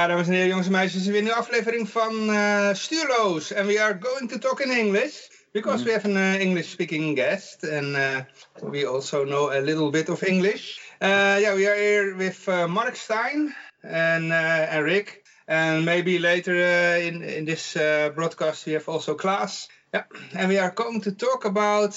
Ja, 0.00 0.06
dames 0.06 0.26
en 0.26 0.32
heren, 0.32 0.48
jongens 0.48 0.66
en 0.66 0.72
meisjes, 0.72 1.06
weer 1.06 1.16
een 1.16 1.22
nieuwe 1.22 1.38
aflevering 1.38 1.88
van 1.88 2.30
uh, 2.30 2.74
Stuurloos. 2.74 3.54
And 3.54 3.66
we 3.66 3.82
are 3.82 3.98
going 4.00 4.30
to 4.30 4.38
talk 4.38 4.60
in 4.60 4.70
English, 4.70 5.28
because 5.52 5.84
we 5.84 5.92
have 5.92 6.08
an 6.08 6.16
uh, 6.16 6.40
English-speaking 6.40 7.16
guest, 7.16 7.64
and 7.64 7.96
uh, 7.96 8.20
we 8.70 8.88
also 8.88 9.24
know 9.24 9.50
a 9.50 9.60
little 9.60 9.90
bit 9.90 10.08
of 10.08 10.22
English. 10.22 10.80
yeah, 11.00 11.54
we 11.54 11.68
are 11.68 11.76
here 11.76 12.16
with 12.16 12.48
Mark 12.68 12.96
Stein 12.96 13.54
and, 13.82 14.32
and 14.32 14.84
Rick, 14.84 15.22
and 15.46 15.84
maybe 15.84 16.18
later 16.18 16.54
in, 16.96 17.22
in 17.22 17.44
this 17.44 17.76
broadcast 18.14 18.66
we 18.66 18.72
have 18.72 18.88
also 18.88 19.14
Klaas. 19.14 19.68
Yeah, 19.92 20.04
and 20.34 20.48
we 20.48 20.58
are 20.58 20.72
going 20.74 21.02
to 21.02 21.12
talk 21.12 21.44
about 21.44 21.94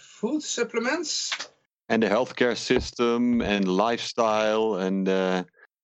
food 0.00 0.42
supplements. 0.42 1.30
And 1.88 2.02
the 2.02 2.08
healthcare 2.08 2.56
system 2.56 3.40
and 3.40 3.66
lifestyle 3.68 4.74
and 4.74 5.08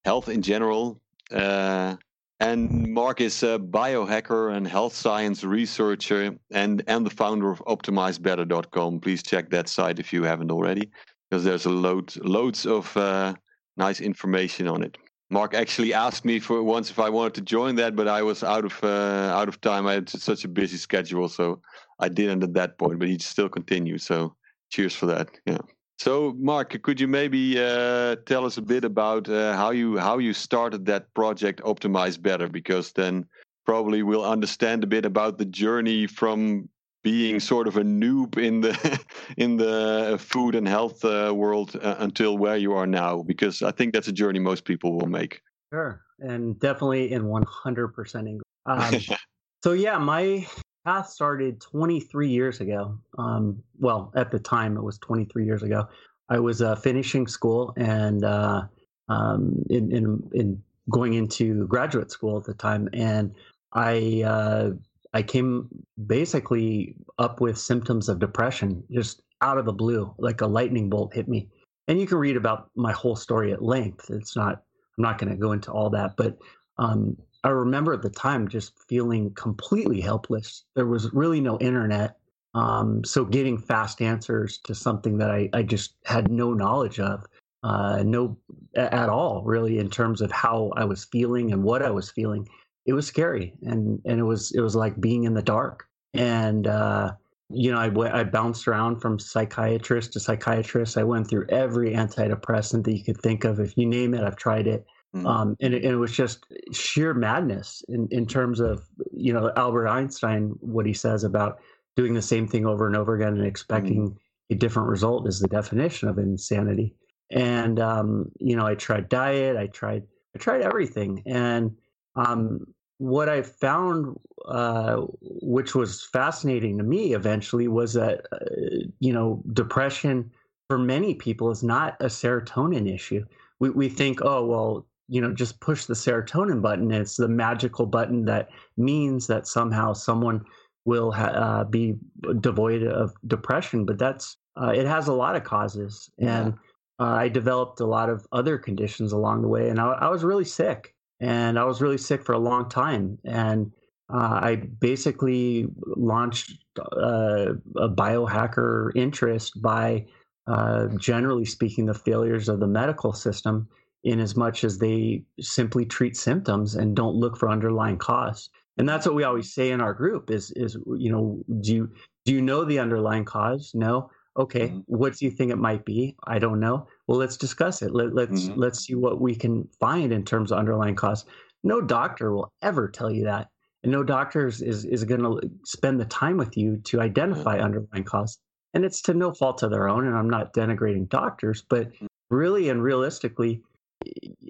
health 0.05 0.29
in 0.29 0.43
general. 0.43 0.99
Uh, 1.31 1.97
and 2.41 2.93
Mark 2.93 3.21
is 3.21 3.43
a 3.45 3.59
biohacker 3.59 4.57
and 4.57 4.67
health 4.67 4.95
science 4.95 5.45
researcher 5.45 6.37
and, 6.51 6.83
and 6.89 7.07
the 7.07 7.11
founder 7.11 7.51
of 7.51 7.61
OptimizeBetter.com. 7.67 9.01
Please 9.01 9.23
check 9.23 9.49
that 9.51 9.69
site 9.69 10.01
if 10.01 10.13
you 10.13 10.25
haven't 10.25 10.51
already, 10.51 10.91
because 11.31 11.45
there's 11.45 11.67
a 11.67 11.71
load 11.71 12.15
loads 12.17 12.67
of 12.67 12.97
uh, 12.97 13.35
nice 13.77 14.01
information 14.01 14.67
on 14.67 14.83
it. 14.83 14.99
Mark 15.31 15.55
actually 15.55 15.95
asked 15.95 16.25
me 16.25 16.41
for 16.41 16.63
once 16.63 16.91
if 16.91 16.99
I 16.99 17.09
wanted 17.09 17.35
to 17.35 17.41
join 17.41 17.77
that, 17.77 17.97
but 17.97 18.07
I 18.07 18.23
was 18.23 18.43
out 18.43 18.65
of 18.65 18.79
uh, 18.83 19.33
out 19.33 19.49
of 19.49 19.61
time. 19.61 19.87
I 19.87 19.95
had 19.95 20.09
such 20.09 20.45
a 20.45 20.49
busy 20.49 20.77
schedule, 20.77 21.29
so 21.29 21.63
I 22.01 22.09
didn't 22.09 22.43
at 22.43 22.55
that 22.55 22.77
point. 22.77 22.99
But 22.99 23.09
he 23.09 23.19
still 23.19 23.49
continued. 23.49 24.03
So 24.03 24.35
cheers 24.69 24.95
for 24.95 25.07
that. 25.07 25.31
Yeah. 25.47 25.59
So, 26.03 26.35
Mark, 26.37 26.83
could 26.83 27.01
you 27.01 27.07
maybe 27.07 27.57
uh, 27.61 28.17
tell 28.27 28.45
us 28.45 28.57
a 28.57 28.61
bit 28.61 28.85
about 28.85 29.29
uh, 29.29 29.55
how 29.55 29.71
you 29.71 29.99
how 29.99 30.19
you 30.19 30.33
started 30.33 30.85
that 30.87 31.15
project, 31.15 31.61
Optimize 31.63 32.21
Better? 32.21 32.49
Because 32.49 32.91
then 32.91 33.25
probably 33.67 34.03
we'll 34.03 34.25
understand 34.25 34.83
a 34.83 34.89
bit 34.89 35.05
about 35.05 35.39
the 35.39 35.45
journey 35.45 36.09
from 36.09 36.69
being 37.05 37.39
sort 37.39 37.69
of 37.69 37.77
a 37.77 37.85
noob 37.85 38.37
in 38.37 38.63
the 38.63 38.75
in 39.37 39.59
the 39.59 40.17
food 40.19 40.57
and 40.57 40.67
health 40.67 41.05
uh, 41.05 41.33
world 41.33 41.79
uh, 41.81 41.95
until 42.01 42.37
where 42.37 42.57
you 42.57 42.73
are 42.73 42.89
now. 42.89 43.23
Because 43.23 43.63
I 43.63 43.71
think 43.71 43.95
that's 43.95 44.09
a 44.09 44.13
journey 44.13 44.41
most 44.41 44.65
people 44.65 44.99
will 44.99 45.07
make. 45.07 45.41
Sure, 45.73 46.03
and 46.19 46.59
definitely 46.59 47.13
in 47.13 47.27
100% 47.27 48.29
English. 48.29 48.43
Um, 48.67 49.17
so 49.63 49.71
yeah, 49.71 49.99
my 49.99 50.49
path 50.85 51.09
started 51.09 51.61
23 51.61 52.29
years 52.29 52.61
ago. 52.61 52.99
Um, 53.19 53.63
well, 53.79 54.13
at 54.15 54.31
the 54.31 54.39
time, 54.39 54.77
it 54.77 54.83
was 54.83 54.99
23 54.99 55.45
years 55.45 55.63
ago. 55.63 55.87
I 56.29 56.39
was 56.39 56.63
uh, 56.63 56.77
finishing 56.77 57.27
school 57.27 57.73
and 57.77 58.25
uh, 58.25 58.63
um, 59.09 59.63
in, 59.71 59.93
in, 59.93 60.31
in 60.33 60.63
going 60.91 61.15
into 61.15 61.67
graduate 61.67 62.11
school 62.11 62.39
at 62.39 62.45
the 62.45 62.55
time, 62.55 62.89
and 62.93 63.35
I 63.73 64.23
uh, 64.25 64.71
I 65.15 65.23
came 65.23 65.69
basically 66.07 66.97
up 67.19 67.41
with 67.41 67.59
symptoms 67.59 68.09
of 68.09 68.19
depression 68.19 68.83
just 68.91 69.23
out 69.43 69.59
of 69.59 69.67
the 69.67 69.73
blue, 69.73 70.15
like 70.19 70.41
a 70.41 70.47
lightning 70.47 70.89
bolt 70.89 71.15
hit 71.15 71.29
me. 71.29 71.49
And 71.89 72.01
you 72.01 72.07
can 72.07 72.19
read 72.19 72.37
about 72.37 72.71
my 72.77 72.93
whole 72.93 73.17
story 73.17 73.53
at 73.53 73.63
length. 73.63 74.11
It's 74.11 74.37
not 74.37 74.63
I'm 74.97 75.03
not 75.03 75.19
going 75.19 75.31
to 75.33 75.39
go 75.39 75.53
into 75.53 75.71
all 75.71 75.91
that, 75.91 76.17
but 76.17 76.39
um, 76.79 77.17
I 77.45 77.49
remember 77.49 77.93
at 77.93 78.03
the 78.03 78.11
time 78.11 78.49
just 78.49 78.73
feeling 78.89 79.33
completely 79.35 80.01
helpless. 80.01 80.65
There 80.75 80.87
was 80.87 81.13
really 81.13 81.41
no 81.41 81.59
internet. 81.59 82.17
Um, 82.55 83.05
so 83.05 83.25
getting 83.25 83.59
fast 83.59 84.01
answers 84.01 84.59
to 84.65 84.75
something 84.75 85.19
that 85.19 85.31
I, 85.31 85.49
I 85.53 85.63
just 85.63 85.95
had 86.05 86.31
no 86.31 86.53
knowledge 86.53 87.01
of, 87.01 87.25
uh, 87.65 88.03
no 88.05 88.37
at 88.75 89.09
all 89.09 89.43
really 89.45 89.79
in 89.79 89.89
terms 89.89 90.21
of 90.21 90.31
how 90.31 90.73
I 90.77 90.85
was 90.85 91.05
feeling 91.05 91.53
and 91.53 91.63
what 91.63 91.83
I 91.83 91.91
was 91.91 92.11
feeling, 92.11 92.49
it 92.87 92.93
was 92.93 93.07
scary 93.07 93.55
and 93.63 94.01
and 94.05 94.19
it 94.19 94.25
was 94.25 94.51
it 94.53 94.61
was 94.61 94.75
like 94.75 95.01
being 95.01 95.25
in 95.25 95.35
the 95.35 95.43
dark. 95.43 95.87
And 96.15 96.67
uh, 96.67 97.13
you 97.49 97.71
know, 97.71 97.79
I, 97.79 98.21
I 98.21 98.25
bounced 98.25 98.67
around 98.67 99.01
from 99.01 99.19
psychiatrist 99.19 100.13
to 100.15 100.21
psychiatrist. 100.21 100.97
I 100.97 101.05
went 101.05 101.29
through 101.29 101.47
every 101.49 101.93
antidepressant 101.93 102.85
that 102.85 102.97
you 102.97 103.05
could 103.05 103.21
think 103.21 103.45
of. 103.45 103.61
If 103.61 103.77
you 103.77 103.87
name 103.87 104.15
it, 104.15 104.25
I've 104.25 104.37
tried 104.37 104.67
it. 104.67 104.87
Mm-hmm. 105.15 105.27
Um, 105.27 105.57
and, 105.61 105.75
it, 105.75 105.85
and, 105.85 105.93
it, 105.93 105.97
was 105.97 106.13
just 106.13 106.47
sheer 106.73 107.13
madness 107.13 107.85
in, 107.89 108.09
in 108.11 108.27
terms 108.27 108.61
of, 108.61 108.83
you 109.13 109.33
know, 109.33 109.53
Albert 109.57 109.89
Einstein, 109.89 110.55
what 110.61 110.87
he 110.87 110.95
says 110.95 111.23
about 111.23 111.59
doing 111.97 112.15
the 112.15 112.23
same 112.23 112.49
thing 112.49 112.65
over 112.65 112.87
and 112.87 112.97
over 112.97 113.15
again 113.15 113.35
and 113.35 113.47
expecting 113.47 114.09
mm-hmm. 114.09 114.17
a 114.51 114.55
different 114.55 114.89
result 114.89 115.29
is 115.29 115.39
the 115.39 115.49
definition 115.49 116.09
of 116.09 116.19
insanity. 116.19 116.95
And, 117.31 117.79
um, 117.79 118.31
you 118.41 118.57
know, 118.57 118.67
I 118.67 118.75
tried 118.75 119.11
diet, 119.11 119.57
I 119.57 119.67
tried, 119.67 120.05
I 120.35 120.39
tried 120.39 120.63
everything. 120.63 121.23
And 121.27 121.77
um, 122.17 122.67
what 122.99 123.29
I 123.29 123.43
found, 123.43 124.19
uh, 124.47 125.03
which 125.21 125.75
was 125.75 126.03
fascinating 126.03 126.79
to 126.79 126.85
me 126.85 127.15
eventually, 127.15 127.69
was 127.69 127.95
that, 127.95 128.27
uh, 128.33 128.89
you 129.01 129.13
know, 129.13 129.43
depression 129.53 130.31
for 130.69 130.79
many 130.79 131.15
people 131.15 131.51
is 131.51 131.63
not 131.63 131.97
a 132.01 132.07
serotonin 132.07 132.93
issue. 132.93 133.25
We, 133.61 133.71
we 133.71 133.89
think, 133.89 134.21
oh, 134.23 134.47
well, 134.47 134.87
you 135.09 135.21
know 135.21 135.33
just 135.33 135.61
push 135.61 135.85
the 135.87 135.95
serotonin 135.95 136.63
button 136.63 136.91
it's 136.91 137.17
the 137.17 137.29
magical 137.29 137.87
button 137.87 138.25
that 138.25 138.49
means 138.77 139.27
that 139.27 139.47
somehow 139.47 139.93
someone 139.93 140.45
will 140.85 141.13
ha- 141.13 141.27
uh, 141.27 141.65
be 141.65 141.95
devoid 142.41 142.83
of 142.83 143.13
depression 143.27 143.85
but 143.85 143.99
that's 143.99 144.37
uh, 144.61 144.73
it 144.75 144.87
has 144.87 145.09
a 145.09 145.13
lot 145.13 145.35
of 145.37 145.45
causes. 145.45 146.11
And 146.19 146.55
uh, 147.01 147.17
i 147.17 147.29
developed 147.29 147.81
a 147.81 147.87
lot 147.87 148.11
of 148.11 148.27
other 148.33 148.59
conditions 148.59 149.13
along 149.13 149.43
the 149.43 149.49
way 149.49 149.69
and 149.69 149.81
I, 149.81 149.93
I 149.93 150.09
was 150.09 150.23
really 150.23 150.45
sick 150.45 150.95
and 151.21 151.59
i 151.59 151.65
was 151.65 151.81
really 151.81 151.99
sick 151.99 152.23
for 152.23 152.33
a 152.33 152.39
long 152.39 152.69
time. 152.69 153.19
And 153.25 153.73
uh, 154.13 154.41
i 154.43 154.57
basically 154.57 155.67
launched 155.97 156.53
uh, 156.79 157.55
a 157.77 157.89
biohacker 157.89 158.91
interest 158.95 159.61
by 159.61 160.07
uh, 160.47 160.89
generally 160.99 161.45
speaking 161.45 161.87
the 161.87 161.95
failures 161.95 162.49
of 162.49 162.61
the 162.61 162.67
medical 162.67 163.13
system 163.13 163.69
in 164.05 164.19
as 164.21 164.37
much 164.37 164.65
as 164.65 164.79
they 164.79 165.23
simply 165.41 165.85
treat 165.85 166.17
symptoms 166.17 166.75
and 166.75 166.97
don't 166.97 167.15
look 167.15 167.37
for 167.37 167.49
underlying 167.49 167.99
cause. 167.99 168.51
And 168.79 168.89
that's 168.89 169.07
what 169.07 169.15
we 169.15 169.25
always 169.25 169.53
say 169.55 169.71
in 169.71 169.81
our 169.81 169.95
group 169.95 170.31
is 170.31 170.51
is 170.53 170.77
you 170.97 171.13
know 171.13 171.43
do 171.61 171.75
you 171.75 171.91
do 172.25 172.33
you 172.33 172.43
know 172.43 172.65
the 172.65 172.79
underlying 172.79 173.25
cause? 173.25 173.73
No. 173.75 174.11
Okay. 174.37 174.69
Mm-hmm. 174.69 174.81
What 174.87 175.17
do 175.17 175.25
you 175.25 175.31
think 175.31 175.53
it 175.53 175.57
might 175.57 175.85
be? 175.85 176.17
I 176.27 176.39
don't 176.39 176.59
know. 176.59 176.87
Well, 177.07 177.19
let's 177.19 177.37
discuss 177.37 177.83
it. 177.83 177.95
Let, 177.95 178.07
us 178.07 178.13
let's, 178.15 178.43
mm-hmm. 178.45 178.61
let's 178.61 178.87
see 178.87 178.95
what 178.95 179.21
we 179.21 179.35
can 179.35 179.69
find 179.79 180.11
in 180.13 180.25
terms 180.25 180.51
of 180.51 180.59
underlying 180.59 180.95
cause. 180.95 181.27
No 181.65 181.81
doctor 181.81 182.33
will 182.33 182.51
ever 182.63 182.89
tell 182.89 183.11
you 183.11 183.25
that, 183.25 183.49
and 183.83 183.93
no 183.93 184.03
doctor 184.03 184.47
is 184.47 184.63
is 184.63 185.05
going 185.05 185.23
to 185.23 185.51
spend 185.65 186.01
the 186.01 186.07
time 186.07 186.39
with 186.39 186.57
you 186.57 186.79
to 186.85 187.01
identify 187.01 187.57
mm-hmm. 187.57 187.65
underlying 187.65 188.05
cause. 188.05 188.39
And 188.75 188.87
it's 188.87 189.03
to 189.03 189.15
no 189.15 189.33
fault 189.33 189.63
of 189.63 189.71
their 189.71 189.87
own. 189.87 190.07
And 190.07 190.17
I'm 190.17 190.31
not 190.31 190.55
denigrating 190.55 191.09
doctors, 191.11 191.63
but 191.69 191.93
mm. 191.93 192.07
really 192.31 192.71
and 192.71 192.83
realistically, 192.83 193.61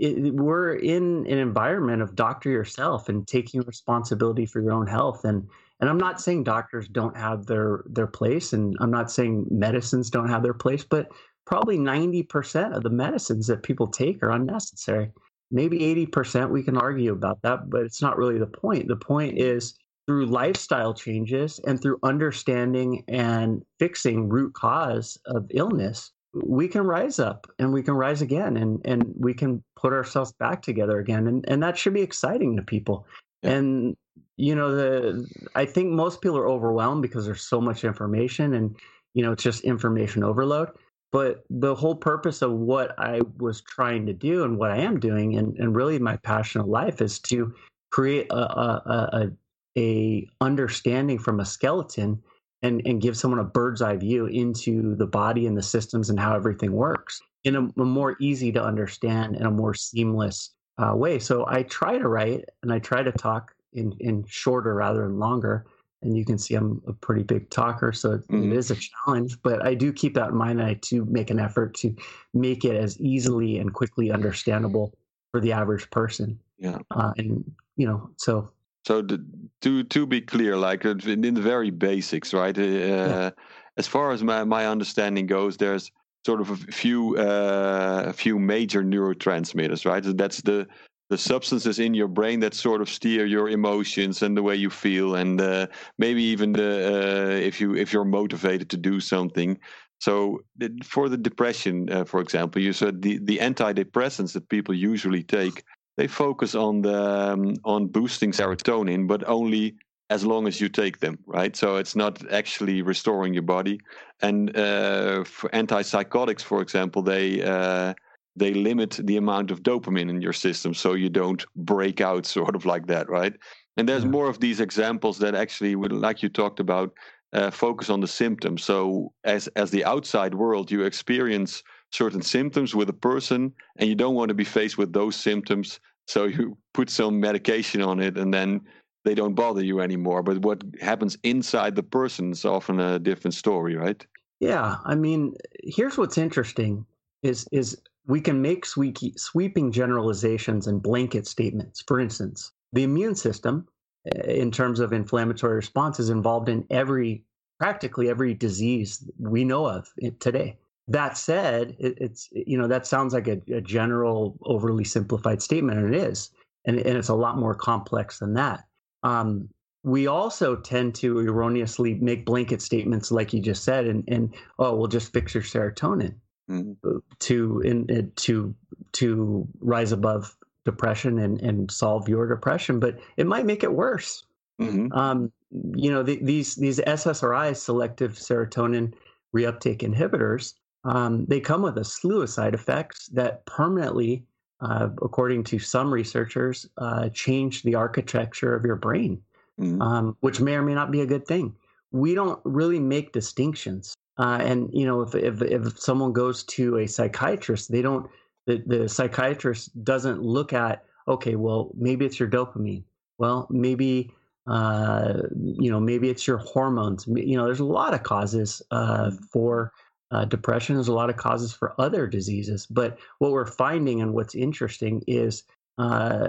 it, 0.03 0.35
we're 0.35 0.75
in 0.75 1.25
an 1.29 1.39
environment 1.39 2.03
of 2.03 2.17
doctor 2.17 2.51
yourself 2.51 3.09
and 3.09 3.27
taking 3.27 3.61
responsibility 3.63 4.47
for 4.47 4.61
your 4.61 4.73
own 4.73 4.87
health. 4.87 5.25
And 5.25 5.49
and 5.81 5.89
I'm 5.89 5.99
not 5.99 6.21
saying 6.21 6.45
doctors 6.45 6.89
don't 6.89 7.17
have 7.17 7.47
their 7.47 7.85
their 7.87 8.09
place 8.09 8.53
and 8.53 8.77
I'm 8.81 8.91
not 8.91 9.13
saying 9.13 9.47
medicines 9.51 10.11
don't 10.11 10.29
have 10.29 10.43
their 10.43 10.55
place 10.55 10.85
but 10.85 11.09
probably 11.45 11.77
90% 11.77 12.77
of 12.77 12.83
the 12.83 12.91
medicines 12.91 13.47
that 13.47 13.63
people 13.63 13.87
take 13.87 14.23
are 14.23 14.31
unnecessary. 14.31 15.11
Maybe 15.53 15.79
80% 16.07 16.51
we 16.51 16.65
can 16.65 16.77
argue 16.77 17.13
about 17.13 17.41
that 17.43 17.71
but 17.71 17.83
it's 17.83 18.03
not 18.03 18.17
really 18.17 18.39
the 18.39 18.47
point. 18.47 18.89
The 18.89 18.97
point 18.97 19.39
is 19.39 19.75
through 20.09 20.27
lifestyle 20.27 20.95
changes 20.95 21.61
and 21.65 21.81
through 21.81 22.01
understanding 22.03 23.05
and 23.07 23.63
fixing 23.79 24.29
root 24.29 24.53
cause 24.55 25.17
of 25.27 25.47
illness 25.51 26.11
we 26.35 26.69
can 26.69 26.83
rise 26.83 27.19
up 27.19 27.47
and 27.59 27.73
we 27.73 27.83
can 27.83 27.95
rise 27.95 28.23
again 28.23 28.57
and 28.57 28.81
and 28.85 29.13
we 29.19 29.35
can 29.35 29.63
put 29.77 29.93
ourselves 29.93 30.33
back 30.33 30.63
together 30.63 30.99
again. 30.99 31.27
And 31.27 31.45
and 31.49 31.63
that 31.63 31.77
should 31.77 31.95
be 31.95 32.03
exciting 32.03 32.57
to 32.57 32.63
people. 32.63 33.07
Yeah. 33.43 33.53
and 33.53 33.97
you 34.37 34.55
know 34.55 34.75
the 34.75 35.27
i 35.55 35.65
think 35.65 35.91
most 35.91 36.23
people 36.23 36.39
are 36.39 36.49
overwhelmed 36.49 37.03
because 37.03 37.27
there's 37.27 37.43
so 37.43 37.61
much 37.61 37.85
information 37.85 38.55
and 38.55 38.77
you 39.15 39.23
know 39.23 39.33
it's 39.33 39.43
just 39.43 39.65
information 39.65 40.25
overload. 40.25 40.71
But 41.11 41.45
the 41.51 41.75
whole 41.75 41.97
purpose 41.97 42.41
of 42.41 42.53
what 42.53 42.99
i 42.99 43.21
was 43.39 43.61
trying 43.61 44.07
to 44.07 44.13
do 44.15 44.45
and 44.45 44.59
what 44.59 44.71
i 44.71 44.79
am 44.79 44.99
doing 44.99 45.37
and, 45.37 45.57
and 45.59 45.77
really 45.77 45.99
my 45.99 46.17
passion 46.19 46.61
of 46.61 46.69
life 46.69 47.03
is 47.03 47.19
to 47.21 47.55
create 47.91 48.27
a, 48.31 48.35
a, 48.37 49.11
a, 49.13 49.31
a 49.79 50.29
understanding 50.41 51.19
from 51.19 51.41
a 51.41 51.45
skeleton 51.45 52.23
and, 52.63 52.81
and 52.85 53.01
give 53.01 53.17
someone 53.17 53.41
a 53.41 53.45
bird's 53.45 53.83
eye 53.83 53.97
view 53.97 54.27
into 54.27 54.95
the 54.97 55.07
body 55.07 55.47
and 55.47 55.57
the 55.57 55.63
systems 55.63 56.11
and 56.11 56.19
how 56.19 56.35
everything 56.35 56.73
works 56.73 57.21
in 57.45 57.57
a, 57.57 57.81
a 57.81 57.85
more 57.85 58.17
easy 58.21 58.53
to 58.53 58.63
understand 58.63 59.37
and 59.37 59.47
a 59.47 59.51
more 59.51 59.75
seamless 59.75 60.51
uh, 60.79 60.95
way. 60.95 61.19
So 61.19 61.45
I 61.49 61.65
try 61.65 61.99
to 61.99 62.09
write 62.09 62.45
and 62.63 62.73
I 62.73 62.79
try 62.79 63.03
to 63.03 63.13
talk 63.13 63.53
in, 63.73 63.93
in 64.01 64.25
shorter 64.27 64.75
rather 64.75 65.03
than 65.03 65.19
longer. 65.19 65.67
And 66.03 66.17
you 66.17 66.25
can 66.25 66.37
see 66.37 66.55
I'm 66.55 66.83
a 66.89 66.93
pretty 66.93 67.23
big 67.23 67.49
talker, 67.51 67.93
so 67.93 68.19
mm-hmm. 68.19 68.51
it 68.51 68.57
is 68.57 68.73
a 68.73 68.77
challenge. 68.77 69.41
But 69.43 69.65
I 69.65 69.75
do 69.75 69.93
keep 69.93 70.15
that 70.15 70.31
in 70.31 70.37
mind. 70.37 70.61
And 70.61 70.69
I 70.69 70.75
do 70.75 71.05
make 71.05 71.31
an 71.31 71.39
effort 71.39 71.75
to 71.75 71.95
make 72.35 72.65
it 72.65 72.75
as 72.75 73.01
easily 73.01 73.59
and 73.59 73.73
quickly 73.73 74.11
understandable 74.11 74.93
for 75.31 75.41
the 75.41 75.53
average 75.53 75.89
person. 75.91 76.41
Yeah. 76.59 76.79
Uh, 76.91 77.13
and 77.19 77.45
you 77.77 77.87
know, 77.87 78.11
so 78.17 78.51
so 78.85 79.03
the, 79.03 79.25
to 79.63 79.85
to 79.85 80.07
be 80.07 80.21
clear, 80.21 80.57
like 80.57 80.85
uh, 80.85 80.95
in 81.07 81.35
the 81.35 81.41
very 81.41 81.71
basics, 81.71 82.35
right? 82.35 82.57
Uh, 82.57 82.63
yeah. 82.63 83.31
As 83.79 83.87
far 83.87 84.13
as 84.13 84.23
my, 84.23 84.45
my 84.45 84.67
understanding 84.67 85.27
goes, 85.27 85.57
there's 85.57 85.91
sort 86.27 86.41
of 86.41 86.51
a 86.51 86.57
few 86.57 87.17
uh, 87.17 88.05
a 88.07 88.13
few 88.13 88.39
major 88.39 88.83
neurotransmitters, 88.83 89.87
right? 89.87 90.05
That's 90.17 90.43
the 90.43 90.67
the 91.11 91.19
substances 91.19 91.79
in 91.79 91.95
your 91.95 92.09
brain 92.09 92.41
that 92.41 92.55
sort 92.55 92.81
of 92.81 92.89
steer 92.89 93.27
your 93.27 93.51
emotions 93.51 94.23
and 94.23 94.37
the 94.37 94.43
way 94.43 94.57
you 94.57 94.71
feel, 94.71 95.15
and 95.15 95.41
uh, 95.41 95.67
maybe 95.99 96.23
even 96.23 96.53
the 96.53 96.71
uh, 96.95 97.37
if 97.37 97.61
you 97.61 97.75
if 97.77 97.93
you're 97.93 98.05
motivated 98.05 98.69
to 98.71 98.77
do 98.77 99.01
something. 99.01 99.59
So 99.99 100.41
for 100.83 101.09
the 101.09 101.17
depression, 101.17 101.89
uh, 101.93 102.05
for 102.05 102.21
example, 102.21 102.61
you 102.61 102.73
said 102.73 103.03
the 103.03 103.19
the 103.19 103.39
antidepressants 103.39 104.33
that 104.33 104.49
people 104.49 104.75
usually 104.75 105.23
take 105.23 105.63
they 105.97 106.07
focus 106.07 106.55
on 106.55 106.83
the 106.83 107.33
um, 107.33 107.55
on 107.65 107.87
boosting 107.87 108.33
serotonin, 108.33 109.07
but 109.07 109.27
only 109.29 109.77
as 110.11 110.25
long 110.25 110.47
as 110.47 110.61
you 110.61 110.69
take 110.69 110.99
them, 110.99 111.19
right? 111.27 111.57
So 111.57 111.77
it's 111.77 111.97
not 111.97 112.31
actually 112.31 112.83
restoring 112.83 113.33
your 113.33 113.43
body. 113.43 113.81
And 114.21 114.55
uh, 114.57 115.25
for 115.25 115.49
antipsychotics, 115.51 116.43
for 116.43 116.61
example, 116.61 117.03
they 117.03 117.43
uh, 117.43 117.95
they 118.37 118.55
limit 118.55 119.01
the 119.03 119.17
amount 119.17 119.51
of 119.51 119.63
dopamine 119.63 120.11
in 120.11 120.23
your 120.23 120.33
system, 120.33 120.75
so 120.75 120.95
you 120.95 121.09
don't 121.09 121.45
break 121.57 122.01
out, 122.01 122.27
sort 122.39 122.55
of 122.55 122.65
like 122.65 122.87
that, 122.87 123.09
right? 123.09 123.35
And 123.77 123.89
there's 123.89 124.05
more 124.05 124.29
of 124.29 124.39
these 124.39 124.61
examples 124.61 125.19
that 125.19 125.35
actually, 125.35 125.75
like 125.77 126.23
you 126.23 126.29
talked 126.29 126.61
about, 126.61 126.93
uh, 127.33 127.51
focus 127.51 127.89
on 127.89 128.01
the 128.01 128.07
symptoms. 128.07 128.63
So 128.63 129.13
as 129.25 129.49
as 129.57 129.71
the 129.71 129.85
outside 129.85 130.35
world, 130.35 130.71
you 130.71 130.83
experience 130.85 131.63
certain 131.93 132.23
symptoms 132.23 132.75
with 132.75 132.89
a 132.89 132.95
person 132.95 133.53
and 133.77 133.89
you 133.89 133.95
don't 133.95 134.15
want 134.15 134.29
to 134.29 134.35
be 134.35 134.45
faced 134.45 134.79
with 134.79 134.93
those 134.93 135.15
symptoms 135.15 135.79
so 136.07 136.25
you 136.37 136.57
put 136.75 136.91
some 136.91 137.21
medication 137.21 137.83
on 137.83 138.01
it 138.01 138.17
and 138.17 138.33
then 138.33 138.61
they 139.05 139.15
don't 139.15 139.35
bother 139.35 139.65
you 139.65 139.81
anymore. 139.81 140.23
But 140.23 140.39
what 140.39 140.63
happens 140.81 141.19
inside 141.25 141.75
the 141.75 141.83
person 141.83 142.31
is 142.31 142.45
often 142.45 142.79
a 142.81 142.99
different 142.99 143.35
story 143.35 143.77
right? 143.77 144.05
Yeah 144.41 144.77
i 144.85 144.95
mean 144.95 145.35
here's 145.63 145.97
what's 145.97 146.19
interesting 146.19 146.85
is 147.23 147.47
is 147.53 147.81
we 148.07 148.21
can 148.21 148.43
make 148.43 148.67
sweeping 148.67 149.71
generalizations 149.71 150.67
and 150.67 150.83
blanket 150.83 151.27
statements. 151.27 151.83
For 151.87 152.01
instance 152.01 152.53
the 152.73 152.83
immune 152.83 153.15
system 153.15 153.69
eh, 154.07 154.33
in 154.33 154.51
terms 154.51 154.81
of 154.81 154.93
inflammatory 154.93 155.55
response 155.55 156.01
is 156.01 156.11
involved 156.11 156.49
in 156.49 156.67
every 156.71 157.25
practically 157.61 158.09
every 158.09 158.35
disease 158.35 159.09
we 159.19 159.45
know 159.45 159.67
of 159.67 159.89
today 160.19 160.59
that 160.89 161.17
said, 161.17 161.77
it, 161.79 161.95
it's 161.99 162.29
you 162.33 162.59
know 162.59 162.67
that 162.69 162.87
sounds 162.87 163.15
like 163.15 163.29
a, 163.29 163.41
a, 163.53 163.61
general, 163.61 164.37
overly 164.43 164.85
simplified 164.85 165.43
statement, 165.43 165.79
and 165.79 165.95
it 165.95 166.03
is, 166.03 166.31
and, 166.65 166.79
and 166.79 166.99
it's 166.99 167.09
a 167.09 167.15
lot 167.15 167.39
more 167.39 167.55
complex 167.55 168.19
than 168.19 168.35
that. 168.35 168.65
Um, 169.03 169.49
we 169.85 170.07
also 170.07 170.57
tend 170.57 170.95
to 170.97 171.19
erroneously 171.19 171.95
make 171.95 172.25
blanket 172.25 172.63
statements, 172.63 173.11
like 173.11 173.33
you 173.33 173.41
just 173.41 173.65
said, 173.65 173.87
and, 173.87 174.05
and 174.07 174.35
oh, 174.59 174.77
we'll 174.77 174.87
just 174.87 175.13
fix 175.13 175.35
your 175.35 175.43
serotonin 175.43 176.15
mm-hmm. 176.49 176.99
to 177.19 177.61
in, 177.61 178.13
to 178.17 178.55
to 178.93 179.49
rise 179.61 179.93
above 179.93 180.37
depression 180.65 181.19
and, 181.19 181.41
and 181.41 181.71
solve 181.71 182.09
your 182.09 182.27
depression, 182.27 182.79
but 182.79 182.99
it 183.17 183.27
might 183.27 183.47
make 183.47 183.65
it 183.65 183.73
worse. 183.73 184.25
Mm-hmm. 184.61 184.93
Um, 184.93 185.33
you 185.75 185.91
know, 185.91 186.03
the, 186.03 186.19
these 186.23 186.55
these 186.57 186.79
SSRIs, 186.81 187.57
selective 187.57 188.13
serotonin 188.13 188.95
reuptake 189.35 189.79
inhibitors, 189.79 190.55
um, 190.85 191.27
they 191.27 191.41
come 191.41 191.63
with 191.63 191.79
a 191.79 191.85
slew 191.85 192.23
of 192.23 192.31
side 192.31 192.55
effects 192.55 193.07
that 193.09 193.45
permanently, 193.47 194.25
uh, 194.61 194.89
according 195.01 195.45
to 195.45 195.59
some 195.59 195.93
researchers, 195.93 196.69
uh, 196.79 197.09
change 197.11 197.63
the 197.63 197.75
architecture 197.75 198.55
of 198.55 198.65
your 198.65 198.77
brain, 198.77 199.23
mm-hmm. 199.61 199.81
um, 199.81 200.17
which 200.21 200.41
may 200.41 200.55
or 200.55 200.63
may 200.63 200.75
not 200.75 200.91
be 200.91 201.01
a 201.01 201.07
good 201.07 201.27
thing. 201.27 201.55
We 201.93 202.15
don't 202.15 202.41
really 202.45 202.81
make 202.81 203.13
distinctions. 203.13 203.95
Uh, 204.19 204.39
and 204.41 204.71
you 204.73 204.87
know, 204.87 205.03
if, 205.03 205.15
if 205.15 205.41
if 205.43 205.79
someone 205.79 206.13
goes 206.13 206.43
to 206.45 206.79
a 206.79 206.87
psychiatrist, 206.87 207.71
they 207.71 207.83
don't. 207.83 208.11
The, 208.47 208.63
the 208.67 208.89
psychiatrist 208.89 209.85
doesn't 209.85 210.21
look 210.21 210.53
at 210.53 210.85
okay, 211.07 211.37
well, 211.37 211.71
maybe 211.77 212.05
it's 212.05 212.19
your 212.19 212.29
dopamine. 212.29 212.83
Well, 213.19 213.47
maybe 213.51 214.13
uh, 214.47 215.23
you 215.37 215.71
know, 215.71 215.79
maybe 215.79 216.11
it's 216.11 216.27
your 216.27 216.39
hormones. 216.39 217.07
You 217.07 217.37
know, 217.37 217.45
there's 217.45 217.61
a 217.61 217.65
lot 217.65 217.95
of 217.95 218.03
causes 218.03 218.61
uh, 218.71 219.07
mm-hmm. 219.07 219.17
for 219.33 219.73
uh, 220.13 220.25
depression. 220.27 220.77
There's 220.77 220.89
a 220.89 220.95
lot 220.95 221.11
of 221.11 221.17
causes 221.17 221.53
for 221.53 221.75
other 221.81 222.07
diseases. 222.07 222.67
But 222.67 222.99
what 223.19 223.33
we're 223.33 223.47
finding 223.47 224.01
and 224.03 224.15
what's 224.15 224.35
interesting 224.35 225.03
is 225.07 225.43
uh, 225.79 226.29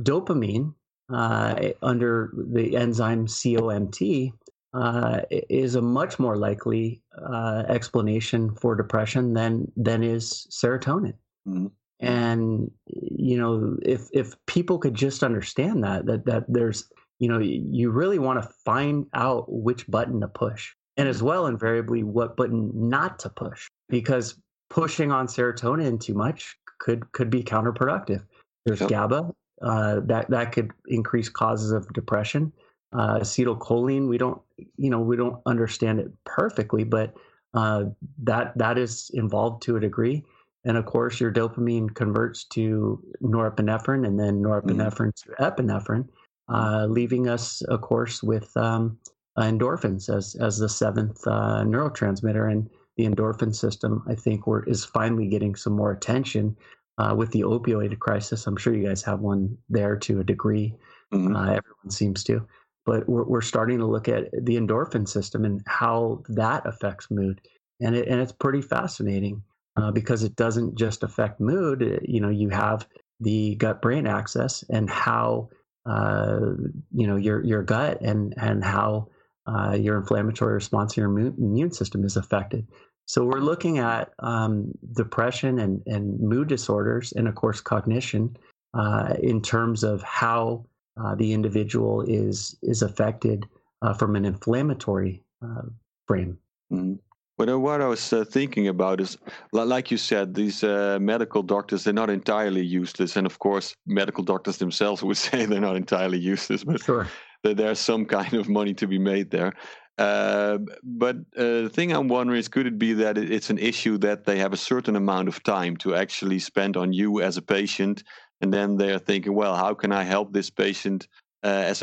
dopamine 0.00 0.74
uh, 1.12 1.70
under 1.82 2.32
the 2.34 2.76
enzyme 2.76 3.26
COMT 3.26 4.32
uh, 4.74 5.20
is 5.30 5.74
a 5.74 5.82
much 5.82 6.18
more 6.18 6.36
likely 6.36 7.02
uh, 7.16 7.64
explanation 7.68 8.54
for 8.54 8.74
depression 8.74 9.34
than 9.34 9.70
than 9.76 10.02
is 10.02 10.46
serotonin. 10.50 11.14
Mm-hmm. 11.46 11.66
And 12.00 12.70
you 12.86 13.38
know, 13.38 13.76
if 13.82 14.08
if 14.12 14.34
people 14.46 14.78
could 14.78 14.94
just 14.94 15.22
understand 15.22 15.84
that 15.84 16.06
that 16.06 16.26
that 16.26 16.44
there's 16.48 16.90
you 17.18 17.28
know 17.28 17.38
you 17.38 17.90
really 17.90 18.18
want 18.18 18.42
to 18.42 18.48
find 18.64 19.06
out 19.14 19.46
which 19.48 19.86
button 19.88 20.20
to 20.20 20.28
push 20.28 20.74
and 20.98 21.08
as 21.08 21.22
well 21.22 21.46
invariably 21.46 22.02
what 22.02 22.36
button 22.36 22.70
not 22.74 23.18
to 23.20 23.30
push 23.30 23.68
because 23.88 24.38
pushing 24.68 25.10
on 25.10 25.26
serotonin 25.26 25.98
too 25.98 26.12
much 26.12 26.58
could 26.78 27.10
could 27.12 27.30
be 27.30 27.42
counterproductive. 27.42 28.24
There's 28.66 28.82
gaba 28.82 29.32
uh, 29.62 30.00
that 30.04 30.28
that 30.28 30.52
could 30.52 30.72
increase 30.88 31.28
causes 31.28 31.72
of 31.72 31.90
depression. 31.92 32.52
Uh, 32.92 33.20
acetylcholine 33.20 34.08
we 34.08 34.18
don't 34.18 34.40
you 34.76 34.90
know 34.90 35.00
we 35.00 35.16
don't 35.16 35.40
understand 35.46 36.00
it 36.00 36.10
perfectly 36.24 36.84
but 36.84 37.14
uh, 37.54 37.84
that 38.22 38.56
that 38.58 38.76
is 38.76 39.10
involved 39.14 39.62
to 39.62 39.76
a 39.76 39.80
degree. 39.80 40.24
And 40.64 40.76
of 40.76 40.84
course 40.84 41.20
your 41.20 41.32
dopamine 41.32 41.94
converts 41.94 42.44
to 42.46 43.02
norepinephrine 43.22 44.06
and 44.06 44.18
then 44.18 44.42
norepinephrine 44.42 45.12
mm. 45.12 45.22
to 45.22 45.30
epinephrine 45.40 46.08
uh, 46.48 46.86
leaving 46.90 47.28
us 47.28 47.62
of 47.62 47.80
course 47.80 48.22
with 48.22 48.54
um, 48.56 48.98
endorphins 49.44 50.14
as 50.14 50.34
as 50.36 50.58
the 50.58 50.68
seventh 50.68 51.26
uh, 51.26 51.62
neurotransmitter, 51.64 52.50
and 52.50 52.68
the 52.96 53.06
endorphin 53.06 53.54
system 53.54 54.02
I 54.08 54.14
think 54.14 54.46
we're, 54.46 54.64
is 54.64 54.84
finally 54.84 55.28
getting 55.28 55.54
some 55.54 55.74
more 55.74 55.92
attention 55.92 56.56
uh, 56.98 57.14
with 57.16 57.30
the 57.30 57.42
opioid 57.42 57.98
crisis. 57.98 58.46
I'm 58.46 58.56
sure 58.56 58.74
you 58.74 58.86
guys 58.86 59.02
have 59.02 59.20
one 59.20 59.56
there 59.68 59.96
to 59.96 60.20
a 60.20 60.24
degree. 60.24 60.74
Mm-hmm. 61.12 61.34
Uh, 61.34 61.44
everyone 61.44 61.90
seems 61.90 62.24
to, 62.24 62.46
but 62.84 63.08
we're 63.08 63.24
we're 63.24 63.40
starting 63.40 63.78
to 63.78 63.86
look 63.86 64.08
at 64.08 64.30
the 64.32 64.56
endorphin 64.56 65.08
system 65.08 65.44
and 65.44 65.62
how 65.66 66.22
that 66.28 66.66
affects 66.66 67.10
mood, 67.10 67.40
and 67.80 67.94
it 67.94 68.08
and 68.08 68.20
it's 68.20 68.32
pretty 68.32 68.60
fascinating 68.60 69.42
uh, 69.76 69.90
because 69.92 70.24
it 70.24 70.36
doesn't 70.36 70.76
just 70.76 71.02
affect 71.02 71.40
mood. 71.40 72.00
You 72.06 72.20
know, 72.20 72.30
you 72.30 72.48
have 72.50 72.86
the 73.20 73.54
gut 73.56 73.80
brain 73.80 74.06
axis 74.06 74.64
and 74.68 74.90
how 74.90 75.48
uh, 75.86 76.50
you 76.92 77.06
know 77.06 77.16
your 77.16 77.44
your 77.44 77.62
gut 77.62 78.00
and 78.00 78.34
and 78.36 78.64
how 78.64 79.08
uh, 79.48 79.74
your 79.74 79.96
inflammatory 79.96 80.54
response 80.54 80.96
your 80.96 81.06
immune 81.08 81.72
system 81.72 82.04
is 82.04 82.16
affected. 82.16 82.66
So 83.06 83.24
we're 83.24 83.40
looking 83.40 83.78
at 83.78 84.12
um, 84.18 84.70
depression 84.92 85.58
and, 85.58 85.82
and 85.86 86.20
mood 86.20 86.48
disorders, 86.48 87.12
and 87.12 87.26
of 87.26 87.34
course 87.34 87.60
cognition, 87.60 88.36
uh, 88.74 89.14
in 89.22 89.40
terms 89.40 89.82
of 89.82 90.02
how 90.02 90.66
uh, 91.02 91.14
the 91.14 91.32
individual 91.32 92.02
is 92.02 92.56
is 92.62 92.82
affected 92.82 93.46
uh, 93.80 93.94
from 93.94 94.14
an 94.16 94.26
inflammatory 94.26 95.22
uh, 95.42 95.62
frame. 96.06 96.36
Mm-hmm. 96.70 96.94
But 97.38 97.56
what 97.60 97.80
I 97.80 97.86
was 97.86 98.12
uh, 98.12 98.24
thinking 98.24 98.66
about 98.66 99.00
is, 99.00 99.16
like 99.52 99.92
you 99.92 99.96
said, 99.96 100.34
these 100.34 100.64
medical 100.64 101.44
doctors, 101.44 101.84
they're 101.84 101.94
not 101.94 102.10
entirely 102.10 102.64
useless. 102.64 103.16
And 103.16 103.26
of 103.28 103.38
course, 103.38 103.76
medical 103.86 104.24
doctors 104.24 104.58
themselves 104.58 105.04
would 105.04 105.16
say 105.26 105.46
they're 105.46 105.60
not 105.60 105.76
entirely 105.76 106.18
useless. 106.18 106.64
But 106.64 106.82
sure 106.82 107.08
that 107.42 107.56
there's 107.56 107.78
some 107.78 108.04
kind 108.06 108.34
of 108.34 108.48
money 108.48 108.74
to 108.74 108.86
be 108.86 108.98
made 108.98 109.30
there. 109.30 109.54
Uh, 109.98 110.58
but 110.84 111.16
uh, 111.36 111.62
the 111.62 111.70
thing 111.72 111.92
I'm 111.92 112.06
wondering 112.06 112.38
is, 112.38 112.48
could 112.48 112.66
it 112.66 112.78
be 112.78 112.92
that 112.94 113.18
it's 113.18 113.50
an 113.50 113.58
issue 113.58 113.98
that 113.98 114.24
they 114.24 114.38
have 114.38 114.52
a 114.52 114.56
certain 114.56 114.94
amount 114.94 115.26
of 115.26 115.42
time 115.42 115.76
to 115.78 115.96
actually 115.96 116.38
spend 116.38 116.76
on 116.76 116.92
you 116.92 117.20
as 117.20 117.36
a 117.36 117.42
patient, 117.42 118.04
and 118.40 118.52
then 118.52 118.76
they're 118.76 119.00
thinking, 119.00 119.34
well, 119.34 119.56
how 119.56 119.74
can 119.74 119.90
I 119.90 120.04
help 120.04 120.32
this 120.32 120.50
patient 120.50 121.08
uh, 121.42 121.64
as 121.66 121.82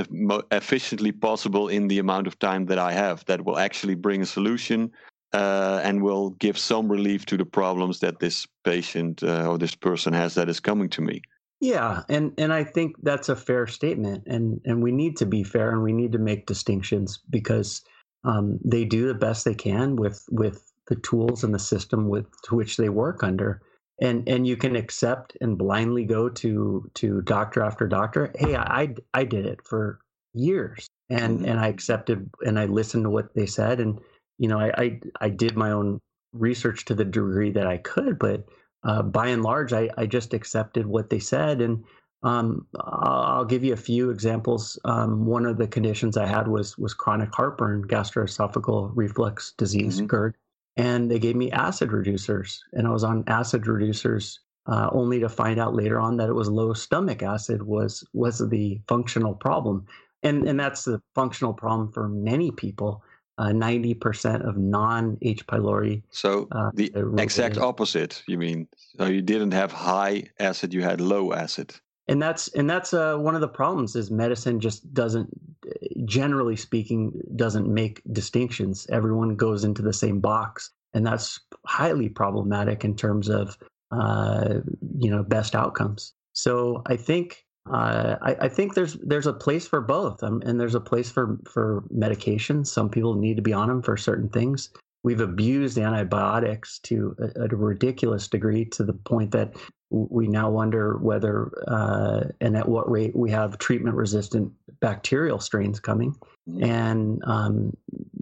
efficiently 0.51 1.12
possible 1.12 1.67
in 1.67 1.88
the 1.88 2.00
amount 2.00 2.27
of 2.27 2.39
time 2.39 2.65
that 2.67 2.79
I 2.79 2.93
have 2.93 3.25
that 3.25 3.43
will 3.43 3.57
actually 3.57 3.95
bring 3.95 4.21
a 4.21 4.25
solution 4.25 4.91
uh, 5.33 5.81
and 5.83 6.01
will 6.01 6.31
give 6.31 6.57
some 6.57 6.89
relief 6.89 7.25
to 7.27 7.38
the 7.38 7.45
problems 7.45 8.00
that 8.00 8.19
this 8.19 8.47
patient 8.63 9.24
uh, 9.24 9.47
or 9.47 9.57
this 9.57 9.75
person 9.75 10.13
has 10.13 10.35
that 10.35 10.50
is 10.50 10.59
coming 10.59 10.89
to 10.89 11.01
me. 11.01 11.21
Yeah, 11.65 12.03
and 12.10 12.34
and 12.38 12.53
I 12.53 12.63
think 12.63 12.95
that's 13.01 13.29
a 13.29 13.36
fair 13.36 13.65
statement, 13.65 14.24
and 14.27 14.62
and 14.65 14.84
we 14.84 14.91
need 14.91 15.17
to 15.17 15.25
be 15.25 15.43
fair, 15.43 15.72
and 15.72 15.81
we 15.81 15.93
need 15.93 16.12
to 16.12 16.19
make 16.19 16.45
distinctions 16.45 17.19
because 17.29 17.81
um, 18.24 18.60
they 18.63 18.86
do 18.86 19.07
the 19.07 19.15
best 19.15 19.45
they 19.45 19.55
can 19.55 19.95
with 19.95 20.24
with 20.29 20.72
the 20.88 20.95
tools 20.98 21.43
and 21.43 21.53
the 21.55 21.60
system 21.60 22.07
with 22.07 22.27
to 22.43 22.55
which 22.55 22.77
they 22.77 22.89
work 22.89 23.24
under. 23.24 23.62
and 24.00 24.27
and 24.27 24.45
you 24.45 24.57
can 24.57 24.75
accept 24.75 25.38
and 25.41 25.57
blindly 25.57 26.05
go 26.05 26.29
to 26.29 26.89
to 26.93 27.22
doctor 27.22 27.63
after 27.63 27.88
doctor 27.88 28.31
hey 28.38 28.55
i 28.55 28.93
i 29.13 29.24
did 29.24 29.45
it 29.45 29.60
for 29.65 30.00
years 30.34 30.88
and 31.10 31.39
mm-hmm. 31.39 31.50
and 31.50 31.60
i 31.60 31.67
accepted 31.67 32.29
and 32.45 32.60
i 32.60 32.65
listened 32.65 33.03
to 33.03 33.10
what 33.10 33.34
they 33.36 33.45
said 33.45 33.79
and 33.79 34.00
you 34.38 34.48
know 34.50 34.60
i 34.60 34.72
i, 34.77 35.00
I 35.22 35.29
did 35.29 35.55
my 35.55 35.72
own 35.72 36.00
research 36.34 36.86
to 36.86 36.93
the 36.95 37.05
degree 37.05 37.51
that 37.51 37.67
i 37.67 37.77
could 37.77 38.19
but 38.19 38.43
uh, 38.85 39.01
by 39.01 39.27
and 39.27 39.43
large 39.43 39.73
i 39.73 39.89
i 39.97 40.05
just 40.05 40.33
accepted 40.33 40.85
what 40.85 41.09
they 41.09 41.19
said 41.19 41.61
and 41.61 41.83
um, 42.25 42.65
I'll 42.79 43.45
give 43.45 43.63
you 43.63 43.73
a 43.73 43.77
few 43.77 44.09
examples. 44.09 44.79
Um, 44.83 45.27
one 45.27 45.45
of 45.45 45.57
the 45.57 45.67
conditions 45.67 46.17
I 46.17 46.25
had 46.25 46.47
was 46.47 46.75
was 46.75 46.95
chronic 46.95 47.29
heartburn, 47.33 47.87
gastroesophageal 47.87 48.91
reflux 48.95 49.53
disease, 49.57 49.97
mm-hmm. 49.97 50.07
GERD, 50.07 50.35
and 50.75 51.09
they 51.09 51.19
gave 51.19 51.35
me 51.35 51.51
acid 51.51 51.89
reducers, 51.89 52.61
and 52.73 52.87
I 52.87 52.89
was 52.89 53.03
on 53.03 53.23
acid 53.27 53.63
reducers 53.63 54.39
uh, 54.65 54.89
only 54.91 55.19
to 55.19 55.29
find 55.29 55.59
out 55.59 55.75
later 55.75 55.99
on 55.99 56.17
that 56.17 56.29
it 56.29 56.33
was 56.33 56.49
low 56.49 56.73
stomach 56.73 57.21
acid 57.21 57.61
was 57.61 58.03
was 58.13 58.39
the 58.49 58.81
functional 58.87 59.35
problem, 59.35 59.85
and 60.23 60.47
and 60.47 60.59
that's 60.59 60.83
the 60.85 60.99
functional 61.13 61.53
problem 61.53 61.91
for 61.91 62.09
many 62.09 62.49
people. 62.49 63.03
Uh, 63.37 63.51
ninety 63.51 63.93
uh, 63.93 63.97
percent 63.99 64.43
of 64.43 64.57
non 64.57 65.17
H. 65.21 65.45
pylori. 65.45 66.03
So 66.09 66.47
uh, 66.51 66.71
the 66.73 66.91
exact 67.17 67.57
opposite. 67.57 68.23
You 68.27 68.37
mean? 68.37 68.67
So 68.97 69.05
you 69.05 69.21
didn't 69.21 69.51
have 69.51 69.71
high 69.71 70.29
acid; 70.39 70.73
you 70.73 70.83
had 70.83 71.01
low 71.01 71.33
acid 71.33 71.75
and 72.07 72.21
that's 72.21 72.47
and 72.49 72.69
that's 72.69 72.93
uh, 72.93 73.17
one 73.17 73.35
of 73.35 73.41
the 73.41 73.47
problems 73.47 73.95
is 73.95 74.11
medicine 74.11 74.59
just 74.59 74.93
doesn't 74.93 75.29
generally 76.05 76.55
speaking 76.55 77.11
doesn't 77.35 77.67
make 77.67 78.01
distinctions 78.11 78.85
everyone 78.91 79.35
goes 79.35 79.63
into 79.63 79.81
the 79.81 79.93
same 79.93 80.19
box 80.19 80.71
and 80.93 81.05
that's 81.05 81.39
highly 81.65 82.09
problematic 82.09 82.83
in 82.85 82.95
terms 82.95 83.29
of 83.29 83.57
uh, 83.91 84.55
you 84.97 85.09
know 85.09 85.23
best 85.23 85.55
outcomes 85.55 86.13
so 86.33 86.81
i 86.85 86.95
think 86.95 87.44
uh, 87.69 88.17
I, 88.22 88.36
I, 88.41 88.50
think 88.50 88.75
there's 88.75 88.93
there's 88.93 89.25
a 89.25 89.34
place 89.34 89.67
for 89.67 89.81
both, 89.81 90.22
um, 90.22 90.41
and 90.45 90.60
there's 90.60 90.75
a 90.75 90.79
place 90.79 91.10
for 91.10 91.39
for 91.45 91.84
medication. 91.89 92.63
Some 92.63 92.89
people 92.89 93.15
need 93.15 93.38
to 93.38 93.41
be 93.41 93.53
on 93.53 93.69
them 93.69 93.81
for 93.81 93.98
certain 93.98 94.29
things. 94.29 94.69
We've 95.03 95.22
abused 95.22 95.77
antibiotics 95.77 96.79
to 96.79 97.15
a, 97.19 97.45
a 97.45 97.48
ridiculous 97.48 98.27
degree 98.27 98.65
to 98.65 98.84
the 98.84 98.93
point 98.93 99.31
that 99.31 99.55
we 99.89 100.27
now 100.27 100.50
wonder 100.50 100.98
whether 100.98 101.51
uh, 101.67 102.25
and 102.41 102.55
at 102.57 102.67
what 102.67 102.89
rate 102.89 103.15
we 103.15 103.31
have 103.31 103.57
treatment 103.57 103.95
resistant 103.95 104.51
bacterial 104.79 105.39
strains 105.39 105.79
coming. 105.79 106.15
Mm-hmm. 106.50 106.63
And, 106.63 107.24
um, 107.25 107.77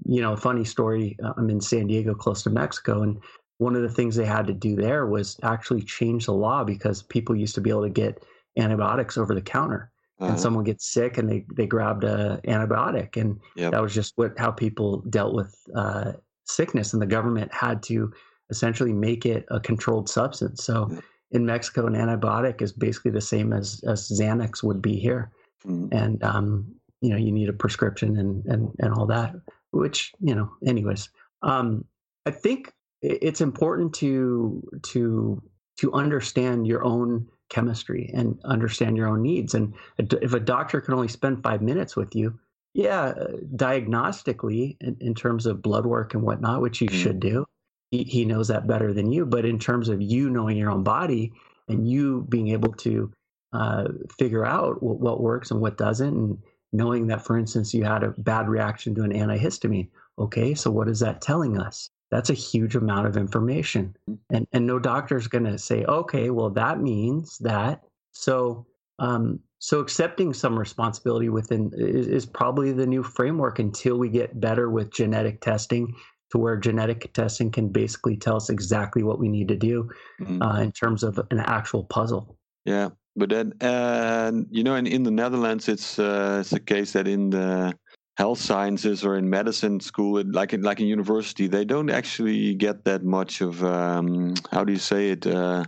you 0.05 0.21
know, 0.21 0.35
funny 0.35 0.65
story 0.65 1.17
uh, 1.23 1.33
I'm 1.37 1.49
in 1.49 1.61
San 1.61 1.87
Diego, 1.87 2.13
close 2.13 2.43
to 2.43 2.49
Mexico, 2.49 3.01
and 3.01 3.19
one 3.57 3.75
of 3.75 3.81
the 3.81 3.89
things 3.89 4.15
they 4.15 4.25
had 4.25 4.47
to 4.47 4.53
do 4.53 4.75
there 4.75 5.05
was 5.05 5.39
actually 5.43 5.81
change 5.81 6.25
the 6.25 6.33
law 6.33 6.63
because 6.63 7.03
people 7.03 7.35
used 7.35 7.55
to 7.55 7.61
be 7.61 7.69
able 7.69 7.83
to 7.83 7.89
get 7.89 8.23
antibiotics 8.57 9.17
over 9.17 9.33
the 9.33 9.41
counter. 9.41 9.91
Uh-huh. 10.19 10.31
And 10.31 10.39
someone 10.39 10.63
gets 10.63 10.93
sick 10.93 11.17
and 11.17 11.29
they, 11.29 11.45
they 11.55 11.65
grabbed 11.65 12.03
a 12.03 12.39
antibiotic. 12.47 13.19
And 13.19 13.39
yep. 13.55 13.71
that 13.71 13.81
was 13.81 13.93
just 13.93 14.13
what 14.15 14.37
how 14.37 14.51
people 14.51 15.01
dealt 15.09 15.33
with 15.33 15.55
uh, 15.75 16.13
sickness. 16.45 16.93
And 16.93 17.01
the 17.01 17.07
government 17.07 17.53
had 17.53 17.81
to 17.83 18.13
essentially 18.49 18.93
make 18.93 19.25
it 19.25 19.45
a 19.49 19.59
controlled 19.59 20.07
substance. 20.09 20.63
So, 20.63 20.97
in 21.31 21.45
Mexico, 21.45 21.87
an 21.87 21.93
antibiotic 21.93 22.61
is 22.61 22.71
basically 22.71 23.11
the 23.11 23.21
same 23.21 23.53
as 23.53 23.83
as 23.87 24.07
Xanax 24.09 24.61
would 24.61 24.81
be 24.81 24.97
here, 24.97 25.31
mm. 25.65 25.91
and 25.91 26.23
um, 26.23 26.75
you 27.01 27.09
know 27.09 27.17
you 27.17 27.31
need 27.31 27.49
a 27.49 27.53
prescription 27.53 28.17
and 28.17 28.45
and 28.45 28.71
and 28.79 28.93
all 28.93 29.07
that. 29.07 29.33
Which 29.71 30.11
you 30.19 30.35
know, 30.35 30.51
anyways, 30.65 31.09
um, 31.41 31.85
I 32.27 32.31
think 32.31 32.71
it's 33.01 33.41
important 33.41 33.93
to 33.95 34.61
to 34.83 35.41
to 35.79 35.93
understand 35.93 36.67
your 36.67 36.83
own 36.83 37.27
chemistry 37.53 38.09
and 38.13 38.37
understand 38.43 38.97
your 38.97 39.07
own 39.07 39.21
needs. 39.21 39.53
And 39.53 39.73
if 39.97 40.33
a 40.33 40.39
doctor 40.39 40.81
can 40.81 40.93
only 40.93 41.07
spend 41.07 41.43
five 41.43 41.61
minutes 41.61 41.95
with 41.95 42.15
you, 42.15 42.39
yeah, 42.73 43.13
diagnostically 43.55 44.75
in, 44.81 44.97
in 44.99 45.13
terms 45.13 45.45
of 45.45 45.61
blood 45.61 45.85
work 45.85 46.13
and 46.13 46.23
whatnot, 46.23 46.61
which 46.61 46.81
you 46.81 46.87
mm. 46.87 47.01
should 47.01 47.19
do, 47.19 47.45
he, 47.91 48.03
he 48.03 48.25
knows 48.25 48.47
that 48.47 48.67
better 48.67 48.91
than 48.91 49.11
you. 49.11 49.25
But 49.25 49.45
in 49.45 49.59
terms 49.59 49.89
of 49.89 50.01
you 50.01 50.29
knowing 50.29 50.57
your 50.57 50.71
own 50.71 50.83
body 50.83 51.31
and 51.67 51.87
you 51.87 52.25
being 52.27 52.49
able 52.49 52.73
to 52.73 53.13
uh, 53.53 53.89
figure 54.17 54.45
out 54.45 54.81
what, 54.81 54.99
what, 54.99 55.21
works 55.21 55.51
and 55.51 55.61
what 55.61 55.77
doesn't, 55.77 56.17
and 56.17 56.37
knowing 56.71 57.07
that, 57.07 57.23
for 57.23 57.37
instance, 57.37 57.73
you 57.73 57.83
had 57.83 58.03
a 58.03 58.15
bad 58.17 58.49
reaction 58.49 58.95
to 58.95 59.03
an 59.03 59.13
antihistamine. 59.13 59.89
Okay, 60.17 60.55
so 60.55 60.71
what 60.71 60.89
is 60.89 60.99
that 61.01 61.21
telling 61.21 61.59
us? 61.59 61.91
That's 62.13 62.29
a 62.29 62.35
huge 62.35 62.75
amount 62.75 63.07
of 63.07 63.17
information. 63.17 63.95
And, 64.29 64.45
and 64.51 64.67
no 64.67 64.77
doctor 64.77 65.17
is 65.17 65.27
going 65.27 65.45
to 65.45 65.57
say, 65.57 65.83
okay, 65.85 66.29
well, 66.29 66.51
that 66.51 66.79
means 66.79 67.39
that. 67.39 67.81
So, 68.11 68.67
um, 68.99 69.39
so 69.57 69.79
accepting 69.79 70.31
some 70.31 70.59
responsibility 70.59 71.29
within 71.29 71.71
is, 71.73 72.07
is, 72.07 72.25
probably 72.27 72.71
the 72.71 72.85
new 72.85 73.01
framework 73.01 73.57
until 73.57 73.97
we 73.97 74.09
get 74.09 74.39
better 74.39 74.69
with 74.69 74.91
genetic 74.91 75.41
testing 75.41 75.95
to 76.29 76.37
where 76.37 76.55
genetic 76.55 77.11
testing 77.13 77.49
can 77.49 77.69
basically 77.69 78.15
tell 78.15 78.35
us 78.35 78.51
exactly 78.51 79.01
what 79.01 79.17
we 79.17 79.27
need 79.27 79.47
to 79.47 79.55
do 79.55 79.89
mm-hmm. 80.21 80.39
uh, 80.39 80.59
in 80.59 80.71
terms 80.71 81.01
of 81.01 81.19
an 81.31 81.39
actual 81.39 81.83
puzzle. 81.83 82.37
Yeah, 82.63 82.89
but 83.15 83.29
then 83.29 83.53
uh, 83.59 84.31
you 84.51 84.63
know, 84.63 84.75
in, 84.75 84.85
in 84.85 85.01
the 85.01 85.11
Netherlands, 85.11 85.67
it's 85.67 85.97
uh, 85.97 86.37
it's 86.41 86.51
the 86.51 86.59
case 86.59 86.91
that 86.91 87.07
in 87.07 87.31
the 87.31 87.73
health 88.17 88.39
sciences 88.39 89.03
or 89.03 89.17
in 89.17 89.29
medicine 89.29 89.79
school, 89.79 90.23
like 90.31 90.53
in 90.53 90.61
like 90.61 90.79
in 90.79 90.87
university, 90.87 91.47
they 91.47 91.65
don't 91.65 91.89
actually 91.89 92.53
get 92.55 92.83
that 92.85 93.03
much 93.03 93.41
of 93.41 93.63
um, 93.63 94.33
how 94.51 94.63
do 94.63 94.71
you 94.71 94.79
say 94.79 95.09
it 95.09 95.25
uh, 95.25 95.63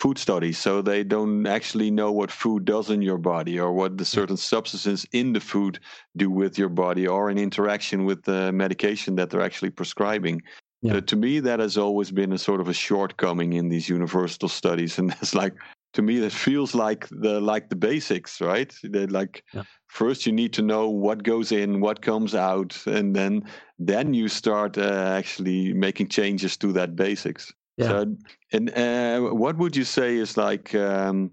food 0.00 0.16
studies. 0.16 0.58
So 0.58 0.80
they 0.80 1.04
don't 1.04 1.46
actually 1.46 1.90
know 1.90 2.10
what 2.10 2.30
food 2.30 2.64
does 2.64 2.88
in 2.88 3.02
your 3.02 3.18
body 3.18 3.60
or 3.60 3.72
what 3.72 3.98
the 3.98 4.04
certain 4.04 4.38
substances 4.38 5.06
in 5.12 5.34
the 5.34 5.40
food 5.40 5.78
do 6.16 6.30
with 6.30 6.58
your 6.58 6.70
body 6.70 7.06
or 7.06 7.30
in 7.30 7.36
interaction 7.36 8.06
with 8.06 8.22
the 8.22 8.50
medication 8.50 9.14
that 9.16 9.28
they're 9.28 9.42
actually 9.42 9.70
prescribing. 9.70 10.40
Yeah. 10.80 10.94
So 10.94 11.00
to 11.00 11.16
me, 11.16 11.40
that 11.40 11.60
has 11.60 11.76
always 11.76 12.10
been 12.10 12.32
a 12.32 12.38
sort 12.38 12.62
of 12.62 12.68
a 12.68 12.72
shortcoming 12.72 13.52
in 13.52 13.68
these 13.68 13.90
universal 13.90 14.48
studies, 14.48 14.98
and 14.98 15.10
that's 15.20 15.34
like 15.34 15.54
to 15.92 16.02
me 16.02 16.18
that 16.20 16.32
feels 16.32 16.74
like 16.74 17.08
the 17.10 17.40
like 17.40 17.68
the 17.68 17.76
basics, 17.76 18.40
right? 18.40 18.74
They 18.82 19.06
like 19.06 19.44
yeah. 19.52 19.64
first 19.88 20.26
you 20.26 20.32
need 20.32 20.52
to 20.54 20.62
know 20.62 20.88
what 20.88 21.22
goes 21.22 21.52
in, 21.52 21.80
what 21.80 22.02
comes 22.02 22.34
out, 22.34 22.76
and 22.86 23.14
then 23.14 23.44
then 23.78 24.14
you 24.14 24.28
start 24.28 24.78
uh, 24.78 25.14
actually 25.16 25.72
making 25.72 26.08
changes 26.08 26.56
to 26.58 26.72
that 26.72 26.96
basics. 26.96 27.52
Yeah. 27.76 27.88
So, 27.88 28.16
and 28.52 28.70
uh, 28.76 29.20
what 29.34 29.56
would 29.56 29.74
you 29.74 29.84
say 29.84 30.16
is 30.16 30.36
like 30.36 30.74
um, 30.74 31.32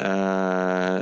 uh, 0.00 0.02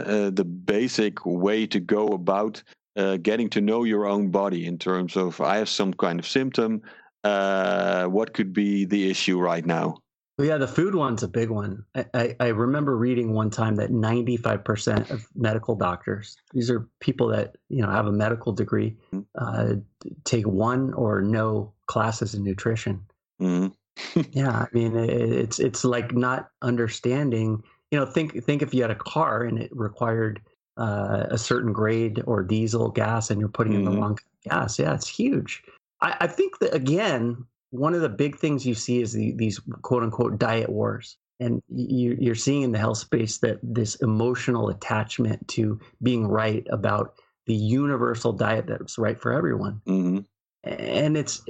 uh, 0.06 0.30
the 0.30 0.44
basic 0.44 1.24
way 1.24 1.66
to 1.66 1.80
go 1.80 2.08
about 2.08 2.62
uh, 2.96 3.16
getting 3.16 3.48
to 3.50 3.60
know 3.60 3.84
your 3.84 4.06
own 4.06 4.30
body 4.30 4.66
in 4.66 4.78
terms 4.78 5.16
of 5.16 5.40
I 5.40 5.56
have 5.56 5.68
some 5.68 5.94
kind 5.94 6.20
of 6.20 6.26
symptom. 6.26 6.82
Uh, 7.24 8.04
what 8.04 8.34
could 8.34 8.52
be 8.52 8.84
the 8.84 9.10
issue 9.10 9.40
right 9.40 9.64
now? 9.64 9.96
Yeah, 10.36 10.58
the 10.58 10.66
food 10.66 10.96
one's 10.96 11.22
a 11.22 11.28
big 11.28 11.50
one. 11.50 11.84
I, 11.94 12.06
I, 12.12 12.36
I 12.40 12.46
remember 12.48 12.96
reading 12.96 13.34
one 13.34 13.50
time 13.50 13.76
that 13.76 13.90
95% 13.90 15.10
of 15.10 15.28
medical 15.36 15.76
doctors, 15.76 16.36
these 16.52 16.70
are 16.70 16.88
people 16.98 17.28
that 17.28 17.56
you 17.68 17.82
know 17.82 17.90
have 17.90 18.06
a 18.06 18.12
medical 18.12 18.52
degree, 18.52 18.96
mm-hmm. 19.12 19.20
uh, 19.38 19.76
take 20.24 20.46
one 20.46 20.92
or 20.94 21.22
no 21.22 21.72
classes 21.86 22.34
in 22.34 22.42
nutrition. 22.42 23.04
Mm-hmm 23.40 23.68
yeah, 24.32 24.50
I 24.50 24.66
mean, 24.72 24.96
it's 24.96 25.58
it's 25.58 25.84
like 25.84 26.12
not 26.12 26.48
understanding. 26.62 27.62
You 27.90 28.00
know, 28.00 28.06
think 28.06 28.42
think 28.44 28.62
if 28.62 28.74
you 28.74 28.82
had 28.82 28.90
a 28.90 28.96
car 28.96 29.42
and 29.42 29.58
it 29.58 29.70
required 29.74 30.40
uh, 30.76 31.26
a 31.30 31.38
certain 31.38 31.72
grade 31.72 32.22
or 32.26 32.42
diesel 32.42 32.90
gas, 32.90 33.30
and 33.30 33.38
you're 33.38 33.48
putting 33.48 33.72
mm-hmm. 33.72 33.80
in 33.80 33.84
the 33.84 33.90
mm-hmm. 33.92 34.00
wrong 34.00 34.18
gas. 34.48 34.78
Yeah, 34.78 34.94
it's 34.94 35.08
huge. 35.08 35.62
I, 36.00 36.16
I, 36.22 36.26
think 36.26 36.58
that 36.58 36.74
again, 36.74 37.44
one 37.74 37.94
of 37.94 38.00
the 38.02 38.08
big 38.08 38.38
things 38.38 38.64
you 38.64 38.74
see 38.74 39.02
is 39.02 39.12
the, 39.12 39.34
these 39.36 39.60
quote 39.82 40.02
unquote 40.02 40.38
diet 40.38 40.70
wars. 40.70 41.16
And 41.40 41.60
you, 41.68 42.16
you're 42.20 42.36
seeing 42.36 42.62
in 42.62 42.70
the 42.70 42.78
health 42.78 42.98
space 42.98 43.38
that 43.38 43.58
this 43.62 43.96
emotional 43.96 44.68
attachment 44.68 45.46
to 45.48 45.80
being 46.00 46.28
right 46.28 46.64
about 46.70 47.14
the 47.46 47.54
universal 47.54 48.32
diet 48.32 48.66
that's 48.68 48.96
right 48.96 49.20
for 49.20 49.32
everyone. 49.32 49.80
Mm-hmm. 49.86 50.18
And 50.62 51.16
it's 51.16 51.42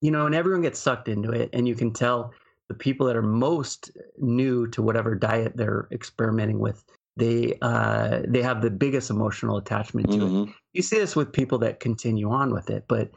you 0.00 0.10
know, 0.10 0.26
and 0.26 0.34
everyone 0.34 0.62
gets 0.62 0.80
sucked 0.80 1.08
into 1.08 1.30
it, 1.30 1.50
and 1.52 1.68
you 1.68 1.74
can 1.74 1.92
tell 1.92 2.32
the 2.68 2.74
people 2.74 3.06
that 3.06 3.16
are 3.16 3.22
most 3.22 3.90
new 4.18 4.66
to 4.68 4.82
whatever 4.82 5.14
diet 5.14 5.56
they're 5.56 5.88
experimenting 5.92 6.58
with 6.58 6.82
they 7.16 7.58
uh, 7.62 8.22
they 8.26 8.42
have 8.42 8.62
the 8.62 8.70
biggest 8.70 9.10
emotional 9.10 9.56
attachment 9.56 10.10
to 10.12 10.18
mm-hmm. 10.18 10.50
it. 10.50 10.56
You 10.74 10.82
see 10.82 10.98
this 10.98 11.16
with 11.16 11.32
people 11.32 11.58
that 11.58 11.80
continue 11.80 12.30
on 12.30 12.52
with 12.52 12.70
it, 12.70 12.84
but 12.88 13.10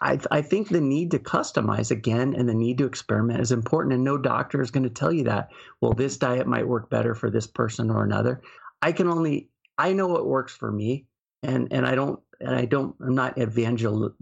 I, 0.00 0.18
I 0.30 0.42
think 0.42 0.68
the 0.68 0.80
need 0.80 1.10
to 1.12 1.18
customize 1.18 1.90
again 1.90 2.34
and 2.34 2.48
the 2.48 2.54
need 2.54 2.78
to 2.78 2.86
experiment 2.86 3.40
is 3.40 3.52
important. 3.52 3.94
And 3.94 4.04
no 4.04 4.18
doctor 4.18 4.60
is 4.60 4.70
going 4.70 4.84
to 4.84 4.90
tell 4.90 5.12
you 5.12 5.24
that. 5.24 5.48
Well, 5.80 5.92
this 5.92 6.16
diet 6.16 6.46
might 6.46 6.68
work 6.68 6.90
better 6.90 7.14
for 7.14 7.30
this 7.30 7.46
person 7.46 7.90
or 7.90 8.04
another. 8.04 8.42
I 8.82 8.92
can 8.92 9.08
only 9.08 9.48
I 9.78 9.92
know 9.92 10.06
what 10.06 10.26
works 10.26 10.54
for 10.54 10.70
me, 10.70 11.06
and 11.42 11.72
and 11.72 11.86
I 11.86 11.94
don't 11.94 12.20
and 12.40 12.54
I 12.54 12.64
don't 12.64 12.94
I'm 13.00 13.14
not 13.14 13.38
evangel 13.38 14.14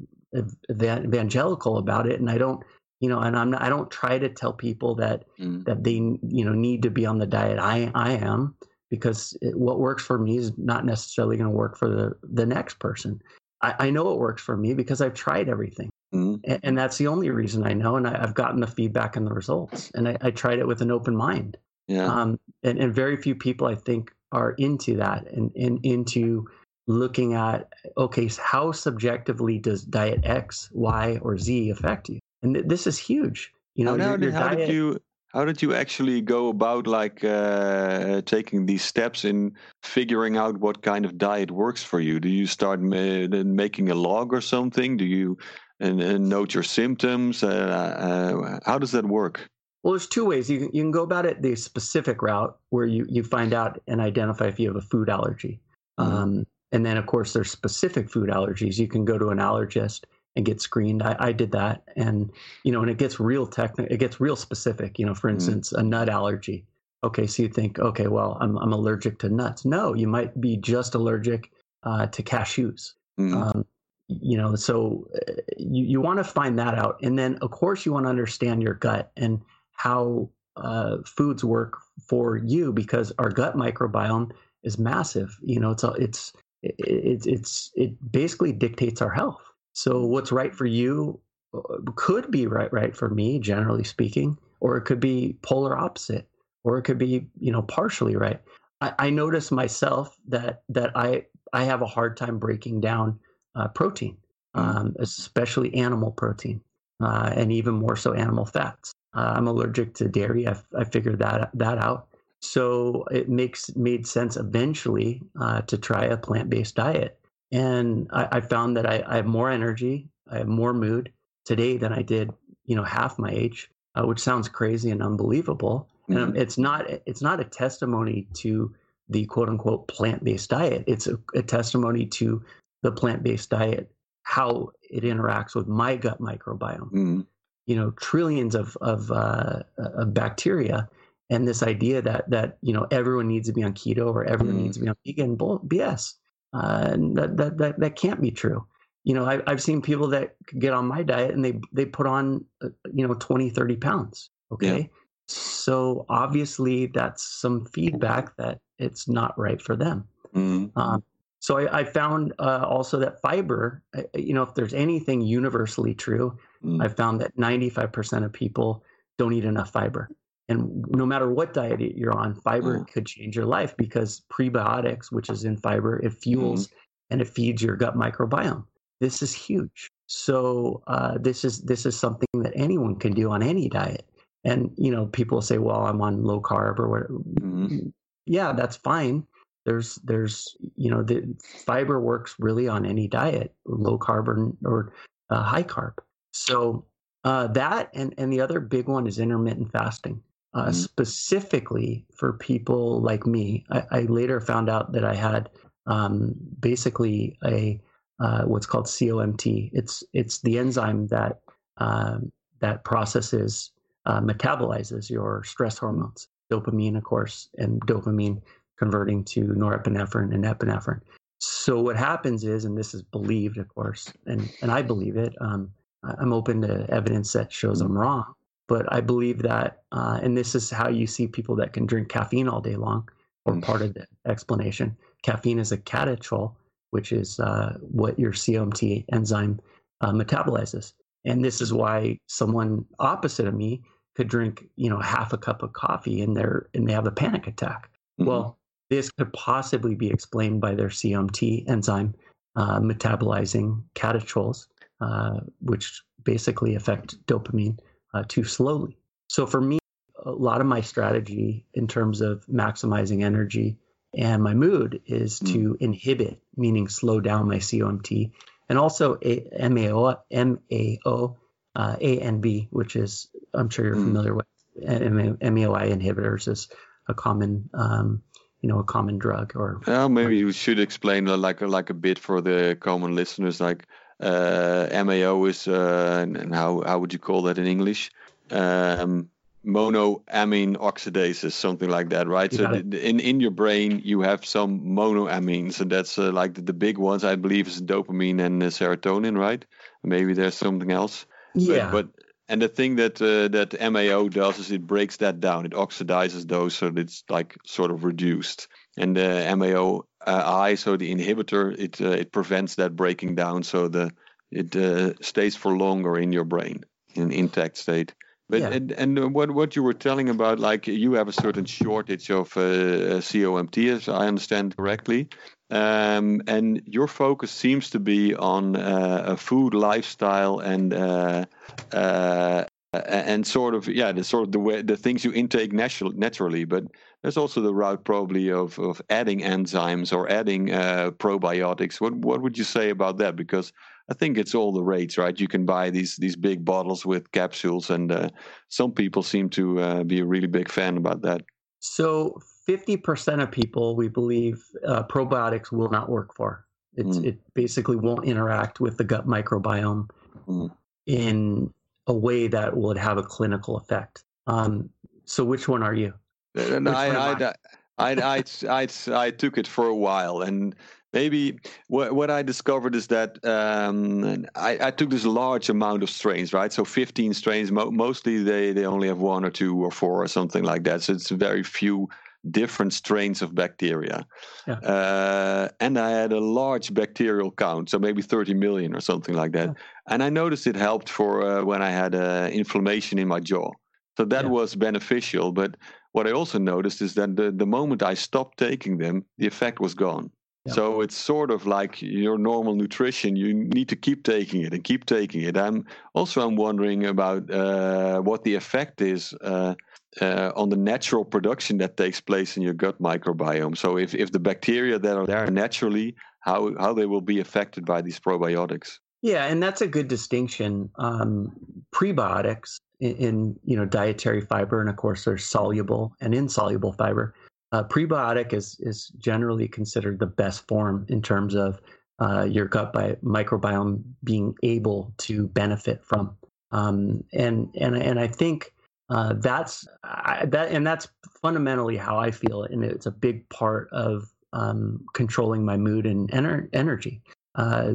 evangelical 0.71 1.79
about 1.79 2.07
it, 2.07 2.21
and 2.21 2.31
I 2.31 2.39
don't 2.39 2.63
you 3.01 3.09
know, 3.09 3.19
and 3.19 3.37
I'm 3.37 3.51
not, 3.51 3.61
I 3.63 3.69
don't 3.69 3.91
try 3.91 4.17
to 4.19 4.29
tell 4.29 4.53
people 4.53 4.95
that 4.97 5.25
Mm. 5.41 5.65
that 5.65 5.83
they 5.83 5.95
you 5.95 6.45
know 6.45 6.53
need 6.53 6.83
to 6.83 6.91
be 6.91 7.05
on 7.05 7.19
the 7.19 7.27
diet 7.27 7.59
I 7.59 7.91
I 7.95 8.13
am 8.13 8.55
because 8.91 9.37
it, 9.41 9.59
what 9.59 9.81
works 9.81 10.05
for 10.05 10.19
me 10.19 10.37
is 10.37 10.53
not 10.57 10.85
necessarily 10.85 11.37
going 11.37 11.51
to 11.51 11.57
work 11.57 11.77
for 11.77 11.89
the 11.89 12.13
the 12.23 12.47
next 12.47 12.79
person. 12.79 13.21
I, 13.63 13.75
I 13.79 13.91
know 13.91 14.13
it 14.13 14.19
works 14.19 14.43
for 14.43 14.57
me 14.57 14.75
because 14.75 15.01
I've 15.01 15.15
tried 15.15 15.49
everything, 15.49 15.91
Mm. 16.15 16.41
and, 16.45 16.61
and 16.63 16.79
that's 16.79 16.99
the 16.99 17.07
only 17.07 17.31
reason 17.31 17.65
I 17.67 17.73
know. 17.73 17.97
And 17.97 18.07
I, 18.07 18.23
I've 18.23 18.35
gotten 18.35 18.61
the 18.61 18.67
feedback 18.67 19.17
and 19.17 19.27
the 19.27 19.33
results, 19.33 19.91
and 19.95 20.07
I, 20.09 20.17
I 20.21 20.31
tried 20.31 20.59
it 20.59 20.67
with 20.67 20.83
an 20.83 20.91
open 20.91 21.17
mind. 21.17 21.57
Yeah. 21.89 22.07
Um, 22.07 22.39
and, 22.63 22.79
and 22.79 22.95
very 22.95 23.17
few 23.17 23.35
people, 23.35 23.67
I 23.67 23.75
think, 23.75 24.13
are 24.31 24.53
into 24.53 24.97
that 24.97 25.27
and, 25.29 25.51
and 25.57 25.81
into 25.85 26.49
looking 26.87 27.35
at 27.35 27.73
okay, 27.97 28.29
so 28.29 28.43
how 28.45 28.73
subjectively 28.73 29.59
does 29.59 29.83
diet 29.85 30.21
X, 30.25 30.69
Y, 30.73 31.19
or 31.23 31.39
Z 31.39 31.71
affect 31.71 32.09
you? 32.09 32.19
And 32.43 32.55
th- 32.55 32.67
this 32.67 32.87
is 32.87 32.99
huge. 32.99 33.53
You 33.75 33.85
know, 33.87 33.97
how, 33.97 34.11
your, 34.11 34.19
your 34.21 34.33
how 34.33 34.49
diet. 34.49 34.59
did 34.59 34.69
you 34.69 35.01
how 35.33 35.45
did 35.45 35.63
you 35.63 35.75
actually 35.75 36.21
go 36.21 36.49
about 36.49 36.87
like 36.87 37.25
uh, 37.25 38.21
taking 38.23 38.67
these 38.67 38.85
steps 38.85 39.25
in 39.25 39.55
figuring 39.83 40.37
out 40.37 40.59
what 40.59 40.83
kind 40.83 41.05
of 41.05 41.17
diet 41.17 41.51
works 41.51 41.83
for 41.83 42.01
you? 42.01 42.21
Do 42.21 42.29
you 42.29 42.47
start 42.47 42.81
ma- 42.81 43.27
making 43.27 43.91
a 43.91 43.95
log 43.95 44.33
or 44.33 44.43
something? 44.43 44.97
Do 44.97 45.05
you 45.05 45.39
and, 45.81 46.01
and 46.03 46.29
note 46.29 46.53
your 46.53 46.63
symptoms? 46.63 47.43
Uh, 47.43 47.49
uh, 47.49 48.59
how 48.65 48.79
does 48.79 48.93
that 48.93 49.07
work? 49.07 49.49
Well, 49.83 49.95
there's 49.95 50.07
two 50.07 50.27
ways. 50.27 50.51
You 50.51 50.59
can, 50.59 50.71
you 50.73 50.83
can 50.83 50.91
go 50.91 51.03
about 51.03 51.27
it 51.27 51.43
the 51.43 51.57
specific 51.57 52.23
route 52.23 52.57
where 52.69 52.87
you, 52.87 53.07
you 53.09 53.23
find 53.23 53.53
out 53.55 53.81
and 53.89 54.01
identify 54.01 54.47
if 54.47 54.61
you 54.61 54.69
have 54.69 54.77
a 54.77 54.83
food 54.83 55.09
allergy. 55.09 55.61
Mhm. 55.99 56.05
Um, 56.05 56.47
and 56.73 56.87
then, 56.87 56.97
of 56.97 57.07
course, 57.07 57.33
there's 57.33 57.51
specific 57.51 58.11
food 58.11 58.31
allergies. 58.31 58.79
You 58.79 58.89
can 58.89 59.05
go 59.05 59.19
to 59.19 59.29
an 59.29 59.39
allergist 59.39 60.05
and 60.37 60.45
get 60.45 60.61
screened. 60.61 61.03
I, 61.03 61.17
I 61.19 61.33
did 61.33 61.53
that. 61.53 61.83
And, 61.97 62.31
you 62.65 62.73
know, 62.73 62.81
and 62.81 62.91
it 62.91 62.99
gets 62.99 63.21
real 63.21 63.47
technical, 63.47 63.93
it 63.93 63.99
gets 63.99 64.21
real 64.21 64.37
specific. 64.37 64.99
You 64.99 65.07
know, 65.07 65.15
for 65.15 65.29
Mhm. 65.31 65.35
instance, 65.35 65.73
a 65.73 65.83
nut 65.83 66.09
allergy. 66.09 66.65
Okay, 67.05 67.27
so 67.27 67.43
you 67.43 67.49
think, 67.49 67.79
okay, 67.81 68.07
well, 68.07 68.39
I'm, 68.41 68.57
I'm 68.59 68.73
allergic 68.73 69.19
to 69.21 69.29
nuts. 69.29 69.65
No, 69.65 69.93
you 69.95 70.07
might 70.07 70.41
be 70.41 70.57
just 70.57 70.95
allergic 70.95 71.51
uh, 71.83 72.07
to 72.07 72.23
cashews. 72.23 72.93
Mhm. 73.19 73.35
Um, 73.35 73.65
you 74.09 74.37
know, 74.37 74.55
so 74.55 75.09
uh, 75.15 75.33
you, 75.57 75.85
you 75.85 76.01
want 76.01 76.19
to 76.19 76.25
find 76.25 76.59
that 76.59 76.79
out. 76.79 76.99
And 77.03 77.19
then, 77.19 77.39
of 77.43 77.51
course, 77.51 77.85
you 77.85 77.93
want 77.93 78.07
to 78.07 78.11
understand 78.11 78.63
your 78.63 78.75
gut 78.75 79.11
and 79.17 79.41
how 79.73 80.31
uh, 80.57 80.99
foods 81.05 81.43
work 81.45 81.79
for 82.07 82.37
you 82.37 82.73
because 82.73 83.13
our 83.19 83.31
gut 83.31 83.57
microbiome 83.57 84.31
is 84.63 84.79
massive. 84.79 85.37
You 85.43 85.61
know, 85.61 85.71
it's 85.71 85.83
a, 85.83 85.93
it's 85.93 86.33
it, 86.63 86.75
it's 86.79 87.27
it's 87.27 87.71
it 87.75 88.13
basically 88.13 88.53
dictates 88.53 89.03
our 89.03 89.11
health. 89.11 89.43
So 89.73 90.05
what's 90.05 90.33
right 90.33 90.55
for 90.55 90.67
you 90.67 91.21
uh, 91.55 91.61
could 91.97 92.31
be 92.31 92.47
right 92.47 92.73
right 92.73 92.97
for 92.97 93.09
me, 93.09 93.39
generally 93.39 93.85
speaking, 93.85 94.39
or 94.61 94.77
it 94.77 94.83
could 94.83 95.01
be 95.01 95.37
polar 95.43 95.77
opposite, 95.77 96.29
or 96.65 96.79
it 96.79 96.83
could 96.83 96.99
be 96.99 97.27
you 97.39 97.53
know 97.53 97.63
partially 97.63 98.17
right. 98.17 98.41
I, 98.81 98.95
I 98.99 99.11
notice 99.11 99.51
myself 99.51 100.17
that 100.29 100.63
that 100.69 100.97
I 100.97 101.27
I 101.53 101.65
have 101.65 101.83
a 101.83 101.87
hard 101.87 102.17
time 102.17 102.39
breaking 102.39 102.81
down 102.81 103.19
uh, 103.55 103.69
protein, 103.69 104.17
um, 104.55 104.95
especially 104.99 105.75
animal 105.75 106.11
protein, 106.11 106.61
uh, 107.03 107.33
and 107.35 107.53
even 107.53 107.75
more 107.75 107.97
so 107.97 108.13
animal 108.15 108.47
fats. 108.47 108.93
Uh, 109.15 109.33
I'm 109.37 109.47
allergic 109.47 109.95
to 109.95 110.09
dairy. 110.09 110.49
I, 110.49 110.57
I 110.79 110.85
figured 110.85 111.19
that 111.19 111.51
that 111.55 111.79
out. 111.79 112.09
So 112.41 113.05
it 113.11 113.29
makes 113.29 113.75
made 113.77 114.07
sense 114.07 114.37
eventually 114.37 115.23
uh, 115.41 115.63
to 115.63 115.79
try 115.79 116.05
a 116.05 116.17
plant 116.17 116.51
based 116.51 116.75
diet, 116.75 117.19
and 117.53 118.09
I, 118.13 118.29
I 118.33 118.41
found 118.41 118.77
that 118.77 118.87
I, 118.87 119.05
I 119.07 119.17
have 119.17 119.27
more 119.27 119.51
energy, 119.51 120.09
I 120.31 120.39
have 120.39 120.49
more 120.49 120.73
mood 120.73 121.13
today 121.45 121.77
than 121.77 121.93
I 121.93 122.03
did, 122.03 122.31
you 122.65 122.75
know, 122.77 122.83
half 122.85 123.19
my 123.19 123.31
age, 123.31 123.71
uh, 123.95 124.05
which 124.07 124.21
sounds 124.21 124.49
crazy 124.49 124.91
and 124.91 125.03
unbelievable. 125.03 125.89
And 126.09 126.19
um, 126.19 126.37
it's 126.37 126.59
not 126.59 126.91
it's 127.07 127.23
not 127.23 127.41
a 127.41 127.45
testimony 127.45 128.27
to 128.35 128.75
the 129.09 129.25
quote 129.27 129.49
unquote 129.49 129.87
plant 129.89 130.25
based 130.25 130.51
diet. 130.51 130.85
It's 130.87 131.07
a, 131.07 131.19
a 131.35 131.43
testimony 131.43 132.07
to 132.07 132.43
the 132.83 132.91
plant 132.93 133.23
based 133.23 133.51
diet, 133.51 133.91
how 134.25 134.71
it 134.91 135.05
interacts 135.05 135.55
with 135.55 135.69
my 135.69 135.97
gut 135.97 136.21
microbiome 136.21 136.91
Mhm. 136.93 137.27
you 137.67 137.77
know 137.77 137.91
trillions 137.93 138.55
of 138.55 138.77
of, 138.81 139.11
uh, 139.11 139.63
of 139.79 140.13
bacteria 140.15 140.89
and 141.31 141.47
this 141.47 141.63
idea 141.63 142.03
that 142.03 142.29
that 142.31 142.59
you 142.63 142.73
know 142.73 142.87
everyone 142.91 143.29
needs 143.29 143.47
to 143.49 143.53
be 143.53 143.63
on 143.63 143.73
keto 143.73 144.07
or 144.13 144.25
everyone 144.25 144.57
Mm. 144.57 144.63
needs 144.63 144.77
to 144.77 144.83
be 144.83 144.89
on 144.89 144.97
vegan 145.07 145.37
bull 145.37 145.61
bs 145.61 146.15
uh, 146.53 146.89
and 146.93 147.17
that, 147.17 147.37
that 147.37 147.59
that 147.59 147.81
that 147.81 147.97
can't 147.97 148.21
be 148.21 148.31
true 148.31 148.67
you 149.05 149.15
know 149.15 149.25
I, 149.25 149.43
i've 149.47 149.63
seen 149.63 149.83
people 149.83 150.09
that 150.09 150.37
get 150.59 150.73
on 150.73 150.87
my 150.87 151.03
diet 151.03 151.33
and 151.33 151.45
they 151.45 151.61
they 151.73 151.87
put 151.87 152.07
on 152.07 152.45
uh, 152.63 152.69
you 152.93 153.07
know 153.07 153.15
20 153.15 153.51
30 153.51 153.77
pounds 153.77 154.31
okay 154.51 154.91
so 155.27 156.05
obviously 156.09 156.87
that's 156.87 157.23
some 157.23 157.65
feedback 157.67 158.37
that 158.37 158.59
it's 158.79 159.09
not 159.09 159.39
right 159.39 159.61
for 159.61 159.77
them 159.77 160.09
Mhm. 160.35 160.71
um, 160.77 161.03
so 161.43 161.59
I, 161.59 161.81
I 161.81 161.85
found 161.85 162.33
uh, 162.39 162.65
also 162.67 163.01
that 163.01 163.21
fiber, 163.21 163.83
uh, 163.97 164.03
you 164.15 164.33
know, 164.33 164.45
if 164.45 164.55
there's 164.55 164.73
anything 164.73 165.21
universally 165.21 165.93
true, 165.93 166.39
Mm. 166.65 166.81
I 166.81 166.87
found 166.87 167.21
that 167.21 167.37
95% 167.37 168.25
of 168.25 168.33
people 168.33 168.85
don't 169.19 169.33
eat 169.33 169.45
enough 169.45 169.71
fiber. 169.73 170.09
And 170.53 170.85
no 170.91 171.07
matter 171.07 171.31
what 171.31 171.55
diet 171.55 171.81
you're 171.81 172.13
on, 172.17 172.35
fiber 172.35 172.81
Mm. 172.81 172.93
could 172.93 173.07
change 173.07 173.35
your 173.37 173.47
life 173.47 173.75
because 173.77 174.23
prebiotics, 174.31 175.11
which 175.11 175.31
is 175.31 175.45
in 175.45 175.57
fiber, 175.57 175.99
it 176.05 176.13
fuels 176.13 176.69
and 177.11 177.21
it 177.21 177.29
feeds 177.29 177.63
your 177.63 177.77
gut 177.77 177.97
microbiome. 177.97 178.65
This 179.01 179.23
is 179.23 179.33
huge. 179.33 179.91
So 180.07 180.83
uh, 180.87 181.19
this 181.19 181.45
is 181.45 181.63
this 181.63 181.87
is 181.87 181.99
something 181.99 182.29
that 182.43 182.53
anyone 182.55 182.97
can 182.97 183.13
do 183.13 183.31
on 183.31 183.43
any 183.43 183.69
diet. 183.69 184.07
And 184.45 184.71
you 184.77 184.91
know, 184.91 185.07
people 185.07 185.41
say, 185.41 185.59
"Well, 185.59 185.87
I'm 185.87 186.01
on 186.03 186.23
low 186.23 186.41
carb 186.41 186.79
or 186.79 186.89
whatever." 186.89 187.15
Mhm. 187.15 187.93
yeah, 188.27 188.53
that's 188.53 188.77
fine. 188.77 189.27
There's 189.65 189.97
there's 190.05 190.57
you 190.77 190.91
know 190.91 191.03
the 191.03 191.35
fiber 191.67 192.01
works 192.01 192.35
really 192.39 192.69
on 192.69 192.85
any 192.85 193.09
diet, 193.09 193.55
low 193.65 193.99
carb 193.99 194.29
or, 194.29 194.53
or 194.65 194.93
uh, 195.31 195.43
high 195.43 195.63
carb. 195.63 195.95
So 196.33 196.85
uh, 197.25 197.47
that 197.49 197.91
and 197.95 198.15
and 198.19 198.33
the 198.33 198.41
other 198.41 198.61
big 198.61 198.89
one 198.89 199.07
is 199.07 199.19
intermittent 199.19 199.71
fasting, 199.73 200.21
uh, 200.55 200.67
Mhm. 200.69 200.75
specifically 200.75 202.07
for 202.15 202.35
people 202.35 203.01
like 203.01 203.27
me. 203.27 203.65
I, 203.71 203.85
I 203.91 204.01
later 204.03 204.41
found 204.41 204.69
out 204.69 204.93
that 204.93 205.05
I 205.05 205.15
had 205.15 205.51
um, 205.87 206.35
basically 206.61 207.39
a 207.45 207.81
uh, 208.21 208.45
what's 208.45 208.67
called 208.67 208.87
COMT. 208.87 209.71
It's 209.73 210.05
it's 210.13 210.41
the 210.43 210.59
enzyme 210.59 211.09
that 211.09 211.41
um, 211.79 212.31
that 212.61 212.85
processes 212.85 213.73
uh, 214.07 214.21
metabolizes 214.21 215.11
your 215.11 215.43
stress 215.45 215.79
hormones, 215.79 216.29
dopamine, 216.51 216.97
of 216.97 217.05
course, 217.05 217.49
and 217.59 217.81
dopamine 217.87 218.41
converting 218.79 219.25
to 219.25 219.41
norepinephrine 219.45 220.35
and 220.35 220.45
epinephrine. 220.45 221.01
So 221.39 221.81
what 221.81 221.97
happens 221.97 222.45
is, 222.45 222.65
and 222.65 222.77
this 222.79 222.95
is 222.95 223.03
believed, 223.03 223.59
of 223.59 223.69
course, 223.69 224.13
and 224.27 224.49
and 224.61 224.71
I 224.71 224.83
believe 224.83 225.17
it. 225.17 225.35
Um, 225.41 225.73
I'm 226.05 226.33
open 226.33 226.63
to 226.63 226.87
evidence 226.91 227.33
that 227.33 227.53
shows 227.53 227.81
I'm 227.81 227.97
wrong, 227.97 228.35
but 228.73 228.91
I 228.91 229.03
believe 229.03 229.43
that, 229.43 229.83
uh, 229.93 230.19
and 230.23 230.35
this 230.35 230.55
is 230.55 230.71
how 230.71 230.89
you 230.89 231.07
see 231.07 231.27
people 231.27 231.55
that 231.57 231.75
can 231.75 231.85
drink 231.85 232.09
caffeine 232.09 232.49
all 232.49 232.63
day 232.63 232.77
long, 232.77 233.07
or 233.45 233.53
Mm. 233.53 233.63
part 233.63 233.83
of 233.83 233.93
the 233.93 234.07
explanation. 234.27 234.97
Caffeine 235.23 235.59
is 235.59 235.73
a 235.73 235.77
catechol, 235.77 236.55
which 236.91 237.13
is 237.13 237.39
uh, 237.39 237.77
what 237.83 238.19
your 238.19 238.33
COMT 238.33 239.05
enzyme 239.13 239.61
uh, 240.01 240.11
metabolizes, 240.11 240.95
and 241.27 241.45
this 241.45 241.61
is 241.61 241.71
why 241.71 242.19
someone 242.29 242.87
opposite 242.99 243.47
of 243.47 243.53
me 243.55 243.83
could 244.17 244.29
drink, 244.29 244.67
you 244.77 244.89
know, 244.89 245.01
half 245.01 245.35
a 245.35 245.39
cup 245.47 245.63
of 245.63 245.75
coffee 245.75 246.23
and 246.23 246.35
they're 246.35 246.67
and 246.73 246.89
they 246.89 246.95
have 246.95 247.07
a 247.07 247.19
panic 247.23 247.47
attack. 247.47 247.91
Mhm. 248.19 248.25
Well, 248.25 248.59
this 248.89 249.11
could 249.11 249.35
possibly 249.35 249.95
be 249.95 250.09
explained 250.09 250.63
by 250.63 250.75
their 250.75 250.89
COMT 250.89 251.65
enzyme 251.69 252.15
uh, 252.57 252.81
metabolizing 252.81 253.83
catechols, 253.95 254.67
uh, 255.03 255.41
which 255.61 256.03
basically 256.25 256.75
affect 256.75 257.09
dopamine 257.27 257.79
uh, 258.15 258.25
too 258.27 258.45
slowly. 258.45 258.99
So 259.29 259.47
for 259.47 259.61
me, 259.61 259.79
a 260.25 260.31
lot 260.31 260.61
of 260.61 260.67
my 260.67 260.81
strategy 260.83 261.67
in 261.75 261.89
terms 261.89 262.21
of 262.21 262.45
maximizing 262.47 263.25
energy 263.25 263.79
and 264.17 264.43
my 264.43 264.55
mood 264.55 265.01
is 265.07 265.41
to 265.41 265.77
inhibit, 265.81 266.43
meaning 266.55 266.89
slow 266.89 267.19
down 267.21 267.49
my 267.49 267.57
COMT, 267.57 268.31
and 268.69 268.79
also 268.79 269.19
a- 269.25 269.69
MAO, 269.71 270.19
MAO, 270.31 271.37
uh, 271.75 271.97
ANB, 271.97 272.69
which 272.71 272.95
is 272.97 273.29
I'm 273.55 273.71
sure 273.71 273.87
you're 273.87 273.97
Mm. 273.97 274.05
familiar 274.05 274.35
with. 274.35 274.47
M- 274.87 275.39
MAOI 275.41 275.91
inhibitors 275.91 276.49
is 276.49 276.69
a 277.09 277.15
common, 277.15 277.69
um, 277.75 278.23
you 278.61 278.69
know, 278.69 278.79
a 278.79 278.85
common 278.85 279.19
drug 279.19 279.53
or 279.55 279.81
Well, 279.87 280.09
maybe 280.09 280.37
you 280.39 280.53
should 280.53 280.79
explain 280.79 281.29
uh, 281.29 281.37
like 281.37 281.61
a, 281.63 281.67
like 281.67 281.91
a 281.91 281.95
bit 281.95 282.19
for 282.19 282.41
the 282.41 282.77
common 282.79 283.15
listeners, 283.15 283.61
like 283.61 283.87
MAO 284.21 285.45
is, 285.47 285.67
uh, 285.69 286.21
and, 286.23 286.37
and 286.37 286.55
how 286.55 286.83
how 286.85 286.99
would 286.99 287.13
you 287.13 287.19
call 287.19 287.43
that 287.43 287.59
in 287.59 287.67
English? 287.67 288.11
Um, 288.51 289.31
monoamine 289.65 290.77
oxidases, 290.77 291.53
something 291.53 291.89
like 291.89 292.11
that, 292.11 292.27
right? 292.29 292.53
So 292.53 292.65
got 292.65 292.73
th- 292.73 292.91
th- 292.91 293.03
in 293.03 293.21
in 293.21 293.41
your 293.41 293.51
brain 293.51 294.03
you 294.05 294.23
have 294.23 294.45
some 294.45 294.81
monoamines, 294.81 295.81
and 295.81 295.91
that's 295.91 296.19
uh, 296.19 296.33
like 296.33 296.55
the, 296.55 296.63
the 296.63 296.73
big 296.73 296.99
ones. 296.99 297.25
I 297.25 297.37
believe 297.37 297.69
is 297.69 297.81
dopamine 297.81 298.41
and 298.41 298.63
uh, 298.63 298.67
serotonin, 298.67 299.39
right? 299.39 299.65
Maybe 300.03 300.35
there's 300.35 300.57
something 300.57 300.91
else. 300.91 301.27
Yeah. 301.55 301.91
But, 301.91 302.09
and 302.49 302.61
the 302.61 302.69
thing 302.69 302.97
that 302.97 303.23
uh, 303.23 303.49
that 303.49 303.93
MAO 303.93 304.29
does 304.29 304.59
is 304.59 304.71
it 304.71 304.87
breaks 304.87 305.19
that 305.19 305.41
down. 305.41 305.65
It 305.65 305.73
oxidizes 305.73 306.47
those 306.47 306.75
so 306.75 306.93
it's 306.97 307.25
like 307.29 307.57
sort 307.65 307.91
of 307.91 308.05
reduced. 308.05 308.69
And 308.97 309.17
the 309.17 309.57
MAO 309.57 310.07
uh, 310.27 310.43
I, 310.45 310.75
so 310.77 310.97
the 310.97 311.13
inhibitor, 311.15 311.77
it 311.79 312.01
uh, 312.01 312.11
it 312.11 312.33
prevents 312.33 312.77
that 312.77 312.95
breaking 312.95 313.35
down, 313.35 313.63
so 313.63 313.89
the 313.89 314.13
it 314.51 314.77
uh, 314.77 315.15
stays 315.21 315.57
for 315.57 315.77
longer 315.77 316.19
in 316.19 316.33
your 316.33 316.45
brain 316.45 316.85
in 317.15 317.33
intact 317.33 317.77
state. 317.79 318.15
But 318.49 318.63
Yeah. 318.63 318.69
and, 318.69 318.93
and 318.93 319.35
what 319.35 319.51
what 319.51 319.77
you 319.77 319.83
were 319.83 319.95
telling 319.95 320.29
about, 320.29 320.59
like 320.61 320.87
you 320.87 321.15
have 321.15 321.29
a 321.29 321.33
certain 321.33 321.65
shortage 321.65 322.31
of 322.31 322.55
uh, 322.57 323.21
COMT, 323.21 323.91
as 323.91 324.09
I 324.09 324.27
understand 324.29 324.77
correctly, 324.77 325.29
um, 325.71 326.43
and 326.47 326.83
your 326.87 327.09
focus 327.09 327.51
seems 327.51 327.91
to 327.91 327.99
be 327.99 328.35
on 328.35 328.77
uh, 328.77 329.23
a 329.29 329.37
food 329.37 329.75
lifestyle 329.75 330.59
and 330.59 330.93
uh, 330.93 331.47
uh, 331.93 332.65
and 332.93 333.47
sort 333.47 333.75
of 333.75 333.89
yeah, 333.89 334.13
the 334.13 334.23
sort 334.23 334.45
of 334.45 334.53
the 334.53 334.59
way 334.59 334.83
the 334.83 334.97
things 334.97 335.25
you 335.25 335.33
intake 335.33 335.73
natural, 335.73 336.13
naturally. 336.13 336.65
But 336.65 336.85
there's 337.23 337.37
also 337.37 337.61
the 337.61 337.75
route 337.75 338.05
probably 338.05 338.51
of 338.51 338.79
of 338.79 339.01
adding 339.09 339.41
enzymes 339.41 340.13
or 340.13 340.31
adding 340.31 340.73
uh, 340.73 341.11
probiotics. 341.13 342.01
What 342.01 342.15
what 342.17 342.43
would 342.43 342.59
you 342.59 342.65
say 342.65 342.91
about 342.91 343.19
that? 343.19 343.35
Because 343.37 343.73
I 344.11 344.15
think 344.15 344.37
it's 344.37 344.55
all 344.55 344.73
the 344.73 344.83
rage, 344.83 345.17
right? 345.17 345.39
You 345.39 345.49
can 345.49 345.65
buy 345.65 345.89
these 345.91 346.17
these 346.17 346.37
big 346.37 346.65
bottles 346.65 347.07
with 347.07 347.33
capsules, 347.33 347.89
and 347.91 348.13
uh, 348.13 348.29
some 348.69 348.93
people 348.93 349.23
seem 349.23 349.49
to 349.51 349.81
uh, 349.81 350.03
be 350.05 350.21
a 350.21 350.27
really 350.27 350.49
big 350.49 350.69
fan 350.69 350.97
about 350.99 351.23
that. 351.23 351.43
So 351.81 352.39
50% 352.69 353.43
of 353.43 353.51
people, 353.51 353.97
we 353.97 354.09
believe, 354.09 354.63
uh, 354.87 355.03
probiotics 355.05 355.73
will 355.73 355.89
not 355.91 356.09
work 356.09 356.33
for. 356.35 356.65
It's, 356.95 357.19
Mm. 357.19 357.25
It 357.25 357.39
basically 357.55 357.97
won't 357.97 358.25
interact 358.25 358.79
with 358.79 358.99
the 358.99 359.05
gut 359.05 359.27
microbiome 359.27 360.09
Mm. 360.47 360.71
in 361.07 361.73
a 362.07 362.15
way 362.15 362.49
that 362.49 362.77
would 362.77 362.97
have 362.97 363.19
a 363.19 363.23
clinical 363.23 363.77
effect. 363.77 364.25
Um, 364.47 364.91
so 365.25 365.45
which 365.45 365.69
one 365.69 365.83
are 365.83 365.95
you? 365.95 366.13
And 366.55 366.89
I, 366.89 367.35
I, 367.35 367.55
I, 367.99 368.13
I, 368.21 368.45
I, 368.69 368.89
I, 369.13 369.31
took 369.31 369.57
it 369.57 369.67
for 369.67 369.87
a 369.87 369.95
while, 369.95 370.43
and 370.43 370.75
maybe 371.13 371.59
what, 371.89 372.13
what 372.13 372.31
I 372.31 372.43
discovered 372.43 372.95
is 372.95 373.07
that 373.09 373.43
um, 373.45 374.47
I, 374.55 374.79
I 374.81 374.91
took 374.91 375.11
this 375.11 375.25
large 375.25 375.69
amount 375.69 376.03
of 376.03 376.11
strains, 376.11 376.53
right? 376.53 376.73
So 376.73 376.85
15 376.85 377.35
strains. 377.35 377.71
Mo- 377.71 377.91
mostly 377.91 378.43
they, 378.43 378.73
they 378.73 378.85
only 378.85 379.09
have 379.09 379.19
one 379.19 379.45
or 379.45 379.51
two 379.51 379.83
or 379.83 379.91
four 379.91 380.23
or 380.23 380.29
something 380.29 380.65
like 380.65 380.85
that. 380.85 381.03
So 381.03 381.13
it's 381.15 381.31
very 381.31 381.63
few 381.63 382.09
different 382.51 382.93
strains 382.93 383.43
of 383.43 383.55
bacteria. 383.55 384.27
Yeah. 384.67 384.75
Uh, 384.75 385.69
and 385.81 385.99
I 385.99 386.11
had 386.11 386.33
a 386.33 386.41
large 386.41 386.93
bacterial 386.93 387.51
count, 387.53 387.91
so 387.91 387.99
maybe 387.99 388.23
30 388.23 388.55
million 388.55 388.95
or 388.97 389.01
something 389.01 389.35
like 389.35 389.53
that. 389.53 389.69
Yeah. 389.69 389.75
And 390.09 390.23
I 390.23 390.31
noticed 390.31 390.67
it 390.67 390.77
helped 390.77 391.09
for 391.09 391.43
uh, 391.43 391.65
when 391.65 391.83
I 391.83 391.91
had 391.91 392.15
uh, 392.15 392.49
inflammation 392.53 393.19
in 393.19 393.29
my 393.29 393.41
jaw. 393.41 393.71
So 394.17 394.25
that 394.27 394.45
Yeah. 394.45 394.51
was 394.51 394.75
beneficial. 394.75 395.53
But 395.53 395.77
what 396.13 396.27
I 396.27 396.33
also 396.33 396.59
noticed 396.59 397.01
is 397.01 397.15
that 397.15 397.37
the, 397.37 397.53
the 397.53 397.67
moment 397.67 398.03
I 398.03 398.15
stopped 398.15 398.59
taking 398.59 398.99
them, 398.99 399.25
the 399.39 399.47
effect 399.47 399.81
was 399.81 399.95
gone. 399.95 400.31
Yeah. 400.67 400.75
So 400.75 401.01
it's 401.01 401.17
sort 401.17 401.51
of 401.51 401.67
like 401.67 402.01
your 402.03 402.39
normal 402.39 402.77
nutrition. 402.77 403.35
You 403.35 403.53
need 403.55 403.89
to 403.89 403.97
keep 403.97 404.23
taking 404.23 404.63
it 404.63 404.73
and 404.73 404.85
keep 404.85 405.07
taking 405.07 405.43
it. 405.43 405.57
I'm 405.57 405.85
also 406.15 406.47
I'm 406.47 406.55
wondering 406.57 407.07
about 407.07 407.51
uh, 407.51 408.21
what 408.21 408.45
the 408.45 408.55
effect 408.55 409.01
is 409.01 409.35
uh, 409.43 409.75
uh, 410.21 410.53
on 410.57 410.69
the 410.69 410.77
natural 410.77 411.25
production 411.25 411.79
that 411.79 411.97
takes 411.97 412.21
place 412.21 412.57
in 412.57 412.63
your 412.63 412.75
gut 412.75 413.01
microbiome. 413.01 413.77
So 413.77 413.97
if, 413.97 414.15
if 414.15 414.33
the 414.33 414.39
bacteria 414.39 414.99
that 414.99 415.17
are 415.17 415.27
there 415.27 415.51
naturally, 415.51 416.15
how 416.41 416.75
how 416.79 416.93
they 416.93 417.07
will 417.07 417.21
be 417.21 417.41
affected 417.41 417.87
by 417.87 418.03
these 418.03 418.19
probiotics. 418.19 418.99
Yeah, 419.23 419.47
and 419.47 419.63
that's 419.63 419.81
a 419.81 419.87
good 419.87 420.09
distinction. 420.09 420.91
Um, 420.97 421.53
prebiotics 421.95 422.77
in, 423.01 423.17
in 423.17 423.61
you 423.65 423.77
know 423.77 423.85
dietary 423.85 424.41
fiber, 424.41 424.81
and 424.81 424.91
of 424.91 424.97
course 424.97 425.25
there's 425.25 425.45
soluble 425.45 426.15
and 426.21 426.35
insoluble 426.35 426.93
fiber. 426.93 427.35
Uh, 427.71 427.85
prebiotic 427.85 428.53
is 428.53 428.77
is 428.81 429.09
generally 429.19 429.69
considered 429.69 430.19
the 430.19 430.27
best 430.27 430.67
form 430.69 431.07
in 431.09 431.23
terms 431.23 431.55
of 431.55 431.81
uh, 432.19 432.45
your 432.45 432.67
gut 432.67 432.93
bi- 432.93 433.17
microbiome 433.25 434.03
being 434.25 434.55
able 434.63 435.15
to 435.19 435.47
benefit 435.49 436.05
from. 436.05 436.37
Um, 436.73 437.25
and 437.33 437.69
and 437.79 437.97
and 437.97 438.19
I 438.19 438.27
think 438.27 438.73
uh, 439.13 439.35
that's 439.35 439.87
I, 440.05 440.47
that 440.47 440.71
and 440.71 440.87
that's 440.87 441.07
fundamentally 441.43 441.99
how 441.99 442.19
I 442.19 442.31
feel, 442.31 442.63
and 442.63 442.83
it's 442.83 443.05
a 443.05 443.11
big 443.11 443.47
part 443.51 443.91
of 443.93 444.33
um, 444.55 445.05
controlling 445.13 445.67
my 445.67 445.77
mood 445.77 446.07
and 446.07 446.31
ener- 446.31 446.69
energy. 446.73 447.21
Uh, 447.55 447.95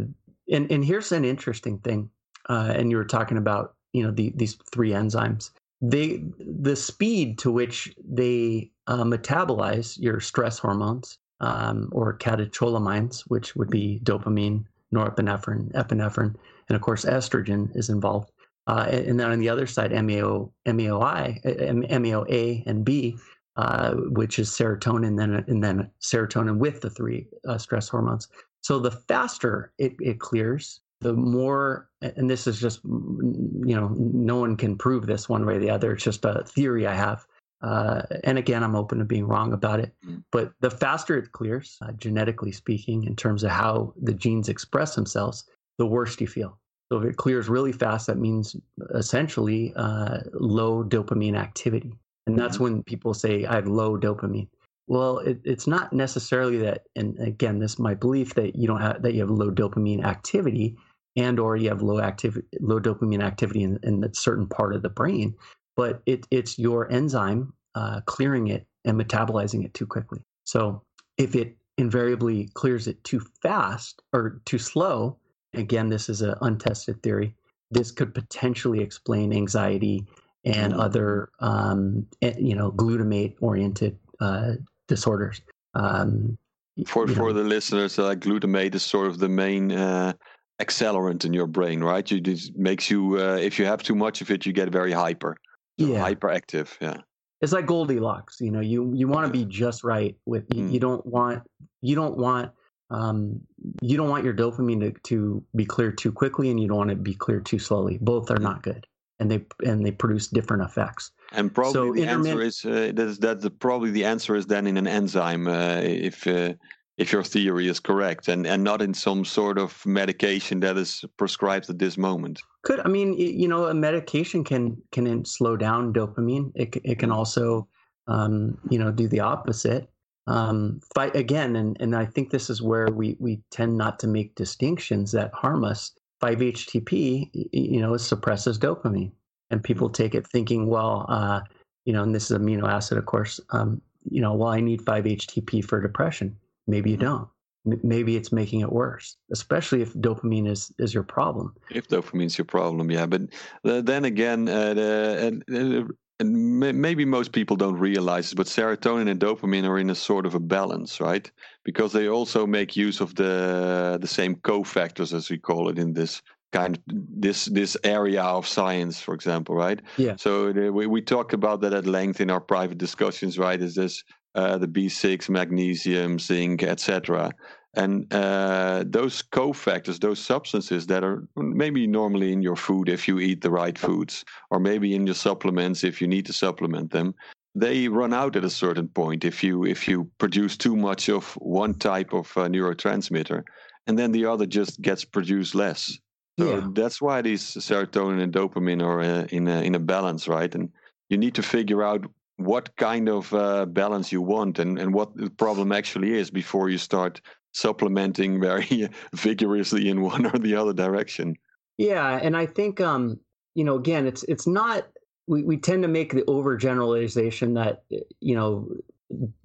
and 0.51 0.71
and 0.71 0.85
here's 0.85 1.11
an 1.11 1.25
interesting 1.25 1.79
thing. 1.79 2.11
Uh, 2.49 2.71
and 2.75 2.91
you 2.91 2.97
were 2.97 3.05
talking 3.05 3.37
about 3.37 3.73
you 3.93 4.03
know 4.03 4.11
the, 4.11 4.31
these 4.35 4.59
three 4.71 4.91
enzymes. 4.91 5.49
They 5.81 6.23
the 6.39 6.75
speed 6.75 7.39
to 7.39 7.51
which 7.51 7.95
they 8.07 8.71
uh, 8.85 9.03
metabolize 9.03 9.97
your 9.99 10.19
stress 10.19 10.59
hormones 10.59 11.17
um, 11.39 11.89
or 11.93 12.15
catecholamines, 12.15 13.21
which 13.21 13.55
would 13.55 13.71
be 13.71 14.01
dopamine, 14.03 14.65
norepinephrine, 14.93 15.71
epinephrine, 15.71 16.35
and 16.69 16.75
of 16.75 16.81
course 16.83 17.05
estrogen 17.05 17.75
is 17.75 17.89
involved. 17.89 18.31
Uh, 18.67 18.85
and, 18.89 19.19
then 19.19 19.31
on 19.31 19.39
the 19.39 19.49
other 19.49 19.65
side, 19.65 19.91
MAO, 19.91 20.51
MAOI, 20.67 21.39
uh, 21.45 21.95
MAOA 21.97 22.63
and 22.65 22.83
B, 22.83 23.17
uh, 23.55 23.93
which 23.93 24.39
is 24.39 24.49
serotonin, 24.49 25.17
then 25.17 25.45
and 25.47 25.63
then 25.63 25.89
serotonin 26.01 26.57
with 26.57 26.81
the 26.81 26.89
three 26.89 27.27
uh, 27.47 27.57
stress 27.57 27.87
hormones. 27.87 28.27
So 28.61 28.79
the 28.79 28.91
faster 28.91 29.71
it, 29.77 29.95
it 29.99 30.19
clears, 30.19 30.81
the 30.99 31.13
more, 31.13 31.89
and 32.01 32.29
this 32.29 32.47
is 32.47 32.59
just, 32.59 32.83
you 32.83 33.75
know, 33.75 33.93
no 33.97 34.37
one 34.37 34.57
can 34.57 34.77
prove 34.77 35.05
this 35.05 35.29
one 35.29 35.45
way 35.45 35.55
or 35.55 35.59
the 35.59 35.69
other. 35.69 35.93
It's 35.93 36.03
just 36.03 36.25
a 36.25 36.43
theory 36.43 36.85
I 36.85 36.93
have. 36.93 37.25
Uh, 37.61 38.03
and 38.23 38.37
again, 38.37 38.63
I'm 38.63 38.75
open 38.75 38.99
to 38.99 39.05
being 39.05 39.25
wrong 39.25 39.53
about 39.53 39.79
it. 39.79 39.93
Mm. 40.05 40.23
But 40.31 40.53
the 40.59 40.69
faster 40.69 41.17
it 41.17 41.31
clears, 41.31 41.77
uh, 41.81 41.91
genetically 41.93 42.51
speaking, 42.51 43.05
in 43.05 43.15
terms 43.15 43.43
of 43.43 43.51
how 43.51 43.93
the 44.01 44.13
genes 44.13 44.49
express 44.49 44.95
themselves, 44.95 45.45
the 45.77 45.85
worse 45.85 46.19
you 46.19 46.27
feel. 46.27 46.59
So 46.91 46.99
if 46.99 47.09
it 47.09 47.17
clears 47.17 47.49
really 47.49 47.71
fast, 47.73 48.07
that 48.07 48.17
means 48.17 48.55
essentially 48.93 49.73
uh, 49.75 50.19
low 50.33 50.83
dopamine 50.83 51.37
activity. 51.37 51.93
And 52.25 52.37
that's 52.37 52.59
when 52.59 52.83
people 52.83 53.13
say, 53.13 53.45
I 53.45 53.55
have 53.55 53.67
low 53.67 53.97
dopamine. 53.97 54.49
Well, 54.87 55.19
it, 55.19 55.39
it's 55.43 55.67
not 55.67 55.91
necessarily 55.91 56.57
that, 56.59 56.83
and 56.95 57.19
again, 57.19 57.59
this 57.59 57.73
is 57.73 57.79
my 57.79 57.93
belief 57.93 58.35
that 58.35 58.55
you 58.55 58.67
don't 58.67 58.81
have 58.81 59.01
that 59.01 59.13
you 59.13 59.21
have 59.21 59.29
low 59.29 59.51
dopamine 59.51 60.03
activity, 60.03 60.77
and 61.17 61.39
or 61.39 61.57
you 61.57 61.67
have 61.69 61.81
low 61.81 61.99
activity, 61.99 62.47
low 62.61 62.79
dopamine 62.79 63.23
activity 63.23 63.63
in, 63.63 63.79
in 63.83 64.03
a 64.03 64.13
certain 64.13 64.47
part 64.47 64.73
of 64.73 64.81
the 64.83 64.89
brain, 64.89 65.35
but 65.75 66.01
it, 66.05 66.25
it's 66.31 66.57
your 66.57 66.89
enzyme 66.91 67.53
uh, 67.75 68.01
clearing 68.05 68.47
it 68.47 68.65
and 68.85 68.99
metabolizing 68.99 69.65
it 69.65 69.73
too 69.73 69.85
quickly. 69.85 70.21
So 70.45 70.81
if 71.17 71.35
it 71.35 71.57
invariably 71.77 72.49
clears 72.53 72.87
it 72.87 73.03
too 73.03 73.21
fast 73.41 74.01
or 74.13 74.41
too 74.45 74.59
slow, 74.59 75.17
again, 75.53 75.89
this 75.89 76.09
is 76.09 76.21
an 76.21 76.35
untested 76.41 77.01
theory. 77.03 77.35
This 77.71 77.91
could 77.91 78.13
potentially 78.13 78.81
explain 78.81 79.33
anxiety 79.33 80.05
and 80.45 80.73
Mm. 80.73 80.79
other, 80.79 81.29
um, 81.39 82.05
eh, 82.21 82.33
you 82.37 82.55
know, 82.55 82.71
glutamate-oriented 82.71 83.97
uh, 84.19 84.53
disorders. 84.87 85.41
Um, 85.73 86.37
For 86.85 87.07
for 87.07 87.31
know, 87.31 87.33
the 87.33 87.43
listeners, 87.43 87.99
uh, 87.99 88.15
glutamate 88.15 88.75
is 88.75 88.83
sort 88.83 89.07
of 89.07 89.19
the 89.19 89.29
main 89.29 89.71
uh, 89.71 90.13
accelerant 90.61 91.25
in 91.25 91.33
your 91.33 91.47
brain, 91.47 91.83
right? 91.83 92.09
You 92.09 92.19
just 92.21 92.55
makes 92.55 92.89
you 92.89 93.17
uh, 93.19 93.37
if 93.37 93.59
you 93.59 93.65
have 93.65 93.83
too 93.83 93.95
much 93.95 94.21
of 94.21 94.31
it, 94.31 94.45
you 94.45 94.53
get 94.53 94.69
very 94.69 94.91
hyper, 94.91 95.35
so 95.79 95.87
Yeah. 95.87 96.03
hyperactive. 96.03 96.69
Yeah. 96.81 97.01
it's 97.41 97.53
like 97.53 97.67
Goldilocks. 97.67 98.39
You 98.41 98.51
know, 98.51 98.61
you 98.61 98.91
you 98.93 99.07
want 99.07 99.31
to 99.31 99.37
Yeah. 99.37 99.45
be 99.45 99.51
just 99.51 99.83
right 99.83 100.15
with. 100.25 100.45
You, 100.49 100.63
Mm. 100.63 100.71
you 100.71 100.79
don't 100.79 101.05
want 101.05 101.43
you 101.81 101.95
don't 101.95 102.17
want 102.17 102.51
um, 102.89 103.41
you 103.81 103.97
don't 103.97 104.09
want 104.09 104.23
your 104.23 104.33
dopamine 104.33 104.79
to, 104.79 104.91
to 105.03 105.43
be 105.55 105.65
cleared 105.65 105.97
too 105.97 106.11
quickly, 106.11 106.49
and 106.49 106.59
you 106.59 106.67
don't 106.67 106.77
want 106.77 106.91
it 106.91 106.95
to 106.95 107.01
be 107.01 107.13
cleared 107.13 107.45
too 107.45 107.59
slowly. 107.59 107.97
Both 107.99 108.31
are 108.31 108.39
not 108.39 108.63
good, 108.63 108.87
and 109.19 109.29
they 109.29 109.45
and 109.65 109.85
they 109.85 109.91
produce 109.91 110.27
different 110.27 110.63
effects. 110.63 111.11
And 111.33 111.53
probably 111.53 111.73
So 111.73 111.93
the 111.93 112.07
answer 112.07 112.41
is 112.41 112.63
uh, 112.63 112.91
that 112.95 112.99
is 112.99 113.19
that 113.19 113.41
the, 113.41 113.49
probably 113.49 113.91
the 113.91 114.05
answer 114.05 114.35
is 114.35 114.45
then 114.45 114.67
in 114.67 114.77
an 114.77 114.87
enzyme 114.87 115.47
uh, 115.47 115.81
if 115.81 116.25
uh, 116.27 116.53
if 116.97 117.11
your 117.11 117.23
theory 117.23 117.67
is 117.67 117.79
correct, 117.81 118.29
and 118.29 118.47
and 118.47 118.63
not 118.63 118.81
in 118.81 118.93
some 118.93 119.25
sort 119.25 119.57
of 119.57 119.85
medication 119.85 120.61
that 120.61 120.77
is 120.77 121.03
prescribed 121.17 121.69
at 121.69 121.79
this 121.79 121.97
moment. 121.97 122.41
Could 122.63 122.79
I 122.79 122.87
mean 122.87 123.13
you 123.17 123.49
know 123.49 123.65
a 123.65 123.73
medication 123.73 124.45
can 124.45 124.81
can 124.93 125.25
slow 125.25 125.57
down 125.57 125.91
dopamine. 125.91 126.53
It 126.55 126.77
it 126.85 126.99
can 126.99 127.11
also 127.11 127.67
um, 128.07 128.57
you 128.69 128.79
know 128.79 128.91
do 128.91 129.09
the 129.09 129.19
opposite. 129.19 129.89
Um, 130.27 130.81
fight 130.93 131.15
again, 131.15 131.55
and 131.55 131.77
and 131.79 131.95
I 131.95 132.05
think 132.05 132.29
this 132.29 132.49
is 132.49 132.61
where 132.61 132.87
we 132.87 133.15
we 133.19 133.41
tend 133.51 133.77
not 133.77 133.99
to 133.99 134.07
make 134.07 134.35
distinctions 134.35 135.11
that 135.13 135.33
harm 135.33 135.63
us. 135.63 135.91
5-HTP, 136.21 137.29
you 137.53 137.79
know, 137.79 137.95
suppresses 137.95 138.57
dopamine, 138.57 139.11
and 139.51 139.63
people 139.63 139.87
take 139.87 140.15
it 140.15 140.25
thinking, 140.27 140.65
well, 140.67 141.05
uh, 141.09 141.41
you 141.85 141.93
know, 141.93 142.01
and 142.01 142.13
this 142.15 142.31
is 142.31 142.37
amino 142.37 142.67
acid, 142.67 142.97
of 142.97 143.05
course. 143.05 143.39
Um, 143.51 143.81
you 144.09 144.19
know, 144.19 144.33
well, 144.33 144.49
I 144.49 144.59
need 144.59 144.81
5-HTP 144.81 145.63
for 145.63 145.79
depression. 145.79 146.35
Maybe 146.65 146.89
you 146.91 146.97
don't. 146.97 147.27
m- 147.67 147.79
maybe 147.83 148.15
it's 148.15 148.31
making 148.31 148.61
it 148.61 148.71
worse, 148.71 149.15
especially 149.31 149.81
if 149.83 149.93
dopamine 149.93 150.49
is 150.49 150.71
is 150.79 150.91
your 150.93 151.03
problem. 151.03 151.53
If 151.69 151.87
dopamine 151.87 152.25
is 152.25 152.37
your 152.37 152.45
problem, 152.45 152.89
yeah. 152.89 153.05
But 153.05 153.21
uh, 153.63 153.81
then 153.81 154.03
again, 154.05 154.49
uh, 154.49 154.73
the, 154.73 155.87
and 156.19 156.59
maybe 156.59 157.05
most 157.05 157.31
people 157.31 157.55
don't 157.55 157.77
realize 157.77 158.31
it, 158.31 158.35
but 158.35 158.47
serotonin 158.47 159.09
and 159.09 159.19
dopamine 159.19 159.67
are 159.67 159.77
in 159.77 159.89
a 159.89 159.95
sort 159.95 160.25
of 160.25 160.33
a 160.33 160.39
balance, 160.39 160.99
right? 160.99 161.29
Because 161.63 161.93
they 161.93 162.07
also 162.07 162.47
make 162.47 162.75
use 162.75 163.01
of 163.01 163.15
the 163.15 163.97
the 164.01 164.07
same 164.07 164.35
cofactors, 164.35 165.13
as 165.13 165.29
we 165.29 165.37
call 165.37 165.69
it 165.69 165.77
in 165.77 165.93
this 165.93 166.21
kind 166.51 166.77
of 166.77 166.83
this 166.87 167.45
this 167.45 167.77
area 167.83 168.23
of 168.23 168.47
science, 168.47 168.99
for 168.99 169.13
example, 169.13 169.55
right? 169.55 169.79
Yeah. 169.97 170.15
So 170.15 170.51
we 170.51 170.87
we 170.87 171.01
talked 171.01 171.33
about 171.33 171.61
that 171.61 171.73
at 171.73 171.85
length 171.85 172.19
in 172.19 172.31
our 172.31 172.41
private 172.41 172.79
discussions, 172.79 173.37
right? 173.37 173.61
Is 173.61 173.75
this 173.75 174.03
uh, 174.33 174.57
the 174.57 174.67
B6, 174.67 175.29
magnesium, 175.29 176.19
zinc, 176.19 176.63
etc. 176.63 177.31
And 177.73 178.11
uh, 178.13 178.83
those 178.87 179.21
cofactors, 179.21 179.99
those 179.99 180.19
substances 180.19 180.87
that 180.87 181.03
are 181.03 181.27
maybe 181.35 181.85
normally 181.85 182.31
in 182.31 182.41
your 182.41 182.55
food 182.55 182.89
if 182.89 183.07
you 183.07 183.19
eat 183.19 183.41
the 183.41 183.51
right 183.51 183.77
foods, 183.77 184.25
or 184.49 184.59
maybe 184.59 184.95
in 184.95 185.05
your 185.05 185.15
supplements 185.15 185.83
if 185.83 186.01
you 186.01 186.07
need 186.07 186.25
to 186.25 186.33
supplement 186.33 186.91
them, 186.91 187.13
they 187.53 187.87
run 187.87 188.13
out 188.13 188.35
at 188.35 188.43
a 188.43 188.49
certain 188.49 188.87
point 188.87 189.25
if 189.25 189.43
you 189.43 189.65
if 189.65 189.87
you 189.87 190.09
produce 190.17 190.57
too 190.57 190.75
much 190.75 191.09
of 191.09 191.33
one 191.33 191.73
type 191.73 192.13
of 192.13 192.31
uh, 192.37 192.47
neurotransmitter, 192.47 193.43
and 193.87 193.97
then 193.97 194.11
the 194.11 194.25
other 194.25 194.45
just 194.45 194.81
gets 194.81 195.03
produced 195.05 195.55
less. 195.55 195.99
So 196.39 196.61
Yeah. 196.61 196.67
that's 196.73 197.01
why 197.01 197.21
these 197.21 197.43
serotonin 197.43 198.21
and 198.21 198.33
dopamine 198.33 198.83
are 198.83 199.01
uh, 199.01 199.27
in 199.31 199.47
a, 199.47 199.61
in 199.61 199.73
a 199.75 199.79
balance, 199.79 200.27
right? 200.27 200.53
And 200.53 200.71
you 201.09 201.17
need 201.17 201.33
to 201.35 201.41
figure 201.41 201.83
out 201.83 202.05
what 202.37 202.75
kind 202.75 203.09
of 203.09 203.33
uh, 203.33 203.65
balance 203.65 204.11
you 204.11 204.21
want 204.21 204.59
and, 204.59 204.77
and 204.77 204.93
what 204.93 205.15
the 205.17 205.31
problem 205.31 205.71
actually 205.71 206.13
is 206.13 206.29
before 206.29 206.69
you 206.69 206.77
start 206.77 207.21
supplementing 207.57 208.39
very 208.39 208.89
vigorously 209.13 209.89
in 209.89 210.01
one 210.01 210.25
or 210.25 210.37
the 210.37 210.55
other 210.55 210.73
direction. 210.73 211.35
Yeah, 211.77 212.19
and 212.21 212.35
I 212.37 212.45
think 212.45 212.79
um, 212.79 213.19
you 213.55 213.63
know, 213.63 213.75
again, 213.75 214.07
it's 214.07 214.23
it's 214.23 214.47
not 214.47 214.87
we, 215.27 215.43
we 215.43 215.57
tend 215.57 215.83
to 215.83 215.87
make 215.87 216.13
the 216.13 216.23
overgeneralization 216.23 217.55
that 217.55 217.83
you 218.19 218.35
know 218.35 218.69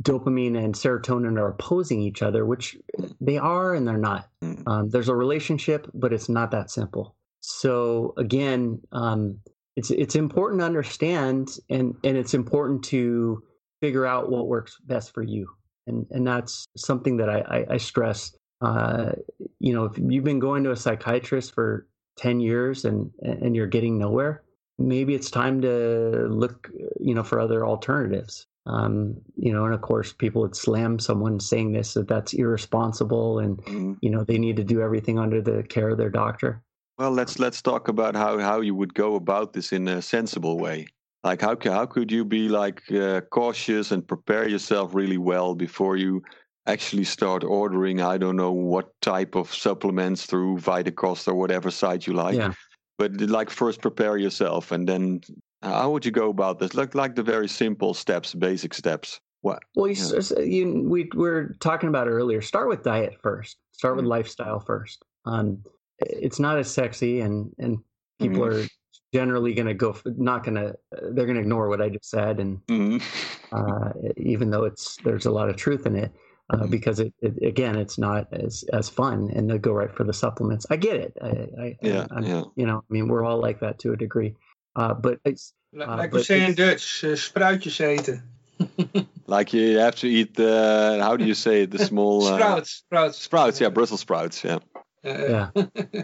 dopamine 0.03 0.63
and 0.63 0.75
serotonin 0.75 1.39
are 1.39 1.49
opposing 1.49 2.03
each 2.03 2.23
other, 2.23 2.45
which 2.45 2.77
they 3.21 3.39
are 3.39 3.75
and 3.75 3.87
they're 3.87 3.97
not. 3.97 4.29
Mm. 4.43 4.63
Um, 4.67 4.91
there's 4.91 5.09
a 5.09 5.15
relationship, 5.15 5.89
but 5.95 6.13
it's 6.13 6.29
not 6.29 6.51
that 6.51 6.71
simple. 6.71 7.17
So 7.41 8.15
again, 8.17 8.81
um, 8.93 9.39
it's 9.77 9.91
it's 9.91 10.17
important 10.17 10.61
to 10.61 10.67
understand, 10.67 11.59
and 11.71 11.95
and 12.05 12.17
it's 12.17 12.35
important 12.35 12.85
to 12.85 13.43
figure 13.81 14.07
out 14.07 14.31
what 14.31 14.47
works 14.47 14.79
best 14.85 15.13
for 15.13 15.23
you, 15.23 15.49
and 15.87 16.07
and 16.11 16.27
that's 16.27 16.67
something 16.77 17.17
that 17.19 17.29
I 17.29 17.41
I, 17.41 17.67
I 17.75 17.77
stress. 17.79 18.37
Uh, 18.61 19.13
you 19.59 19.73
know, 19.73 19.85
if 19.87 19.99
you've 19.99 20.25
been 20.25 20.39
going 20.39 20.63
to 20.65 20.71
a 20.71 20.77
psychiatrist 20.77 21.53
for 21.53 21.89
10 22.19 22.41
years 22.41 22.85
and 22.85 23.11
and 23.23 23.57
you're 23.57 23.67
getting 23.67 23.99
nowhere 23.99 24.43
maybe 24.79 25.15
it's 25.15 25.31
time 25.31 25.61
to 25.63 26.27
look 26.29 26.69
you 27.01 27.15
know 27.15 27.23
for 27.23 27.41
other 27.41 27.65
alternatives 27.67 28.47
um, 28.67 29.17
you 29.37 29.53
know 29.53 29.65
and 29.65 29.75
of 29.75 29.81
course 29.81 30.13
people 30.13 30.43
would 30.43 30.55
slam 30.55 30.99
someone 30.99 31.41
saying 31.41 31.73
this 31.73 31.95
that 31.95 32.09
that's 32.09 32.33
irresponsible 32.35 33.39
and 33.39 33.57
Mm. 33.65 33.97
you 34.03 34.11
know 34.11 34.25
they 34.25 34.39
need 34.39 34.57
to 34.57 34.65
do 34.65 34.81
everything 34.83 35.19
under 35.19 35.41
the 35.41 35.63
care 35.63 35.89
of 35.91 35.99
their 35.99 36.11
doctor 36.11 36.63
Well, 36.99 37.11
let's 37.11 37.39
let's 37.39 37.63
talk 37.63 37.89
about 37.89 38.15
how, 38.15 38.39
how 38.39 38.61
you 38.61 38.75
would 38.75 38.95
go 38.95 39.15
about 39.15 39.53
this 39.55 39.73
in 39.73 39.89
a 39.89 40.03
sensible 40.03 40.59
way. 40.59 40.87
Like 41.25 41.41
how 41.41 41.57
how 41.63 41.87
could 41.87 42.11
you 42.11 42.25
be 42.25 42.49
like 42.49 42.83
uh, 42.93 43.21
cautious 43.31 43.93
and 43.93 44.07
prepare 44.07 44.49
yourself 44.49 44.95
really 44.95 45.19
well 45.19 45.55
before 45.55 45.97
you 45.97 46.23
actually 46.67 47.05
start 47.05 47.45
ordering 47.45 48.01
I 48.01 48.19
don't 48.19 48.37
know 48.37 48.53
what 48.53 48.89
type 49.01 49.35
of 49.37 49.53
supplements 49.53 50.27
through 50.27 50.59
Vitacost 50.59 51.29
or 51.29 51.35
whatever 51.35 51.71
site 51.71 52.07
you 52.07 52.13
like. 52.13 52.35
yeah 52.37 52.53
But 52.99 53.21
like 53.21 53.51
first 53.51 53.81
prepare 53.81 54.17
yourself 54.17 54.73
and 54.73 54.89
then 54.89 55.21
how 55.63 55.91
would 55.93 56.05
you 56.05 56.11
go 56.11 56.29
about 56.29 56.59
this? 56.59 56.75
Like 56.75 56.95
like 56.95 57.15
the 57.15 57.23
very 57.23 57.49
simple 57.49 57.95
steps, 57.95 58.35
basic 58.35 58.75
steps. 58.75 59.21
What? 59.43 59.63
well 59.75 59.89
you, 59.89 59.95
Yeah. 59.97 60.39
you 60.41 60.89
we 60.89 61.09
were 61.15 61.57
talking 61.61 61.89
about 61.89 62.07
earlier 62.09 62.41
start 62.43 62.69
with 62.69 62.83
diet 62.85 63.15
first 63.23 63.57
start 63.73 63.97
with 63.97 64.05
Mhm. 64.05 64.15
lifestyle 64.17 64.61
first 64.61 65.03
um, 65.25 65.65
it's 65.99 66.39
not 66.39 66.59
as 66.59 66.71
sexy 66.71 67.21
and 67.21 67.53
and 67.59 67.79
people 68.21 68.43
Mhm. 68.43 68.51
are 68.53 68.67
generally 69.13 69.55
going 69.55 69.67
to 69.67 69.75
go 69.75 69.91
f- 69.91 70.03
not 70.17 70.45
going 70.45 70.55
to 70.55 70.75
they're 71.13 71.27
going 71.27 71.35
to 71.37 71.41
ignore 71.41 71.69
what 71.69 71.81
i 71.83 71.89
just 71.89 72.09
said 72.11 72.41
and 72.41 72.61
Mhm. 72.69 73.03
uh, 73.53 73.93
even 74.17 74.51
though 74.51 74.65
it's 74.65 74.97
there's 75.05 75.27
a 75.27 75.31
lot 75.31 75.49
of 75.49 75.57
truth 75.57 75.87
in 75.87 75.97
it 75.97 76.13
uh, 76.51 76.57
Mhm. 76.65 76.71
because 76.71 77.01
it, 77.01 77.13
it 77.21 77.35
again 77.43 77.77
it's 77.77 77.99
not 77.99 78.33
as 78.33 78.65
as 78.73 78.89
fun 78.89 79.31
and 79.35 79.49
they 79.51 79.59
go 79.59 79.73
right 79.73 79.95
for 79.95 80.05
the 80.05 80.13
supplements 80.13 80.67
i 80.71 80.77
get 80.77 80.97
it 80.97 81.13
i, 81.23 81.29
I 81.63 81.77
Yeah, 81.83 82.07
I'm, 82.11 82.25
yeah. 82.25 82.43
you 82.57 82.67
know 82.67 82.79
i 82.79 82.93
mean 82.93 83.09
we're 83.09 83.25
all 83.25 83.39
like 83.41 83.61
that 83.61 83.79
to 83.81 83.93
a 83.93 83.97
degree 83.97 84.35
uh, 84.77 84.95
but 84.95 85.19
it's 85.25 85.53
Li- 85.75 85.85
Uh, 85.85 85.97
like 85.97 86.13
we 86.13 86.19
but 86.19 86.27
say 86.27 86.45
in 86.47 86.55
Dutch, 86.55 87.03
uh, 87.05 87.17
spruitjes 87.17 87.81
eten. 87.81 88.23
Like 89.27 89.53
you 89.55 89.79
have 89.79 89.95
to 89.97 90.07
eat 90.09 90.35
the 90.35 90.99
how 91.01 91.17
do 91.17 91.25
you 91.25 91.35
say 91.35 91.63
it? 91.63 91.71
The 91.71 91.79
small 91.93 92.25
uh, 92.27 92.37
sprouts, 92.37 92.71
sprouts. 92.71 93.19
sprouts, 93.19 93.61
yeah, 93.61 93.71
Brussels 93.71 94.01
sprouts, 94.01 94.45
yeah. 94.45 94.59
Uh, 95.05 95.27
yeah 95.35 95.51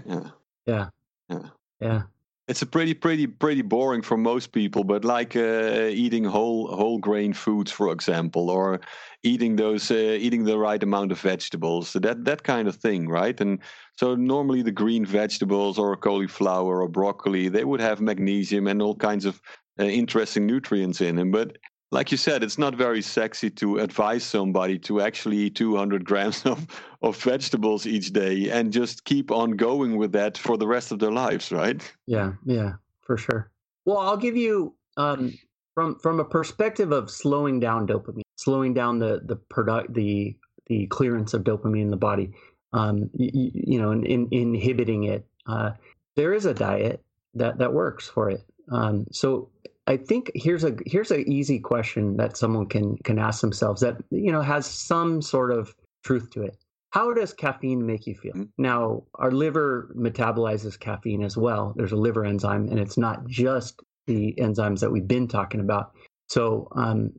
Yeah. 0.06 0.30
yeah 0.66 0.88
Yeah. 1.28 1.48
yeah 1.80 2.02
It's 2.48 2.62
a 2.62 2.66
pretty, 2.66 2.94
pretty, 2.94 3.26
pretty 3.26 3.60
boring 3.60 4.00
for 4.00 4.16
most 4.16 4.52
people, 4.52 4.82
but 4.82 5.04
like 5.04 5.36
uh, 5.36 5.88
eating 5.90 6.24
whole 6.24 6.74
whole 6.74 6.98
grain 6.98 7.34
foods, 7.34 7.70
for 7.70 7.92
example, 7.92 8.48
or 8.48 8.80
eating 9.22 9.54
those 9.56 9.90
uh, 9.90 10.16
eating 10.18 10.44
the 10.44 10.58
right 10.58 10.82
amount 10.82 11.12
of 11.12 11.20
vegetables, 11.20 11.92
that 11.92 12.24
that 12.24 12.44
kind 12.44 12.66
of 12.66 12.76
thing, 12.76 13.06
right? 13.06 13.38
And 13.38 13.58
so 13.98 14.14
normally 14.14 14.62
the 14.62 14.72
green 14.72 15.04
vegetables 15.04 15.78
or 15.78 15.94
cauliflower 15.94 16.80
or 16.80 16.88
broccoli, 16.88 17.48
they 17.48 17.64
would 17.64 17.80
have 17.80 18.00
magnesium 18.00 18.66
and 18.66 18.80
all 18.80 18.94
kinds 18.96 19.26
of 19.26 19.42
uh, 19.78 19.84
interesting 19.84 20.46
nutrients 20.46 21.02
in 21.02 21.16
them, 21.16 21.30
but 21.30 21.58
like 21.90 22.10
you 22.10 22.18
said, 22.18 22.42
it's 22.42 22.58
not 22.58 22.74
very 22.74 23.00
sexy 23.00 23.48
to 23.50 23.78
advise 23.78 24.22
somebody 24.22 24.78
to 24.80 25.00
actually 25.00 25.38
eat 25.38 25.54
200 25.54 26.04
grams 26.04 26.42
of, 26.44 26.66
of 27.02 27.16
vegetables 27.16 27.86
each 27.86 28.12
day 28.12 28.50
and 28.50 28.72
just 28.72 29.04
keep 29.04 29.30
on 29.30 29.52
going 29.52 29.96
with 29.96 30.12
that 30.12 30.36
for 30.36 30.56
the 30.56 30.66
rest 30.66 30.92
of 30.92 30.98
their 30.98 31.12
lives, 31.12 31.50
right? 31.50 31.82
yeah 32.06 32.32
yeah 32.44 32.72
for 33.00 33.16
sure 33.16 33.50
well 33.84 33.98
i'll 33.98 34.16
give 34.16 34.36
you 34.36 34.74
um, 34.96 35.32
from 35.74 35.98
from 35.98 36.20
a 36.20 36.24
perspective 36.24 36.92
of 36.92 37.10
slowing 37.10 37.60
down 37.60 37.86
dopamine 37.86 38.22
slowing 38.36 38.74
down 38.74 38.98
the 38.98 39.20
the 39.24 39.36
product 39.36 39.94
the 39.94 40.36
the 40.66 40.86
clearance 40.86 41.34
of 41.34 41.44
dopamine 41.44 41.82
in 41.82 41.90
the 41.90 41.96
body 41.96 42.30
um, 42.72 43.08
you, 43.14 43.50
you 43.54 43.80
know 43.80 43.92
in, 43.92 44.04
in, 44.04 44.28
inhibiting 44.30 45.04
it 45.04 45.26
uh, 45.46 45.70
there 46.16 46.34
is 46.34 46.44
a 46.44 46.54
diet 46.54 47.02
that 47.34 47.58
that 47.58 47.72
works 47.72 48.08
for 48.08 48.30
it 48.30 48.44
um, 48.70 49.06
so 49.10 49.50
I 49.88 49.96
think 49.96 50.30
here's 50.34 50.64
a 50.64 50.76
here's 50.86 51.10
an 51.10 51.24
easy 51.26 51.58
question 51.58 52.16
that 52.18 52.36
someone 52.36 52.66
can 52.66 52.98
can 52.98 53.18
ask 53.18 53.40
themselves 53.40 53.80
that 53.80 53.96
you 54.10 54.30
know 54.30 54.42
has 54.42 54.66
some 54.66 55.22
sort 55.22 55.50
of 55.50 55.74
truth 56.04 56.30
to 56.32 56.42
it. 56.42 56.56
How 56.90 57.12
does 57.14 57.32
caffeine 57.34 57.86
make 57.86 58.06
you 58.06 58.14
feel? 58.14 58.34
Mhm. 58.34 58.50
Now, 58.58 59.04
our 59.14 59.30
liver 59.32 59.94
metabolizes 59.96 60.78
caffeine 60.78 61.22
as 61.22 61.36
well. 61.38 61.72
There's 61.76 61.92
a 61.92 61.96
liver 61.96 62.24
enzyme, 62.24 62.68
and 62.68 62.78
it's 62.78 62.98
not 62.98 63.26
just 63.26 63.80
the 64.06 64.34
enzymes 64.38 64.80
that 64.80 64.92
we've 64.92 65.08
been 65.08 65.28
talking 65.28 65.60
about. 65.60 65.92
So, 66.28 66.68
um, 66.72 67.12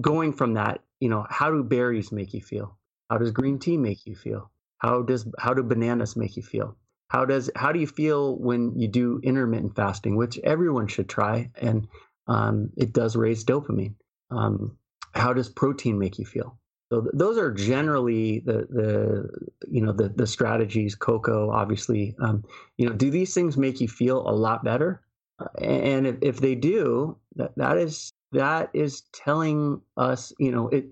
going 0.00 0.32
from 0.32 0.54
that, 0.54 0.82
you 1.00 1.10
know, 1.10 1.26
how 1.28 1.50
do 1.50 1.62
berries 1.62 2.10
make 2.12 2.32
you 2.34 2.40
feel? 2.40 2.78
How 3.10 3.18
does 3.18 3.30
green 3.32 3.58
tea 3.58 3.76
make 3.76 4.06
you 4.06 4.16
feel? 4.16 4.50
How 4.78 5.02
does 5.02 5.26
how 5.38 5.54
do 5.54 5.62
bananas 5.62 6.16
make 6.16 6.36
you 6.36 6.42
feel? 6.42 6.76
How 7.08 7.24
does 7.26 7.50
how 7.56 7.72
do 7.72 7.80
you 7.80 7.86
feel 7.86 8.38
when 8.38 8.78
you 8.78 8.88
do 8.88 9.20
intermittent 9.22 9.76
fasting, 9.76 10.16
which 10.16 10.38
everyone 10.38 10.88
should 10.88 11.08
try, 11.08 11.50
and 11.60 11.86
um, 12.26 12.70
it 12.76 12.92
does 12.92 13.16
raise 13.16 13.44
dopamine. 13.44 13.94
Um, 14.30 14.76
how 15.14 15.32
does 15.32 15.48
protein 15.48 15.98
make 15.98 16.18
you 16.18 16.24
feel? 16.24 16.58
So 16.92 17.02
th- 17.02 17.12
those 17.14 17.38
are 17.38 17.52
generally 17.52 18.40
the 18.40 18.66
the 18.70 19.30
you 19.68 19.80
know 19.80 19.92
the 19.92 20.08
the 20.08 20.26
strategies. 20.26 20.94
Cocoa, 20.94 21.50
obviously. 21.50 22.14
Um, 22.20 22.44
you 22.76 22.88
know, 22.88 22.94
do 22.94 23.10
these 23.10 23.34
things 23.34 23.56
make 23.56 23.80
you 23.80 23.88
feel 23.88 24.28
a 24.28 24.32
lot 24.32 24.64
better? 24.64 25.02
Uh, 25.38 25.46
and 25.62 26.06
if, 26.06 26.16
if 26.22 26.40
they 26.40 26.54
do, 26.54 27.16
that 27.36 27.52
that 27.56 27.78
is 27.78 28.12
that 28.32 28.70
is 28.74 29.02
telling 29.12 29.80
us. 29.96 30.32
You 30.38 30.52
know, 30.52 30.68
it. 30.68 30.86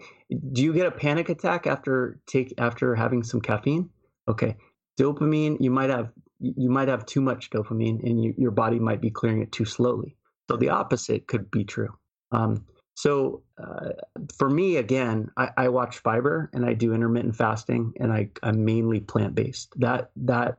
Do 0.52 0.62
you 0.62 0.72
get 0.72 0.86
a 0.86 0.90
panic 0.90 1.28
attack 1.28 1.66
after 1.66 2.20
take 2.26 2.54
after 2.58 2.94
having 2.94 3.22
some 3.22 3.40
caffeine? 3.40 3.90
Okay, 4.28 4.56
dopamine. 4.98 5.56
You 5.60 5.70
might 5.70 5.90
have 5.90 6.10
you 6.40 6.70
might 6.70 6.88
have 6.88 7.06
too 7.06 7.20
much 7.20 7.50
dopamine, 7.50 8.02
and 8.02 8.22
you, 8.22 8.34
your 8.36 8.50
body 8.50 8.78
might 8.78 9.00
be 9.00 9.10
clearing 9.10 9.42
it 9.42 9.52
too 9.52 9.64
slowly. 9.64 10.16
So 10.50 10.56
the 10.56 10.70
opposite 10.70 11.26
could 11.28 11.50
be 11.50 11.64
true. 11.64 11.94
Um, 12.32 12.64
so 12.94 13.42
uh, 13.62 13.90
for 14.38 14.50
me, 14.50 14.76
again, 14.76 15.30
I, 15.36 15.48
I 15.56 15.68
watch 15.68 15.98
fiber 15.98 16.50
and 16.52 16.64
I 16.66 16.74
do 16.74 16.92
intermittent 16.92 17.36
fasting, 17.36 17.92
and 18.00 18.12
I, 18.12 18.28
I'm 18.42 18.64
mainly 18.64 19.00
plant 19.00 19.34
based. 19.34 19.72
That 19.76 20.10
that 20.16 20.58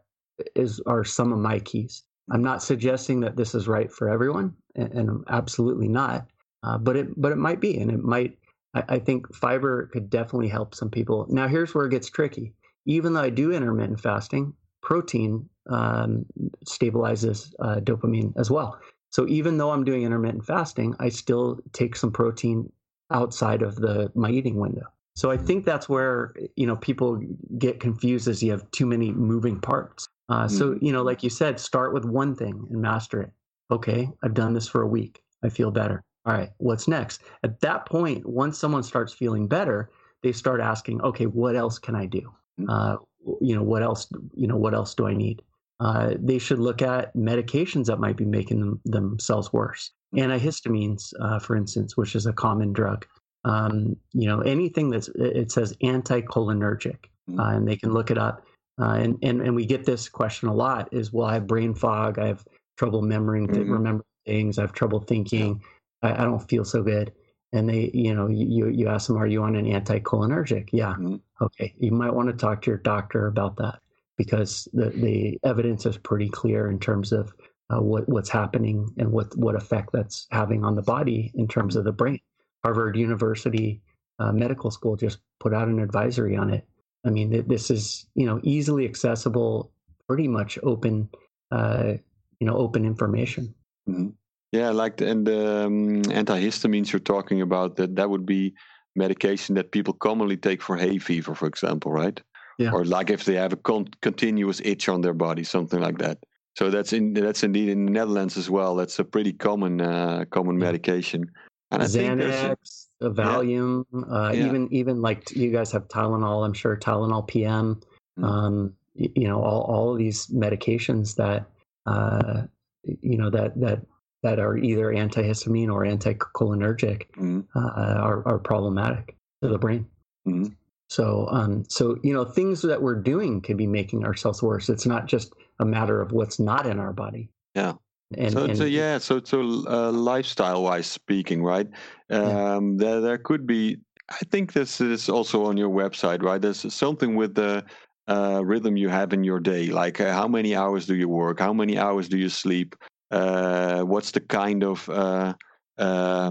is 0.55 0.81
are 0.87 1.03
some 1.03 1.31
of 1.31 1.39
my 1.39 1.59
keys. 1.59 2.03
I'm 2.31 2.41
not 2.41 2.63
suggesting 2.63 3.19
that 3.21 3.35
this 3.35 3.53
is 3.53 3.67
right 3.67 3.91
for 3.91 4.09
everyone, 4.09 4.55
and, 4.75 4.91
and 4.93 5.23
absolutely 5.29 5.87
not. 5.87 6.25
Uh, 6.63 6.77
but 6.77 6.95
it 6.95 7.21
but 7.21 7.31
it 7.31 7.37
might 7.37 7.59
be, 7.59 7.77
and 7.79 7.91
it 7.91 7.99
might. 7.99 8.37
I, 8.73 8.83
I 8.89 8.99
think 8.99 9.33
fiber 9.35 9.87
could 9.93 10.09
definitely 10.09 10.47
help 10.47 10.73
some 10.73 10.89
people. 10.89 11.27
Now, 11.29 11.47
here's 11.47 11.75
where 11.75 11.85
it 11.85 11.91
gets 11.91 12.09
tricky. 12.09 12.53
even 12.85 13.13
though 13.13 13.21
I 13.21 13.29
do 13.29 13.51
intermittent 13.51 13.99
fasting, 13.99 14.53
protein 14.81 15.49
um, 15.69 16.25
stabilizes 16.65 17.53
uh, 17.59 17.79
dopamine 17.79 18.33
as 18.37 18.51
well. 18.51 18.79
So 19.13 19.27
even 19.27 19.57
though 19.57 19.69
I'm 19.69 19.83
doing 19.83 20.01
intermittent 20.01 20.43
fasting, 20.43 20.95
I 20.99 21.09
still 21.09 21.59
take 21.71 21.95
some 21.95 22.11
protein 22.11 22.71
outside 23.11 23.61
of 23.61 23.75
the 23.75 24.11
my 24.15 24.31
eating 24.31 24.59
window. 24.59 24.87
So 25.15 25.29
I 25.29 25.37
think 25.37 25.65
that's 25.65 25.87
where 25.87 26.33
you 26.55 26.65
know 26.65 26.75
people 26.77 27.21
get 27.59 27.79
confused 27.79 28.27
as 28.27 28.41
you 28.41 28.49
have 28.49 28.69
too 28.71 28.87
many 28.87 29.11
moving 29.11 29.61
parts. 29.61 30.07
Uh, 30.29 30.45
mm-hmm. 30.45 30.57
So 30.57 30.79
you 30.81 30.91
know, 30.91 31.03
like 31.03 31.21
you 31.21 31.29
said, 31.29 31.59
start 31.59 31.93
with 31.93 32.05
one 32.05 32.35
thing 32.35 32.67
and 32.71 32.81
master 32.81 33.21
it. 33.21 33.31
Okay, 33.69 34.09
I've 34.23 34.33
done 34.33 34.53
this 34.53 34.67
for 34.67 34.81
a 34.81 34.87
week. 34.87 35.21
I 35.43 35.49
feel 35.49 35.69
better. 35.69 36.03
All 36.25 36.33
right, 36.33 36.49
what's 36.57 36.87
next? 36.87 37.21
At 37.43 37.59
that 37.61 37.85
point, 37.85 38.25
once 38.25 38.57
someone 38.57 38.81
starts 38.81 39.13
feeling 39.13 39.47
better, 39.47 39.91
they 40.23 40.31
start 40.31 40.59
asking, 40.59 41.01
okay, 41.01 41.25
what 41.25 41.55
else 41.55 41.77
can 41.77 41.95
I 41.95 42.07
do? 42.07 42.33
Mm-hmm. 42.59 42.69
Uh, 42.69 42.95
you 43.41 43.55
know, 43.55 43.63
what 43.63 43.83
else? 43.83 44.07
You 44.35 44.47
know, 44.47 44.57
what 44.57 44.73
else 44.73 44.95
do 44.95 45.05
I 45.05 45.13
need? 45.13 45.43
Uh, 45.79 46.13
they 46.19 46.37
should 46.37 46.59
look 46.59 46.81
at 46.81 47.13
medications 47.15 47.85
that 47.85 47.99
might 47.99 48.15
be 48.15 48.25
making 48.25 48.59
them, 48.59 48.81
themselves 48.85 49.51
worse. 49.51 49.91
Antihistamines, 50.15 51.13
uh, 51.19 51.39
for 51.39 51.55
instance, 51.55 51.97
which 51.97 52.15
is 52.15 52.25
a 52.25 52.33
common 52.33 52.71
drug. 52.71 53.05
Um, 53.45 53.97
you 54.13 54.27
know, 54.27 54.39
anything 54.41 54.89
that's 54.89 55.09
it 55.15 55.51
says 55.51 55.75
anticholinergic, 55.83 56.99
mm-hmm. 57.29 57.39
uh, 57.39 57.55
and 57.55 57.67
they 57.67 57.75
can 57.75 57.91
look 57.91 58.11
it 58.11 58.17
up. 58.17 58.45
Uh, 58.79 58.93
and, 58.93 59.17
and 59.21 59.41
and 59.41 59.55
we 59.55 59.65
get 59.65 59.85
this 59.85 60.07
question 60.07 60.47
a 60.47 60.53
lot: 60.53 60.87
is 60.93 61.11
well, 61.11 61.27
I 61.27 61.33
have 61.33 61.47
brain 61.47 61.73
fog, 61.73 62.19
I 62.19 62.27
have 62.27 62.45
trouble 62.77 63.01
remembering 63.01 63.47
mm-hmm. 63.47 63.69
remember 63.69 64.05
things, 64.25 64.57
I 64.57 64.61
have 64.61 64.73
trouble 64.73 64.99
thinking, 65.01 65.61
I, 66.01 66.13
I, 66.13 66.25
don't 66.25 66.47
feel 66.47 66.63
so 66.63 66.81
good. 66.81 67.11
And 67.51 67.69
they, 67.69 67.91
you 67.93 68.15
know, 68.15 68.27
you 68.27 68.69
you 68.69 68.87
ask 68.87 69.07
them, 69.07 69.17
are 69.17 69.27
you 69.27 69.43
on 69.43 69.55
an 69.55 69.65
anticholinergic? 69.65 70.69
Yeah. 70.71 70.93
Mm-hmm. 70.93 71.15
Okay, 71.41 71.73
you 71.77 71.91
might 71.91 72.13
want 72.13 72.29
to 72.29 72.33
talk 72.33 72.61
to 72.61 72.71
your 72.71 72.79
doctor 72.79 73.27
about 73.27 73.57
that 73.57 73.79
because 74.17 74.67
the, 74.73 74.89
the 74.89 75.39
evidence 75.43 75.85
is 75.85 75.97
pretty 75.97 76.29
clear 76.29 76.69
in 76.69 76.79
terms 76.79 77.11
of 77.11 77.33
uh, 77.69 77.81
what 77.81 78.07
what's 78.07 78.29
happening 78.29 78.93
and 78.97 79.11
what 79.11 79.35
what 79.37 79.55
effect 79.55 79.89
that's 79.93 80.27
having 80.31 80.63
on 80.63 80.75
the 80.75 80.81
body 80.81 81.31
in 81.35 81.47
terms 81.47 81.75
of 81.75 81.83
the 81.83 81.91
brain. 81.91 82.19
Harvard 82.63 82.95
University 82.95 83.81
uh, 84.19 84.31
Medical 84.31 84.71
School 84.71 84.95
just 84.95 85.19
put 85.39 85.53
out 85.53 85.67
an 85.67 85.79
advisory 85.79 86.35
on 86.35 86.53
it. 86.53 86.67
I 87.05 87.09
mean, 87.09 87.45
this 87.47 87.69
is 87.69 88.07
you 88.15 88.25
know 88.25 88.39
easily 88.43 88.85
accessible, 88.85 89.71
pretty 90.07 90.27
much 90.27 90.57
open, 90.63 91.09
uh, 91.51 91.93
you 92.39 92.47
know, 92.47 92.55
open 92.55 92.85
information. 92.85 93.53
Mm-hmm. 93.89 94.09
Yeah, 94.51 94.69
like 94.69 94.97
the, 94.97 95.09
and 95.09 95.25
the 95.25 95.65
um, 95.65 96.03
antihistamines 96.03 96.91
you're 96.91 96.99
talking 96.99 97.41
about 97.41 97.75
that 97.77 97.95
that 97.95 98.09
would 98.09 98.25
be 98.25 98.53
medication 98.95 99.55
that 99.55 99.71
people 99.71 99.93
commonly 99.93 100.37
take 100.37 100.61
for 100.61 100.77
hay 100.77 100.99
fever, 100.99 101.33
for 101.33 101.47
example, 101.47 101.91
right? 101.91 102.21
Yeah. 102.57 102.71
or 102.71 102.85
like 102.85 103.09
if 103.09 103.25
they 103.25 103.35
have 103.35 103.53
a 103.53 103.57
con- 103.57 103.87
continuous 104.01 104.61
itch 104.63 104.89
on 104.89 105.01
their 105.01 105.13
body, 105.13 105.43
something 105.43 105.79
like 105.79 105.97
that. 105.99 106.19
So 106.55 106.69
that's 106.69 106.93
in 106.93 107.13
that's 107.13 107.43
indeed 107.43 107.69
in 107.69 107.85
the 107.85 107.91
Netherlands 107.91 108.37
as 108.37 108.49
well. 108.49 108.75
That's 108.75 108.99
a 108.99 109.03
pretty 109.03 109.33
common 109.33 109.81
uh, 109.81 110.25
common 110.29 110.57
medication. 110.57 111.31
And 111.71 111.81
I 111.81 111.85
Xanax, 111.85 112.87
a, 113.01 113.09
Valium, 113.09 113.85
yeah. 113.91 114.01
Uh, 114.01 114.31
yeah. 114.31 114.45
even 114.45 114.71
even 114.71 115.01
like 115.01 115.31
you 115.31 115.51
guys 115.51 115.71
have 115.71 115.87
Tylenol. 115.87 116.45
I'm 116.45 116.53
sure 116.53 116.77
Tylenol 116.77 117.27
PM. 117.27 117.81
Mm. 118.19 118.23
Um, 118.23 118.73
you 118.95 119.27
know 119.27 119.41
all 119.41 119.61
all 119.61 119.91
of 119.91 119.97
these 119.97 120.27
medications 120.27 121.15
that 121.15 121.47
uh, 121.85 122.43
you 122.83 123.17
know 123.17 123.29
that 123.29 123.59
that 123.59 123.81
that 124.21 124.39
are 124.39 124.57
either 124.57 124.85
antihistamine 124.85 125.71
or 125.71 125.83
anticholinergic 125.83 127.07
mm. 127.17 127.45
uh, 127.55 127.59
are, 127.59 128.25
are 128.25 128.39
problematic 128.39 129.17
to 129.41 129.49
the 129.49 129.57
brain. 129.57 129.85
Mm. 130.25 130.55
So, 130.93 131.27
um, 131.31 131.63
so 131.69 131.97
you 132.03 132.13
know, 132.13 132.23
things 132.23 132.61
that 132.61 132.79
we're 132.79 133.01
doing 133.01 133.41
could 133.41 133.57
be 133.57 133.65
making 133.65 134.05
ourselves 134.05 134.43
worse. 134.43 134.69
It's 134.69 134.85
not 134.85 135.07
just 135.07 135.33
a 135.59 135.65
matter 135.65 135.99
of 136.03 136.11
what's 136.11 136.39
not 136.39 136.67
in 136.67 136.79
our 136.79 136.93
body. 136.93 137.29
Yeah. 137.55 137.73
And, 138.15 138.31
so, 138.31 138.43
and, 138.43 138.55
so 138.55 138.65
yeah, 138.65 138.99
so 138.99 139.19
so 139.23 139.39
uh, 139.67 139.91
lifestyle-wise 139.91 140.85
speaking, 140.85 141.41
right? 141.41 141.67
Um, 142.11 142.77
yeah. 142.77 142.85
There 142.85 143.01
there 143.01 143.17
could 143.17 143.47
be. 143.47 143.77
I 144.09 144.19
think 144.29 144.53
this 144.53 144.81
is 144.81 145.09
also 145.09 145.45
on 145.45 145.57
your 145.57 145.71
website, 145.71 146.21
right? 146.21 146.39
There's 146.39 146.71
something 146.71 147.15
with 147.15 147.33
the 147.33 147.65
uh, 148.07 148.43
rhythm 148.45 148.77
you 148.77 148.89
have 148.89 149.13
in 149.13 149.23
your 149.23 149.39
day, 149.39 149.67
like 149.67 149.99
uh, 149.99 150.13
how 150.13 150.27
many 150.27 150.55
hours 150.55 150.85
do 150.85 150.93
you 150.93 151.09
work, 151.09 151.39
how 151.39 151.53
many 151.53 151.79
hours 151.79 152.07
do 152.07 152.19
you 152.19 152.29
sleep, 152.29 152.75
uh, 153.09 153.81
what's 153.81 154.11
the 154.11 154.19
kind 154.19 154.63
of 154.63 154.87
uh, 154.89 155.33
uh, 155.79 156.29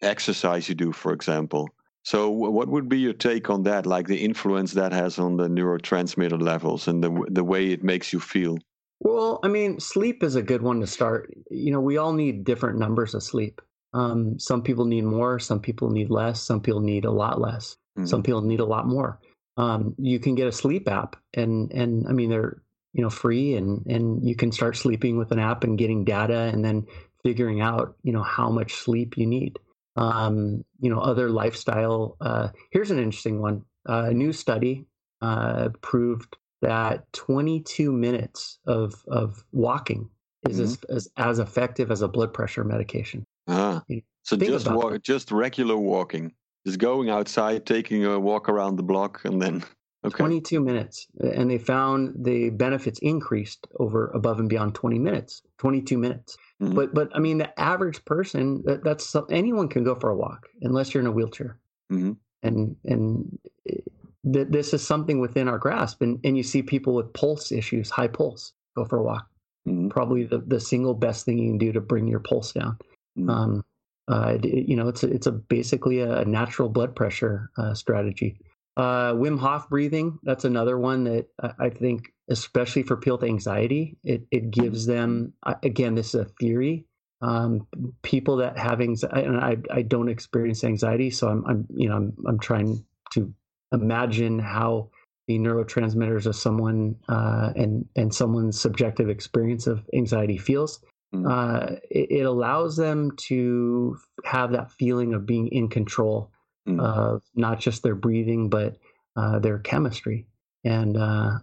exercise 0.00 0.68
you 0.68 0.74
do, 0.74 0.90
for 0.90 1.12
example. 1.12 1.68
So, 2.04 2.30
what 2.30 2.68
would 2.68 2.88
be 2.88 2.98
your 2.98 3.12
take 3.12 3.48
on 3.48 3.62
that? 3.62 3.86
Like 3.86 4.08
the 4.08 4.24
influence 4.24 4.72
that 4.72 4.92
has 4.92 5.18
on 5.18 5.36
the 5.36 5.48
neurotransmitter 5.48 6.40
levels 6.40 6.88
and 6.88 7.02
the 7.02 7.26
the 7.30 7.44
way 7.44 7.68
it 7.68 7.84
makes 7.84 8.12
you 8.12 8.18
feel. 8.18 8.58
Well, 9.00 9.40
I 9.42 9.48
mean, 9.48 9.78
sleep 9.78 10.22
is 10.22 10.34
a 10.34 10.42
good 10.42 10.62
one 10.62 10.80
to 10.80 10.86
start. 10.86 11.32
You 11.50 11.72
know, 11.72 11.80
we 11.80 11.96
all 11.96 12.12
need 12.12 12.44
different 12.44 12.78
numbers 12.78 13.14
of 13.14 13.22
sleep. 13.22 13.60
Um, 13.94 14.38
some 14.38 14.62
people 14.62 14.84
need 14.84 15.04
more, 15.04 15.38
some 15.38 15.60
people 15.60 15.90
need 15.90 16.10
less, 16.10 16.40
some 16.40 16.60
people 16.60 16.80
need 16.80 17.04
a 17.04 17.10
lot 17.10 17.40
less, 17.40 17.76
mm-hmm. 17.96 18.06
some 18.06 18.22
people 18.22 18.40
need 18.40 18.60
a 18.60 18.64
lot 18.64 18.86
more. 18.86 19.20
Um, 19.56 19.94
you 19.98 20.18
can 20.18 20.34
get 20.34 20.46
a 20.48 20.52
sleep 20.52 20.88
app, 20.88 21.16
and 21.34 21.70
and 21.72 22.06
I 22.08 22.12
mean 22.12 22.30
they're 22.30 22.62
you 22.94 23.02
know 23.02 23.10
free, 23.10 23.54
and 23.54 23.86
and 23.86 24.26
you 24.26 24.34
can 24.34 24.50
start 24.50 24.76
sleeping 24.76 25.18
with 25.18 25.30
an 25.30 25.38
app 25.38 25.62
and 25.62 25.78
getting 25.78 26.04
data, 26.04 26.50
and 26.52 26.64
then 26.64 26.86
figuring 27.22 27.60
out 27.60 27.96
you 28.02 28.12
know 28.12 28.22
how 28.22 28.50
much 28.50 28.74
sleep 28.74 29.16
you 29.16 29.26
need 29.26 29.58
um, 29.96 30.64
you 30.80 30.90
know, 30.90 31.00
other 31.00 31.30
lifestyle. 31.30 32.16
Uh, 32.20 32.48
here's 32.70 32.90
an 32.90 32.98
interesting 32.98 33.40
one. 33.40 33.62
Uh, 33.88 34.06
a 34.08 34.14
new 34.14 34.32
study 34.32 34.86
uh, 35.20 35.70
proved 35.80 36.36
that 36.60 37.12
22 37.12 37.92
minutes 37.92 38.58
of 38.66 38.94
of 39.08 39.44
walking 39.52 40.08
is 40.48 40.56
mm-hmm. 40.56 40.94
as, 40.94 41.06
as, 41.06 41.08
as 41.16 41.38
effective 41.38 41.90
as 41.90 42.02
a 42.02 42.08
blood 42.08 42.32
pressure 42.32 42.64
medication. 42.64 43.24
Ah, 43.48 43.82
so 44.22 44.36
just 44.36 44.70
walk, 44.70 45.02
just 45.02 45.32
regular 45.32 45.76
walking, 45.76 46.32
just 46.66 46.78
going 46.78 47.10
outside, 47.10 47.66
taking 47.66 48.04
a 48.04 48.18
walk 48.18 48.48
around 48.48 48.76
the 48.76 48.82
block, 48.82 49.24
and 49.24 49.40
then. 49.42 49.64
Okay. 50.04 50.16
22 50.16 50.60
minutes 50.60 51.06
and 51.20 51.48
they 51.48 51.58
found 51.58 52.24
the 52.24 52.50
benefits 52.50 52.98
increased 53.00 53.68
over 53.78 54.08
above 54.08 54.40
and 54.40 54.48
beyond 54.48 54.74
20 54.74 54.98
minutes 54.98 55.42
22 55.58 55.96
minutes 55.96 56.36
Mm-hmm. 56.62 56.74
But 56.74 56.94
but 56.94 57.08
I 57.14 57.18
mean, 57.18 57.38
the 57.38 57.60
average 57.60 58.04
person 58.04 58.62
that, 58.66 58.84
that's 58.84 59.14
anyone 59.30 59.68
can 59.68 59.82
go 59.82 59.94
for 59.94 60.10
a 60.10 60.16
walk 60.16 60.48
unless 60.60 60.94
you're 60.94 61.00
in 61.00 61.08
a 61.08 61.12
wheelchair. 61.12 61.58
Mm-hmm. 61.92 62.12
And 62.44 62.76
and 62.84 63.38
th- 63.66 64.48
this 64.48 64.72
is 64.72 64.86
something 64.86 65.18
within 65.18 65.48
our 65.48 65.58
grasp. 65.58 66.02
And 66.02 66.20
and 66.24 66.36
you 66.36 66.42
see 66.44 66.62
people 66.62 66.94
with 66.94 67.12
pulse 67.14 67.50
issues, 67.50 67.90
high 67.90 68.08
pulse, 68.08 68.52
go 68.76 68.84
for 68.84 68.98
a 68.98 69.02
walk. 69.02 69.26
Mm-hmm. 69.66 69.88
Probably 69.88 70.24
the, 70.24 70.38
the 70.38 70.60
single 70.60 70.94
best 70.94 71.24
thing 71.24 71.38
you 71.38 71.50
can 71.50 71.58
do 71.58 71.72
to 71.72 71.80
bring 71.80 72.06
your 72.06 72.20
pulse 72.20 72.52
down. 72.52 72.78
Mm-hmm. 73.18 73.30
Um, 73.30 73.64
uh, 74.08 74.36
you 74.42 74.76
know, 74.76 74.88
it's 74.88 75.02
a, 75.02 75.12
it's 75.12 75.26
a 75.26 75.32
basically 75.32 76.00
a 76.00 76.24
natural 76.24 76.68
blood 76.68 76.94
pressure 76.94 77.50
uh, 77.56 77.74
strategy. 77.74 78.38
Uh, 78.76 79.12
Wim 79.12 79.38
Hof 79.38 79.68
breathing, 79.68 80.18
that's 80.22 80.44
another 80.44 80.78
one 80.78 81.04
that 81.04 81.26
I 81.58 81.68
think 81.68 82.12
especially 82.30 82.82
for 82.82 82.96
people 82.96 83.18
with 83.18 83.28
anxiety. 83.28 83.98
It, 84.02 84.22
it 84.30 84.50
gives 84.50 84.86
them, 84.86 85.34
again, 85.62 85.94
this 85.94 86.14
is 86.14 86.20
a 86.22 86.24
theory. 86.40 86.86
Um, 87.20 87.68
people 88.02 88.38
that 88.38 88.58
have 88.58 88.80
anxiety, 88.80 89.26
and 89.26 89.38
I, 89.38 89.56
I 89.70 89.82
don't 89.82 90.08
experience 90.08 90.64
anxiety, 90.64 91.10
so 91.10 91.28
I'm, 91.28 91.44
I'm, 91.46 91.66
you 91.74 91.88
know, 91.88 91.96
I'm, 91.96 92.16
I'm 92.26 92.38
trying 92.40 92.84
to 93.12 93.32
imagine 93.72 94.38
how 94.38 94.90
the 95.28 95.38
neurotransmitters 95.38 96.26
of 96.26 96.34
someone 96.34 96.96
uh, 97.08 97.52
and 97.54 97.86
and 97.94 98.12
someone's 98.12 98.60
subjective 98.60 99.08
experience 99.08 99.68
of 99.68 99.84
anxiety 99.94 100.36
feels. 100.36 100.84
Mm. 101.14 101.30
Uh, 101.30 101.76
it, 101.90 102.10
it, 102.10 102.22
allows 102.22 102.76
them 102.76 103.12
to 103.18 103.96
have 104.24 104.52
that 104.52 104.72
feeling 104.72 105.14
of 105.14 105.26
being 105.26 105.46
in 105.48 105.68
control 105.68 106.32
mm. 106.66 106.80
of 106.80 107.22
not 107.34 107.60
just 107.60 107.82
their 107.82 107.94
breathing 107.94 108.48
but 108.48 108.76
uh, 109.16 109.38
their 109.38 109.58
chemistry. 109.58 110.26
And 110.64 110.96
uh, 110.96 111.38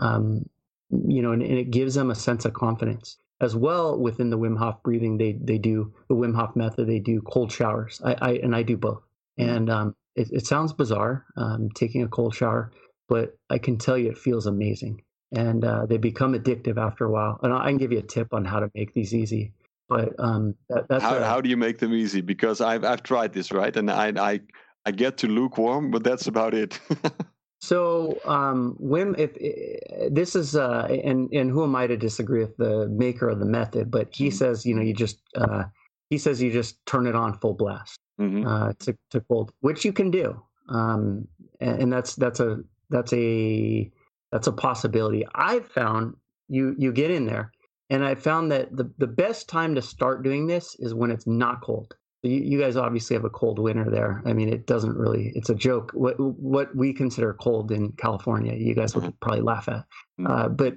um, 0.00 0.48
you 0.90 1.22
know, 1.22 1.32
and, 1.32 1.42
and, 1.42 1.58
it 1.58 1.70
gives 1.70 1.94
them 1.94 2.10
a 2.10 2.14
sense 2.14 2.44
of 2.44 2.52
confidence 2.52 3.16
as 3.40 3.56
well. 3.56 3.98
Within 3.98 4.30
the 4.30 4.38
Wim 4.38 4.58
Hof 4.58 4.82
breathing, 4.82 5.16
they 5.16 5.32
they 5.32 5.58
do 5.58 5.92
the 6.08 6.14
Wim 6.14 6.34
Hof 6.34 6.56
method. 6.56 6.88
They 6.88 6.98
do 6.98 7.22
cold 7.22 7.52
showers. 7.52 8.00
I, 8.04 8.16
I 8.20 8.30
and 8.42 8.54
I 8.54 8.62
do 8.62 8.76
both. 8.76 9.02
Mm-hmm. 9.38 9.50
And 9.50 9.70
um, 9.70 9.96
it, 10.14 10.28
it, 10.32 10.46
sounds 10.46 10.72
bizarre 10.72 11.24
um, 11.36 11.68
taking 11.74 12.02
a 12.02 12.08
cold 12.08 12.34
shower, 12.34 12.70
but 13.08 13.36
I 13.50 13.58
can 13.58 13.78
tell 13.78 13.98
you 13.98 14.10
it 14.10 14.18
feels 14.18 14.46
amazing. 14.46 15.02
And 15.32 15.64
uh, 15.64 15.86
they 15.86 15.96
become 15.96 16.34
addictive 16.34 16.78
after 16.78 17.04
a 17.04 17.10
while. 17.10 17.40
And 17.42 17.52
I 17.52 17.68
can 17.68 17.78
give 17.78 17.90
you 17.90 17.98
a 17.98 18.02
tip 18.02 18.32
on 18.32 18.44
how 18.44 18.60
to 18.60 18.70
make 18.74 18.92
these 18.92 19.12
easy. 19.12 19.52
But 19.88 20.14
um, 20.18 20.54
that, 20.68 20.86
that's 20.88 21.02
how, 21.02 21.20
how 21.22 21.40
do 21.40 21.48
you 21.48 21.56
make 21.56 21.78
them 21.78 21.92
easy? 21.92 22.20
Because 22.20 22.60
I've 22.60 22.84
I've 22.84 23.02
tried 23.02 23.32
this 23.32 23.52
right, 23.52 23.76
and 23.76 23.90
I 23.90 24.12
I 24.16 24.40
I 24.86 24.90
get 24.90 25.16
to 25.18 25.28
lukewarm, 25.28 25.90
but 25.90 26.04
that's 26.04 26.26
about 26.26 26.54
it. 26.54 26.78
So, 27.64 28.20
um, 28.26 28.76
Wim, 28.78 29.18
if, 29.18 29.30
if 29.36 30.12
this 30.12 30.36
is, 30.36 30.54
uh, 30.54 30.86
and 31.02 31.32
and 31.32 31.50
who 31.50 31.64
am 31.64 31.74
I 31.74 31.86
to 31.86 31.96
disagree 31.96 32.40
with 32.40 32.54
the 32.58 32.88
maker 32.88 33.26
of 33.30 33.38
the 33.38 33.46
method? 33.46 33.90
But 33.90 34.14
he 34.14 34.26
mm-hmm. 34.26 34.36
says, 34.36 34.66
you 34.66 34.74
know, 34.74 34.82
you 34.82 34.92
just, 34.92 35.22
uh, 35.34 35.64
he 36.10 36.18
says 36.18 36.42
you 36.42 36.52
just 36.52 36.84
turn 36.84 37.06
it 37.06 37.14
on 37.14 37.38
full 37.38 37.54
blast 37.54 37.98
mm-hmm. 38.20 38.46
uh, 38.46 38.74
to 38.80 38.94
to 39.12 39.20
cold, 39.22 39.52
which 39.60 39.82
you 39.82 39.94
can 39.94 40.10
do, 40.10 40.38
um, 40.68 41.26
and, 41.60 41.84
and, 41.84 41.90
that's 41.90 42.14
that's 42.16 42.38
a 42.38 42.58
that's 42.90 43.14
a 43.14 43.90
that's 44.30 44.46
a 44.46 44.52
possibility. 44.52 45.26
I've 45.34 45.66
found 45.66 46.16
you 46.48 46.74
you 46.76 46.92
get 46.92 47.10
in 47.10 47.24
there, 47.24 47.50
and 47.88 48.04
I 48.04 48.14
found 48.14 48.52
that 48.52 48.76
the 48.76 48.92
the 48.98 49.06
best 49.06 49.48
time 49.48 49.74
to 49.74 49.80
start 49.80 50.22
doing 50.22 50.46
this 50.46 50.76
is 50.80 50.92
when 50.92 51.10
it's 51.10 51.26
not 51.26 51.62
cold. 51.62 51.96
You, 52.24 52.40
you 52.40 52.58
guys 52.58 52.76
obviously 52.76 53.14
have 53.14 53.24
a 53.24 53.30
cold 53.30 53.58
winter 53.58 53.90
there. 53.90 54.22
I 54.24 54.32
mean, 54.32 54.48
it 54.48 54.66
doesn't 54.66 54.96
really. 54.96 55.30
It's 55.34 55.50
a 55.50 55.54
joke. 55.54 55.90
What 55.94 56.18
what 56.18 56.74
we 56.74 56.92
consider 56.92 57.34
cold 57.34 57.70
in 57.70 57.92
California, 57.92 58.54
you 58.54 58.74
guys 58.74 58.94
would 58.94 59.18
probably 59.20 59.42
laugh 59.42 59.68
at. 59.68 59.84
Mm. 60.18 60.30
Uh, 60.30 60.48
but 60.48 60.76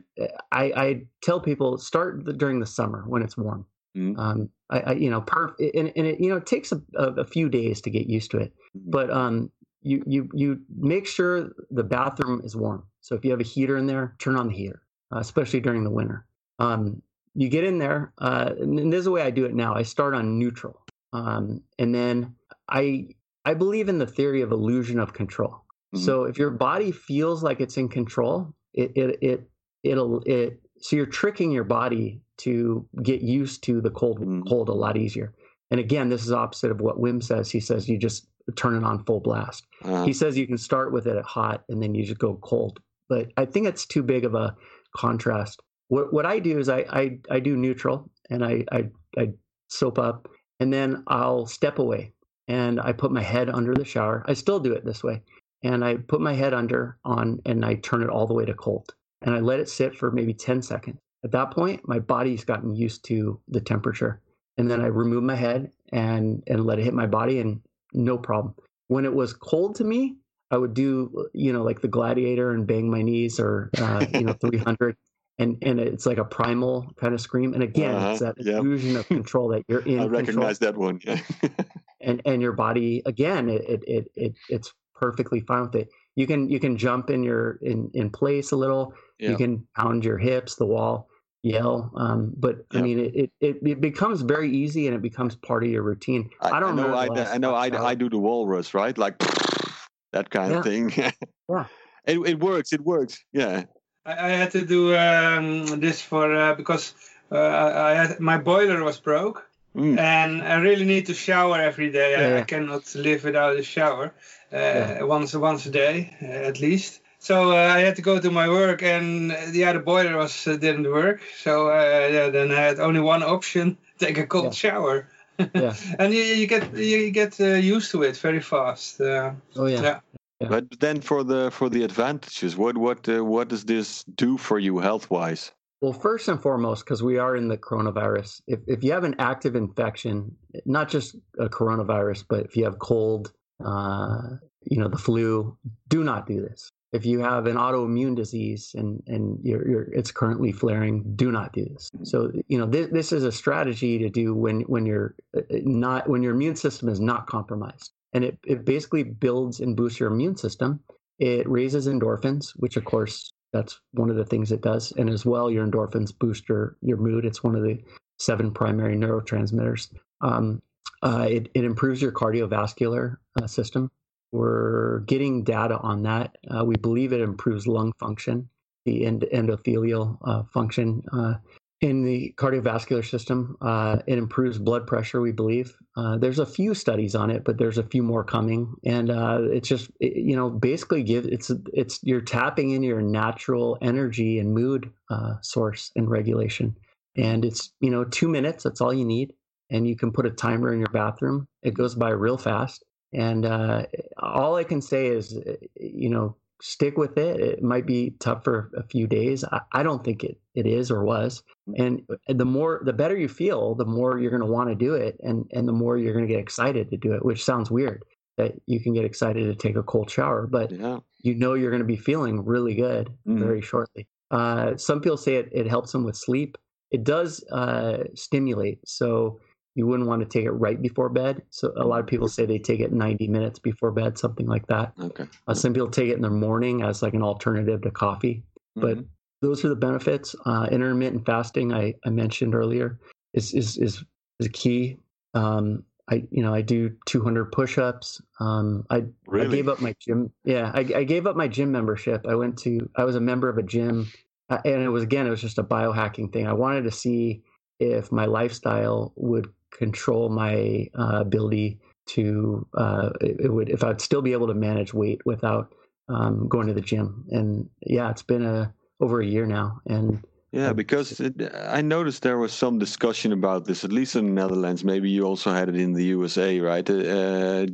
I, 0.52 0.64
I 0.76 1.02
tell 1.24 1.40
people 1.40 1.78
start 1.78 2.26
the, 2.26 2.34
during 2.34 2.60
the 2.60 2.66
summer 2.66 3.06
when 3.08 3.22
it's 3.22 3.38
warm. 3.38 3.66
Mm. 3.98 4.18
Um, 4.20 4.50
I, 4.70 4.80
I 4.80 4.92
you 4.94 5.10
know, 5.10 5.22
perf, 5.22 5.54
and, 5.60 5.92
and 5.96 6.06
it 6.08 6.20
you 6.20 6.30
know 6.30 6.38
it 6.38 6.46
takes 6.46 6.72
a, 6.72 6.82
a, 6.96 7.26
few 7.26 7.50
days 7.50 7.82
to 7.82 7.90
get 7.90 8.08
used 8.08 8.32
to 8.32 8.38
it. 8.38 8.54
Mhm. 8.76 8.92
But 8.92 9.10
um, 9.10 9.52
you 9.82 10.04
you 10.06 10.30
you 10.34 10.60
make 10.78 11.08
sure 11.08 11.52
the 11.72 11.84
bathroom 11.84 12.42
is 12.44 12.56
warm. 12.56 12.84
So 13.02 13.16
if 13.16 13.24
you 13.24 13.32
have 13.32 13.40
a 13.40 13.44
heater 13.44 13.78
in 13.78 13.88
there, 13.88 14.16
turn 14.20 14.36
on 14.36 14.50
the 14.50 14.54
heater, 14.54 14.82
uh, 15.14 15.20
especially 15.20 15.62
during 15.62 15.84
the 15.84 15.92
winter. 15.92 16.26
Um, 16.60 17.02
you 17.36 17.50
get 17.50 17.64
in 17.64 17.78
there, 17.78 18.14
uh, 18.18 18.52
and 18.60 18.92
this 18.92 19.00
is 19.00 19.06
the 19.06 19.12
way 19.12 19.22
I 19.22 19.30
do 19.30 19.46
it 19.46 19.54
now. 19.54 19.76
I 19.76 19.84
start 19.84 20.16
on 20.16 20.40
neutral, 20.40 20.82
um, 21.14 21.62
and 21.80 21.94
then 21.94 22.36
I 22.70 23.10
I 23.46 23.54
believe 23.54 23.88
in 23.90 23.98
the 23.98 24.08
theory 24.08 24.42
of 24.42 24.52
illusion 24.52 25.00
of 25.00 25.14
control. 25.14 25.56
Mhm. 25.96 26.00
So 26.00 26.24
if 26.26 26.38
your 26.38 26.52
body 26.52 26.92
feels 26.92 27.44
like 27.44 27.62
it's 27.62 27.78
in 27.78 27.88
control, 27.90 28.54
it 28.74 28.92
it 28.96 29.18
it 29.22 29.50
it'll 29.84 30.22
it 30.26 30.60
so 30.80 30.96
you're 30.96 31.06
tricking 31.06 31.52
your 31.52 31.64
body 31.64 32.22
to 32.38 32.86
get 33.02 33.22
used 33.22 33.64
to 33.64 33.82
the 33.82 33.90
cold 33.90 34.20
Mhm. 34.20 34.48
cold 34.48 34.70
a 34.70 34.74
lot 34.74 34.98
easier. 34.98 35.34
And 35.72 35.80
again, 35.80 36.10
this 36.10 36.24
is 36.24 36.32
opposite 36.32 36.72
of 36.72 36.82
what 36.82 36.98
Wim 36.98 37.22
says. 37.24 37.50
He 37.52 37.60
says 37.60 37.90
you 37.90 37.98
just 37.98 38.28
turn 38.56 38.76
it 38.76 38.84
on 38.84 39.04
full 39.06 39.20
blast. 39.20 39.66
Uh, 39.84 40.06
He 40.06 40.14
says 40.14 40.38
you 40.38 40.48
can 40.48 40.58
start 40.58 40.94
with 40.94 41.08
it 41.08 41.18
at 41.18 41.26
hot 41.26 41.64
and 41.68 41.82
then 41.82 41.94
you 41.96 42.04
just 42.06 42.20
go 42.20 42.36
cold. 42.36 42.80
But 43.10 43.32
I 43.38 43.46
think 43.46 43.68
it's 43.68 43.86
too 43.86 44.04
big 44.04 44.24
of 44.26 44.36
a 44.36 44.56
contrast. 44.96 45.62
What 45.90 46.12
what 46.14 46.26
I 46.26 46.40
do 46.40 46.60
is 46.60 46.70
I 46.70 46.80
I, 46.90 47.20
I 47.30 47.40
do 47.40 47.56
neutral 47.58 48.10
and 48.30 48.44
I, 48.44 48.66
I 48.72 48.90
I 49.18 49.34
soap 49.70 49.98
up 50.00 50.28
and 50.60 50.74
then 50.74 51.04
I'll 51.08 51.46
step 51.46 51.80
away 51.80 52.14
and 52.48 52.80
I 52.80 52.94
put 52.94 53.12
my 53.12 53.22
head 53.22 53.50
under 53.50 53.74
the 53.74 53.86
shower. 53.86 54.24
I 54.28 54.34
still 54.34 54.60
do 54.60 54.74
it 54.74 54.86
this 54.86 55.04
way. 55.04 55.22
And 55.64 55.84
I 55.84 55.98
put 55.98 56.22
my 56.22 56.34
head 56.34 56.54
under 56.54 56.98
on 57.04 57.42
and 57.46 57.66
I 57.66 57.76
turn 57.76 58.04
it 58.04 58.10
all 58.10 58.28
the 58.28 58.34
way 58.34 58.46
to 58.46 58.54
cold. 58.54 58.94
And 59.22 59.34
I 59.34 59.40
let 59.40 59.60
it 59.60 59.70
sit 59.70 59.96
for 59.96 60.12
maybe 60.12 60.34
10 60.34 60.62
seconds. 60.62 61.00
At 61.24 61.32
that 61.32 61.52
point, 61.52 61.88
my 61.88 62.00
body's 62.00 62.46
gotten 62.46 62.76
used 62.76 63.04
to 63.06 63.40
the 63.48 63.60
temperature. 63.60 64.22
And 64.58 64.70
then 64.70 64.82
I 64.82 64.88
remove 64.88 65.24
my 65.24 65.36
head 65.36 65.72
and 65.92 66.44
and 66.48 66.66
let 66.66 66.80
it 66.80 66.84
hit 66.84 66.94
my 66.94 67.08
body 67.08 67.40
and 67.40 67.62
no 67.94 68.18
problem. 68.18 68.56
When 68.88 69.06
it 69.06 69.14
was 69.14 69.34
cold 69.34 69.76
to 69.76 69.84
me, 69.84 70.18
I 70.50 70.58
would 70.58 70.74
do 70.74 71.28
you 71.34 71.54
know 71.54 71.64
like 71.64 71.82
the 71.82 71.88
gladiator 71.88 72.52
and 72.52 72.66
bang 72.66 72.90
my 72.90 73.02
knees 73.02 73.40
or 73.40 73.70
uh, 73.78 74.06
you 74.14 74.22
know 74.22 74.34
300 74.42 74.96
and 75.40 75.58
and 75.62 75.80
it's 75.80 76.06
like 76.06 76.18
a 76.18 76.26
primal 76.26 76.92
kind 77.00 77.14
of 77.14 77.22
scream 77.22 77.54
and 77.54 77.64
again 77.64 77.96
it's 77.96 78.22
Uh-huh, 78.22 78.34
that 78.38 78.46
yeah. 78.46 78.58
illusion 78.58 78.96
of 78.98 79.08
control 79.08 79.50
that 79.50 79.64
you're 79.68 79.82
in 79.86 80.00
I 80.00 80.04
control 80.04 80.20
recognize 80.22 80.60
that 80.60 80.76
one. 80.78 81.00
Yeah. 81.04 81.20
and 82.02 82.22
and 82.26 82.42
your 82.42 82.54
body 82.54 83.02
again 83.06 83.50
it, 83.50 83.62
it 83.68 83.84
it 83.88 84.12
it 84.16 84.34
it's 84.50 84.74
perfectly 84.96 85.42
fine 85.42 85.64
with 85.64 85.76
it 85.76 85.90
you 86.16 86.26
can 86.28 86.50
you 86.50 86.60
can 86.60 86.78
jump 86.78 87.10
in 87.10 87.24
your 87.24 87.60
in 87.62 87.90
in 87.94 88.10
place 88.10 88.52
a 88.52 88.56
little 88.56 88.94
Yeah. 89.20 89.32
you 89.32 89.38
can 89.38 89.68
pound 89.76 90.04
your 90.06 90.18
hips 90.18 90.56
the 90.56 90.66
wall 90.66 91.08
yell 91.44 91.92
um 91.96 92.34
but 92.36 92.66
i 92.74 92.82
mean 92.82 93.00
it, 93.00 93.32
it 93.40 93.58
it 93.62 93.80
becomes 93.80 94.22
very 94.24 94.50
easy 94.52 94.88
and 94.88 94.96
it 94.96 95.02
becomes 95.04 95.36
part 95.36 95.64
of 95.64 95.70
your 95.70 95.84
routine 95.84 96.30
i, 96.42 96.60
don't 96.60 96.76
know. 96.76 96.96
I, 96.96 97.06
the 97.06 97.14
last 97.14 97.34
I 97.34 97.38
know. 97.38 97.54
I, 97.54 97.92
I 97.92 97.96
do 97.96 98.10
the 98.10 98.18
walrus, 98.18 98.74
right? 98.74 98.98
Like 98.98 99.18
that 100.14 100.30
kind 100.32 100.52
Yeah. 100.52 100.58
of 100.60 100.66
thing. 100.66 100.92
Yeah. 100.98 101.66
It, 102.06 102.18
it 102.26 102.40
works. 102.40 102.74
It 102.74 102.82
works. 102.82 103.24
Yeah. 103.34 103.66
I, 104.08 104.12
I 104.12 104.30
had 104.30 104.52
to 104.52 104.66
do 104.66 104.96
um, 104.96 105.80
this 105.80 106.02
for 106.02 106.34
uh, 106.34 106.56
because 106.56 106.94
uh, 107.32 107.36
I 107.36 107.92
I 107.92 107.94
had, 107.94 108.20
my 108.20 108.38
boiler 108.38 108.84
was 108.84 109.00
broke 109.00 109.44
Mm. 109.76 110.00
and 110.00 110.42
I 110.42 110.56
really 110.56 110.86
need 110.86 111.06
to 111.06 111.14
shower 111.14 111.62
every 111.62 111.92
day. 111.92 112.16
I, 112.16 112.22
Yeah. 112.22 112.38
I 112.40 112.46
cannot 112.46 112.96
live 112.96 113.24
without 113.24 113.60
a 113.60 113.64
shower 113.64 114.06
uh, 114.52 114.58
Yeah. 114.58 115.04
once 115.04 115.38
once 115.38 115.70
a 115.70 115.72
day 115.72 115.98
uh, 116.22 116.50
at 116.50 116.60
least. 116.60 117.02
So 117.20 117.52
uh, 117.52 117.78
I 117.78 117.80
had 117.86 117.96
to 117.96 118.02
go 118.02 118.20
to 118.20 118.32
my 118.32 118.48
work, 118.50 118.82
and 118.82 119.32
yeah, 119.54 119.74
the 119.74 119.80
boiler 119.80 120.18
was 120.18 120.48
uh, 120.48 120.58
didn't 120.58 120.90
work. 120.90 121.22
So 121.44 121.68
uh, 121.70 122.10
yeah, 122.16 122.30
then 122.32 122.52
I 122.52 122.62
had 122.70 122.80
only 122.80 123.02
one 123.02 123.24
option: 123.24 123.78
take 124.00 124.18
a 124.18 124.26
cold 124.26 124.56
shower. 124.56 125.08
Yeah. 125.54 125.74
and 126.00 126.14
you, 126.14 126.24
you 126.24 126.48
get 126.48 126.74
you 126.74 127.12
get 127.12 127.40
uh, 127.40 127.76
used 127.76 127.92
to 127.92 128.04
it 128.04 128.18
very 128.18 128.42
fast. 128.42 129.00
Uh, 129.02 129.32
oh 129.56 129.68
yeah 129.68 129.82
yeah. 129.82 130.00
Yeah. 130.40 130.50
But 130.50 130.80
then 130.80 131.02
for 131.02 131.24
the 131.24 131.50
for 131.52 131.70
the 131.70 131.84
advantages, 131.84 132.56
what 132.56 132.78
what 132.78 133.08
uh, 133.10 133.24
what 133.24 133.48
does 133.48 133.66
this 133.66 134.04
do 134.04 134.38
for 134.38 134.60
you 134.60 134.78
health 134.78 135.10
wise? 135.10 135.52
Well, 135.82 135.94
first 135.94 136.28
and 136.28 136.42
foremost, 136.42 136.86
because 136.86 137.04
we 137.04 137.20
are 137.20 137.36
in 137.36 137.48
the 137.48 137.58
coronavirus, 137.58 138.42
if, 138.48 138.60
if 138.66 138.84
you 138.84 138.92
have 138.94 139.04
an 139.04 139.16
active 139.20 139.56
infection, 139.56 140.36
not 140.66 140.90
just 140.90 141.16
a 141.38 141.50
coronavirus, 141.50 142.26
but 142.28 142.46
if 142.46 142.58
you 142.58 142.64
have 142.64 142.80
cold, 142.80 143.32
uh, 143.64 144.38
you 144.64 144.80
know, 144.80 144.88
the 144.88 144.98
flu, 144.98 145.56
do 145.88 146.04
not 146.04 146.26
do 146.26 146.42
this. 146.42 146.72
If 146.94 147.06
you 147.06 147.20
have 147.20 147.46
an 147.46 147.58
autoimmune 147.58 148.16
disease 148.16 148.72
and, 148.74 149.04
and 149.06 149.38
you're, 149.44 149.70
you're, 149.70 149.84
it's 149.94 150.10
currently 150.10 150.52
flaring, 150.52 151.04
do 151.16 151.32
not 151.32 151.54
do 151.54 151.66
this. 151.66 151.92
So, 152.04 152.32
you 152.48 152.58
know, 152.58 152.66
this, 152.66 152.88
this 152.92 153.12
is 153.12 153.24
a 153.24 153.32
strategy 153.32 154.00
to 154.00 154.10
do 154.10 154.34
when, 154.34 154.62
when 154.62 154.86
you're 154.86 155.14
uh, 155.38 155.42
not, 155.52 156.10
when 156.10 156.24
your 156.24 156.34
immune 156.34 156.56
system 156.56 156.90
is 156.90 157.00
not 157.00 157.28
compromised. 157.28 157.92
And 158.18 158.26
it, 158.26 158.40
it 158.44 158.66
basically 158.66 159.04
builds 159.04 159.60
and 159.60 159.76
boosts 159.76 160.00
your 160.00 160.12
immune 160.12 160.36
system. 160.36 160.80
It 161.20 161.48
raises 161.48 161.88
endorphins, 161.88 162.50
which 162.56 162.76
of 162.76 162.84
course 162.84 163.32
that's 163.54 163.80
one 163.92 164.10
of 164.10 164.16
the 164.16 164.26
things 164.26 164.52
it 164.52 164.62
does. 164.62 164.92
And 164.94 165.08
as 165.08 165.24
well 165.24 165.52
your 165.52 165.64
endorphins 165.68 166.18
boost 166.18 166.50
your, 166.50 166.78
your 166.82 166.98
mood. 166.98 167.26
It's 167.26 167.44
one 167.44 167.56
of 167.56 167.62
the 167.62 167.80
seven 168.18 168.50
primary 168.50 168.96
neurotransmitters. 168.96 169.94
Um, 170.22 170.64
uh, 171.04 171.28
it, 171.30 171.50
it 171.54 171.64
improves 171.64 172.02
your 172.02 172.12
cardiovascular 172.12 173.18
uh, 173.40 173.46
system. 173.46 173.92
We're 174.32 175.02
getting 175.02 175.44
data 175.44 175.78
on 175.78 176.02
that. 176.02 176.40
Uh, 176.50 176.66
we 176.66 176.76
believe 176.76 177.14
it 177.14 177.22
improves 177.22 177.68
lung 177.68 177.94
function 178.00 178.50
the 178.86 179.06
end, 179.06 179.28
endothelial 179.32 180.18
uh, 180.26 180.42
function 180.52 181.04
uh, 181.14 181.36
in 181.80 182.04
the 182.04 182.34
cardiovascular 182.38 183.08
system 183.08 183.56
uh, 183.62 184.00
it 184.08 184.18
improves 184.18 184.58
blood 184.58 184.88
pressure 184.88 185.22
we 185.22 185.32
believe. 185.32 185.76
Uh, 185.96 186.18
there's 186.18 186.40
a 186.40 186.46
few 186.46 186.74
studies 186.74 187.14
on 187.14 187.30
it 187.30 187.44
but 187.44 187.58
there's 187.58 187.78
a 187.78 187.84
few 187.84 188.02
more 188.02 188.24
coming. 188.24 188.74
And 188.84 189.12
uh, 189.12 189.40
it's 189.44 189.68
just 189.68 189.92
it, 190.00 190.18
you 190.18 190.36
know 190.36 190.50
basically 190.50 191.04
give 191.04 191.26
it's 191.26 191.52
it's 191.74 192.00
you're 192.04 192.22
tapping 192.22 192.72
into 192.72 192.88
your 192.88 193.02
natural 193.02 193.78
energy 193.82 194.40
and 194.40 194.54
mood 194.54 194.92
uh, 195.12 195.36
source 195.42 195.92
and 195.96 196.10
regulation. 196.10 196.76
And 197.16 197.46
it's 197.46 197.72
you 197.80 197.92
know 197.92 198.06
two 198.06 198.28
minutes 198.28 198.64
that's 198.64 198.82
all 198.82 198.94
you 198.94 199.06
need. 199.06 199.34
And 199.70 199.88
you 199.88 199.96
can 199.96 200.12
put 200.12 200.26
a 200.26 200.32
timer 200.32 200.74
in 200.74 200.80
your 200.80 200.90
bathroom. 200.90 201.48
It 201.62 201.74
goes 201.74 201.94
by 201.94 202.10
real 202.10 202.38
fast. 202.38 202.84
And 203.14 203.46
uh, 203.46 203.86
all 204.18 204.56
i 204.56 204.64
can 204.64 204.82
say 204.82 205.08
is 205.08 205.38
you 205.76 206.10
know 206.10 206.36
stick 206.62 206.98
with 206.98 207.18
it 207.18 207.40
it 207.40 207.62
might 207.64 207.86
be 207.86 208.16
tough 208.20 208.44
for 208.44 208.72
a 208.76 208.84
few 208.84 209.06
days. 209.08 209.44
I, 209.44 209.62
I 209.74 209.84
don't 209.84 210.04
think 210.04 210.24
it, 210.24 210.40
it 210.56 210.66
is 210.66 210.90
or 210.90 211.04
was. 211.04 211.44
And 211.78 212.02
the 212.28 212.46
more 212.46 212.82
the 212.84 212.94
better 212.94 213.16
you 213.18 213.28
feel 213.28 213.76
the 213.76 213.86
more 213.86 214.18
you're 214.18 214.32
going 214.32 214.42
to 214.48 214.52
want 214.52 214.70
to 214.70 214.76
do 214.76 214.94
it 214.96 215.18
and 215.22 215.46
and 215.54 215.68
the 215.68 215.74
more 215.74 215.98
you're 215.98 216.14
going 216.14 216.28
to 216.28 216.34
get 216.34 216.40
excited 216.42 216.90
to 216.92 216.98
do 216.98 217.14
it 217.14 217.24
which 217.26 217.44
sounds 217.44 217.70
weird 217.70 218.04
that 218.38 218.54
you 218.68 218.80
can 218.80 218.94
get 218.94 219.04
excited 219.06 219.44
to 219.46 219.56
take 219.56 219.76
a 219.76 219.84
cold 219.84 220.10
shower 220.10 220.48
but 220.48 220.72
Yeah. 220.72 221.00
you 221.24 221.36
know 221.36 221.54
you're 221.56 221.72
going 221.72 221.82
to 221.82 221.86
be 221.88 221.98
feeling 221.98 222.46
really 222.46 222.76
good 222.76 223.10
Mhm. 223.28 223.40
very 223.40 223.62
shortly. 223.62 224.08
Uh, 224.32 224.78
some 224.78 225.02
people 225.02 225.18
say 225.18 225.36
it, 225.36 225.50
it 225.52 225.68
helps 225.68 225.92
them 225.92 226.04
with 226.04 226.16
sleep. 226.16 226.58
It 226.92 227.04
does 227.04 227.44
uh, 227.52 228.04
stimulate. 228.16 228.80
So 228.86 229.40
you 229.78 229.86
wouldn't 229.88 230.10
want 230.10 230.22
to 230.22 230.28
take 230.28 230.46
it 230.46 230.52
right 230.52 230.82
before 230.82 231.08
bed 231.10 231.42
so 231.52 231.72
a 231.78 231.86
lot 231.86 232.00
of 232.02 232.08
people 232.08 232.28
say 232.28 232.46
they 232.46 232.60
take 232.60 232.80
it 232.82 232.92
90 232.92 233.28
minutes 233.28 233.60
before 233.60 233.92
bed 233.92 234.18
something 234.18 234.48
like 234.48 234.66
that 234.68 234.94
Okay. 235.00 235.26
uh, 235.48 235.54
some 235.54 235.72
people 235.74 235.90
take 235.90 236.10
it 236.10 236.16
in 236.16 236.22
the 236.22 236.30
morning 236.30 236.82
as 236.82 237.02
like 237.02 237.14
an 237.14 237.22
alternative 237.24 237.82
to 237.84 237.92
coffee 237.92 238.44
but 238.76 238.98
Mhm. 238.98 239.06
those 239.42 239.64
are 239.64 239.70
the 239.70 239.76
benefits. 239.76 240.36
Uh, 240.48 240.68
intermittent 240.72 241.24
fasting, 241.26 241.72
I, 241.72 241.94
I 242.06 242.10
mentioned 242.10 242.56
earlier, 242.56 243.00
is 243.34 243.54
is 243.54 243.78
is, 243.78 244.04
is 244.40 244.48
key. 244.48 244.98
Um, 245.36 245.84
I 246.10 246.28
you 246.32 246.42
know 246.42 246.54
I 246.56 246.62
do 246.62 246.96
200 247.06 247.52
push-ups. 247.52 248.20
Um, 248.40 248.84
I 248.90 248.96
I 248.98 249.04
really 249.28 249.58
gave 249.58 249.68
up 249.70 249.80
my 249.80 249.94
gym. 250.00 250.32
Yeah, 250.44 250.72
I, 250.74 250.80
I 250.96 251.04
gave 251.04 251.28
up 251.28 251.36
my 251.36 251.48
gym 251.48 251.72
membership. 251.72 252.26
I 252.28 252.34
went 252.34 252.58
to 252.60 252.90
I 252.96 253.04
was 253.04 253.16
a 253.16 253.20
member 253.20 253.48
of 253.48 253.58
a 253.60 253.64
gym, 253.64 254.08
uh, 254.50 254.58
and 254.66 254.82
it 254.82 254.90
was 254.90 255.04
again 255.04 255.28
it 255.28 255.30
was 255.32 255.42
just 255.42 255.60
a 255.60 255.64
biohacking 255.64 256.34
thing. 256.34 256.48
I 256.48 256.54
wanted 256.54 256.84
to 256.86 256.92
see 256.92 257.44
if 257.80 258.12
my 258.12 258.26
lifestyle 258.26 259.14
would 259.18 259.48
control 259.72 260.30
my 260.30 260.88
uh, 260.98 261.20
ability 261.22 261.80
to 262.08 262.66
uh, 262.78 263.10
it, 263.22 263.38
it 263.42 263.54
would 263.54 263.70
if 263.70 263.84
I'd 263.84 264.02
still 264.02 264.22
be 264.22 264.34
able 264.34 264.48
to 264.48 264.54
manage 264.54 264.94
weight 264.94 265.22
without 265.26 265.74
um, 266.10 266.48
going 266.48 266.68
to 266.68 266.74
the 266.74 266.82
gym. 266.82 267.26
And 267.30 267.70
yeah, 267.86 268.10
it's 268.10 268.24
been 268.24 268.46
a 268.46 268.74
over 269.00 269.22
a 269.22 269.26
year 269.26 269.46
now, 269.46 269.80
and 269.86 270.24
Yeah, 270.52 270.74
because 270.74 271.20
it, 271.20 271.34
I 271.54 271.82
noticed 271.82 272.24
there 272.24 272.38
was 272.40 272.54
some 272.54 272.80
discussion 272.80 273.32
about 273.34 273.66
this, 273.66 273.84
at 273.84 273.92
least 273.92 274.16
in 274.16 274.26
the 274.26 274.32
Netherlands. 274.32 274.84
Maybe 274.84 275.10
you 275.10 275.24
also 275.24 275.52
had 275.52 275.70
it 275.70 275.76
in 275.76 275.94
the 275.94 276.06
USA, 276.06 276.60
right? 276.60 276.90
Uh, 276.90 277.66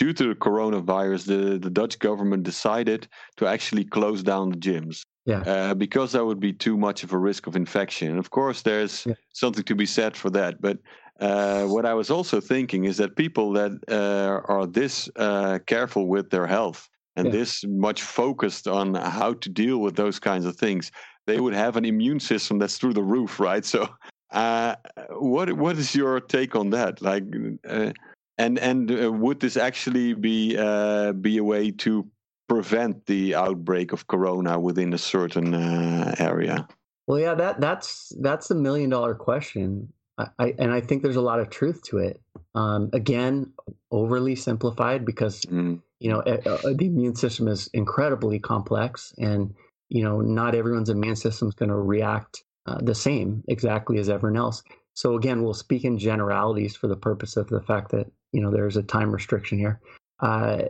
due 0.00 0.12
to 0.14 0.28
the 0.28 0.34
coronavirus, 0.34 1.26
the, 1.26 1.58
the 1.58 1.70
Dutch 1.70 1.98
government 1.98 2.42
decided 2.42 3.06
to 3.36 3.46
actually 3.46 3.84
close 3.84 4.22
down 4.22 4.50
the 4.50 4.56
gyms. 4.56 5.02
Yeah. 5.26 5.42
Uh, 5.42 5.74
because 5.74 6.12
that 6.12 6.24
would 6.24 6.40
be 6.40 6.52
too 6.54 6.76
much 6.78 7.04
of 7.04 7.12
a 7.12 7.18
risk 7.18 7.46
of 7.46 7.54
infection. 7.54 8.08
And 8.08 8.18
of 8.18 8.30
course, 8.30 8.62
there's 8.62 9.04
Yeah. 9.06 9.14
something 9.32 9.64
to 9.64 9.74
be 9.74 9.86
said 9.86 10.16
for 10.16 10.30
that. 10.30 10.60
But 10.60 10.78
uh, 11.20 11.64
what 11.64 11.84
I 11.84 11.94
was 11.94 12.10
also 12.10 12.40
thinking 12.40 12.84
is 12.84 12.96
that 12.96 13.14
people 13.14 13.52
that 13.52 13.72
uh, 13.88 14.40
are 14.50 14.66
this 14.66 15.08
uh, 15.16 15.58
careful 15.66 16.06
with 16.08 16.30
their 16.30 16.46
health 16.46 16.88
and 17.16 17.26
Yeah. 17.26 17.32
this 17.32 17.64
much 17.66 18.02
focused 18.02 18.66
on 18.66 18.94
how 18.94 19.34
to 19.34 19.48
deal 19.48 19.78
with 19.78 19.96
those 19.96 20.18
kinds 20.18 20.46
of 20.46 20.56
things, 20.56 20.90
they 21.26 21.38
would 21.38 21.54
have 21.54 21.76
an 21.76 21.84
immune 21.84 22.20
system 22.20 22.58
that's 22.58 22.78
through 22.78 22.94
the 22.94 23.02
roof, 23.02 23.38
right? 23.38 23.64
So, 23.64 23.88
uh, 24.30 24.76
what 25.10 25.52
what 25.52 25.76
is 25.76 25.94
your 25.94 26.20
take 26.20 26.56
on 26.56 26.70
that? 26.70 27.02
Like, 27.02 27.24
uh, 27.68 27.92
and 28.38 28.58
and 28.58 28.90
uh, 28.90 29.12
would 29.12 29.40
this 29.40 29.56
actually 29.56 30.14
be 30.14 30.56
uh, 30.56 31.12
be 31.12 31.38
a 31.38 31.44
way 31.44 31.70
to 31.72 32.08
prevent 32.48 33.06
the 33.06 33.34
outbreak 33.34 33.92
of 33.92 34.06
corona 34.06 34.58
within 34.58 34.94
a 34.94 34.98
certain 34.98 35.54
uh, 35.54 36.14
area? 36.18 36.66
Well, 37.06 37.18
yeah, 37.18 37.34
that 37.34 37.60
that's 37.60 38.12
that's 38.20 38.48
the 38.48 38.54
million 38.54 38.90
dollar 38.90 39.14
question. 39.14 39.92
I, 40.38 40.54
and 40.58 40.72
I 40.72 40.80
think 40.80 41.02
there's 41.02 41.16
a 41.16 41.20
lot 41.20 41.40
of 41.40 41.50
truth 41.50 41.82
to 41.84 41.98
it. 41.98 42.20
Um, 42.54 42.90
again, 42.92 43.52
overly 43.90 44.36
simplified 44.36 45.04
because 45.04 45.42
Mm, 45.44 45.82
you 45.98 46.10
know 46.10 46.20
uh, 46.20 46.40
uh, 46.46 46.72
the 46.74 46.86
immune 46.86 47.14
system 47.14 47.48
is 47.48 47.68
incredibly 47.72 48.38
complex, 48.38 49.12
and 49.18 49.54
you 49.88 50.02
know 50.02 50.20
not 50.20 50.54
everyone's 50.54 50.90
immune 50.90 51.16
system 51.16 51.48
is 51.48 51.54
going 51.54 51.68
to 51.68 51.76
react 51.76 52.44
uh, 52.66 52.78
the 52.80 52.94
same 52.94 53.42
exactly 53.48 53.98
as 53.98 54.08
everyone 54.08 54.38
else. 54.38 54.62
So 54.94 55.16
again, 55.16 55.42
we'll 55.42 55.54
speak 55.54 55.84
in 55.84 55.98
generalities 55.98 56.76
for 56.76 56.88
the 56.88 56.96
purpose 56.96 57.36
of 57.36 57.48
the 57.48 57.62
fact 57.62 57.90
that 57.92 58.10
you 58.32 58.40
know 58.40 58.50
there's 58.50 58.76
a 58.76 58.82
time 58.82 59.12
restriction 59.12 59.58
here. 59.58 59.80
Uh, 60.20 60.64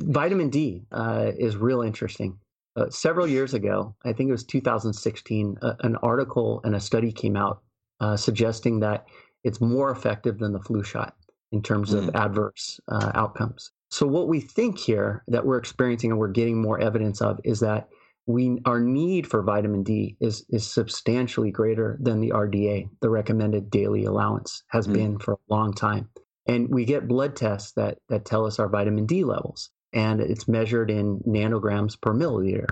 vitamin 0.00 0.50
D 0.50 0.82
uh, 0.92 1.32
is 1.36 1.56
real 1.56 1.82
interesting. 1.82 2.38
Uh, 2.74 2.88
several 2.88 3.26
years 3.26 3.52
ago, 3.52 3.94
I 4.04 4.14
think 4.14 4.28
it 4.28 4.32
was 4.32 4.44
2016, 4.44 5.58
uh, 5.60 5.74
an 5.80 5.96
article 5.96 6.60
and 6.64 6.74
a 6.74 6.80
study 6.80 7.12
came 7.12 7.36
out 7.36 7.62
uh, 8.02 8.18
suggesting 8.18 8.80
that 8.82 9.06
it's 9.44 9.62
more 9.62 9.92
effective 9.92 10.38
than 10.40 10.52
the 10.54 10.60
flu 10.60 10.84
shot 10.84 11.16
in 11.52 11.62
terms 11.62 11.94
of 11.94 12.06
Mm. 12.06 12.16
adverse 12.16 12.80
uh, 12.88 13.12
outcomes. 13.14 13.72
So 13.90 14.06
what 14.06 14.28
we 14.28 14.40
think 14.40 14.78
here 14.80 15.24
that 15.28 15.46
we're 15.46 15.58
experiencing 15.58 16.12
and 16.12 16.20
we're 16.20 16.28
getting 16.32 16.62
more 16.62 16.80
evidence 16.80 17.22
of 17.22 17.40
is 17.44 17.60
that 17.60 17.88
we 18.26 18.60
our 18.66 18.80
need 18.80 19.26
for 19.28 19.42
vitamin 19.42 19.84
D 19.84 20.16
is 20.20 20.46
is 20.50 20.66
substantially 20.70 21.52
greater 21.52 21.98
than 22.02 22.20
the 22.20 22.30
RDA, 22.32 22.90
the 23.02 23.10
recommended 23.10 23.70
daily 23.70 24.04
allowance, 24.06 24.64
has 24.68 24.88
Mm. 24.88 24.92
been 24.94 25.18
for 25.20 25.34
a 25.34 25.54
long 25.54 25.74
time. 25.74 26.10
And 26.48 26.68
we 26.70 26.86
get 26.86 27.08
blood 27.08 27.36
tests 27.36 27.72
that 27.74 27.98
that 28.10 28.26
tell 28.26 28.46
us 28.46 28.60
our 28.60 28.68
vitamin 28.68 29.06
D 29.06 29.24
levels, 29.24 29.70
and 29.94 30.20
it's 30.20 30.48
measured 30.48 30.90
in 30.90 31.20
nanograms 31.26 32.00
per 32.00 32.14
milliliter. 32.14 32.68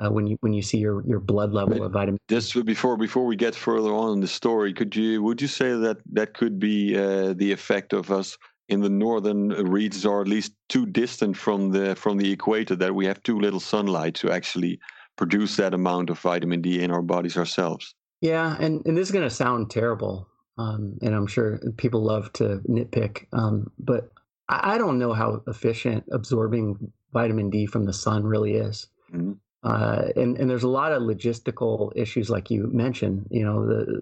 Uh, 0.00 0.10
when 0.10 0.26
you 0.26 0.36
when 0.40 0.52
you 0.52 0.62
see 0.62 0.78
your, 0.78 1.04
your 1.06 1.20
blood 1.20 1.52
level 1.52 1.82
of 1.82 1.92
vitamin 1.92 2.18
Just 2.28 2.64
before 2.64 2.96
before 2.96 3.26
we 3.26 3.36
get 3.36 3.54
further 3.54 3.92
on 3.92 4.14
in 4.14 4.20
the 4.20 4.26
story, 4.26 4.72
could 4.72 4.96
you 4.96 5.22
would 5.22 5.42
you 5.42 5.48
say 5.48 5.72
that 5.72 5.98
that 6.12 6.34
could 6.34 6.58
be 6.58 6.96
uh, 6.96 7.34
the 7.34 7.52
effect 7.52 7.92
of 7.92 8.10
us 8.10 8.36
in 8.68 8.80
the 8.80 8.88
northern 8.88 9.48
regions, 9.50 10.06
or 10.06 10.22
at 10.22 10.28
least 10.28 10.54
too 10.68 10.86
distant 10.86 11.36
from 11.36 11.70
the 11.70 11.94
from 11.96 12.16
the 12.16 12.32
equator, 12.32 12.74
that 12.76 12.94
we 12.94 13.04
have 13.04 13.22
too 13.22 13.38
little 13.38 13.60
sunlight 13.60 14.14
to 14.14 14.30
actually 14.30 14.80
produce 15.16 15.56
that 15.56 15.74
amount 15.74 16.10
of 16.10 16.18
vitamin 16.18 16.62
D 16.62 16.82
in 16.82 16.90
our 16.90 17.02
bodies 17.02 17.36
ourselves? 17.36 17.94
Yeah, 18.20 18.56
and, 18.58 18.84
and 18.86 18.96
this 18.96 19.08
is 19.08 19.12
going 19.12 19.28
to 19.28 19.34
sound 19.34 19.70
terrible, 19.70 20.26
um, 20.56 20.96
and 21.02 21.14
I'm 21.14 21.26
sure 21.26 21.60
people 21.76 22.02
love 22.02 22.32
to 22.34 22.62
nitpick, 22.66 23.26
um, 23.34 23.70
but 23.78 24.10
I, 24.48 24.74
I 24.74 24.78
don't 24.78 24.98
know 24.98 25.12
how 25.12 25.42
efficient 25.46 26.04
absorbing 26.10 26.90
vitamin 27.12 27.50
D 27.50 27.66
from 27.66 27.84
the 27.84 27.92
sun 27.92 28.24
really 28.24 28.54
is. 28.54 28.86
Mhm. 29.12 29.36
Uh, 29.64 30.08
and, 30.16 30.36
and 30.38 30.48
there's 30.48 30.62
a 30.62 30.68
lot 30.68 30.92
of 30.92 31.02
logistical 31.02 31.90
issues, 31.96 32.28
like 32.28 32.50
you 32.50 32.68
mentioned, 32.72 33.26
you 33.30 33.42
know, 33.42 33.66
the 33.66 34.00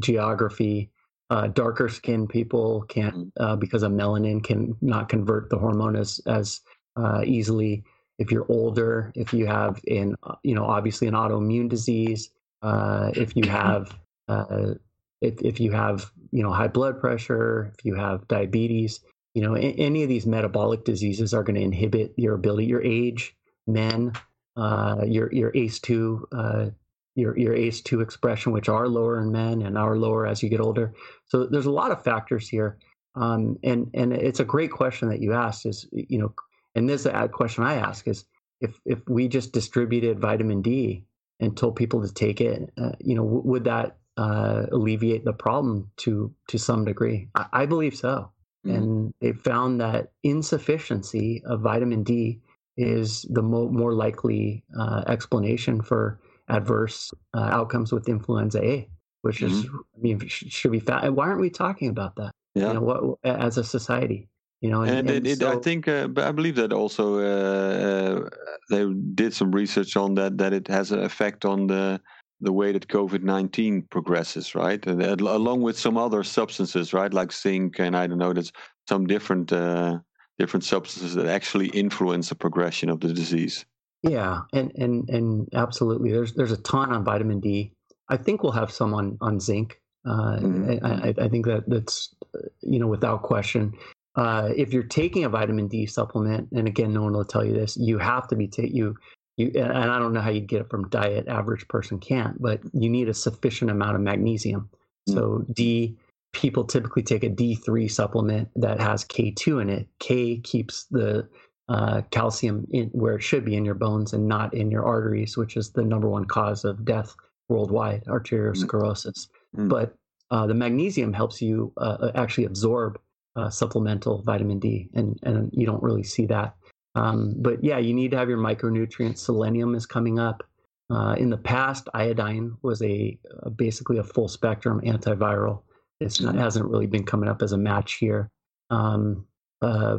geography, 0.00 0.90
uh, 1.30 1.46
darker 1.46 1.88
skinned 1.88 2.28
people 2.28 2.82
can't, 2.88 3.14
Mhm. 3.14 3.30
uh, 3.38 3.56
because 3.56 3.84
of 3.84 3.92
melanin, 3.92 4.42
can 4.42 4.76
not 4.80 5.08
convert 5.08 5.48
the 5.48 5.58
hormone 5.58 5.94
as, 5.94 6.20
as 6.26 6.60
uh, 6.96 7.22
easily. 7.24 7.84
If 8.18 8.32
you're 8.32 8.46
older, 8.50 9.12
if 9.14 9.32
you 9.32 9.46
have 9.46 9.80
in, 9.86 10.16
you 10.42 10.54
know, 10.56 10.64
obviously 10.64 11.06
an 11.06 11.14
autoimmune 11.14 11.68
disease, 11.68 12.30
uh, 12.62 13.12
if 13.14 13.36
you 13.36 13.48
have, 13.48 13.96
uh, 14.28 14.74
if, 15.20 15.40
if 15.40 15.60
you 15.60 15.70
have, 15.70 16.10
you 16.32 16.42
know, 16.42 16.52
high 16.52 16.68
blood 16.68 17.00
pressure, 17.00 17.72
if 17.78 17.84
you 17.84 17.94
have 17.94 18.26
diabetes, 18.28 19.00
you 19.34 19.42
know, 19.42 19.54
any 19.54 20.02
of 20.02 20.08
these 20.08 20.26
metabolic 20.26 20.84
diseases 20.84 21.32
are 21.32 21.44
going 21.44 21.54
to 21.54 21.62
inhibit 21.62 22.12
your 22.16 22.34
ability, 22.34 22.66
your 22.66 22.82
age, 22.82 23.36
men, 23.66 24.12
uh, 24.56 25.04
your 25.06 25.32
your 25.32 25.52
ACE2, 25.52 26.22
uh, 26.32 26.70
your 27.16 27.38
your 27.38 27.54
ACE2 27.54 28.02
expression, 28.02 28.52
which 28.52 28.68
are 28.68 28.88
lower 28.88 29.20
in 29.20 29.32
men 29.32 29.62
and 29.62 29.78
are 29.78 29.96
lower 29.96 30.26
as 30.26 30.42
you 30.42 30.48
get 30.50 30.60
older. 30.60 30.94
So 31.28 31.46
there's 31.46 31.66
a 31.66 31.72
lot 31.72 31.92
of 31.92 32.04
factors 32.04 32.48
here, 32.48 32.78
um, 33.16 33.58
and 33.64 33.90
and 33.94 34.12
it's 34.12 34.40
a 34.40 34.44
great 34.46 34.72
question 34.72 35.08
that 35.10 35.20
you 35.20 35.32
asked. 35.34 35.66
Is 35.66 35.88
you 35.92 36.18
know, 36.18 36.34
and 36.74 36.88
this 36.88 37.02
is 37.02 37.06
a 37.08 37.28
question 37.28 37.64
I 37.64 37.76
ask 37.76 38.08
is 38.08 38.24
if 38.60 38.80
if 38.86 39.00
we 39.08 39.28
just 39.28 39.52
distributed 39.52 40.20
vitamin 40.20 40.62
D 40.62 41.04
and 41.40 41.56
told 41.56 41.76
people 41.76 42.06
to 42.06 42.12
take 42.14 42.40
it, 42.40 42.70
uh, 42.78 42.92
you 43.00 43.16
know, 43.16 43.24
w- 43.24 43.42
would 43.44 43.64
that 43.64 43.98
uh, 44.18 44.66
alleviate 44.72 45.24
the 45.24 45.32
problem 45.34 45.90
to 45.98 46.34
to 46.48 46.58
some 46.58 46.84
degree? 46.84 47.28
I, 47.34 47.46
I 47.52 47.66
believe 47.66 47.96
so. 47.96 48.32
Mhm. 48.66 48.76
And 48.76 49.14
they 49.20 49.32
found 49.32 49.80
that 49.80 50.12
insufficiency 50.24 51.42
of 51.46 51.62
vitamin 51.62 52.04
D 52.04 52.40
is 52.80 53.26
the 53.30 53.42
mo- 53.42 53.68
more 53.68 53.94
likely 53.94 54.64
uh, 54.78 55.04
explanation 55.06 55.82
for 55.82 56.20
adverse 56.48 57.12
uh, 57.34 57.48
outcomes 57.52 57.92
with 57.92 58.08
influenza 58.08 58.62
A, 58.62 58.88
which 59.22 59.42
is, 59.42 59.66
I 59.66 60.00
mean, 60.00 60.20
should 60.26 60.72
be. 60.72 60.80
Fa- 60.80 61.10
why 61.12 61.28
aren't 61.28 61.40
we 61.40 61.50
talking 61.50 61.88
about 61.88 62.16
that? 62.16 62.32
Yeah. 62.54 62.68
You 62.68 62.74
know, 62.74 62.80
what 62.80 63.18
as 63.24 63.58
a 63.58 63.64
society? 63.64 64.28
You 64.60 64.70
know, 64.70 64.82
and, 64.82 65.08
it, 65.08 65.26
it, 65.26 65.42
I 65.42 65.56
think 65.56 65.88
uh, 65.88 66.08
I 66.18 66.32
believe 66.32 66.56
that 66.56 66.72
also 66.72 67.18
uh, 67.18 68.26
uh, 68.26 68.28
they 68.68 68.92
did 69.14 69.32
some 69.32 69.52
research 69.52 69.96
on 69.96 70.14
that 70.16 70.36
that 70.36 70.52
it 70.52 70.68
has 70.68 70.92
an 70.92 71.02
effect 71.02 71.46
on 71.46 71.66
the 71.66 71.98
the 72.42 72.52
way 72.52 72.72
that 72.72 72.88
COVID 72.88 73.22
nineteen 73.22 73.82
progresses, 73.90 74.54
right? 74.54 74.84
And 74.86 75.02
uh, 75.02 75.16
along 75.18 75.62
with 75.62 75.78
some 75.78 75.96
other 75.96 76.22
substances, 76.22 76.92
right, 76.92 77.12
like 77.12 77.32
zinc 77.32 77.80
and 77.80 77.96
I 77.96 78.06
don't 78.06 78.18
know, 78.18 78.34
there's 78.34 78.52
some 78.86 79.06
different 79.06 79.50
uh, 79.50 80.00
different 80.40 80.64
substances 80.64 81.14
that 81.14 81.26
actually 81.26 81.68
influence 81.68 82.30
the 82.30 82.34
progression 82.34 82.88
of 82.88 83.00
the 83.00 83.12
disease. 83.12 83.66
Yeah, 84.02 84.40
and 84.54 84.72
and 84.74 85.08
and 85.10 85.48
absolutely. 85.52 86.10
There's 86.12 86.32
there's 86.32 86.52
a 86.52 86.56
ton 86.62 86.92
on 86.92 87.04
vitamin 87.04 87.40
D. 87.40 87.72
I 88.08 88.16
think 88.16 88.42
we'll 88.42 88.52
have 88.52 88.70
some 88.70 88.94
on 88.94 89.18
on 89.20 89.38
zinc. 89.38 89.78
Uh, 90.06 90.38
Mhm. 90.38 90.82
I, 90.82 91.14
I, 91.24 91.28
think 91.28 91.44
that 91.44 91.64
that's 91.68 92.14
you 92.62 92.78
know 92.78 92.86
without 92.86 93.22
question. 93.22 93.74
Uh, 94.16 94.48
if 94.56 94.72
you're 94.72 94.82
taking 94.82 95.24
a 95.24 95.28
vitamin 95.28 95.68
D 95.68 95.84
supplement, 95.84 96.48
and 96.52 96.66
again, 96.66 96.94
no 96.94 97.02
one 97.02 97.12
will 97.12 97.26
tell 97.26 97.44
you 97.44 97.52
this, 97.52 97.76
you 97.76 97.98
have 97.98 98.26
to 98.28 98.34
be 98.34 98.48
take 98.48 98.72
you 98.72 98.96
you. 99.36 99.52
And 99.54 99.90
I 99.90 99.98
don't 99.98 100.14
know 100.14 100.22
how 100.22 100.30
you 100.30 100.40
get 100.40 100.62
it 100.62 100.70
from 100.70 100.88
diet. 100.88 101.28
Average 101.28 101.68
person 101.68 101.98
can't, 101.98 102.40
but 102.40 102.60
you 102.72 102.88
need 102.88 103.10
a 103.10 103.14
sufficient 103.14 103.70
amount 103.70 103.96
of 103.96 104.00
magnesium. 104.00 104.70
Mm. 105.06 105.14
So 105.14 105.44
D. 105.52 105.98
People 106.32 106.64
typically 106.64 107.02
take 107.02 107.24
a 107.24 107.30
D3 107.30 107.90
supplement 107.90 108.48
that 108.56 108.80
has 108.80 109.04
K2 109.04 109.62
in 109.62 109.68
it. 109.68 109.88
K 109.98 110.38
keeps 110.38 110.84
the 110.84 111.28
uh, 111.68 112.02
calcium 112.10 112.66
in 112.70 112.88
where 112.88 113.14
it 113.14 113.22
should 113.22 113.44
be 113.44 113.56
in 113.56 113.64
your 113.64 113.74
bones 113.74 114.12
and 114.12 114.26
not 114.26 114.52
in 114.54 114.70
your 114.70 114.84
arteries, 114.84 115.36
which 115.36 115.56
is 115.56 115.70
the 115.70 115.84
number 115.84 116.08
one 116.08 116.24
cause 116.24 116.64
of 116.64 116.84
death 116.84 117.14
worldwide, 117.48 118.04
arteriosclerosis. 118.04 119.28
Mm. 119.56 119.68
But 119.68 119.94
uh, 120.30 120.46
the 120.46 120.54
magnesium 120.54 121.12
helps 121.12 121.42
you 121.42 121.72
uh, 121.76 122.10
actually 122.14 122.44
absorb 122.44 122.98
uh, 123.36 123.50
supplemental 123.50 124.22
vitamin 124.22 124.58
D, 124.58 124.88
and, 124.94 125.18
and 125.22 125.50
you 125.52 125.66
don't 125.66 125.82
really 125.82 126.02
see 126.02 126.26
that. 126.26 126.54
Um, 126.94 127.34
but 127.38 127.62
yeah, 127.62 127.78
you 127.78 127.94
need 127.94 128.10
to 128.12 128.16
have 128.16 128.28
your 128.28 128.38
micronutrients. 128.38 129.18
Selenium 129.18 129.74
is 129.74 129.86
coming 129.86 130.18
up. 130.18 130.42
Uh, 130.90 131.14
in 131.16 131.30
the 131.30 131.36
past, 131.36 131.88
iodine 131.94 132.56
was 132.62 132.82
a, 132.82 133.16
a 133.42 133.50
basically 133.50 133.98
a 133.98 134.02
full 134.02 134.26
spectrum 134.26 134.80
antiviral. 134.80 135.62
It's 136.00 136.20
not, 136.20 136.34
hasn't 136.34 136.68
really 136.68 136.86
been 136.86 137.04
coming 137.04 137.28
up 137.28 137.42
as 137.42 137.52
a 137.52 137.58
match 137.58 137.94
here. 137.94 138.30
Um, 138.70 139.26
uh, 139.60 139.98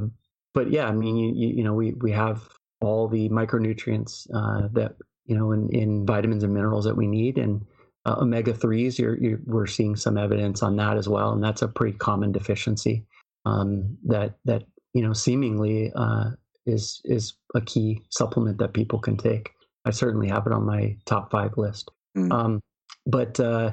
but 0.53 0.71
yeah, 0.71 0.87
I 0.87 0.91
mean, 0.91 1.15
you, 1.15 1.33
you, 1.33 1.55
you 1.57 1.63
know, 1.63 1.73
we, 1.73 1.93
we 1.93 2.11
have 2.11 2.49
all 2.81 3.07
the 3.07 3.29
micronutrients 3.29 4.27
uh, 4.33 4.67
that 4.73 4.95
you 5.25 5.37
know 5.37 5.51
in, 5.51 5.69
in 5.69 6.05
vitamins 6.05 6.43
and 6.43 6.53
minerals 6.53 6.85
that 6.85 6.97
we 6.97 7.07
need, 7.07 7.37
and 7.37 7.63
uh, 8.05 8.15
omega 8.19 8.53
threes. 8.53 8.97
You're, 8.97 9.17
you're, 9.17 9.39
we're 9.45 9.67
seeing 9.67 9.95
some 9.95 10.17
evidence 10.17 10.63
on 10.63 10.75
that 10.77 10.97
as 10.97 11.07
well, 11.07 11.31
and 11.31 11.43
that's 11.43 11.61
a 11.61 11.67
pretty 11.67 11.97
common 11.97 12.31
deficiency 12.31 13.05
um, 13.45 13.97
that 14.05 14.35
that 14.45 14.63
you 14.93 15.01
know 15.01 15.13
seemingly 15.13 15.91
uh, 15.95 16.31
is 16.65 17.01
is 17.05 17.33
a 17.55 17.61
key 17.61 18.01
supplement 18.09 18.57
that 18.57 18.73
people 18.73 18.99
can 18.99 19.17
take. 19.17 19.51
I 19.85 19.91
certainly 19.91 20.27
have 20.27 20.45
it 20.45 20.53
on 20.53 20.65
my 20.65 20.97
top 21.05 21.31
five 21.31 21.57
list. 21.57 21.89
Mm. 22.17 22.31
Um, 22.31 22.61
but 23.05 23.39
uh, 23.39 23.71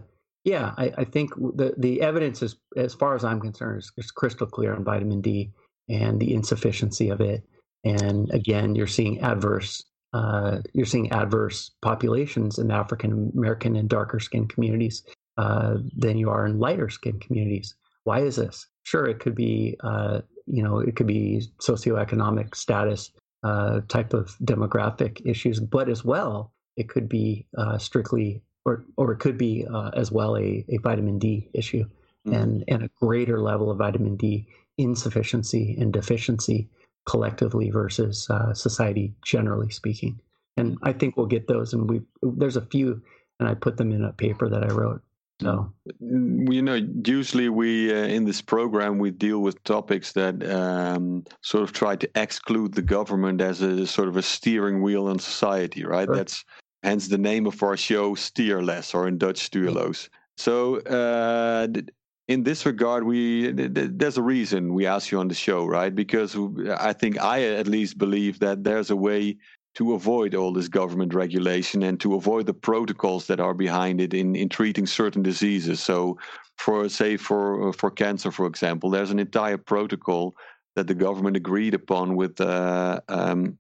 yeah, 0.48 0.74
I, 0.78 0.92
I 0.98 1.04
think 1.04 1.34
the 1.34 1.74
the 1.76 2.00
evidence 2.00 2.42
is, 2.42 2.56
as 2.76 2.94
far 2.94 3.14
as 3.14 3.24
I'm 3.24 3.40
concerned, 3.40 3.78
is, 3.78 3.92
is 3.96 4.10
crystal 4.10 4.46
clear 4.46 4.74
on 4.74 4.84
vitamin 4.84 5.20
D. 5.20 5.52
and 5.88 6.18
the 6.18 6.32
insufficiency 6.34 7.10
of 7.10 7.20
it. 7.20 7.42
And 7.84 8.30
again, 8.32 8.74
you're 8.74 8.86
seeing 8.86 9.20
adverse 9.20 9.84
uh, 10.14 10.58
you're 10.72 10.86
seeing 10.86 11.12
adverse 11.12 11.70
populations 11.82 12.58
in 12.58 12.70
African 12.70 13.30
American 13.36 13.76
and 13.76 13.88
darker 13.88 14.20
skin 14.20 14.48
communities 14.48 15.04
uh, 15.36 15.76
than 15.96 16.16
you 16.16 16.30
are 16.30 16.46
in 16.46 16.58
lighter 16.58 16.88
skin 16.88 17.20
communities. 17.20 17.74
Why 18.04 18.20
is 18.20 18.36
this? 18.36 18.66
Sure, 18.84 19.06
it 19.06 19.20
could 19.20 19.34
be 19.34 19.76
uh, 19.84 20.22
you 20.46 20.62
know 20.62 20.78
it 20.78 20.96
could 20.96 21.06
be 21.06 21.42
socioeconomic 21.60 22.54
status 22.54 23.10
uh, 23.42 23.80
type 23.88 24.14
of 24.14 24.34
demographic 24.42 25.20
issues, 25.26 25.60
but 25.60 25.88
as 25.90 26.04
well 26.04 26.52
it 26.76 26.88
could 26.88 27.08
be 27.08 27.46
uh, 27.58 27.76
strictly 27.76 28.42
or 28.64 28.84
or 28.96 29.12
it 29.12 29.18
could 29.18 29.38
be 29.38 29.66
uh, 29.72 29.90
as 29.94 30.10
well 30.12 30.36
a, 30.36 30.64
a 30.68 30.78
vitamin 30.78 31.18
D 31.18 31.48
issue 31.54 31.84
mm-hmm. 31.84 32.34
and 32.34 32.64
and 32.68 32.82
a 32.82 32.90
greater 33.00 33.40
level 33.40 33.70
of 33.70 33.78
vitamin 33.78 34.16
D 34.16 34.46
insufficiency 34.76 35.76
and 35.78 35.92
deficiency 35.92 36.68
collectively 37.06 37.70
versus 37.70 38.28
uh, 38.30 38.54
society 38.54 39.14
generally 39.24 39.70
speaking. 39.70 40.20
And 40.56 40.76
I 40.82 40.92
think 40.92 41.16
we'll 41.16 41.26
get 41.26 41.48
those. 41.48 41.72
And 41.72 41.88
we 41.88 42.00
there's 42.22 42.56
a 42.56 42.66
few, 42.66 43.00
and 43.38 43.48
I 43.48 43.54
put 43.54 43.76
them 43.76 43.92
in 43.92 44.04
a 44.04 44.12
paper 44.12 44.48
that 44.48 44.64
I 44.64 44.72
wrote. 44.72 45.00
So 45.40 45.72
mm, 46.02 46.52
you 46.52 46.62
know, 46.62 46.80
usually 47.06 47.48
we 47.48 47.92
uh, 47.92 48.06
in 48.06 48.24
this 48.24 48.42
program 48.42 48.98
we 48.98 49.12
deal 49.12 49.40
with 49.40 49.62
topics 49.62 50.12
that 50.12 50.44
um, 50.50 51.24
sort 51.42 51.62
of 51.62 51.72
try 51.72 51.94
to 51.96 52.10
exclude 52.16 52.74
the 52.74 52.82
government 52.82 53.40
as 53.40 53.62
a 53.62 53.86
sort 53.86 54.08
of 54.08 54.16
a 54.16 54.22
steering 54.22 54.82
wheel 54.82 55.08
in 55.08 55.18
society, 55.20 55.84
right? 55.84 56.06
Sure. 56.06 56.16
That's 56.16 56.44
hence 56.82 57.08
the 57.08 57.18
name 57.18 57.46
of 57.46 57.62
our 57.62 57.76
show, 57.76 58.14
Steerless, 58.14 58.94
or 58.94 59.08
in 59.08 59.18
Dutch, 59.18 59.50
Stuurloos. 59.50 60.08
So 60.36 60.78
uh, 60.80 61.66
in 62.28 62.44
this 62.44 62.64
regard, 62.66 63.04
we 63.04 63.50
there's 63.52 64.18
a 64.18 64.22
reason 64.22 64.74
we 64.74 64.86
ask 64.86 65.10
you 65.10 65.18
on 65.18 65.28
the 65.28 65.34
show, 65.34 65.66
right? 65.66 65.94
Because 65.94 66.36
I 66.78 66.92
think 66.92 67.20
I 67.20 67.42
at 67.42 67.66
least 67.66 67.98
believe 67.98 68.38
that 68.40 68.64
there's 68.64 68.90
a 68.90 68.96
way 68.96 69.36
to 69.74 69.94
avoid 69.94 70.34
all 70.34 70.52
this 70.52 70.68
government 70.68 71.14
regulation 71.14 71.82
and 71.82 72.00
to 72.00 72.14
avoid 72.14 72.46
the 72.46 72.54
protocols 72.54 73.26
that 73.28 73.40
are 73.40 73.54
behind 73.54 74.00
it 74.00 74.12
in, 74.12 74.34
in 74.34 74.48
treating 74.48 74.86
certain 74.86 75.22
diseases. 75.22 75.80
So, 75.80 76.18
for 76.56 76.88
say 76.88 77.16
for 77.16 77.72
for 77.72 77.90
cancer, 77.90 78.30
for 78.30 78.46
example, 78.46 78.90
there's 78.90 79.10
an 79.10 79.18
entire 79.18 79.58
protocol 79.58 80.34
that 80.76 80.86
the 80.86 80.94
government 80.94 81.36
agreed 81.36 81.74
upon 81.74 82.14
with 82.14 82.40
uh, 82.40 83.00
um, 83.08 83.58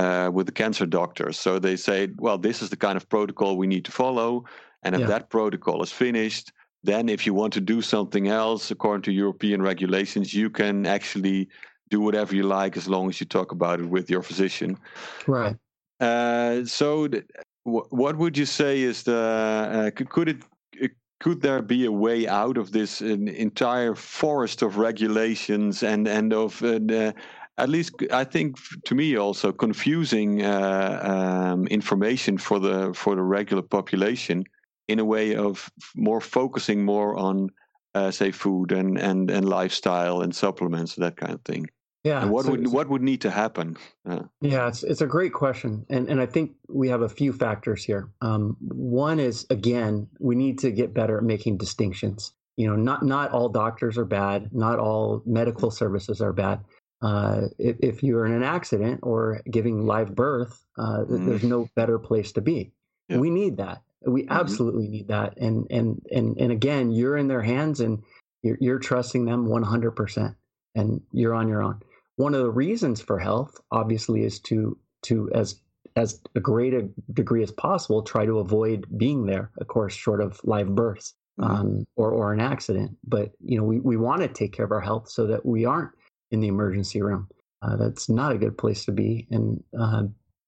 uh, 0.00 0.30
with 0.36 0.46
the 0.46 0.52
cancer 0.62 0.86
doctors. 0.86 1.36
So 1.38 1.58
they 1.58 1.76
say, 1.76 2.08
well, 2.16 2.38
this 2.38 2.62
is 2.62 2.68
the 2.70 2.76
kind 2.86 2.96
of 2.96 3.08
protocol 3.08 3.56
we 3.56 3.66
need 3.66 3.84
to 3.84 3.92
follow, 3.92 4.44
and 4.82 4.94
if 4.94 5.02
yeah. 5.02 5.12
that 5.12 5.30
protocol 5.30 5.82
is 5.82 5.92
finished 5.92 6.52
then, 6.82 7.08
if 7.08 7.26
you 7.26 7.34
want 7.34 7.52
to 7.52 7.60
do 7.60 7.82
something 7.82 8.28
else 8.28 8.70
according 8.70 9.02
to 9.02 9.12
European 9.12 9.60
regulations, 9.60 10.32
you 10.32 10.48
can 10.48 10.86
actually 10.86 11.48
do 11.90 12.00
whatever 12.00 12.34
you 12.34 12.44
like 12.44 12.76
as 12.76 12.88
long 12.88 13.08
as 13.08 13.20
you 13.20 13.26
talk 13.26 13.52
about 13.52 13.80
it 13.80 13.86
with 13.86 14.08
your 14.08 14.22
physician. 14.22 14.78
Right. 15.26 15.56
Uh, 16.00 16.64
so, 16.64 17.08
th- 17.08 17.26
what 17.64 18.16
would 18.16 18.38
you 18.38 18.46
say 18.46 18.80
is 18.80 19.02
the 19.02 19.14
uh, 19.14 19.90
could, 19.90 20.08
could 20.08 20.28
it 20.28 20.92
could 21.20 21.42
there 21.42 21.60
be 21.60 21.84
a 21.84 21.92
way 21.92 22.26
out 22.26 22.56
of 22.56 22.72
this 22.72 23.02
entire 23.02 23.94
forest 23.94 24.62
of 24.62 24.78
regulations 24.78 25.82
and 25.82 26.08
and 26.08 26.32
of 26.32 26.62
uh, 26.62 27.12
at 27.58 27.68
least 27.68 27.94
I 28.10 28.24
think 28.24 28.56
to 28.84 28.94
me 28.94 29.16
also 29.16 29.52
confusing 29.52 30.42
uh, 30.42 31.50
um, 31.52 31.66
information 31.66 32.38
for 32.38 32.58
the 32.58 32.92
for 32.94 33.14
the 33.14 33.22
regular 33.22 33.62
population 33.62 34.44
in 34.88 34.98
a 34.98 35.04
way 35.04 35.36
of 35.36 35.70
more 35.94 36.20
focusing 36.20 36.84
more 36.84 37.16
on 37.16 37.50
uh, 37.94 38.10
say 38.10 38.30
food 38.30 38.72
and, 38.72 38.98
and 38.98 39.30
and 39.30 39.48
lifestyle 39.48 40.22
and 40.22 40.34
supplements 40.34 40.94
that 40.96 41.16
kind 41.16 41.32
of 41.32 41.42
thing. 41.42 41.66
Yeah 42.04 42.22
and 42.22 42.30
what 42.30 42.46
so, 42.46 42.52
would 42.52 42.68
what 42.68 42.88
would 42.88 43.02
need 43.02 43.20
to 43.22 43.30
happen? 43.30 43.76
Uh, 44.08 44.22
yeah 44.40 44.68
it's 44.68 44.82
it's 44.82 45.02
a 45.02 45.06
great 45.06 45.34
question 45.34 45.84
and 45.90 46.08
and 46.08 46.20
i 46.20 46.26
think 46.26 46.52
we 46.68 46.88
have 46.88 47.02
a 47.02 47.08
few 47.08 47.32
factors 47.32 47.84
here. 47.84 48.08
Um, 48.22 48.56
one 48.60 49.20
is 49.20 49.46
again 49.50 50.08
we 50.18 50.34
need 50.34 50.58
to 50.60 50.70
get 50.70 50.94
better 50.94 51.18
at 51.18 51.24
making 51.24 51.58
distinctions. 51.58 52.32
You 52.56 52.68
know 52.68 52.76
not 52.76 53.04
not 53.04 53.32
all 53.32 53.48
doctors 53.48 53.98
are 53.98 54.06
bad 54.06 54.50
not 54.52 54.78
all 54.78 55.22
medical 55.26 55.70
services 55.70 56.20
are 56.22 56.32
bad 56.32 56.60
uh, 57.02 57.42
if, 57.58 57.76
if, 57.80 58.02
you're 58.02 58.26
in 58.26 58.32
an 58.32 58.42
accident 58.42 59.00
or 59.02 59.40
giving 59.50 59.86
live 59.86 60.14
birth 60.14 60.64
uh, 60.78 60.98
mm. 60.98 61.26
there's 61.26 61.42
no 61.42 61.68
better 61.74 61.98
place 61.98 62.32
to 62.32 62.40
be 62.40 62.72
yeah. 63.08 63.16
we 63.16 63.30
need 63.30 63.56
that 63.56 63.82
we 64.06 64.22
mm-hmm. 64.22 64.32
absolutely 64.32 64.88
need 64.88 65.08
that. 65.08 65.36
And 65.38 65.66
and 65.70 66.02
and 66.10 66.36
and 66.38 66.52
again, 66.52 66.90
you're 66.90 67.16
in 67.16 67.28
their 67.28 67.42
hands 67.42 67.80
and 67.80 68.02
you're, 68.42 68.56
you're 68.60 68.78
trusting 68.78 69.26
them 69.26 69.46
100% 69.46 70.34
and 70.74 71.02
you're 71.12 71.34
on 71.34 71.48
your 71.48 71.62
own. 71.62 71.80
One 72.16 72.34
of 72.34 72.42
the 72.42 72.50
reasons 72.50 73.00
for 73.00 73.18
health 73.18 73.60
obviously 73.70 74.24
is 74.24 74.40
to 74.40 74.78
to 75.02 75.30
as 75.34 75.60
as 75.96 76.20
a 76.34 76.40
great 76.40 76.72
a 76.72 76.88
degree 77.12 77.42
as 77.42 77.50
possible 77.50 78.02
try 78.02 78.24
to 78.24 78.38
avoid 78.38 78.86
being 78.96 79.26
there, 79.26 79.50
of 79.58 79.66
course, 79.66 79.94
short 79.94 80.20
of 80.20 80.40
live 80.44 80.74
births. 80.74 81.14
Mm-hmm. 81.38 81.54
Um, 81.54 81.86
or, 81.96 82.10
or 82.10 82.34
an 82.34 82.40
accident. 82.40 82.98
But 83.02 83.32
you 83.42 83.56
know, 83.56 83.64
we, 83.64 83.80
we 83.80 83.96
want 83.96 84.20
to 84.20 84.28
take 84.28 84.52
care 84.52 84.64
of 84.66 84.72
our 84.72 84.80
health 84.80 85.08
so 85.08 85.28
that 85.28 85.46
we 85.46 85.64
aren't 85.64 85.92
in 86.30 86.40
the 86.40 86.48
emergency 86.48 87.02
room. 87.02 87.28
Uh, 87.62 87.76
that's 87.76 88.08
not 88.08 88.32
a 88.32 88.38
good 88.38 88.56
place 88.56 88.84
to 88.86 88.92
be. 88.92 89.26
And 89.30 89.62
uh, 89.78 90.04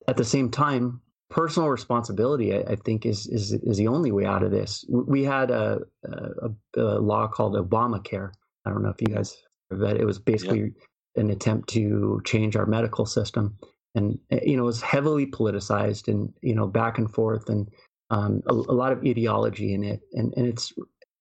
at 0.09 0.17
the 0.17 0.25
same 0.25 0.51
time, 0.51 1.01
personal 1.33 1.69
responsibility, 1.69 2.55
I, 2.55 2.73
I, 2.73 2.77
think, 2.77 3.07
is, 3.07 3.27
is 3.27 3.53
is 3.53 3.77
the 3.77 3.89
only 3.89 4.13
way 4.13 4.25
out 4.25 4.43
of 4.43 4.51
this. 4.51 4.85
We 4.89 5.25
had 5.25 5.51
a, 5.51 5.81
a, 6.05 6.51
a 6.77 7.01
law 7.01 7.27
called 7.27 7.55
Obamacare. 7.55 8.33
I 8.65 8.71
don't 8.71 8.83
know 8.83 8.91
if 8.91 9.01
you 9.01 9.15
guys 9.15 9.37
read 9.71 9.97
it. 9.97 10.03
It 10.03 10.07
was 10.07 10.19
basically 10.19 10.73
an 11.17 11.31
attempt 11.31 11.69
to 11.71 12.21
change 12.25 12.57
our 12.57 12.67
medical 12.67 13.07
system, 13.07 13.59
and 13.95 14.19
eh, 14.31 14.41
you 14.45 14.57
know, 14.57 14.65
it 14.65 14.67
was 14.67 14.83
heavily 14.83 15.27
politicized 15.27 16.09
and 16.09 16.33
you 16.43 16.55
know, 16.55 16.67
back 16.67 16.99
and 16.99 17.13
forth, 17.13 17.49
and 17.49 17.69
um, 18.11 18.43
a, 18.47 18.53
a 18.53 18.77
lot 18.77 18.93
of 18.93 19.05
ideology 19.05 19.75
in 19.75 19.83
it, 19.85 20.01
and 20.13 20.33
and 20.37 20.47
it's 20.47 20.73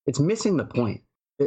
it's 0.06 0.20
missing 0.20 0.58
the 0.58 0.66
point. 0.66 1.02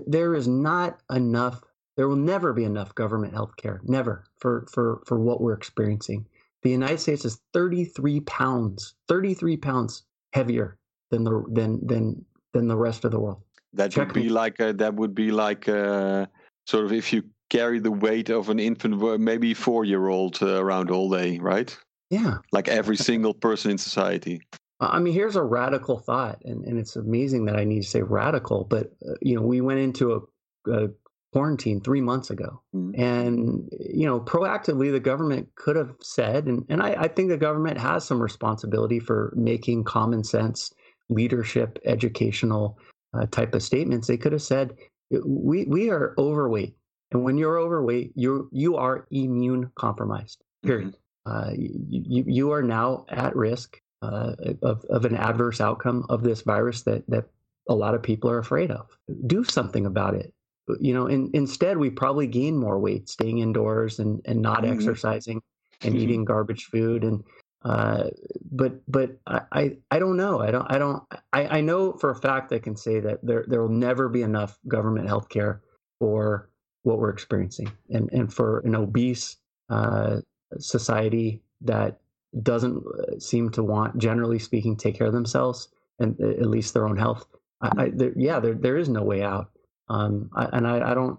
There 0.06 0.34
is 0.34 0.48
not 0.48 0.98
enough. 1.10 1.62
There 1.96 2.08
will 2.08 2.16
never 2.16 2.52
be 2.52 2.64
enough 2.64 2.94
government 2.94 3.34
health 3.34 3.56
care, 3.56 3.80
never 3.84 4.24
for 4.38 4.66
for 4.72 5.02
for 5.06 5.18
what 5.18 5.40
we're 5.40 5.54
experiencing 5.54 6.26
the 6.64 6.70
United 6.70 6.98
States 6.98 7.24
is 7.24 7.40
33 7.52 8.20
pounds, 8.20 8.94
33 9.06 9.58
pounds 9.58 10.02
heavier 10.32 10.78
than 11.10 11.22
the 11.22 11.44
than 11.48 11.86
than 11.86 12.24
than 12.52 12.66
the 12.66 12.76
rest 12.76 13.04
of 13.04 13.12
the 13.12 13.20
world. 13.20 13.42
That 13.74 13.92
Check 13.92 14.08
would 14.08 14.14
be 14.14 14.22
me. 14.24 14.28
like 14.30 14.58
a, 14.60 14.72
that 14.72 14.94
would 14.94 15.14
be 15.14 15.30
like 15.30 15.68
a, 15.68 16.28
sort 16.66 16.84
of 16.84 16.92
if 16.92 17.12
you 17.12 17.22
carry 17.50 17.80
the 17.80 17.90
weight 17.90 18.30
of 18.30 18.48
an 18.48 18.58
infant, 18.58 19.20
maybe 19.20 19.52
four 19.52 19.84
year 19.84 20.08
old 20.08 20.42
uh, 20.42 20.60
around 20.62 20.90
all 20.90 21.10
day, 21.10 21.38
right? 21.38 21.76
Yeah, 22.10 22.38
like 22.50 22.68
every 22.68 22.96
single 22.96 23.34
person 23.34 23.70
in 23.70 23.78
society. 23.78 24.40
I 24.80 24.98
mean, 24.98 25.14
here's 25.14 25.36
a 25.36 25.42
radical 25.42 25.98
thought, 25.98 26.42
and, 26.44 26.64
and 26.64 26.78
it's 26.78 26.96
amazing 26.96 27.44
that 27.46 27.56
I 27.56 27.64
need 27.64 27.82
to 27.82 27.88
say 27.88 28.02
radical, 28.02 28.64
but 28.64 28.92
uh, 29.06 29.14
you 29.20 29.36
know, 29.36 29.42
we 29.42 29.60
went 29.60 29.80
into 29.80 30.12
a, 30.14 30.72
a 30.72 30.88
quarantine 31.34 31.80
three 31.80 32.00
months 32.00 32.30
ago. 32.30 32.62
Mm-hmm. 32.72 33.00
And, 33.00 33.68
you 33.80 34.06
know, 34.06 34.20
proactively, 34.20 34.92
the 34.92 35.00
government 35.00 35.48
could 35.56 35.74
have 35.74 35.90
said, 36.00 36.46
and, 36.46 36.64
and 36.68 36.80
I, 36.80 36.90
I, 36.92 37.08
think 37.08 37.28
the 37.28 37.36
government 37.36 37.76
has 37.76 38.04
some 38.04 38.22
responsibility 38.22 39.00
for 39.00 39.32
making 39.34 39.82
common 39.82 40.22
sense, 40.22 40.72
leadership, 41.08 41.80
educational 41.84 42.78
uh, 43.14 43.26
type 43.32 43.52
of 43.52 43.64
statements. 43.64 44.06
They 44.06 44.16
could 44.16 44.30
have 44.30 44.42
said, 44.42 44.76
we, 45.10 45.64
we 45.64 45.90
are 45.90 46.14
overweight. 46.18 46.76
And 47.10 47.24
when 47.24 47.36
you're 47.36 47.58
overweight, 47.58 48.12
you 48.14 48.48
you 48.52 48.76
are 48.76 49.08
immune 49.10 49.72
compromised, 49.74 50.40
period. 50.64 50.94
Mm-hmm. 51.26 51.32
Uh, 51.32 51.50
you, 51.56 52.24
you 52.28 52.52
are 52.52 52.62
now 52.62 53.06
at 53.08 53.34
risk 53.34 53.80
uh, 54.02 54.34
of, 54.62 54.84
of 54.88 55.04
an 55.04 55.16
adverse 55.16 55.60
outcome 55.60 56.06
of 56.08 56.22
this 56.22 56.42
virus 56.42 56.82
that, 56.82 57.02
that 57.08 57.24
a 57.68 57.74
lot 57.74 57.94
of 57.94 58.04
people 58.04 58.30
are 58.30 58.38
afraid 58.38 58.70
of. 58.70 58.86
Do 59.26 59.42
something 59.42 59.84
about 59.84 60.14
it 60.14 60.32
you 60.80 60.94
know, 60.94 61.06
in, 61.06 61.30
instead 61.34 61.78
we 61.78 61.90
probably 61.90 62.26
gain 62.26 62.56
more 62.56 62.78
weight 62.78 63.08
staying 63.08 63.38
indoors 63.38 63.98
and, 63.98 64.20
and 64.24 64.40
not 64.40 64.62
mm-hmm. 64.62 64.72
exercising 64.72 65.42
and 65.82 65.94
mm-hmm. 65.94 66.02
eating 66.02 66.24
garbage 66.24 66.64
food 66.66 67.04
and 67.04 67.24
uh, 67.64 68.10
but 68.52 68.74
but 68.86 69.16
I, 69.26 69.78
I 69.90 69.98
don't 69.98 70.18
know 70.18 70.40
I 70.40 70.50
don't 70.50 70.70
I 70.70 70.78
don't 70.78 71.02
I, 71.32 71.58
I 71.58 71.60
know 71.62 71.94
for 71.94 72.10
a 72.10 72.16
fact 72.16 72.52
I 72.52 72.58
can 72.58 72.76
say 72.76 73.00
that 73.00 73.20
there 73.22 73.44
there 73.48 73.62
will 73.62 73.70
never 73.70 74.08
be 74.08 74.22
enough 74.22 74.58
government 74.68 75.08
health 75.08 75.30
care 75.30 75.62
for 75.98 76.50
what 76.82 76.98
we're 76.98 77.10
experiencing 77.10 77.72
and 77.88 78.12
and 78.12 78.32
for 78.32 78.60
an 78.60 78.74
obese 78.74 79.38
uh, 79.70 80.20
society 80.58 81.40
that 81.62 82.00
doesn't 82.42 82.84
uh, 82.86 83.18
seem 83.18 83.48
to 83.50 83.62
want 83.62 83.96
generally 83.96 84.38
speaking 84.38 84.76
take 84.76 84.96
care 84.96 85.06
of 85.06 85.14
themselves 85.14 85.68
and 85.98 86.20
uh, 86.20 86.28
at 86.28 86.50
least 86.50 86.74
their 86.74 86.86
own 86.86 86.98
health 86.98 87.26
I, 87.62 87.84
I 87.84 87.90
there, 87.94 88.12
yeah 88.14 88.40
there 88.40 88.54
there 88.54 88.76
is 88.76 88.90
no 88.90 89.02
way 89.02 89.22
out 89.22 89.50
um, 89.88 90.30
I, 90.34 90.44
and 90.52 90.66
I, 90.66 90.90
I 90.90 90.94
don't. 90.94 91.18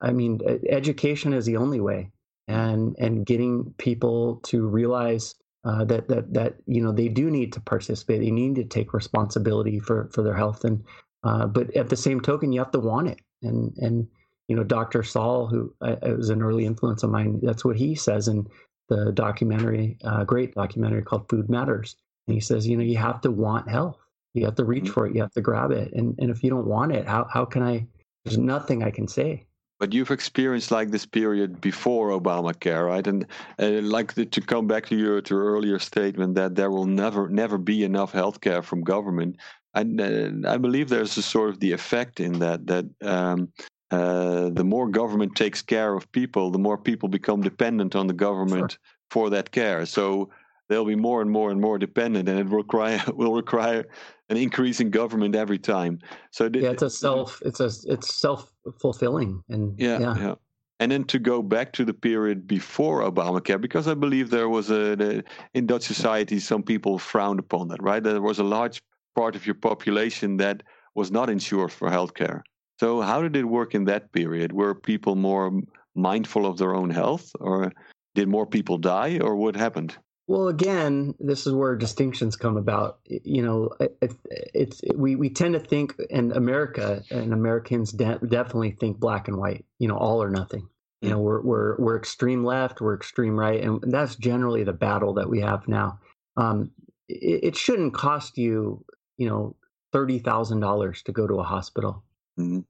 I 0.00 0.12
mean, 0.12 0.40
education 0.68 1.32
is 1.32 1.46
the 1.46 1.56
only 1.56 1.80
way, 1.80 2.10
and 2.46 2.94
and 2.98 3.26
getting 3.26 3.74
people 3.78 4.36
to 4.44 4.66
realize 4.66 5.34
uh, 5.64 5.84
that 5.84 6.08
that 6.08 6.32
that 6.34 6.54
you 6.66 6.82
know 6.82 6.92
they 6.92 7.08
do 7.08 7.30
need 7.30 7.52
to 7.54 7.60
participate. 7.60 8.20
They 8.20 8.30
need 8.30 8.54
to 8.56 8.64
take 8.64 8.94
responsibility 8.94 9.80
for 9.80 10.10
for 10.12 10.22
their 10.22 10.36
health, 10.36 10.64
and 10.64 10.84
uh, 11.24 11.46
but 11.46 11.74
at 11.76 11.88
the 11.88 11.96
same 11.96 12.20
token, 12.20 12.52
you 12.52 12.60
have 12.60 12.70
to 12.72 12.80
want 12.80 13.08
it, 13.08 13.20
and 13.42 13.76
and 13.78 14.06
you 14.48 14.56
know, 14.56 14.64
Dr. 14.64 15.02
Saul, 15.02 15.46
who 15.46 15.72
uh, 15.82 15.96
was 16.02 16.30
an 16.30 16.42
early 16.42 16.64
influence 16.64 17.02
of 17.02 17.10
mine, 17.10 17.38
that's 17.42 17.64
what 17.64 17.76
he 17.76 17.94
says 17.94 18.28
in 18.28 18.46
the 18.88 19.12
documentary, 19.12 19.98
uh, 20.04 20.24
great 20.24 20.54
documentary 20.54 21.02
called 21.02 21.28
Food 21.28 21.50
Matters. 21.50 21.96
And 22.26 22.34
he 22.34 22.40
says, 22.40 22.66
you 22.66 22.76
know, 22.76 22.82
you 22.82 22.96
have 22.96 23.20
to 23.22 23.30
want 23.30 23.68
health. 23.68 23.98
You 24.34 24.44
have 24.44 24.56
to 24.56 24.64
reach 24.64 24.84
mm-hmm. 24.84 24.92
for 24.92 25.06
it. 25.06 25.14
You 25.14 25.22
have 25.22 25.32
to 25.32 25.40
grab 25.40 25.70
it. 25.70 25.92
And 25.92 26.14
and 26.18 26.30
if 26.30 26.42
you 26.42 26.50
don't 26.50 26.66
want 26.66 26.92
it, 26.92 27.06
how 27.06 27.26
how 27.32 27.44
can 27.44 27.62
I? 27.62 27.86
There's 28.24 28.38
nothing 28.38 28.82
I 28.82 28.90
can 28.90 29.08
say. 29.08 29.46
But 29.80 29.92
you've 29.92 30.10
experienced 30.10 30.72
like 30.72 30.90
this 30.90 31.06
period 31.06 31.60
before 31.60 32.10
Obamacare, 32.10 32.86
right? 32.86 33.06
And 33.06 33.26
uh, 33.60 33.80
like 33.82 34.14
the, 34.14 34.26
to 34.26 34.40
come 34.40 34.66
back 34.66 34.86
to 34.86 34.96
your 34.96 35.20
to 35.20 35.34
your 35.34 35.44
earlier 35.44 35.78
statement 35.78 36.34
that 36.34 36.56
there 36.56 36.70
will 36.70 36.86
never 36.86 37.28
never 37.28 37.58
be 37.58 37.84
enough 37.84 38.12
healthcare 38.12 38.62
from 38.62 38.82
government. 38.82 39.36
And 39.74 40.00
uh, 40.00 40.50
I 40.50 40.56
believe 40.56 40.88
there's 40.88 41.16
a 41.16 41.22
sort 41.22 41.50
of 41.50 41.60
the 41.60 41.72
effect 41.72 42.18
in 42.18 42.40
that 42.40 42.66
that 42.66 42.86
um, 43.02 43.52
uh, 43.90 44.50
the 44.50 44.64
more 44.64 44.88
government 44.88 45.34
takes 45.36 45.62
care 45.62 45.94
of 45.94 46.10
people, 46.12 46.50
the 46.50 46.58
more 46.58 46.76
people 46.76 47.08
become 47.08 47.40
dependent 47.40 47.94
on 47.94 48.06
the 48.06 48.12
government 48.12 48.72
sure. 48.72 48.78
for 49.10 49.30
that 49.30 49.50
care. 49.50 49.86
So 49.86 50.28
they'll 50.68 50.84
be 50.84 50.96
more 50.96 51.22
and 51.22 51.30
more 51.30 51.50
and 51.50 51.60
more 51.60 51.78
dependent, 51.78 52.28
and 52.28 52.38
it 52.38 52.46
will 52.48 52.58
require 52.58 53.02
will 53.14 53.34
require 53.34 53.86
an 54.28 54.36
increase 54.36 54.80
in 54.80 54.90
government 54.90 55.34
every 55.34 55.58
time. 55.58 55.98
So 56.30 56.48
th- 56.48 56.62
yeah, 56.62 56.70
it's 56.70 56.82
a 56.82 56.90
self 56.90 57.42
it's 57.44 57.60
a 57.60 57.70
it's 57.86 58.14
self 58.14 58.52
fulfilling, 58.80 59.42
and 59.48 59.78
yeah, 59.78 59.98
yeah, 59.98 60.14
yeah. 60.18 60.34
And 60.80 60.92
then 60.92 61.04
to 61.04 61.18
go 61.18 61.42
back 61.42 61.72
to 61.72 61.84
the 61.84 61.94
period 61.94 62.46
before 62.46 63.02
Obamacare, 63.02 63.60
because 63.60 63.88
I 63.88 63.94
believe 63.94 64.30
there 64.30 64.48
was 64.48 64.70
a 64.70 64.94
the, 64.96 65.24
in 65.54 65.66
Dutch 65.66 65.82
society 65.82 66.38
some 66.38 66.62
people 66.62 66.98
frowned 66.98 67.40
upon 67.40 67.68
that, 67.68 67.82
right? 67.82 68.02
There 68.02 68.22
was 68.22 68.38
a 68.38 68.44
large 68.44 68.80
part 69.16 69.34
of 69.34 69.46
your 69.46 69.56
population 69.56 70.36
that 70.36 70.62
was 70.94 71.10
not 71.10 71.30
insured 71.30 71.72
for 71.72 71.90
healthcare. 71.90 72.42
So 72.78 73.00
how 73.00 73.22
did 73.22 73.34
it 73.34 73.44
work 73.44 73.74
in 73.74 73.84
that 73.86 74.12
period? 74.12 74.52
Were 74.52 74.74
people 74.74 75.16
more 75.16 75.50
mindful 75.96 76.46
of 76.46 76.58
their 76.58 76.76
own 76.76 76.90
health, 76.90 77.32
or 77.40 77.72
did 78.14 78.28
more 78.28 78.46
people 78.46 78.78
die, 78.78 79.18
or 79.20 79.34
what 79.34 79.56
happened? 79.56 79.96
Well, 80.28 80.48
again, 80.48 81.14
this 81.18 81.46
is 81.46 81.54
where 81.54 81.74
distinctions 81.74 82.36
come 82.36 82.58
about. 82.58 82.98
You 83.06 83.42
know, 83.42 83.70
it, 83.80 84.14
it's 84.30 84.80
it, 84.82 84.96
we 84.96 85.16
we 85.16 85.30
tend 85.30 85.54
to 85.54 85.60
think 85.60 85.94
in 86.10 86.32
America, 86.32 87.02
and 87.10 87.32
Americans 87.32 87.92
de- 87.92 88.18
definitely 88.18 88.72
think 88.72 89.00
black 89.00 89.28
and 89.28 89.38
white. 89.38 89.64
You 89.78 89.88
know, 89.88 89.96
all 89.96 90.22
or 90.22 90.28
nothing. 90.28 90.68
You 91.00 91.10
know, 91.10 91.18
we're 91.20 91.40
we're 91.40 91.76
we're 91.78 91.96
extreme 91.96 92.44
left, 92.44 92.82
we're 92.82 92.94
extreme 92.94 93.38
right, 93.38 93.62
and 93.62 93.80
that's 93.86 94.16
generally 94.16 94.64
the 94.64 94.72
battle 94.74 95.14
that 95.14 95.30
we 95.30 95.40
have 95.40 95.66
now. 95.66 95.98
Um, 96.36 96.72
it, 97.08 97.44
it 97.44 97.56
shouldn't 97.56 97.94
cost 97.94 98.36
you, 98.36 98.84
you 99.16 99.28
know, 99.28 99.56
thirty 99.92 100.18
thousand 100.18 100.60
dollars 100.60 101.02
to 101.04 101.12
go 101.12 101.26
to 101.26 101.40
a 101.40 101.44
hospital. 101.44 102.02
Mm-hmm. 102.38 102.60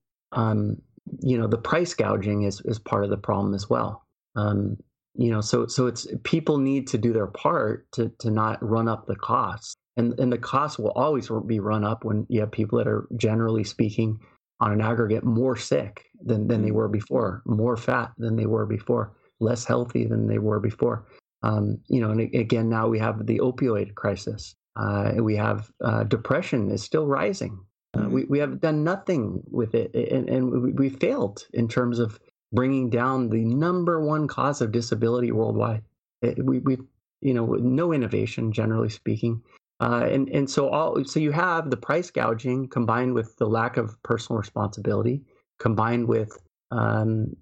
Um, 0.40 0.80
you 1.20 1.38
know, 1.38 1.48
the 1.48 1.58
price 1.58 1.94
gouging 1.94 2.42
is 2.42 2.60
is 2.66 2.78
part 2.78 3.02
of 3.02 3.10
the 3.10 3.16
problem 3.16 3.52
as 3.54 3.68
well. 3.68 4.04
Um, 4.36 4.76
you 5.18 5.32
know, 5.32 5.40
so 5.40 5.66
so 5.66 5.88
it's 5.88 6.06
people 6.22 6.58
need 6.58 6.86
to 6.88 6.98
do 6.98 7.12
their 7.12 7.26
part 7.26 7.90
to 7.92 8.10
to 8.20 8.30
not 8.30 8.62
run 8.62 8.86
up 8.86 9.06
the 9.06 9.16
costs, 9.16 9.74
and 9.96 10.18
and 10.20 10.32
the 10.32 10.38
costs 10.38 10.78
will 10.78 10.92
always 10.92 11.28
be 11.44 11.58
run 11.58 11.84
up 11.84 12.04
when 12.04 12.24
you 12.28 12.40
have 12.40 12.52
people 12.52 12.78
that 12.78 12.86
are 12.86 13.08
generally 13.16 13.64
speaking 13.64 14.20
on 14.60 14.72
an 14.72 14.80
aggregate 14.80 15.24
more 15.24 15.56
sick 15.56 16.06
than 16.24 16.46
than 16.46 16.62
they 16.62 16.68
mm-hmm. 16.68 16.76
were 16.76 16.88
before, 16.88 17.42
more 17.46 17.76
fat 17.76 18.12
than 18.16 18.36
they 18.36 18.46
were 18.46 18.64
before, 18.64 19.12
less 19.40 19.64
healthy 19.64 20.04
than 20.04 20.28
they 20.28 20.38
were 20.38 20.60
before. 20.60 21.04
Um, 21.42 21.78
you 21.88 22.00
know, 22.00 22.12
and 22.12 22.20
again, 22.20 22.68
now 22.68 22.86
we 22.86 23.00
have 23.00 23.26
the 23.26 23.40
opioid 23.40 23.96
crisis. 23.96 24.54
Uh, 24.76 25.14
we 25.16 25.34
have 25.34 25.68
uh, 25.84 26.04
depression 26.04 26.70
is 26.70 26.84
still 26.84 27.08
rising. 27.08 27.58
Uh, 27.94 28.08
we, 28.08 28.24
we 28.24 28.38
have 28.38 28.60
done 28.60 28.84
nothing 28.84 29.42
with 29.50 29.74
it, 29.74 29.92
and, 29.94 30.28
and 30.28 30.74
we, 30.78 30.88
failed 30.90 31.46
in 31.52 31.66
terms 31.66 31.98
of 31.98 32.20
bringing 32.52 32.90
down 32.90 33.28
the 33.28 33.44
number 33.44 34.00
one 34.00 34.26
cause 34.26 34.60
of 34.60 34.72
disability 34.72 35.32
worldwide. 35.32 35.82
It, 36.22 36.44
we, 36.44 36.58
we, 36.60 36.78
you 37.20 37.34
know, 37.34 37.46
no 37.46 37.92
innovation, 37.92 38.52
generally 38.52 38.88
speaking. 38.88 39.42
Uh, 39.80 40.08
and 40.10 40.28
and 40.30 40.50
so 40.50 40.68
all 40.68 41.04
so 41.04 41.20
you 41.20 41.30
have 41.30 41.70
the 41.70 41.76
price 41.76 42.10
gouging 42.10 42.66
combined 42.68 43.14
with 43.14 43.36
the 43.36 43.46
lack 43.46 43.76
of 43.76 44.00
personal 44.02 44.38
responsibility, 44.38 45.22
combined 45.60 46.08
with 46.08 46.36
um, 46.72 47.36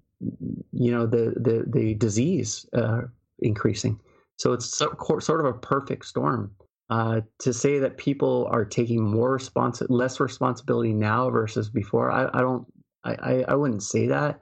you 0.71 0.91
know 0.91 1.07
the 1.07 1.33
the 1.37 1.65
the 1.67 1.95
disease 1.95 2.67
uh, 2.73 3.01
increasing. 3.39 3.99
So 4.37 4.53
it's 4.53 4.77
so, 4.77 4.95
sort 5.19 5.39
of 5.39 5.47
a 5.47 5.53
perfect 5.57 6.05
storm. 6.05 6.51
Uh, 6.89 7.21
to 7.39 7.51
say 7.53 7.79
that 7.79 7.97
people 7.97 8.47
are 8.51 8.63
taking 8.63 9.03
more 9.03 9.37
responsi- 9.37 9.87
less 9.89 10.19
responsibility 10.19 10.93
now 10.93 11.29
versus 11.29 11.69
before, 11.69 12.09
I, 12.09 12.29
I 12.33 12.39
don't, 12.39 12.65
I, 13.03 13.43
I 13.45 13.55
wouldn't 13.55 13.83
say 13.83 14.07
that. 14.07 14.39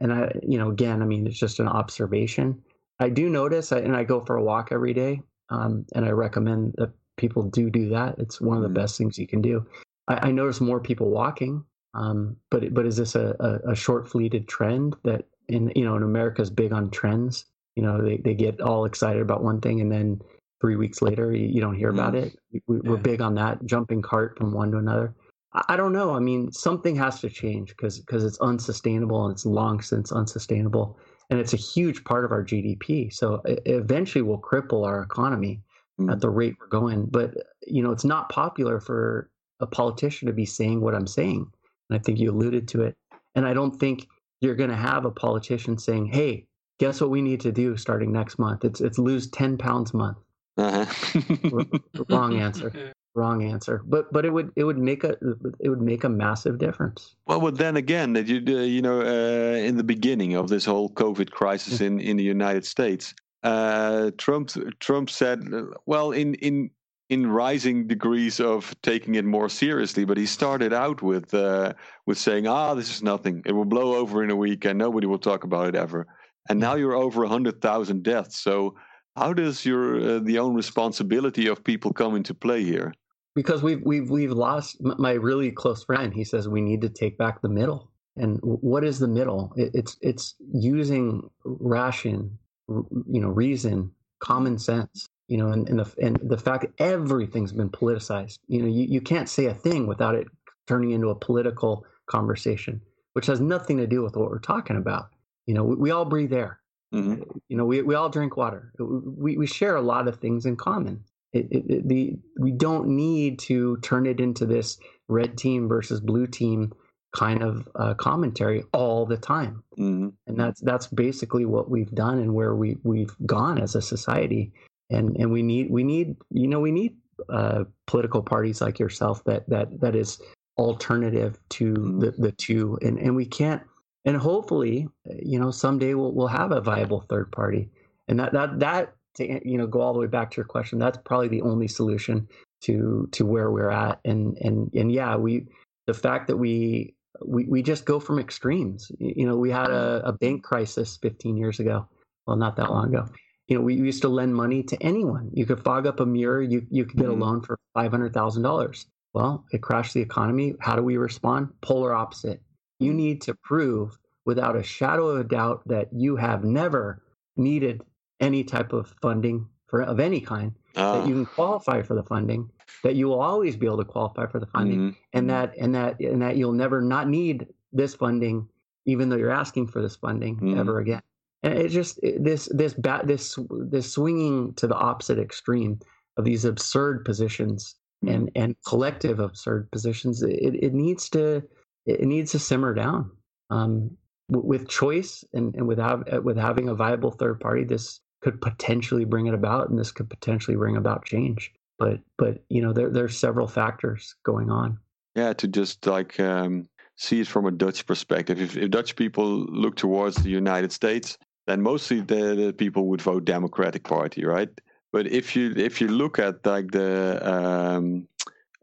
And 0.00 0.12
I, 0.12 0.32
you 0.42 0.58
know, 0.58 0.70
again, 0.70 1.02
I 1.02 1.04
mean, 1.04 1.26
it's 1.26 1.38
just 1.38 1.60
an 1.60 1.68
observation. 1.68 2.62
I 2.98 3.08
do 3.08 3.28
notice, 3.28 3.72
and 3.72 3.94
I 3.94 4.04
go 4.04 4.20
for 4.20 4.36
a 4.36 4.42
walk 4.42 4.70
every 4.72 4.94
day, 4.94 5.20
um, 5.50 5.84
and 5.94 6.04
I 6.04 6.10
recommend 6.10 6.74
that 6.78 6.90
people 7.16 7.42
do 7.44 7.70
do 7.70 7.88
that. 7.90 8.18
It's 8.18 8.40
one 8.40 8.56
of 8.56 8.62
the 8.62 8.68
mm-hmm. 8.68 8.74
best 8.74 8.98
things 8.98 9.18
you 9.18 9.26
can 9.26 9.42
do. 9.42 9.66
I, 10.08 10.28
I 10.28 10.32
notice 10.32 10.60
more 10.60 10.80
people 10.80 11.10
walking, 11.10 11.64
um, 11.94 12.36
but 12.50 12.72
but 12.74 12.86
is 12.86 12.96
this 12.96 13.14
a, 13.14 13.36
a, 13.38 13.72
a 13.72 13.74
short 13.76 14.08
fleeted 14.08 14.48
trend 14.48 14.96
that 15.04 15.26
in 15.48 15.72
you 15.76 15.84
know 15.84 15.96
in 15.96 16.02
America's 16.02 16.50
big 16.50 16.72
on 16.72 16.90
trends? 16.90 17.44
You 17.76 17.82
know, 17.82 18.02
they, 18.02 18.16
they 18.16 18.34
get 18.34 18.62
all 18.62 18.86
excited 18.86 19.20
about 19.20 19.44
one 19.44 19.60
thing 19.60 19.82
and 19.82 19.92
then 19.92 20.22
three 20.60 20.76
weeks 20.76 21.02
later 21.02 21.34
you, 21.34 21.46
you 21.46 21.60
don't 21.60 21.74
hear 21.74 21.90
mm. 21.90 21.94
about 21.94 22.14
it 22.14 22.34
we, 22.66 22.78
are 22.88 22.96
big 22.96 23.20
on 23.20 23.34
that 23.34 23.64
jumping 23.66 24.02
cart 24.02 24.36
from 24.36 24.52
one 24.52 24.70
to 24.70 24.78
another 24.78 25.14
I, 25.56 25.64
I 25.70 25.76
don't 25.76 25.92
know. 25.92 26.14
I 26.14 26.20
mean 26.20 26.52
something 26.52 26.94
has 26.96 27.20
to 27.20 27.28
change 27.28 27.70
because 27.70 27.98
because 27.98 28.24
it's 28.24 28.38
unsustainable 28.40 29.24
and 29.24 29.32
it's 29.32 29.44
long 29.44 29.80
since 29.80 30.12
unsustainable 30.12 30.98
and 31.30 31.40
it's 31.40 31.52
a 31.52 31.56
huge 31.56 32.04
part 32.04 32.24
of 32.24 32.30
our 32.30 32.44
gdp 32.44 33.12
so 33.12 33.42
it, 33.44 33.60
eventually 33.66 34.22
will 34.22 34.40
cripple 34.40 34.86
our 34.86 35.02
economy 35.02 35.60
mm. 36.00 36.12
at 36.12 36.20
the 36.20 36.30
rate 36.30 36.54
we're 36.60 36.68
going. 36.68 37.06
But 37.06 37.34
you 37.66 37.82
know 37.82 37.90
it's 37.90 38.04
not 38.04 38.28
popular 38.28 38.80
for 38.80 39.30
a 39.60 39.66
politician 39.66 40.26
to 40.26 40.34
be 40.34 40.44
saying 40.44 40.82
what 40.82 40.94
i'm 40.94 41.06
saying 41.06 41.50
and 41.88 41.98
i 41.98 42.02
think 42.02 42.18
you 42.18 42.30
alluded 42.30 42.68
to 42.68 42.82
it. 42.82 42.94
And 43.34 43.46
i 43.46 43.54
don't 43.54 43.78
think 43.78 44.06
you're 44.40 44.54
going 44.54 44.70
to 44.70 44.76
have 44.76 45.04
a 45.04 45.10
politician 45.10 45.78
saying 45.78 46.06
hey 46.06 46.46
guess 46.78 47.00
what 47.00 47.10
we 47.10 47.22
need 47.22 47.40
to 47.40 47.52
do 47.52 47.76
starting 47.76 48.12
next 48.12 48.38
month? 48.38 48.64
It's 48.64 48.80
it's 48.80 48.98
lose 48.98 49.28
10 49.30 49.58
pounds 49.58 49.92
a 49.92 49.96
month. 49.96 50.18
Uh-huh. 50.56 51.78
Wrong 52.08 52.36
answer. 52.40 52.92
Wrong 53.16 53.42
answer. 53.42 53.80
But 53.86 54.12
but 54.12 54.26
it 54.26 54.30
would 54.30 54.52
it 54.56 54.64
would 54.64 54.76
make 54.76 55.02
a 55.02 55.16
it 55.58 55.70
would 55.70 55.80
make 55.80 56.04
a 56.04 56.08
massive 56.08 56.58
difference. 56.58 57.16
Well, 57.26 57.40
but 57.40 57.56
then 57.56 57.76
again, 57.76 58.12
that 58.12 58.26
you 58.26 58.42
uh, 58.46 58.60
you 58.60 58.82
know 58.82 59.00
uh, 59.00 59.56
in 59.56 59.78
the 59.78 59.84
beginning 59.84 60.34
of 60.34 60.48
this 60.48 60.66
whole 60.66 60.90
COVID 60.90 61.30
crisis 61.30 61.80
in 61.80 61.98
in 61.98 62.18
the 62.18 62.24
United 62.24 62.66
States, 62.66 63.14
uh, 63.42 64.10
Trump 64.18 64.50
Trump 64.80 65.08
said, 65.08 65.48
well, 65.86 66.10
in 66.10 66.34
in 66.34 66.70
in 67.08 67.26
rising 67.26 67.86
degrees 67.86 68.38
of 68.38 68.74
taking 68.82 69.14
it 69.14 69.24
more 69.24 69.48
seriously. 69.48 70.04
But 70.04 70.18
he 70.18 70.26
started 70.26 70.74
out 70.74 71.00
with 71.00 71.32
uh, 71.32 71.72
with 72.04 72.18
saying, 72.18 72.46
"Ah, 72.46 72.74
this 72.74 72.90
is 72.90 73.02
nothing. 73.02 73.42
It 73.46 73.52
will 73.52 73.64
blow 73.64 73.94
over 73.94 74.22
in 74.24 74.30
a 74.30 74.36
week, 74.36 74.66
and 74.66 74.78
nobody 74.78 75.06
will 75.06 75.18
talk 75.18 75.42
about 75.44 75.68
it 75.68 75.74
ever." 75.74 76.06
And 76.50 76.60
now 76.60 76.74
you're 76.74 76.94
over 76.94 77.24
hundred 77.24 77.62
thousand 77.62 78.02
deaths. 78.02 78.38
So 78.38 78.74
how 79.16 79.32
does 79.32 79.64
your 79.64 80.16
uh, 80.16 80.18
the 80.18 80.38
own 80.38 80.54
responsibility 80.54 81.46
of 81.46 81.64
people 81.64 81.92
come 81.92 82.14
into 82.14 82.34
play 82.34 82.62
here? 82.62 82.92
Because 83.36 83.62
we've 83.62 83.82
we've 83.84 84.10
we've 84.10 84.32
lost 84.32 84.78
my 84.80 85.12
really 85.12 85.52
close 85.52 85.84
friend. 85.84 86.12
He 86.12 86.24
says 86.24 86.48
we 86.48 86.60
need 86.62 86.80
to 86.80 86.88
take 86.88 87.16
back 87.18 87.40
the 87.40 87.48
middle. 87.48 87.92
And 88.16 88.40
what 88.42 88.82
is 88.82 88.98
the 88.98 89.06
middle? 89.06 89.52
It, 89.56 89.70
it's 89.74 89.96
it's 90.00 90.34
using 90.52 91.28
ration, 91.44 92.38
you 92.66 93.20
know, 93.20 93.28
reason, 93.28 93.92
common 94.20 94.58
sense, 94.58 95.10
you 95.28 95.36
know, 95.36 95.48
and, 95.48 95.68
and 95.68 95.78
the 95.80 95.94
and 96.02 96.18
the 96.22 96.38
fact 96.38 96.62
that 96.62 96.72
everything's 96.82 97.52
been 97.52 97.68
politicized. 97.68 98.38
You 98.48 98.62
know, 98.62 98.68
you, 98.68 98.86
you 98.88 99.00
can't 99.02 99.28
say 99.28 99.46
a 99.46 99.54
thing 99.54 99.86
without 99.86 100.14
it 100.14 100.26
turning 100.66 100.92
into 100.92 101.10
a 101.10 101.14
political 101.14 101.84
conversation, 102.06 102.80
which 103.12 103.26
has 103.26 103.40
nothing 103.40 103.76
to 103.76 103.86
do 103.86 104.02
with 104.02 104.16
what 104.16 104.30
we're 104.30 104.38
talking 104.38 104.76
about. 104.76 105.10
You 105.46 105.54
know, 105.54 105.64
we, 105.64 105.76
we 105.76 105.90
all 105.90 106.06
breathe 106.06 106.32
air. 106.32 106.60
Mm-hmm. 106.94 107.22
You 107.48 107.56
know, 107.56 107.66
we, 107.66 107.82
we 107.82 107.94
all 107.94 108.08
drink 108.08 108.36
water. 108.36 108.72
We, 108.78 109.36
we 109.36 109.46
share 109.46 109.76
a 109.76 109.82
lot 109.82 110.08
of 110.08 110.18
things 110.20 110.46
in 110.46 110.56
common. 110.56 111.04
It, 111.36 111.48
it, 111.50 111.88
the, 111.88 112.16
we 112.38 112.52
don't 112.52 112.88
need 112.88 113.38
to 113.40 113.76
turn 113.78 114.06
it 114.06 114.20
into 114.20 114.46
this 114.46 114.78
red 115.08 115.36
team 115.36 115.68
versus 115.68 116.00
blue 116.00 116.26
team 116.26 116.72
kind 117.14 117.42
of 117.42 117.68
uh, 117.76 117.94
commentary 117.94 118.64
all 118.72 119.06
the 119.06 119.16
time. 119.16 119.62
Mm-hmm. 119.78 120.08
And 120.26 120.38
that's 120.38 120.60
that's 120.60 120.86
basically 120.88 121.44
what 121.44 121.70
we've 121.70 121.94
done 121.94 122.18
and 122.18 122.34
where 122.34 122.54
we 122.54 122.76
we've 122.82 123.14
gone 123.24 123.58
as 123.60 123.74
a 123.74 123.82
society. 123.82 124.52
And 124.90 125.16
and 125.16 125.32
we 125.32 125.42
need 125.42 125.70
we 125.70 125.82
need 125.82 126.16
you 126.30 126.48
know 126.48 126.60
we 126.60 126.72
need 126.72 126.96
uh, 127.28 127.64
political 127.86 128.22
parties 128.22 128.60
like 128.60 128.78
yourself 128.78 129.24
that 129.24 129.48
that 129.48 129.80
that 129.80 129.96
is 129.96 130.20
alternative 130.58 131.38
to 131.50 131.72
mm-hmm. 131.72 132.00
the 132.00 132.10
the 132.12 132.32
two. 132.32 132.78
And 132.82 132.98
and 132.98 133.16
we 133.16 133.26
can't 133.26 133.62
and 134.06 134.16
hopefully, 134.16 134.88
you 135.18 135.38
know, 135.40 135.50
someday 135.50 135.94
we'll 135.94 136.12
we'll 136.12 136.28
have 136.28 136.52
a 136.52 136.60
viable 136.60 137.00
third 137.00 137.32
party, 137.32 137.68
and 138.06 138.20
that 138.20 138.32
that 138.32 138.60
that 138.60 138.95
to 139.16 139.48
you 139.48 139.58
know 139.58 139.66
go 139.66 139.80
all 139.80 139.92
the 139.92 139.98
way 140.00 140.06
back 140.06 140.30
to 140.32 140.36
your 140.36 140.46
question. 140.46 140.78
That's 140.78 140.98
probably 141.04 141.28
the 141.28 141.42
only 141.42 141.68
solution 141.68 142.28
to 142.62 143.08
to 143.12 143.26
where 143.26 143.50
we're 143.50 143.70
at, 143.70 144.00
and 144.04 144.36
and 144.38 144.70
and 144.74 144.92
yeah, 144.92 145.16
we 145.16 145.46
the 145.86 145.94
fact 145.94 146.28
that 146.28 146.36
we 146.36 146.94
we, 147.24 147.44
we 147.44 147.62
just 147.62 147.84
go 147.84 147.98
from 148.00 148.18
extremes. 148.18 148.90
You 148.98 149.26
know, 149.26 149.36
we 149.36 149.50
had 149.50 149.70
a, 149.70 150.02
a 150.04 150.12
bank 150.12 150.42
crisis 150.42 150.98
15 151.00 151.36
years 151.36 151.60
ago. 151.60 151.88
Well, 152.26 152.36
not 152.36 152.56
that 152.56 152.70
long 152.70 152.88
ago. 152.94 153.06
You 153.48 153.56
know, 153.56 153.62
we 153.64 153.74
used 153.74 154.02
to 154.02 154.08
lend 154.08 154.34
money 154.34 154.62
to 154.64 154.76
anyone. 154.82 155.30
You 155.32 155.46
could 155.46 155.62
fog 155.62 155.86
up 155.86 156.00
a 156.00 156.06
mirror. 156.06 156.42
You 156.42 156.66
you 156.70 156.84
could 156.84 156.98
get 156.98 157.08
a 157.08 157.12
Mhm. 157.12 157.20
loan 157.20 157.42
for 157.42 157.58
five 157.74 157.90
hundred 157.90 158.12
thousand 158.12 158.42
dollars. 158.42 158.86
Well, 159.14 159.44
it 159.52 159.62
crashed 159.62 159.94
the 159.94 160.00
economy. 160.02 160.54
How 160.60 160.76
do 160.76 160.82
we 160.82 160.96
respond? 160.98 161.48
Polar 161.62 161.94
opposite. 161.94 162.42
You 162.80 162.92
need 162.92 163.22
to 163.22 163.34
prove 163.44 163.96
without 164.26 164.56
a 164.56 164.62
shadow 164.62 165.08
of 165.08 165.20
a 165.20 165.24
doubt 165.24 165.62
that 165.66 165.88
you 165.92 166.16
have 166.16 166.44
never 166.44 167.02
needed 167.36 167.80
any 168.20 168.44
type 168.44 168.72
of 168.72 168.94
funding 169.02 169.46
for 169.66 169.82
of 169.82 170.00
any 170.00 170.20
kind 170.20 170.52
Ah, 170.76 170.98
that 170.98 171.08
you 171.08 171.14
can 171.14 171.26
qualify 171.26 171.80
for 171.82 171.94
the 171.94 172.02
funding 172.02 172.50
that 172.84 172.94
you 172.96 173.06
will 173.08 173.20
always 173.20 173.56
be 173.56 173.66
able 173.66 173.78
to 173.78 173.84
qualify 173.84 174.26
for 174.26 174.38
the 174.38 174.46
funding 174.46 174.78
mhm. 174.78 174.96
and 175.14 175.30
that 175.30 175.54
and 175.58 175.74
that 175.74 175.98
and 176.00 176.20
that 176.22 176.36
you'll 176.36 176.52
never 176.52 176.80
not 176.82 177.08
need 177.08 177.46
this 177.72 177.94
funding 177.94 178.46
even 178.84 179.08
though 179.08 179.16
you're 179.16 179.30
asking 179.30 179.66
for 179.66 179.80
this 179.82 179.96
funding 179.96 180.38
Mhm. 180.38 180.58
ever 180.58 180.78
again. 180.78 181.02
And 181.42 181.54
it 181.58 181.68
just 181.68 181.98
it- 182.02 182.22
this 182.22 182.46
this 182.52 182.74
bat 182.74 183.06
this 183.06 183.38
this 183.50 183.90
swinging 183.92 184.52
to 184.54 184.66
the 184.66 184.76
opposite 184.76 185.18
extreme 185.18 185.80
of 186.16 186.24
these 186.24 186.44
absurd 186.44 187.04
positions 187.04 187.74
and 188.06 188.30
and 188.36 188.54
collective 188.68 189.18
absurd 189.18 189.70
positions 189.72 190.22
it, 190.22 190.54
it 190.62 190.74
needs 190.74 191.08
to 191.10 191.42
it 191.86 192.02
needs 192.06 192.32
to 192.32 192.38
simmer 192.38 192.74
down. 192.74 193.10
Um, 193.50 193.96
w- 194.30 194.46
with 194.46 194.68
choice 194.68 195.24
and, 195.32 195.54
and 195.56 195.66
with, 195.68 195.78
have, 195.78 196.02
with 196.24 196.36
having 196.36 196.68
a 196.68 196.74
viable 196.74 197.12
third 197.12 197.38
party 197.40 197.64
this 197.64 198.00
could 198.20 198.40
potentially 198.40 199.04
bring 199.04 199.26
it 199.26 199.34
about 199.34 199.68
and 199.68 199.78
this 199.78 199.92
could 199.92 200.08
potentially 200.08 200.56
bring 200.56 200.76
about 200.76 201.04
change. 201.04 201.52
But 201.78 202.00
but 202.16 202.44
you 202.48 202.62
know 202.62 202.72
there 202.72 202.90
there's 202.90 203.18
several 203.18 203.46
factors 203.46 204.14
going 204.24 204.50
on. 204.50 204.78
Yeah 205.14 205.32
to 205.34 205.48
just 205.48 205.86
like 205.86 206.18
um, 206.20 206.68
see 206.96 207.20
it 207.20 207.26
from 207.26 207.46
a 207.46 207.50
dutch 207.50 207.86
perspective. 207.86 208.40
If, 208.40 208.56
if 208.56 208.70
dutch 208.70 208.96
people 208.96 209.28
look 209.46 209.76
towards 209.76 210.16
the 210.16 210.30
united 210.30 210.72
states 210.72 211.18
then 211.46 211.62
mostly 211.62 212.00
the, 212.00 212.34
the 212.34 212.52
people 212.52 212.86
would 212.86 213.00
vote 213.00 213.24
democratic 213.24 213.84
party 213.84 214.24
right? 214.24 214.48
But 214.92 215.06
if 215.06 215.36
you 215.36 215.52
if 215.56 215.80
you 215.80 215.88
look 215.88 216.18
at 216.18 216.44
like 216.46 216.70
the 216.70 217.20
um, 217.22 218.08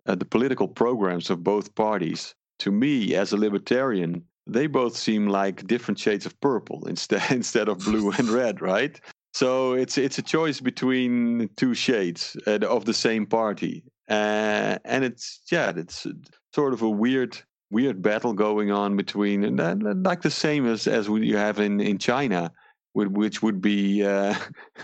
uh, 0.06 0.16
the 0.16 0.26
political 0.26 0.68
programs 0.68 1.30
of 1.30 1.44
both 1.44 1.76
parties 1.76 2.34
to 2.60 2.72
me 2.72 3.16
as 3.16 3.34
a 3.34 3.38
libertarian 3.38 4.24
they 4.46 4.68
both 4.68 4.96
seem 4.96 5.28
like 5.28 5.66
different 5.68 5.98
shades 5.98 6.26
of 6.26 6.40
purple 6.42 6.86
instead 6.88 7.32
instead 7.32 7.70
of 7.70 7.80
blue 7.80 8.12
and 8.12 8.30
red 8.30 8.62
right 8.62 9.00
so 9.34 9.74
it's 9.74 9.98
it's 9.98 10.18
a 10.18 10.22
choice 10.22 10.60
between 10.62 11.50
two 11.58 11.74
shades 11.74 12.38
uh, 12.48 12.60
of 12.68 12.86
the 12.86 12.94
same 12.94 13.26
party 13.26 13.84
uh, 14.10 14.78
and 14.86 15.04
it's 15.04 15.42
yeah 15.52 15.74
it's 15.76 16.06
sort 16.54 16.74
of 16.74 16.82
a 16.82 16.90
weird 16.90 17.38
weird 17.72 18.02
battle 18.02 18.34
going 18.34 18.72
on 18.72 18.96
between 18.96 19.44
and 19.44 20.04
like 20.06 20.22
the 20.22 20.30
same 20.32 20.66
as 20.68 20.88
as 20.88 21.10
we 21.10 21.26
you 21.28 21.38
have 21.38 21.60
in 21.60 21.80
in 21.82 21.98
China 21.98 22.52
which 22.96 23.42
would 23.42 23.60
be 23.60 24.04
uh, 24.06 24.36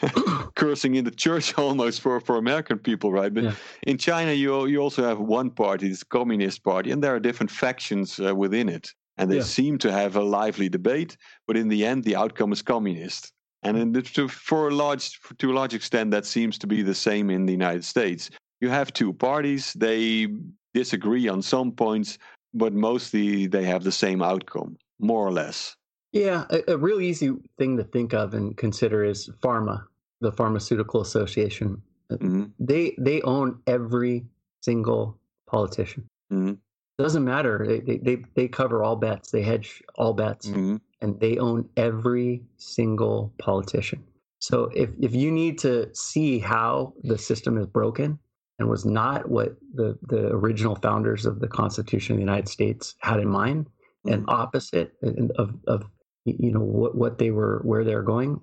cursing 0.55 0.95
in 0.95 1.05
the 1.05 1.11
church 1.11 1.55
almost 1.57 2.01
for 2.01 2.19
for 2.19 2.37
American 2.37 2.79
people 2.79 3.11
right 3.11 3.33
but 3.33 3.43
Yeah. 3.43 3.53
in 3.83 3.97
China 3.97 4.31
you 4.33 4.65
you 4.65 4.79
also 4.81 5.03
have 5.03 5.19
one 5.19 5.51
party 5.51 5.89
the 5.89 6.03
Communist 6.09 6.63
Party 6.63 6.89
and 6.91 7.03
there 7.03 7.13
are 7.13 7.19
different 7.19 7.51
factions 7.51 8.19
uh, 8.19 8.35
within 8.35 8.67
it 8.69 8.89
and 9.17 9.29
they 9.29 9.37
Yeah. 9.37 9.43
seem 9.43 9.77
to 9.79 9.91
have 9.91 10.15
a 10.15 10.23
lively 10.23 10.69
debate 10.69 11.17
but 11.45 11.55
in 11.57 11.67
the 11.69 11.85
end 11.85 12.03
the 12.03 12.15
outcome 12.15 12.51
is 12.51 12.63
communist 12.63 13.31
and 13.63 13.77
in 13.77 13.91
the, 13.91 14.01
to, 14.01 14.27
for 14.27 14.69
a 14.69 14.71
large 14.73 15.19
to 15.37 15.51
a 15.51 15.53
large 15.53 15.73
extent 15.73 16.11
that 16.11 16.25
seems 16.25 16.57
to 16.57 16.67
be 16.67 16.81
the 16.81 16.95
same 16.95 17.29
in 17.29 17.45
the 17.45 17.51
United 17.51 17.83
States 17.85 18.29
you 18.61 18.69
have 18.69 18.91
two 18.93 19.13
parties 19.13 19.73
they 19.73 20.27
disagree 20.73 21.27
on 21.27 21.41
some 21.41 21.71
points 21.71 22.17
but 22.53 22.73
mostly 22.73 23.47
they 23.47 23.63
have 23.63 23.83
the 23.83 23.91
same 23.91 24.21
outcome 24.21 24.77
more 24.99 25.25
or 25.25 25.31
less 25.31 25.75
yeah 26.11 26.45
a, 26.49 26.73
a 26.73 26.77
real 26.77 27.01
easy 27.01 27.31
thing 27.57 27.77
to 27.77 27.83
think 27.83 28.13
of 28.13 28.33
and 28.33 28.57
consider 28.57 29.03
is 29.03 29.29
pharma 29.43 29.83
the 30.21 30.31
pharmaceutical 30.31 31.01
association 31.01 31.81
Mhm. 32.11 32.51
they 32.59 32.95
they 32.97 33.21
own 33.21 33.61
every 33.67 34.25
single 34.61 35.15
politician 35.47 36.05
Mhm. 36.31 36.57
doesn't 36.97 37.23
matter 37.23 37.65
they, 37.67 37.97
they 37.97 38.23
they 38.35 38.47
cover 38.47 38.83
all 38.83 38.95
bets 38.95 39.29
they 39.31 39.43
hedge 39.43 39.83
all 39.95 40.13
bets 40.13 40.47
Mhm. 40.47 40.81
And 41.01 41.19
they 41.19 41.37
own 41.37 41.67
every 41.77 42.43
single 42.57 43.33
politician. 43.39 44.03
So 44.39 44.69
if, 44.75 44.89
if 44.99 45.13
you 45.13 45.31
need 45.31 45.57
to 45.59 45.89
see 45.93 46.39
how 46.39 46.93
the 47.03 47.17
system 47.17 47.57
is 47.57 47.67
broken 47.67 48.19
and 48.57 48.69
was 48.69 48.85
not 48.85 49.29
what 49.29 49.55
the, 49.73 49.97
the 50.03 50.27
original 50.27 50.75
founders 50.75 51.25
of 51.25 51.39
the 51.39 51.47
Constitution 51.47 52.13
of 52.13 52.17
the 52.17 52.23
United 52.23 52.47
States 52.47 52.95
had 52.99 53.19
in 53.19 53.29
mind, 53.29 53.67
and 54.05 54.25
opposite 54.27 54.93
of, 55.37 55.55
of 55.67 55.83
you 56.25 56.51
know 56.51 56.61
what, 56.61 56.95
what 56.95 57.17
they 57.17 57.31
were 57.31 57.61
where 57.63 57.83
they're 57.83 58.03
going, 58.03 58.39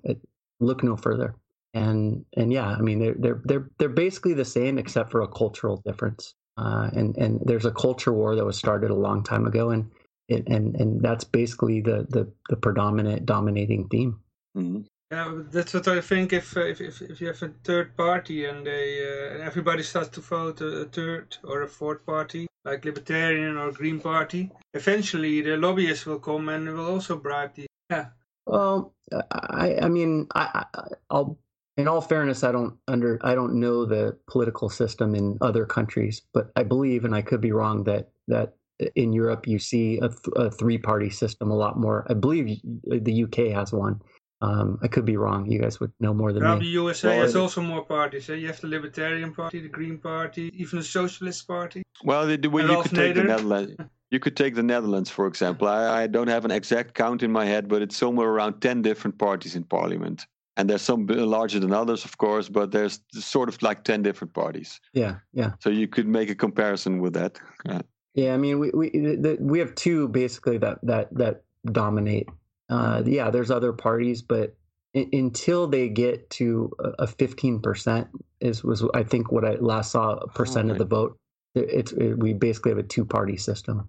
look 0.59 0.83
no 0.83 0.95
further. 0.95 1.35
And 1.73 2.25
and 2.35 2.51
yeah, 2.51 2.67
I 2.67 2.81
mean 2.81 2.99
they're 2.99 3.15
they're 3.17 3.41
they're 3.43 3.69
they're 3.77 3.89
basically 3.89 4.33
the 4.33 4.45
same 4.45 4.77
except 4.77 5.11
for 5.11 5.21
a 5.21 5.27
cultural 5.27 5.81
difference. 5.85 6.33
Uh, 6.57 6.89
and 6.93 7.15
and 7.17 7.39
there's 7.45 7.65
a 7.65 7.71
culture 7.71 8.13
war 8.13 8.35
that 8.35 8.45
was 8.45 8.57
started 8.57 8.89
a 8.89 8.95
long 8.95 9.23
time 9.23 9.45
ago, 9.45 9.69
and 9.69 9.89
and 10.29 10.75
and 10.75 11.01
that's 11.01 11.23
basically 11.23 11.81
the, 11.81 12.05
the 12.09 12.31
the 12.49 12.55
predominant 12.55 13.25
dominating 13.25 13.87
theme. 13.89 14.19
Mhm. 14.57 14.85
Yeah, 15.11 15.41
that's 15.51 15.73
what 15.73 15.87
I 15.87 16.01
think. 16.01 16.33
If 16.33 16.57
uh, 16.57 16.65
if, 16.65 16.81
if 16.81 17.01
if 17.01 17.21
you 17.21 17.27
have 17.27 17.41
a 17.41 17.53
third 17.63 17.95
party 17.95 18.45
and 18.45 18.67
they 18.67 19.05
uh, 19.07 19.33
and 19.33 19.41
everybody 19.41 19.83
starts 19.83 20.09
to 20.09 20.21
vote 20.21 20.59
a, 20.61 20.67
a 20.81 20.85
third 20.85 21.37
or 21.45 21.61
a 21.61 21.67
fourth 21.67 22.05
party, 22.05 22.47
like 22.65 22.83
Libertarian 22.83 23.57
or 23.57 23.71
Green 23.71 24.01
Party, 24.01 24.51
eventually 24.73 25.41
the 25.41 25.55
lobbyists 25.55 26.05
will 26.05 26.19
come 26.19 26.49
and 26.49 26.67
will 26.67 26.91
also 26.91 27.15
bribe 27.17 27.55
the. 27.55 27.67
Yeah, 27.89 28.07
Well, 28.45 28.93
I 29.31 29.77
I 29.81 29.87
mean 29.87 30.27
I, 30.35 30.65
I 30.73 30.81
I'll 31.09 31.39
in 31.77 31.87
all 31.87 32.01
fairness 32.01 32.43
I 32.43 32.51
don't 32.51 32.77
under 32.89 33.17
I 33.23 33.33
don't 33.33 33.61
know 33.61 33.85
the 33.85 34.17
political 34.27 34.67
system 34.69 35.15
in 35.15 35.37
other 35.39 35.65
countries, 35.65 36.21
but 36.33 36.51
I 36.57 36.63
believe 36.63 37.05
and 37.05 37.15
I 37.15 37.21
could 37.21 37.39
be 37.39 37.53
wrong 37.53 37.85
that 37.85 38.09
that 38.27 38.56
in 38.95 39.13
Europe 39.13 39.47
you 39.47 39.59
see 39.59 39.97
a, 39.97 40.09
th- 40.09 40.19
a 40.35 40.51
three 40.51 40.77
party 40.77 41.09
system 41.09 41.51
a 41.51 41.55
lot 41.55 41.79
more. 41.79 42.05
I 42.09 42.13
believe 42.13 42.59
the 42.83 43.23
UK 43.23 43.53
has 43.53 43.73
one. 43.73 44.01
Um, 44.39 44.77
I 44.83 44.87
could 44.87 45.05
be 45.05 45.17
wrong. 45.17 45.49
You 45.49 45.59
guys 45.59 45.79
would 45.79 45.91
know 45.99 46.13
more 46.13 46.31
than 46.31 46.43
Probably 46.43 46.59
me. 46.59 46.65
The 46.67 46.71
USA 46.73 47.07
Well, 47.07 47.21
has 47.21 47.35
it- 47.35 47.39
also 47.39 47.61
more 47.61 47.83
parties. 47.83 48.29
Eh? 48.29 48.35
You 48.35 48.47
have 48.47 48.61
the 48.61 48.67
Libertarian 48.67 49.33
Party, 49.33 49.59
the 49.61 49.67
Green 49.67 49.97
Party, 49.97 50.51
even 50.55 50.77
the 50.79 50.85
Socialist 50.85 51.47
Party. 51.47 51.81
Well, 52.03 52.27
they 52.27 52.37
do- 52.37 52.51
well, 52.51 52.65
you 52.65 52.73
Ralph 52.73 52.89
could 52.89 52.95
take 52.95 53.15
the 53.15 53.23
Netherlands. 53.23 53.75
You 54.09 54.21
could 54.21 54.37
take 54.37 54.55
the 54.55 54.63
Netherlands, 54.63 55.09
for 55.09 55.27
example. 55.27 55.67
I, 55.67 56.03
I 56.03 56.07
don't 56.07 56.29
have 56.29 56.45
an 56.45 56.51
exact 56.51 56.93
count 56.93 57.23
in 57.23 57.29
my 57.29 57.43
head, 57.43 57.67
but 57.67 57.81
it's 57.81 57.97
somewhere 57.97 58.29
around 58.29 58.61
10 58.61 58.81
different 58.81 59.17
parties 59.17 59.53
in 59.53 59.65
parliament. 59.65 60.25
And 60.55 60.69
there's 60.69 60.81
some 60.81 61.07
larger 61.07 61.59
than 61.59 61.73
others, 61.73 62.05
of 62.05 62.17
course, 62.17 62.47
but 62.47 62.71
there's 62.71 63.01
sort 63.11 63.49
of 63.49 63.61
like 63.61 63.83
10 63.83 64.03
different 64.03 64.33
parties. 64.33 64.79
Yeah, 64.93 65.15
yeah. 65.33 65.51
So 65.59 65.69
you 65.69 65.89
could 65.89 66.07
make 66.07 66.29
a 66.29 66.35
comparison 66.35 67.01
with 67.01 67.15
that. 67.15 67.37
Yeah. 67.65 67.81
Yeah, 68.17 68.33
I 68.33 68.37
mean, 68.37 68.57
we 68.59 68.71
we 68.71 68.89
the, 68.89 69.37
we 69.39 69.59
have 69.59 69.75
two 69.75 70.07
basically 70.07 70.57
that 70.57 70.79
that 70.83 71.13
that 71.15 71.43
dominate. 71.71 72.27
Uh, 72.67 73.03
yeah, 73.05 73.29
there's 73.29 73.51
other 73.51 73.71
parties, 73.71 74.23
but 74.23 74.55
i- 74.95 75.07
until 75.13 75.67
they 75.67 75.87
get 75.87 76.27
to 76.31 76.71
a 76.97 77.05
fifteen 77.05 77.59
percent 77.61 78.07
is 78.41 78.63
was 78.63 78.83
I 78.95 79.03
think 79.03 79.31
what 79.31 79.45
I 79.45 79.53
last 79.55 79.91
saw 79.91 80.13
a 80.15 80.27
percent 80.27 80.71
of 80.71 80.79
the 80.79 80.85
vote. 80.85 81.15
It- 81.53 81.69
It's 81.69 81.91
it, 81.91 82.17
we 82.17 82.33
basically 82.33 82.71
have 82.71 82.79
a 82.79 82.83
two 82.95 83.05
party 83.05 83.37
system. 83.37 83.87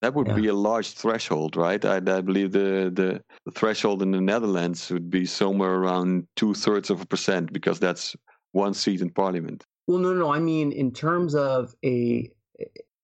That 0.00 0.14
would 0.14 0.28
Yeah. 0.28 0.34
be 0.36 0.46
a 0.46 0.54
large 0.54 0.92
threshold, 0.92 1.56
right? 1.56 1.84
I, 1.84 1.96
I 1.96 2.20
believe 2.22 2.52
the, 2.52 2.88
the, 2.94 3.20
the 3.44 3.50
threshold 3.50 4.00
in 4.00 4.12
the 4.12 4.20
Netherlands 4.20 4.90
would 4.92 5.10
be 5.10 5.26
somewhere 5.26 5.74
around 5.74 6.26
two 6.36 6.54
thirds 6.54 6.88
of 6.88 7.00
a 7.02 7.06
percent 7.06 7.52
because 7.52 7.80
that's 7.80 8.14
one 8.52 8.74
seat 8.74 9.00
in 9.02 9.10
parliament. 9.10 9.64
Well, 9.88 9.98
no, 9.98 10.14
no, 10.14 10.32
I 10.32 10.38
mean 10.38 10.70
in 10.72 10.92
terms 10.92 11.34
of 11.34 11.74
a 11.84 12.30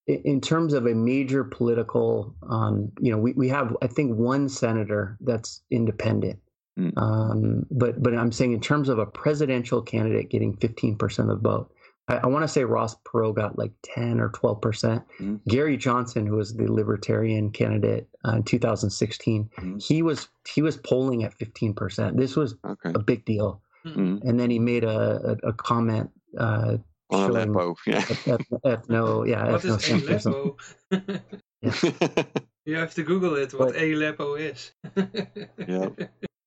in 0.07 0.41
terms 0.41 0.75
of 0.75 0.87
a 0.87 0.95
major 0.95 1.45
political, 1.45 2.35
um, 2.49 2.93
you 3.01 3.11
know, 3.11 3.19
we, 3.19 3.33
we 3.33 3.49
have 3.49 3.75
I 3.83 3.87
think 3.87 4.17
one 4.17 4.49
senator 4.49 5.17
that's 5.21 5.63
independent. 5.71 6.39
Mm. 6.79 6.93
Um, 6.97 7.67
but 7.71 8.03
but 8.03 8.15
I'm 8.15 8.33
saying 8.33 8.53
in 8.53 8.61
terms 8.61 8.89
of 8.89 8.99
a 8.99 9.07
presidential 9.07 9.81
candidate 9.81 10.29
getting 10.31 10.57
15% 10.57 11.19
of 11.21 11.29
the 11.29 11.37
vote, 11.37 11.73
I, 12.09 12.17
I 12.17 12.27
want 12.27 12.43
to 12.43 12.49
say 12.49 12.65
Ross 12.65 12.97
Perot 13.07 13.37
got 13.37 13.57
like 13.59 13.73
10 13.95 14.21
or 14.21 14.29
12%. 14.31 15.03
Mm. 15.21 15.41
Gary 15.49 15.77
Johnson, 15.77 16.27
who 16.27 16.37
was 16.37 16.55
the 16.55 16.71
Libertarian 16.71 17.51
candidate 17.51 18.09
uh, 18.27 18.33
in 18.37 18.43
2016, 18.43 19.49
Mm. 19.57 19.83
he 19.83 20.03
was 20.03 20.29
he 20.53 20.61
was 20.63 20.77
polling 20.77 21.25
at 21.25 21.39
15%. 21.39 22.17
This 22.19 22.37
was 22.37 22.57
Okay. 22.67 22.93
a 22.95 22.99
big 22.99 23.25
deal. 23.25 23.63
Mhm. 23.87 24.23
And 24.25 24.41
then 24.41 24.51
he 24.51 24.59
made 24.59 24.83
a 24.85 25.39
a, 25.45 25.49
a 25.49 25.53
comment. 25.53 26.11
Uh, 26.37 26.79
On 27.11 27.19
showing- 27.33 27.49
Aleppo, 27.51 27.77
yeah. 27.87 27.99
eth- 27.99 28.49
ethno, 28.65 29.29
yeah, 29.29 29.51
What 29.53 29.65
is 29.65 29.77
ethnocentrism. 29.77 30.57
Aleppo? 30.91 32.25
you 32.65 32.77
have 32.77 32.95
to 32.95 33.03
Google 33.03 33.37
it. 33.37 33.53
What 33.53 33.73
But- 33.75 33.83
Aleppo 33.83 34.35
is. 34.35 34.73
Yeah. 35.69 35.89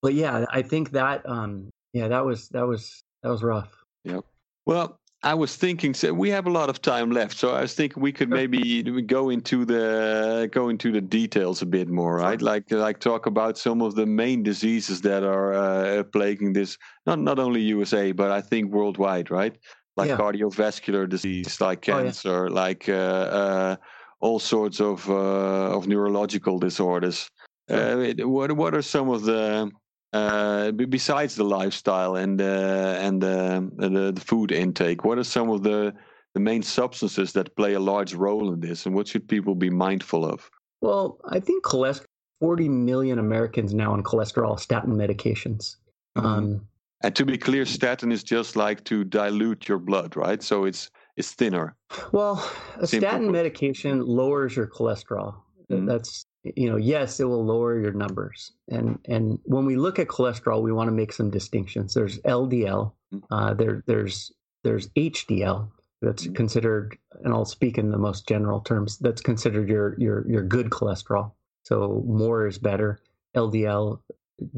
But 0.01 0.13
yeah, 0.13 0.45
I 0.51 0.61
think 0.61 0.91
that 0.91 1.27
um, 1.27 1.69
yeah, 1.93 2.07
that 2.07 2.23
was 2.25 2.49
that 2.49 2.67
was 2.67 3.03
that 3.23 3.29
was 3.29 3.41
rough. 3.43 3.73
Yep. 4.03 4.23
well, 4.65 4.99
I 5.23 5.33
was 5.33 5.55
thinking 5.55 5.95
so 5.95 6.13
we 6.13 6.29
have 6.29 6.45
a 6.45 6.51
lot 6.51 6.69
of 6.69 6.81
time 6.81 7.09
left, 7.09 7.35
so 7.35 7.49
I 7.55 7.61
was 7.61 7.73
thinking 7.73 8.03
we 8.03 8.11
could 8.11 8.29
maybe 8.29 8.83
go 9.01 9.29
into 9.31 9.65
the 9.65 10.47
go 10.51 10.69
into 10.69 10.91
the 10.91 11.01
details 11.01 11.63
a 11.63 11.65
bit 11.65 11.89
more, 11.89 12.17
right? 12.17 12.39
Like 12.39 12.69
like 12.71 12.99
talk 12.99 13.25
about 13.25 13.57
some 13.57 13.81
of 13.81 13.95
the 13.95 14.05
main 14.05 14.43
diseases 14.43 15.01
that 15.01 15.23
are 15.23 15.53
uh, 15.53 16.03
plaguing 16.03 16.53
this 16.53 16.77
not 17.07 17.19
not 17.19 17.39
only 17.39 17.61
USA 17.61 18.11
but 18.11 18.29
I 18.29 18.41
think 18.41 18.71
worldwide, 18.71 19.31
right? 19.31 19.57
Like 19.97 20.09
Yeah. 20.09 20.17
cardiovascular 20.17 21.09
disease, 21.09 21.59
like 21.59 21.89
Oh, 21.89 21.97
yeah. 21.97 22.03
cancer, 22.03 22.49
like 22.49 22.87
uh, 22.87 22.93
uh, 23.41 23.75
all 24.19 24.39
sorts 24.39 24.79
of 24.79 25.09
uh, 25.09 25.75
of 25.77 25.87
neurological 25.87 26.59
disorders. 26.59 27.27
Uh, 27.69 28.13
what 28.19 28.51
what 28.51 28.73
are 28.73 28.83
some 28.83 29.09
of 29.09 29.23
the 29.23 29.69
uh, 30.13 30.71
besides 30.71 31.35
the 31.35 31.43
lifestyle 31.43 32.15
and 32.15 32.39
uh, 32.41 32.95
and 33.07 33.23
uh, 33.23 33.61
the, 33.75 34.11
the 34.13 34.21
food 34.21 34.51
intake? 34.51 35.03
What 35.03 35.17
are 35.17 35.23
some 35.23 35.49
of 35.49 35.63
the 35.63 35.93
the 36.33 36.39
main 36.39 36.61
substances 36.61 37.33
that 37.33 37.55
play 37.55 37.73
a 37.73 37.79
large 37.79 38.13
role 38.13 38.53
in 38.53 38.59
this, 38.59 38.85
and 38.85 38.93
what 38.95 39.07
should 39.07 39.27
people 39.27 39.55
be 39.55 39.71
mindful 39.71 40.23
of? 40.23 40.49
Well, 40.81 41.17
I 41.29 41.39
think 41.39 41.63
cholesterol. 41.65 42.05
40 42.39 42.69
million 42.69 43.17
Americans 43.17 43.73
now 43.73 43.93
on 43.93 44.03
cholesterol 44.03 44.59
statin 44.59 44.93
medications. 44.93 45.77
Um, 46.15 46.67
And 47.01 47.15
to 47.15 47.25
be 47.25 47.37
clear, 47.37 47.65
statin 47.65 48.11
is 48.11 48.23
just 48.23 48.55
like 48.55 48.83
to 48.85 49.03
dilute 49.03 49.67
your 49.67 49.77
blood, 49.77 50.15
right? 50.15 50.41
So 50.41 50.65
it's 50.65 50.89
it's 51.15 51.31
thinner. 51.33 51.75
Well, 52.11 52.35
a 52.77 52.87
Simple 52.87 53.09
statin 53.09 53.31
medication 53.31 54.05
lowers 54.05 54.55
your 54.55 54.67
cholesterol. 54.67 55.35
Mhm. 55.71 55.87
That's 55.87 56.25
you 56.55 56.69
know, 56.69 56.77
yes, 56.77 57.19
it 57.19 57.25
will 57.25 57.45
lower 57.45 57.79
your 57.79 57.91
numbers. 57.93 58.51
And 58.69 58.99
and 59.05 59.39
when 59.43 59.65
we 59.65 59.75
look 59.75 59.99
at 59.99 60.07
cholesterol, 60.07 60.61
we 60.61 60.71
want 60.71 60.87
to 60.87 60.91
make 60.91 61.13
some 61.13 61.29
distinctions. 61.29 61.93
There's 61.93 62.19
LDL. 62.25 62.93
Mhm. 63.13 63.23
Uh, 63.29 63.53
there 63.53 63.83
there's 63.85 64.31
there's 64.63 64.89
HDL. 64.95 65.71
That's 66.01 66.27
Mhm. 66.27 66.35
considered, 66.35 66.97
and 67.23 67.33
I'll 67.33 67.45
speak 67.45 67.77
in 67.77 67.91
the 67.91 67.97
most 67.97 68.27
general 68.27 68.59
terms. 68.61 68.97
That's 68.99 69.21
considered 69.21 69.69
your 69.69 69.95
your 69.99 70.27
your 70.27 70.43
good 70.43 70.71
cholesterol. 70.71 71.31
So 71.63 72.03
more 72.07 72.47
is 72.47 72.57
better. 72.57 72.99
LDL 73.35 74.01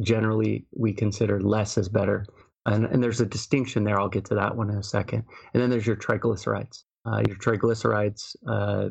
generally 0.01 0.65
we 0.75 0.93
consider 0.93 1.41
less 1.41 1.77
is 1.77 1.89
better. 1.89 2.25
And, 2.65 2.85
and 2.85 3.01
there's 3.01 3.21
a 3.21 3.25
distinction 3.25 3.83
there. 3.83 3.99
I'll 3.99 4.09
get 4.09 4.25
to 4.25 4.35
that 4.35 4.55
one 4.55 4.69
in 4.69 4.77
a 4.77 4.83
second. 4.83 5.23
And 5.53 5.61
then 5.61 5.69
there's 5.69 5.87
your 5.87 5.95
triglycerides. 5.95 6.83
Uh, 7.05 7.23
your 7.27 7.37
triglycerides, 7.37 8.35
uh, 8.47 8.89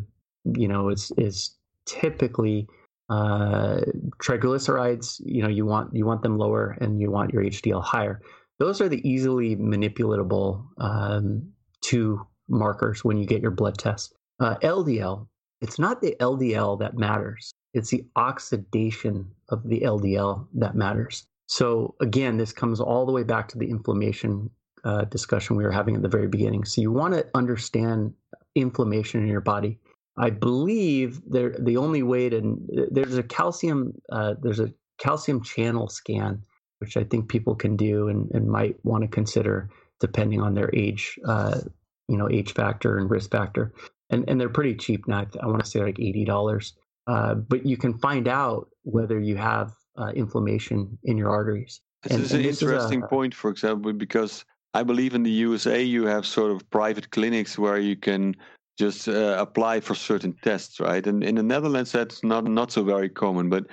you 0.54 0.66
know, 0.66 0.88
is 0.88 1.12
is 1.18 1.56
typically 1.84 2.66
uh, 3.10 3.80
triglycerides. 4.16 5.20
You 5.24 5.42
know, 5.42 5.48
you 5.48 5.66
want 5.66 5.94
you 5.94 6.06
want 6.06 6.22
them 6.22 6.38
lower, 6.38 6.76
and 6.80 7.00
you 7.00 7.10
want 7.10 7.32
your 7.32 7.42
HDL 7.42 7.82
higher. 7.82 8.22
Those 8.58 8.80
are 8.80 8.88
the 8.88 9.06
easily 9.08 9.56
manipulatable 9.56 10.64
um, 10.78 11.52
two 11.80 12.26
markers 12.48 13.04
when 13.04 13.18
you 13.18 13.26
get 13.26 13.42
your 13.42 13.50
blood 13.50 13.78
test. 13.78 14.14
Uh, 14.40 14.56
LDL, 14.62 15.28
it's 15.60 15.78
not 15.78 16.00
the 16.00 16.16
LDL 16.18 16.78
that 16.80 16.96
matters. 16.96 17.52
It's 17.74 17.90
the 17.90 18.06
oxidation 18.16 19.30
of 19.50 19.68
the 19.68 19.80
LDL 19.80 20.46
that 20.54 20.74
matters. 20.74 21.26
So 21.46 21.94
again, 22.00 22.36
this 22.36 22.52
comes 22.52 22.80
all 22.80 23.06
the 23.06 23.12
way 23.12 23.22
back 23.22 23.48
to 23.48 23.58
the 23.58 23.70
inflammation 23.70 24.50
uh, 24.84 25.04
discussion 25.04 25.56
we 25.56 25.64
were 25.64 25.72
having 25.72 25.96
at 25.96 26.02
the 26.02 26.08
very 26.08 26.28
beginning. 26.28 26.64
So 26.64 26.80
you 26.80 26.92
want 26.92 27.14
to 27.14 27.26
understand 27.34 28.14
inflammation 28.54 29.22
in 29.22 29.28
your 29.28 29.40
body. 29.40 29.78
I 30.16 30.30
believe 30.30 31.20
there 31.26 31.54
the 31.58 31.76
only 31.76 32.02
way 32.02 32.28
to 32.28 32.58
there's 32.90 33.16
a 33.16 33.22
calcium 33.22 33.94
uh, 34.10 34.34
there's 34.42 34.60
a 34.60 34.72
calcium 34.98 35.42
channel 35.42 35.88
scan 35.88 36.42
which 36.80 36.96
I 36.96 37.04
think 37.04 37.28
people 37.28 37.54
can 37.54 37.76
do 37.76 38.08
and, 38.08 38.30
and 38.32 38.48
might 38.48 38.76
want 38.84 39.02
to 39.02 39.08
consider 39.08 39.70
depending 40.00 40.40
on 40.40 40.54
their 40.54 40.70
age 40.74 41.18
uh, 41.24 41.60
you 42.08 42.16
know 42.16 42.28
age 42.28 42.52
factor 42.52 42.98
and 42.98 43.08
risk 43.08 43.30
factor 43.30 43.72
and 44.10 44.28
and 44.28 44.40
they're 44.40 44.48
pretty 44.48 44.74
cheap 44.74 45.06
now 45.06 45.24
I 45.40 45.46
want 45.46 45.62
to 45.62 45.70
say 45.70 45.80
like 45.80 46.00
eighty 46.00 46.24
dollars 46.24 46.74
uh, 47.08 47.34
but 47.50 47.60
you 47.66 47.76
can 47.76 47.94
find 47.98 48.28
out 48.28 48.68
whether 48.82 49.18
you 49.18 49.36
have 49.36 49.68
uh, 50.00 50.10
inflammation 50.14 50.78
in 51.10 51.16
your 51.20 51.30
arteries 51.30 51.80
This 52.04 52.12
And- 52.12 52.22
is 52.24 52.32
an 52.32 52.36
and 52.40 52.44
this 52.48 52.56
is 52.56 52.62
a- 52.62 52.66
interesting 52.66 53.02
point, 53.16 53.34
for 53.34 53.50
example, 53.50 53.92
because 53.92 54.44
I 54.80 54.82
believe 54.84 55.14
in 55.18 55.24
the 55.24 55.36
USA 55.48 55.82
you 55.82 56.02
have 56.14 56.24
sort 56.24 56.50
of 56.54 56.58
private 56.70 57.06
clinics 57.10 57.58
where 57.58 57.78
you 57.90 57.96
can 57.96 58.36
just 58.78 59.08
uh, 59.08 59.34
apply 59.46 59.80
for 59.80 59.94
certain 59.96 60.32
tests, 60.48 60.78
right? 60.78 61.04
And 61.10 61.24
in 61.24 61.34
the 61.34 61.42
Netherlands, 61.54 61.90
that's 61.90 62.22
not 62.22 62.44
not 62.60 62.70
so 62.70 62.82
very 62.84 63.08
common. 63.08 63.48
But 63.50 63.64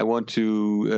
I 0.00 0.02
want 0.02 0.26
to 0.38 0.46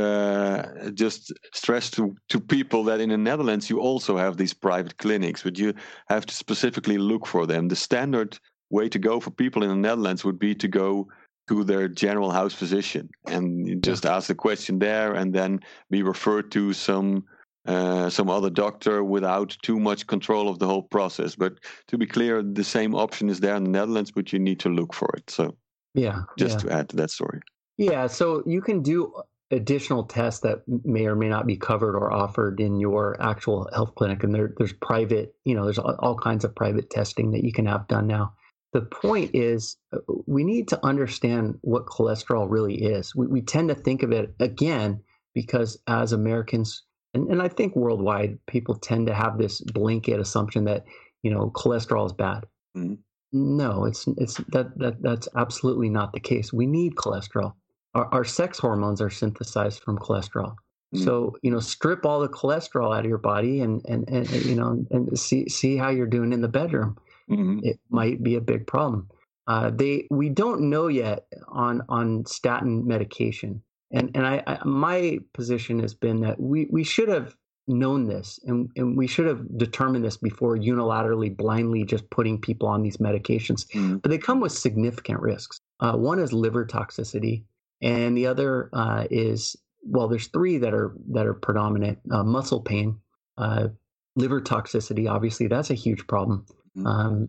uh, 0.05 0.91
just 1.05 1.33
stress 1.61 1.91
to 1.97 2.03
to 2.33 2.41
people 2.41 2.83
that 2.89 3.01
in 3.01 3.11
the 3.11 3.17
Netherlands 3.31 3.71
you 3.71 3.79
also 3.81 4.17
have 4.17 4.35
these 4.37 4.55
private 4.69 4.95
clinics, 4.97 5.43
but 5.47 5.59
you 5.59 5.73
have 6.09 6.25
to 6.27 6.35
specifically 6.35 6.99
look 6.99 7.27
for 7.27 7.47
them. 7.47 7.69
The 7.69 7.77
standard 7.89 8.31
way 8.71 8.89
to 8.89 8.99
go 8.99 9.21
for 9.21 9.31
people 9.31 9.63
in 9.63 9.69
the 9.75 9.83
Netherlands 9.89 10.25
would 10.25 10.39
be 10.39 10.55
to 10.55 10.69
go 10.69 11.07
to 11.49 11.65
their 11.65 11.89
general 11.89 12.31
house 12.31 12.55
physician 12.55 13.09
and 13.27 13.83
just 13.83 14.07
ask 14.07 14.29
the 14.29 14.35
question 14.35 14.79
there 14.79 15.15
and 15.15 15.35
then 15.35 15.61
be 15.91 16.03
referred 16.03 16.51
to 16.53 16.73
some 16.73 17.25
uh, 17.67 18.11
some 18.11 18.29
other 18.29 18.51
doctor 18.51 19.05
without 19.05 19.57
too 19.63 19.79
much 19.79 20.09
control 20.09 20.49
of 20.49 20.59
the 20.59 20.67
whole 20.67 20.83
process. 20.83 21.37
But 21.37 21.61
to 21.87 21.97
be 21.97 22.07
clear, 22.07 22.43
the 22.43 22.65
same 22.65 22.93
option 22.93 23.29
is 23.29 23.39
there 23.39 23.55
in 23.55 23.63
the 23.63 23.71
Netherlands, 23.71 24.11
but 24.11 24.33
you 24.33 24.41
need 24.41 24.59
to 24.61 24.69
look 24.69 24.93
for 24.93 25.09
it. 25.17 25.31
So 25.31 25.57
yeah 25.95 26.23
just 26.39 26.65
yeah. 26.65 26.71
to 26.71 26.73
add 26.73 26.89
to 26.91 26.97
that 26.97 27.11
story. 27.11 27.41
Yeah, 27.79 28.07
so 28.07 28.43
you 28.47 28.61
can 28.61 28.83
do 28.83 29.13
additional 29.51 30.05
tests 30.05 30.41
that 30.41 30.63
may 30.67 31.07
or 31.07 31.15
may 31.15 31.29
not 31.29 31.47
be 31.47 31.57
covered 31.57 31.95
or 31.97 32.13
offered 32.13 32.61
in 32.61 32.81
your 32.81 33.21
actual 33.21 33.69
health 33.73 33.95
clinic, 33.95 34.25
and 34.25 34.35
there, 34.35 34.55
there's 34.57 34.73
private, 34.73 35.35
you 35.45 35.55
know, 35.55 35.65
there's 35.65 35.79
all 35.79 35.97
all 35.99 36.17
kinds 36.17 36.45
of 36.45 36.55
private 36.55 36.91
testing 36.91 37.33
that 37.33 37.45
you 37.45 37.53
can 37.53 37.67
have 37.67 37.89
done 37.89 38.07
now. 38.07 38.35
The 38.73 38.83
point 38.83 39.33
is, 39.35 39.77
uh, 39.95 39.99
we 40.27 40.45
need 40.45 40.69
to 40.69 40.87
understand 40.87 41.59
what 41.63 41.87
cholesterol 41.87 42.47
really 42.51 42.83
is. 42.83 43.15
We, 43.17 43.27
we 43.29 43.43
tend 43.43 43.71
to 43.71 43.75
think 43.77 44.03
of 44.03 44.13
it 44.13 44.35
again 44.41 45.03
because 45.35 45.79
as 45.89 46.13
Americans, 46.13 46.85
and, 47.15 47.29
and 47.31 47.43
I 47.43 47.49
think 47.49 47.77
worldwide, 47.77 48.39
people 48.47 48.77
tend 48.77 49.07
to 49.09 49.15
have 49.15 49.39
this 49.39 49.61
blanket 49.61 50.21
assumption 50.21 50.65
that 50.67 50.85
you 51.23 51.31
know 51.33 51.51
cholesterol 51.55 52.07
is 52.07 52.13
bad. 52.13 52.47
Mhm. 52.77 52.99
No, 53.33 53.87
it's 53.87 54.07
it's 54.19 54.37
that 54.51 54.79
that 54.79 55.03
that's 55.03 55.29
absolutely 55.37 55.91
not 55.91 56.13
the 56.13 56.21
case. 56.21 56.53
We 56.53 56.67
need 56.67 56.97
cholesterol. 56.97 57.55
Our, 57.95 58.07
our 58.15 58.25
sex 58.25 58.59
hormones 58.59 59.01
are 59.03 59.11
synthesized 59.11 59.83
from 59.83 59.99
cholesterol. 59.99 60.57
So 60.95 61.37
you 61.43 61.51
know, 61.51 61.61
strip 61.61 62.07
all 62.07 62.21
the 62.21 62.29
cholesterol 62.29 62.97
out 62.97 63.05
of 63.05 63.09
your 63.09 63.19
body, 63.19 63.61
and 63.63 63.83
and, 63.89 64.09
and 64.11 64.31
you 64.45 64.57
know, 64.57 64.87
and 64.91 65.19
see 65.19 65.49
see 65.49 65.77
how 65.77 65.91
you're 65.91 66.07
doing 66.07 66.33
in 66.33 66.43
the 66.43 66.49
bedroom. 66.49 66.99
Mhm. 67.31 67.61
It 67.63 67.79
might 67.91 68.23
be 68.23 68.37
a 68.37 68.41
big 68.41 68.67
problem. 68.67 69.09
Uh, 69.47 69.71
they 69.71 70.07
we 70.11 70.29
don't 70.29 70.63
know 70.71 70.89
yet 70.89 71.27
on 71.49 71.83
on 71.89 72.25
statin 72.27 72.87
medication, 72.87 73.63
and 73.91 74.11
and 74.15 74.27
I, 74.27 74.43
I 74.47 74.59
my 74.65 75.19
position 75.35 75.81
has 75.81 75.95
been 75.95 76.21
that 76.21 76.41
we 76.41 76.69
we 76.71 76.85
should 76.85 77.09
have 77.09 77.35
known 77.69 78.07
this 78.07 78.41
and, 78.45 78.69
and 78.77 78.97
we 78.97 79.07
should 79.07 79.25
have 79.27 79.41
determined 79.57 80.05
this 80.05 80.17
before 80.17 80.57
unilaterally 80.57 81.35
blindly 81.35 81.85
just 81.85 82.09
putting 82.11 82.41
people 82.41 82.67
on 82.67 82.83
these 82.83 82.97
medications 82.97 83.67
Mhm. 83.73 84.03
but 84.03 84.11
they 84.11 84.19
come 84.19 84.41
with 84.41 84.51
significant 84.51 85.21
risks 85.21 85.61
uh, 85.79 85.97
one 85.97 86.19
is 86.19 86.33
liver 86.33 86.67
toxicity 86.67 87.45
and 87.81 88.17
the 88.17 88.27
other 88.27 88.69
uh, 88.73 89.07
is 89.13 89.57
well 89.85 90.09
there's 90.09 90.27
three 90.27 90.59
that 90.59 90.75
are 90.75 90.93
that 91.13 91.25
are 91.25 91.35
predominant 91.35 91.99
uh, 92.11 92.25
muscle 92.25 92.61
pain 92.61 92.99
uh, 93.39 93.69
liver 94.17 94.41
toxicity 94.41 95.09
obviously 95.09 95.47
that's 95.47 95.71
a 95.71 95.75
huge 95.75 96.05
problem. 96.09 96.45
Um, 96.87 97.29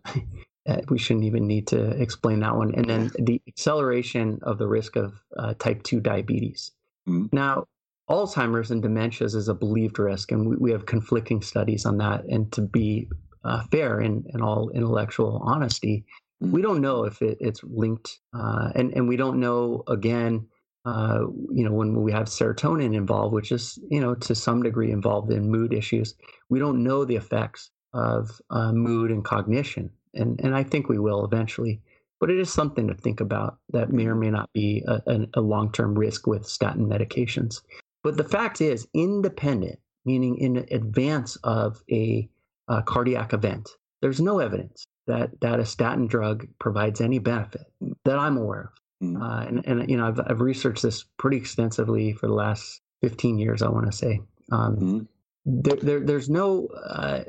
uh, 0.68 0.78
we 0.90 0.98
shouldn't 0.98 1.26
even 1.26 1.46
need 1.46 1.68
to 1.68 1.90
explain 2.02 2.40
that 2.40 2.56
one 2.56 2.74
and 2.74 2.88
then 2.90 3.10
the 3.18 3.42
acceleration 3.48 4.40
of 4.42 4.58
the 4.58 4.68
risk 4.68 4.96
of 4.96 5.14
uh, 5.38 5.54
type 5.58 5.82
2 5.84 6.00
diabetes 6.00 6.72
Mhm. 7.08 7.30
now 7.32 7.64
Alzheimer's 8.10 8.70
and 8.70 8.82
dementias 8.84 9.34
is 9.34 9.48
a 9.48 9.54
believed 9.54 9.98
risk, 9.98 10.32
and 10.32 10.48
we, 10.48 10.56
we 10.56 10.72
have 10.72 10.86
conflicting 10.86 11.42
studies 11.42 11.86
on 11.86 11.98
that. 11.98 12.24
And 12.26 12.52
to 12.52 12.62
be 12.62 13.08
uh, 13.44 13.64
fair 13.72 14.00
and 14.00 14.26
in 14.34 14.42
all 14.42 14.70
intellectual 14.70 15.42
honesty, 15.44 16.04
Mm. 16.42 16.52
we 16.52 16.62
don't 16.62 16.82
know 16.82 17.04
if 17.04 17.22
it, 17.22 17.38
it's 17.40 17.64
linked, 17.64 18.20
uh, 18.36 18.70
and 18.74 18.92
and 18.94 19.08
we 19.08 19.16
don't 19.16 19.40
know 19.40 19.84
again. 19.88 20.48
Uh, 20.84 21.20
you 21.52 21.64
know, 21.64 21.72
when 21.72 22.02
we 22.02 22.12
have 22.12 22.26
serotonin 22.26 22.94
involved, 22.94 23.34
which 23.34 23.52
is 23.52 23.78
you 23.90 24.00
know 24.00 24.14
to 24.16 24.34
some 24.34 24.62
degree 24.62 24.92
involved 24.92 25.32
in 25.32 25.50
mood 25.50 25.72
issues, 25.72 26.14
we 26.50 26.58
don't 26.58 26.82
know 26.84 27.06
the 27.06 27.16
effects 27.16 27.70
of 27.94 28.40
uh, 28.50 28.72
mood 28.72 29.10
and 29.10 29.24
cognition, 29.24 29.90
and 30.12 30.38
and 30.42 30.54
I 30.54 30.62
think 30.64 30.88
we 30.88 30.98
will 30.98 31.24
eventually. 31.24 31.80
But 32.20 32.30
it 32.30 32.38
is 32.38 32.52
something 32.52 32.86
to 32.88 32.94
think 32.94 33.20
about 33.20 33.58
that 33.70 33.90
may 33.92 34.06
or 34.06 34.14
may 34.14 34.30
not 34.30 34.50
be 34.52 34.82
a, 34.86 35.02
a, 35.06 35.26
a 35.34 35.40
long 35.40 35.72
term 35.72 35.98
risk 35.98 36.26
with 36.26 36.46
statin 36.46 36.86
medications. 36.88 37.60
But 38.02 38.16
the 38.16 38.24
fact 38.24 38.60
is, 38.60 38.86
independent, 38.94 39.78
meaning 40.04 40.36
in 40.38 40.56
advance 40.70 41.36
of 41.44 41.82
a, 41.90 42.28
uh 42.68 42.82
cardiac 42.82 43.32
event, 43.32 43.68
there's 44.00 44.20
no 44.20 44.38
evidence 44.38 44.86
that, 45.06 45.38
that 45.40 45.60
a 45.60 45.66
statin 45.66 46.06
drug 46.06 46.46
provides 46.58 47.00
any 47.00 47.18
benefit 47.18 47.66
that 48.04 48.18
I'm 48.18 48.36
aware 48.38 48.70
of. 48.72 49.06
Mhm. 49.08 49.20
Uh, 49.20 49.46
and, 49.48 49.66
and, 49.66 49.90
you 49.90 49.96
know, 49.98 50.06
I've, 50.06 50.20
I've 50.26 50.40
researched 50.40 50.82
this 50.82 51.04
pretty 51.18 51.36
extensively 51.36 52.12
for 52.12 52.26
the 52.26 52.32
last 52.34 52.80
15 53.02 53.38
years, 53.38 53.60
I 53.60 53.68
want 53.68 53.86
to 53.86 53.92
say. 53.92 54.20
Um, 54.50 54.76
Mhm. 54.76 55.06
there, 55.44 55.76
there, 55.76 56.00
there's 56.00 56.30
no 56.30 56.68
uh, 56.68 57.24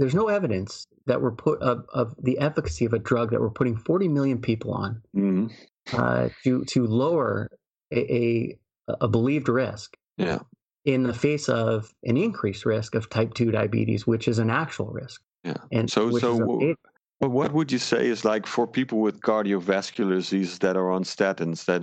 there's 0.00 0.14
no 0.14 0.28
evidence 0.28 0.86
that 1.06 1.20
we're 1.22 1.30
put 1.30 1.60
of, 1.62 1.84
of 1.92 2.14
the 2.22 2.38
efficacy 2.38 2.84
of 2.86 2.92
a 2.94 2.98
drug 2.98 3.30
that 3.30 3.40
we're 3.40 3.50
putting 3.50 3.76
40 3.76 4.08
million 4.08 4.40
people 4.40 4.72
on 4.72 5.02
hmm 5.14 5.46
uh, 5.92 6.28
to 6.44 6.64
to 6.66 6.86
lower 6.86 7.48
a, 7.92 7.98
a 7.98 8.58
a 9.00 9.08
believed 9.08 9.48
risk 9.48 9.96
Yeah. 10.16 10.40
in 10.84 11.02
the 11.04 11.14
face 11.14 11.48
of 11.48 11.92
an 12.04 12.16
increased 12.16 12.64
risk 12.66 12.94
of 12.94 13.08
type 13.08 13.34
2 13.34 13.50
diabetes, 13.52 14.06
which 14.06 14.26
is 14.28 14.38
an 14.38 14.50
actual 14.50 14.86
risk. 14.90 15.20
Yeah. 15.44 15.54
And 15.70 15.88
So- 15.90 16.10
so 16.10 16.32
is 16.32 16.38
a 16.38 16.40
w- 16.40 16.60
big- 16.68 16.76
But 17.20 17.30
what 17.30 17.52
would 17.52 17.70
you 17.70 17.78
say 17.78 18.06
is 18.08 18.24
like 18.24 18.46
for 18.46 18.66
people 18.66 19.00
with 19.00 19.20
cardiovascular 19.20 20.14
disease 20.16 20.58
that 20.60 20.76
are 20.76 20.90
on 20.90 21.04
statins 21.04 21.64
that 21.66 21.82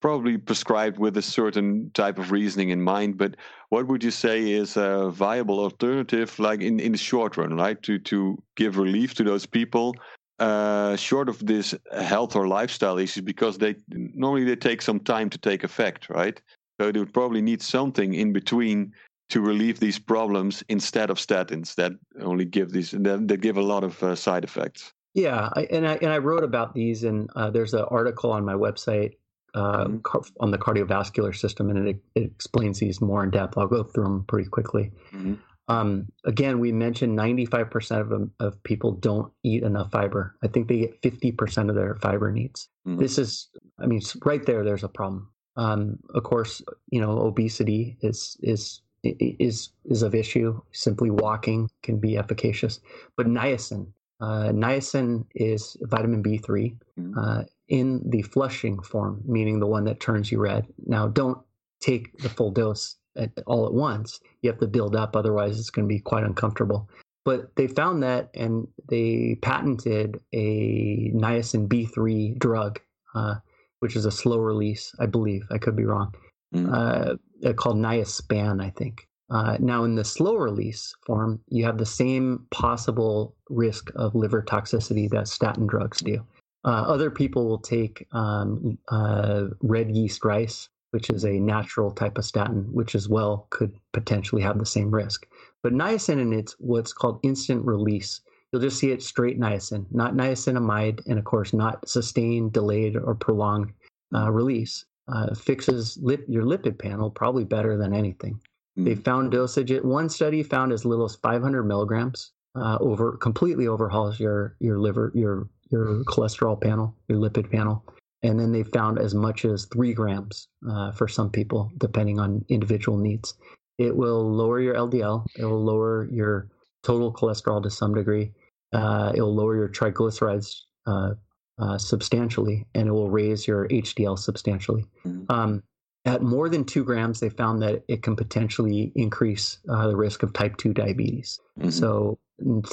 probably 0.00 0.38
prescribed 0.38 0.98
with 0.98 1.16
a 1.16 1.22
certain 1.22 1.90
type 1.94 2.18
of 2.18 2.30
reasoning 2.30 2.70
in 2.70 2.80
mind, 2.80 3.18
but 3.18 3.36
what 3.70 3.86
would 3.88 4.04
you 4.04 4.10
say 4.10 4.50
is 4.50 4.76
a 4.76 5.10
viable 5.10 5.58
alternative, 5.60 6.38
like 6.38 6.60
in, 6.60 6.80
in 6.80 6.92
the 6.92 6.98
short 6.98 7.36
run, 7.36 7.54
right, 7.54 7.82
to 7.82 7.98
to 7.98 8.42
give 8.56 8.78
relief 8.78 9.14
to 9.14 9.24
those 9.24 9.46
people, 9.46 9.94
uh, 10.38 10.96
short 10.96 11.28
of 11.28 11.44
this 11.44 11.74
health 11.92 12.36
or 12.36 12.46
lifestyle 12.46 12.98
issues, 12.98 13.24
because 13.24 13.58
they 13.58 13.74
normally 13.88 14.44
they 14.44 14.56
take 14.56 14.82
some 14.82 15.00
time 15.00 15.28
to 15.30 15.38
take 15.38 15.64
effect, 15.64 16.08
right? 16.08 16.40
So 16.80 16.92
they 16.92 17.00
would 17.00 17.12
probably 17.12 17.42
need 17.42 17.60
something 17.60 18.14
in 18.14 18.32
between 18.32 18.92
to 19.30 19.40
relieve 19.40 19.78
these 19.80 19.98
problems 19.98 20.64
instead 20.68 21.10
of 21.10 21.18
statins 21.18 21.74
that 21.74 21.92
only 22.22 22.44
give 22.44 22.70
these 22.70 22.92
that, 22.92 23.28
that 23.28 23.40
give 23.40 23.56
a 23.56 23.62
lot 23.62 23.84
of 23.84 24.02
uh, 24.02 24.14
side 24.14 24.44
effects. 24.44 24.92
yeah, 25.14 25.50
I, 25.54 25.66
and 25.70 25.86
I 25.86 25.94
and 25.96 26.12
I 26.12 26.18
wrote 26.18 26.44
about 26.44 26.74
these, 26.74 27.04
and 27.04 27.28
uh, 27.34 27.50
there's 27.50 27.74
an 27.74 27.84
article 27.90 28.30
on 28.30 28.44
my 28.44 28.54
website 28.54 29.14
uh, 29.54 29.86
Mhm. 29.86 30.30
on 30.40 30.50
the 30.50 30.58
cardiovascular 30.58 31.34
system, 31.34 31.70
and 31.70 31.88
it, 31.88 32.02
it 32.14 32.22
explains 32.24 32.78
these 32.78 33.00
more 33.00 33.24
in 33.24 33.30
depth. 33.30 33.56
I'll 33.56 33.66
go 33.66 33.82
through 33.82 34.04
them 34.04 34.24
pretty 34.24 34.48
quickly. 34.48 34.92
Mhm. 35.12 35.38
Um, 35.68 36.06
again, 36.24 36.60
we 36.60 36.72
mentioned 36.72 37.14
95% 37.16 38.00
of 38.00 38.08
them, 38.08 38.32
of 38.40 38.62
people 38.62 38.92
don't 38.92 39.30
eat 39.42 39.62
enough 39.62 39.90
fiber. 39.90 40.34
I 40.42 40.48
think 40.48 40.66
they 40.68 40.78
get 40.78 41.02
50% 41.02 41.68
of 41.68 41.74
their 41.76 41.94
fiber 41.96 42.32
needs. 42.32 42.68
Mhm. 42.86 42.98
This 42.98 43.18
is, 43.18 43.48
I 43.78 43.86
mean, 43.86 44.00
right 44.24 44.44
there, 44.46 44.64
there's 44.64 44.84
a 44.84 44.88
problem. 44.88 45.28
Um, 45.56 45.98
of 46.14 46.22
course, 46.22 46.62
you 46.90 47.00
know, 47.00 47.18
obesity 47.18 47.98
is 48.00 48.36
is 48.42 48.80
is 49.02 49.70
is 49.84 50.02
of 50.02 50.14
issue. 50.14 50.60
Simply 50.72 51.10
walking 51.10 51.68
can 51.82 51.98
be 51.98 52.16
efficacious, 52.16 52.80
but 53.16 53.26
niacin, 53.26 53.88
uh, 54.20 54.50
niacin 54.52 55.24
is 55.34 55.76
vitamin 55.82 56.22
B3 56.22 56.76
Mhm. 56.98 57.12
uh, 57.16 57.44
in 57.68 58.02
the 58.08 58.22
flushing 58.22 58.80
form, 58.82 59.22
meaning 59.26 59.60
the 59.60 59.66
one 59.66 59.84
that 59.84 60.00
turns 60.00 60.32
you 60.32 60.40
red. 60.40 60.66
Now, 60.86 61.08
don't 61.08 61.38
take 61.80 62.16
the 62.18 62.28
full 62.28 62.50
dose 62.50 62.96
at, 63.16 63.30
all 63.46 63.66
at 63.66 63.74
once. 63.74 64.20
You 64.42 64.50
have 64.50 64.60
to 64.60 64.66
build 64.66 64.96
up, 64.96 65.14
otherwise, 65.14 65.58
it's 65.58 65.70
going 65.70 65.86
to 65.86 65.94
be 65.94 66.00
quite 66.00 66.24
uncomfortable. 66.24 66.88
But 67.24 67.54
they 67.56 67.66
found 67.66 68.02
that 68.02 68.30
and 68.34 68.66
they 68.88 69.38
patented 69.42 70.20
a 70.32 71.10
niacin 71.14 71.68
B3 71.68 72.38
drug, 72.38 72.80
uh, 73.14 73.34
which 73.80 73.96
is 73.96 74.06
a 74.06 74.10
slow 74.10 74.38
release, 74.38 74.94
I 74.98 75.06
believe. 75.06 75.42
I 75.50 75.58
could 75.58 75.76
be 75.76 75.84
wrong. 75.84 76.14
Uh, 76.54 77.16
uh, 77.44 77.52
called 77.52 77.76
Niaspan, 77.76 78.62
I 78.62 78.70
think. 78.70 79.06
Uh, 79.30 79.58
now, 79.60 79.84
in 79.84 79.94
the 79.94 80.04
slow 80.04 80.36
release 80.36 80.94
form, 81.04 81.40
you 81.48 81.64
have 81.66 81.76
the 81.76 81.84
same 81.84 82.46
possible 82.50 83.36
risk 83.50 83.90
of 83.94 84.14
liver 84.14 84.42
toxicity 84.42 85.10
that 85.10 85.28
statin 85.28 85.66
drugs 85.66 86.00
do. 86.00 86.24
Uh, 86.64 86.84
other 86.86 87.10
people 87.10 87.46
will 87.48 87.58
take 87.58 88.06
um, 88.12 88.78
uh, 88.88 89.46
red 89.62 89.94
yeast 89.94 90.24
rice, 90.24 90.68
which 90.90 91.10
is 91.10 91.24
a 91.24 91.38
natural 91.38 91.90
type 91.90 92.18
of 92.18 92.24
statin, 92.24 92.64
which 92.72 92.94
as 92.94 93.08
well 93.08 93.46
could 93.50 93.72
potentially 93.92 94.42
have 94.42 94.58
the 94.58 94.66
same 94.66 94.90
risk. 94.90 95.26
But 95.62 95.72
niacin 95.72 96.18
in 96.20 96.32
its 96.32 96.54
what's 96.58 96.92
called 96.92 97.20
instant 97.22 97.64
release. 97.64 98.20
You'll 98.52 98.62
just 98.62 98.78
see 98.78 98.90
it 98.90 99.02
straight 99.02 99.38
niacin, 99.38 99.86
not 99.92 100.14
niacinamide, 100.14 101.06
and 101.06 101.18
of 101.18 101.24
course 101.24 101.52
not 101.52 101.86
sustained, 101.88 102.52
delayed, 102.52 102.96
or 102.96 103.14
prolonged 103.14 103.72
uh, 104.14 104.30
release. 104.32 104.84
Uh, 105.06 105.34
fixes 105.34 105.98
lip, 106.02 106.24
your 106.28 106.44
lipid 106.44 106.78
panel 106.78 107.10
probably 107.10 107.44
better 107.44 107.76
than 107.76 107.94
anything. 107.94 108.40
They 108.76 108.94
Mhm. 108.94 109.04
found 109.04 109.30
dosage. 109.32 109.82
One 109.82 110.08
study 110.08 110.42
found 110.42 110.72
as 110.72 110.84
little 110.84 111.04
as 111.06 111.16
500 111.16 111.64
milligrams 111.64 112.32
uh, 112.54 112.78
over 112.80 113.16
completely 113.16 113.68
overhauls 113.68 114.18
your 114.18 114.56
your 114.60 114.78
liver 114.78 115.12
your 115.14 115.48
your 115.70 116.04
cholesterol 116.04 116.60
panel, 116.60 116.94
your 117.08 117.18
lipid 117.18 117.50
panel, 117.50 117.84
and 118.22 118.38
then 118.38 118.52
they 118.52 118.62
found 118.62 118.98
as 118.98 119.14
much 119.14 119.44
as 119.44 119.66
three 119.66 119.92
grams 119.94 120.48
uh, 120.68 120.92
for 120.92 121.08
some 121.08 121.30
people, 121.30 121.70
depending 121.78 122.18
on 122.18 122.44
individual 122.48 122.98
needs. 122.98 123.34
It 123.78 123.96
will 123.96 124.30
lower 124.30 124.60
your 124.60 124.74
LDL. 124.74 125.26
It 125.38 125.44
will 125.44 125.62
lower 125.62 126.08
your 126.10 126.48
total 126.82 127.12
cholesterol 127.12 127.62
to 127.62 127.70
some 127.70 127.94
degree. 127.94 128.32
Uh, 128.72 129.12
it 129.14 129.20
will 129.20 129.34
lower 129.34 129.56
your 129.56 129.68
triglycerides 129.68 130.54
uh, 130.86 131.14
uh, 131.58 131.78
substantially, 131.78 132.66
and 132.74 132.88
it 132.88 132.92
will 132.92 133.10
raise 133.10 133.46
your 133.46 133.68
HDL 133.68 134.18
substantially. 134.18 134.84
Mhm. 135.06 135.30
Um, 135.30 135.62
at 136.08 136.22
more 136.22 136.48
than 136.48 136.64
two 136.64 136.84
grams, 136.84 137.20
they 137.20 137.28
found 137.28 137.60
that 137.62 137.84
it 137.86 138.02
can 138.02 138.16
potentially 138.16 138.92
increase 138.94 139.58
uh, 139.68 139.88
the 139.88 139.96
risk 139.96 140.22
of 140.22 140.32
type 140.32 140.56
2 140.56 140.72
diabetes. 140.72 141.38
Mhm. 141.60 141.72
So 141.72 142.18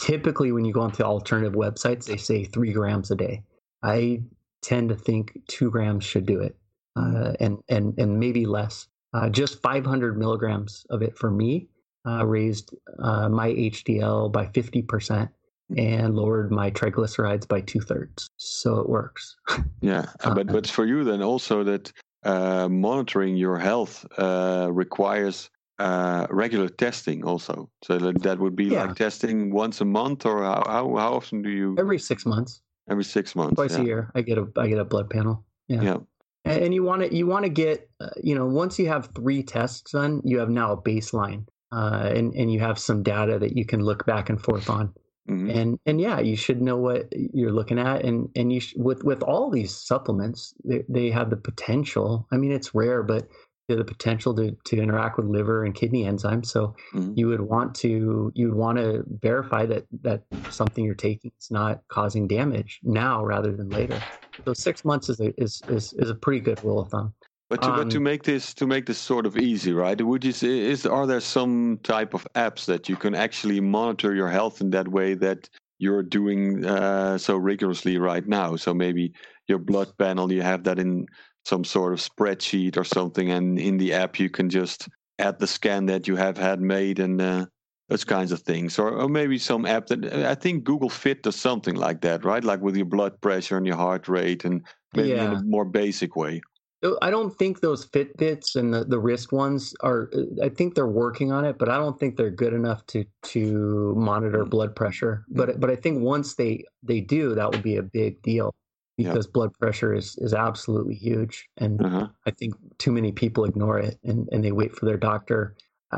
typically, 0.02 0.52
when 0.52 0.64
you 0.64 0.74
go 0.74 0.82
onto 0.82 1.04
alternative 1.04 1.54
websites, 1.54 2.06
they 2.06 2.18
say 2.18 2.46
three 2.46 2.72
grams 2.72 3.12
a 3.12 3.16
day. 3.16 3.44
I 3.84 4.24
tend 4.62 4.90
to 4.90 4.96
think 4.96 5.38
two 5.48 5.70
grams 5.70 6.06
should 6.06 6.26
do 6.26 6.40
it, 6.40 6.56
uh, 6.96 7.34
and, 7.40 7.60
and, 7.68 7.94
and 7.98 8.20
maybe 8.20 8.46
less. 8.46 8.88
Uh, 9.14 9.30
just 9.30 9.62
500 9.62 10.18
milligrams 10.18 10.86
of 10.90 11.02
it 11.02 11.18
for 11.18 11.30
me 11.30 11.68
uh, 12.08 12.26
raised 12.26 12.74
uh, 13.00 13.28
my 13.30 13.50
HDL 13.50 14.32
by 14.32 14.46
50% 14.48 15.30
and 15.78 16.16
lowered 16.16 16.52
my 16.52 16.70
triglycerides 16.72 17.48
by 17.48 17.62
two 17.62 17.80
thirds. 17.80 18.30
So 18.38 18.80
it 18.80 18.88
works. 18.88 19.36
Yeah, 19.82 20.06
uh, 20.24 20.34
but 20.36 20.48
but 20.48 20.68
for 20.68 20.86
you 20.86 21.04
then 21.04 21.22
also 21.22 21.64
that 21.64 21.92
uh, 22.26 22.68
monitoring 22.70 23.36
your 23.38 23.58
health 23.58 24.06
uh, 24.18 24.68
requires 24.72 25.50
uh, 25.80 26.26
regular 26.30 26.70
testing 26.70 27.24
also. 27.26 27.70
So 27.84 27.98
that, 27.98 28.22
that 28.24 28.40
would 28.40 28.56
be 28.56 28.66
Yeah. 28.66 28.86
like 28.86 28.96
testing 28.96 29.52
once 29.54 29.82
a 29.82 29.86
month, 29.86 30.26
or 30.26 30.44
how 30.44 30.64
how, 30.68 30.96
how 30.96 31.14
often 31.14 31.42
do 31.42 31.50
you? 31.50 31.76
Every 31.78 32.00
six 32.00 32.26
months, 32.26 32.62
Every 32.90 33.04
six 33.04 33.36
months. 33.36 33.56
twice 33.56 33.74
yeah. 33.78 33.82
a 33.84 33.86
year, 33.86 34.12
I 34.16 34.22
get 34.22 34.38
a 34.38 34.48
I 34.58 34.68
get 34.68 34.80
a 34.80 34.86
blood 34.86 35.10
panel. 35.10 35.44
Yeah. 35.68 35.82
Yeah. 35.82 35.98
And 36.46 36.64
and 36.66 36.74
you 36.74 36.84
want 36.84 37.02
to 37.04 37.16
you 37.16 37.28
want 37.28 37.44
to 37.44 37.50
get 37.50 37.90
uh, 38.00 38.10
you 38.24 38.36
know 38.36 38.46
once 38.46 38.80
you 38.80 38.88
have 38.88 39.10
three 39.16 39.44
tests 39.44 39.92
done, 39.92 40.22
you 40.24 40.40
have 40.40 40.50
now 40.50 40.72
a 40.72 40.78
baseline, 40.82 41.46
uh, 41.72 42.12
and 42.16 42.34
and 42.34 42.52
you 42.54 42.60
have 42.60 42.78
some 42.80 43.04
data 43.04 43.40
that 43.40 43.58
you 43.58 43.66
can 43.66 43.82
look 43.82 44.06
back 44.06 44.30
and 44.30 44.42
forth 44.42 44.70
on. 44.70 44.94
Mhm. 45.30 45.50
And 45.54 45.80
and 45.86 46.02
yeah, 46.02 46.20
you 46.20 46.36
should 46.36 46.62
know 46.62 46.78
what 46.78 47.08
you're 47.14 47.52
looking 47.52 47.78
at, 47.80 48.04
and 48.04 48.30
and 48.36 48.52
you 48.52 48.60
sh- 48.60 48.74
with 48.78 49.04
with 49.04 49.22
all 49.24 49.50
these 49.52 49.76
supplements, 49.76 50.54
they, 50.64 50.84
they 50.90 51.10
have 51.12 51.30
the 51.30 51.38
potential. 51.38 52.28
I 52.32 52.38
mean, 52.38 52.52
it's 52.52 52.74
rare, 52.74 53.04
but 53.04 53.28
the 53.68 53.84
potential 53.84 54.34
to 54.36 54.58
to 54.66 54.78
interact 54.82 55.18
with 55.18 55.28
liver 55.28 55.64
and 55.64 55.76
kidney 55.76 56.04
enzymes. 56.04 56.48
So 56.48 56.76
Mhm. 56.92 57.16
you 57.16 57.28
would 57.28 57.42
want 57.42 57.76
to 57.76 58.32
you 58.36 58.50
would 58.50 58.58
want 58.58 58.78
to 58.80 59.04
verify 59.22 59.66
that 59.68 59.86
that 60.02 60.24
something 60.50 60.84
you're 60.84 60.96
taking 60.96 61.32
is 61.40 61.52
not 61.52 61.84
causing 61.90 62.28
damage 62.28 62.80
now 62.84 63.24
rather 63.24 63.56
than 63.56 63.72
later. 63.72 64.08
So 64.48 64.54
six 64.54 64.84
months 64.84 65.10
is 65.10 65.20
a 65.20 65.32
is 65.42 65.64
is, 65.68 65.94
is 65.98 66.10
a 66.10 66.16
pretty 66.16 66.40
good 66.40 66.58
rule 66.64 66.80
of 66.80 66.90
thumb. 66.90 67.14
But 67.50 67.62
to, 67.62 67.72
but 67.72 67.90
to 67.92 67.98
Um, 67.98 68.04
make 68.04 68.24
this 68.24 68.54
to 68.56 68.66
make 68.66 68.86
this 68.88 68.98
sort 68.98 69.26
of 69.26 69.38
easy, 69.38 69.72
right? 69.72 70.02
Would 70.02 70.26
you 70.26 70.32
say 70.32 70.60
is 70.60 70.86
are 70.86 71.06
there 71.06 71.20
some 71.20 71.80
type 71.84 72.14
of 72.16 72.28
apps 72.34 72.66
that 72.66 72.90
you 72.90 72.96
can 72.96 73.14
actually 73.14 73.60
monitor 73.62 74.16
your 74.16 74.30
health 74.30 74.62
in 74.62 74.72
that 74.72 74.88
way 74.88 75.14
that 75.16 75.48
you're 75.78 76.02
doing 76.04 76.66
uh, 76.66 77.18
so 77.20 77.38
rigorously 77.38 77.98
right 78.00 78.26
now? 78.28 78.56
So 78.56 78.74
maybe 78.74 79.14
your 79.48 79.60
blood 79.60 79.96
panel, 80.00 80.32
you 80.32 80.42
have 80.42 80.64
that 80.64 80.80
in 80.80 81.06
some 81.46 81.64
sort 81.64 81.94
of 81.94 82.00
spreadsheet 82.00 82.78
or 82.78 82.84
something, 82.84 83.30
and 83.30 83.60
in 83.60 83.78
the 83.78 83.94
app 83.94 84.20
you 84.20 84.30
can 84.30 84.50
just 84.50 84.90
add 85.20 85.38
the 85.38 85.48
scan 85.48 85.86
that 85.86 86.08
you 86.08 86.16
have 86.16 86.38
had 86.38 86.60
made 86.60 86.98
and 87.00 87.22
uh, 87.22 87.46
those 87.90 88.04
kinds 88.04 88.32
of 88.32 88.42
things, 88.42 88.80
or, 88.80 88.90
or 88.90 89.08
maybe 89.08 89.38
some 89.38 89.68
app 89.68 89.86
that 89.86 90.04
I 90.26 90.34
think 90.34 90.64
Google 90.64 90.90
Fit 90.90 91.22
does 91.22 91.36
something 91.36 91.76
like 91.76 92.02
that, 92.02 92.26
right? 92.26 92.44
Like 92.44 92.62
with 92.62 92.76
your 92.76 92.88
blood 92.88 93.22
pressure 93.22 93.56
and 93.58 93.68
your 93.68 93.78
heart 93.78 94.08
rate, 94.08 94.44
and 94.46 94.66
maybe 94.96 95.24
in 95.24 95.34
a 95.34 95.44
more 95.44 95.66
basic 95.66 96.16
way. 96.16 96.42
Uh, 96.86 96.96
I 97.02 97.10
don't 97.10 97.36
think 97.38 97.60
those 97.62 97.86
Fitbits 97.88 98.56
and 98.56 98.74
the, 98.74 98.86
the 98.86 99.00
wrist 99.00 99.32
ones 99.32 99.74
are. 99.82 100.10
uh, 100.14 100.46
I 100.46 100.50
think 100.50 100.76
they're 100.76 100.88
working 100.88 101.32
on 101.32 101.46
it, 101.46 101.58
but 101.58 101.70
I 101.70 101.78
don't 101.78 102.00
think 102.00 102.16
they're 102.18 102.30
good 102.32 102.54
enough 102.54 102.86
to 102.88 103.06
to 103.34 103.94
monitor 103.98 104.46
Mm. 104.46 104.50
blood 104.50 104.76
pressure. 104.76 105.26
But 105.30 105.60
but 105.60 105.70
I 105.70 105.76
think 105.76 106.02
once 106.02 106.36
they 106.36 106.64
they 106.84 107.02
do, 107.02 107.36
that 107.36 107.52
would 107.52 107.64
be 107.64 107.78
a 107.78 107.84
big 107.84 108.22
deal 108.22 108.54
Yeah. 108.98 109.10
because 109.10 109.28
blood 109.28 109.54
pressure 109.60 109.94
is 109.94 110.16
is 110.20 110.34
absolutely 110.34 110.96
huge, 110.96 111.48
and 111.58 111.82
Uh-huh. 111.84 112.08
I 112.26 112.32
think 112.32 112.56
too 112.78 112.92
many 112.92 113.12
people 113.12 113.46
ignore 113.46 113.80
it 113.80 113.98
and 114.04 114.30
and 114.32 114.44
they 114.44 114.52
wait 114.52 114.76
for 114.76 114.86
their 114.86 114.98
doctor. 114.98 115.56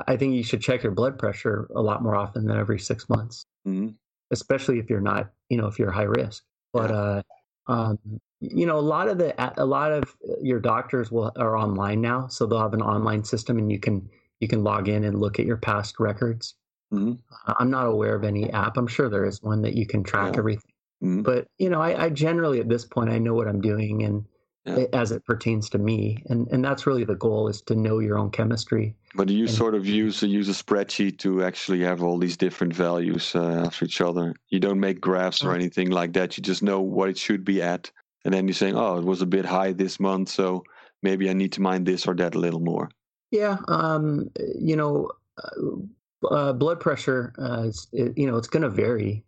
I 0.07 0.15
think 0.18 0.35
you 0.35 0.43
should 0.43 0.61
check 0.61 0.84
your 0.84 0.91
blood 0.91 1.18
pressure 1.18 1.68
a 1.76 1.81
lot 1.81 2.03
more 2.03 2.15
often 2.15 2.45
than 2.45 2.57
every 2.57 2.80
six 2.80 3.09
months, 3.09 3.45
Mhm. 3.68 3.95
especially 4.31 4.80
if 4.80 4.89
you're 4.89 5.01
not 5.01 5.31
you 5.49 5.57
know 5.57 5.68
if 5.68 5.80
you're 5.80 5.91
high 5.91 6.03
risk. 6.22 6.43
But 6.73 6.91
uh, 6.91 7.23
um, 7.68 7.99
you 8.39 8.65
know, 8.65 8.77
a 8.77 8.81
lot 8.81 9.07
of 9.10 9.18
the 9.18 9.34
a 9.61 9.65
lot 9.65 9.91
of 9.91 10.15
your 10.41 10.60
doctors 10.60 11.11
will 11.11 11.31
are 11.38 11.57
online 11.57 12.02
now, 12.02 12.27
so 12.27 12.45
they'll 12.45 12.60
have 12.60 12.73
an 12.73 12.81
online 12.81 13.23
system, 13.23 13.57
and 13.57 13.72
you 13.72 13.80
can 13.80 14.10
you 14.39 14.48
can 14.48 14.64
log 14.64 14.88
in 14.88 15.03
and 15.03 15.19
look 15.19 15.39
at 15.39 15.45
your 15.45 15.57
past 15.57 15.99
records. 15.99 16.56
hmm 16.91 17.14
Uh, 17.48 17.53
I'm 17.60 17.69
not 17.72 17.88
aware 17.88 18.15
of 18.15 18.23
any 18.23 18.49
app. 18.52 18.77
I'm 18.77 18.88
sure 18.88 19.10
there 19.10 19.26
is 19.26 19.41
one 19.44 19.61
that 19.64 19.76
you 19.76 19.85
can 19.85 20.03
track 20.03 20.34
Yeah. 20.34 20.39
everything. 20.39 20.72
hmm 21.02 21.22
But 21.23 21.48
you 21.57 21.69
know, 21.69 21.81
I, 21.81 22.06
I 22.06 22.10
generally 22.10 22.60
at 22.60 22.69
this 22.69 22.85
point 22.85 23.10
I 23.10 23.18
know 23.19 23.34
what 23.34 23.48
I'm 23.48 23.61
doing 23.61 24.03
and 24.03 24.26
Yeah. 24.68 24.85
as 24.94 25.11
it 25.11 25.23
pertains 25.26 25.69
to 25.69 25.77
me, 25.77 26.22
and 26.30 26.48
and 26.52 26.64
that's 26.64 26.85
really 26.85 27.06
the 27.06 27.15
goal 27.15 27.48
is 27.48 27.61
to 27.64 27.76
know 27.76 27.99
your 27.99 28.18
own 28.18 28.31
chemistry. 28.31 28.95
But 29.15 29.27
do 29.27 29.34
you 29.34 29.45
And- 29.45 29.53
sort 29.53 29.76
of 29.76 29.85
use 29.85 30.22
use 30.23 30.49
a 30.49 30.64
spreadsheet 30.64 31.18
to 31.19 31.44
actually 31.44 31.81
have 31.81 32.03
all 32.03 32.18
these 32.18 32.38
different 32.38 32.73
values 32.73 33.34
uh, 33.35 33.64
after 33.65 33.85
each 33.85 34.02
other? 34.02 34.34
You 34.49 34.60
don't 34.60 34.80
make 34.80 34.99
graphs 34.99 35.44
or 35.44 35.52
Uh, 35.52 35.56
anything 35.56 35.89
like 35.89 36.14
that. 36.14 36.38
You 36.38 36.44
just 36.44 36.61
know 36.64 36.81
what 36.81 37.10
it 37.10 37.18
should 37.18 37.44
be 37.45 37.61
at, 37.61 37.91
and 38.26 38.34
then 38.34 38.48
you're 38.48 38.53
saying, 38.56 38.76
"Oh, 38.76 38.98
it 38.98 39.06
was 39.06 39.22
a 39.22 39.26
bit 39.26 39.45
high 39.45 39.72
this 39.73 39.99
month, 39.99 40.30
so 40.30 40.64
maybe 41.02 41.30
I 41.30 41.34
need 41.34 41.53
to 41.53 41.61
mind 41.61 41.85
this 41.85 42.07
or 42.07 42.15
that 42.15 42.35
a 42.35 42.39
little 42.39 42.60
more." 42.61 42.89
Yeah, 43.31 43.57
um, 43.68 44.30
you 44.60 44.76
know, 44.76 45.10
uh, 45.44 46.27
uh, 46.35 46.53
blood 46.53 46.80
pressure, 46.80 47.34
uh, 47.38 47.64
is, 47.68 47.88
it, 47.94 48.18
you 48.18 48.26
know, 48.27 48.38
it's 48.38 48.48
going 48.49 48.64
to 48.64 48.69
vary. 48.69 49.23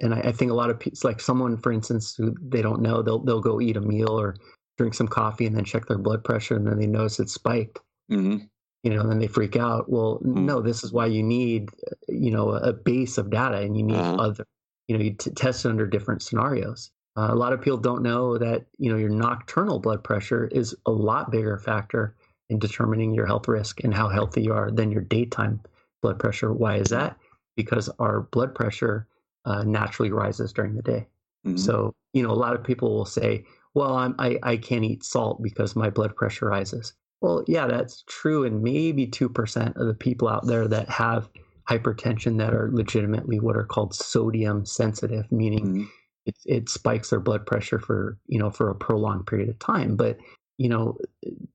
And 0.00 0.14
I, 0.14 0.20
I 0.20 0.32
think 0.32 0.50
a 0.50 0.54
lot 0.54 0.70
of 0.70 0.80
people, 0.80 0.98
like 1.04 1.20
someone, 1.20 1.56
for 1.58 1.72
instance, 1.72 2.14
who 2.16 2.34
they 2.40 2.62
don't 2.62 2.82
know, 2.82 3.02
they'll 3.02 3.18
they'll 3.20 3.40
go 3.40 3.60
eat 3.60 3.76
a 3.76 3.80
meal 3.80 4.18
or 4.18 4.36
drink 4.78 4.94
some 4.94 5.08
coffee 5.08 5.46
and 5.46 5.56
then 5.56 5.64
check 5.64 5.86
their 5.86 5.98
blood 5.98 6.24
pressure 6.24 6.56
and 6.56 6.66
then 6.66 6.78
they 6.78 6.86
notice 6.86 7.20
it's 7.20 7.34
spiked. 7.34 7.78
hmm 8.10 8.38
You 8.82 8.90
know, 8.94 9.00
and 9.02 9.10
then 9.10 9.18
they 9.18 9.28
freak 9.28 9.56
out. 9.56 9.88
Well, 9.90 10.20
Mm. 10.24 10.44
no, 10.44 10.60
this 10.60 10.82
is 10.82 10.92
why 10.92 11.06
you 11.06 11.22
need, 11.22 11.70
you 12.08 12.30
know, 12.30 12.50
a 12.52 12.72
base 12.72 13.18
of 13.18 13.30
data 13.30 13.58
and 13.58 13.76
you 13.76 13.82
need 13.84 13.96
Uh-huh. 13.96 14.16
other, 14.18 14.44
you 14.88 14.96
know, 14.98 15.04
you 15.04 15.12
t- 15.14 15.30
test 15.32 15.64
it 15.64 15.68
under 15.70 15.86
different 15.86 16.22
scenarios. 16.22 16.90
Uh, 17.16 17.28
a 17.30 17.34
lot 17.36 17.52
of 17.52 17.60
people 17.60 17.78
don't 17.78 18.02
know 18.02 18.38
that 18.38 18.64
you 18.78 18.90
know 18.90 18.96
your 18.96 19.10
nocturnal 19.10 19.78
blood 19.78 20.02
pressure 20.02 20.46
is 20.46 20.74
a 20.86 20.90
lot 20.90 21.30
bigger 21.30 21.58
factor 21.58 22.16
in 22.48 22.58
determining 22.58 23.12
your 23.14 23.26
health 23.26 23.46
risk 23.48 23.84
and 23.84 23.92
how 23.94 24.08
healthy 24.08 24.42
you 24.42 24.52
are 24.52 24.70
than 24.70 24.90
your 24.90 25.02
daytime 25.02 25.60
blood 26.02 26.18
pressure. 26.18 26.52
Why 26.52 26.76
is 26.76 26.88
that? 26.88 27.16
Because 27.56 27.88
our 27.98 28.22
blood 28.22 28.54
pressure 28.54 29.06
uh, 29.44 29.62
naturally 29.64 30.10
rises 30.10 30.52
during 30.52 30.74
the 30.74 30.82
day. 30.82 31.06
hmm 31.44 31.56
So 31.56 31.94
you 32.12 32.22
know, 32.22 32.30
a 32.30 32.34
lot 32.34 32.54
of 32.54 32.62
people 32.64 32.94
will 32.94 33.06
say, 33.06 33.44
"Well, 33.74 33.94
I'm, 33.94 34.14
I 34.18 34.38
I 34.42 34.56
can't 34.56 34.84
eat 34.84 35.04
salt 35.04 35.42
because 35.42 35.74
my 35.76 35.90
blood 35.90 36.14
pressure 36.16 36.46
rises." 36.46 36.94
Well, 37.20 37.44
yeah, 37.46 37.66
that's 37.66 38.02
true, 38.08 38.44
and 38.44 38.62
maybe 38.62 39.06
two 39.06 39.28
percent 39.28 39.76
of 39.76 39.86
the 39.86 39.94
people 39.94 40.28
out 40.28 40.46
there 40.46 40.68
that 40.68 40.88
have 40.88 41.28
hypertension 41.70 42.38
that 42.38 42.52
are 42.54 42.70
legitimately 42.72 43.38
what 43.40 43.56
are 43.56 43.64
called 43.64 43.94
sodium 43.94 44.66
sensitive, 44.66 45.30
meaning 45.30 45.66
hmm 45.66 45.84
it, 46.24 46.36
it 46.44 46.68
spikes 46.68 47.10
their 47.10 47.20
blood 47.20 47.46
pressure 47.46 47.78
for 47.80 48.18
you 48.26 48.38
know 48.38 48.50
for 48.50 48.70
a 48.70 48.74
prolonged 48.74 49.26
period 49.26 49.48
of 49.48 49.58
time 49.58 49.96
but 49.96 50.16
you 50.56 50.68
know 50.68 50.96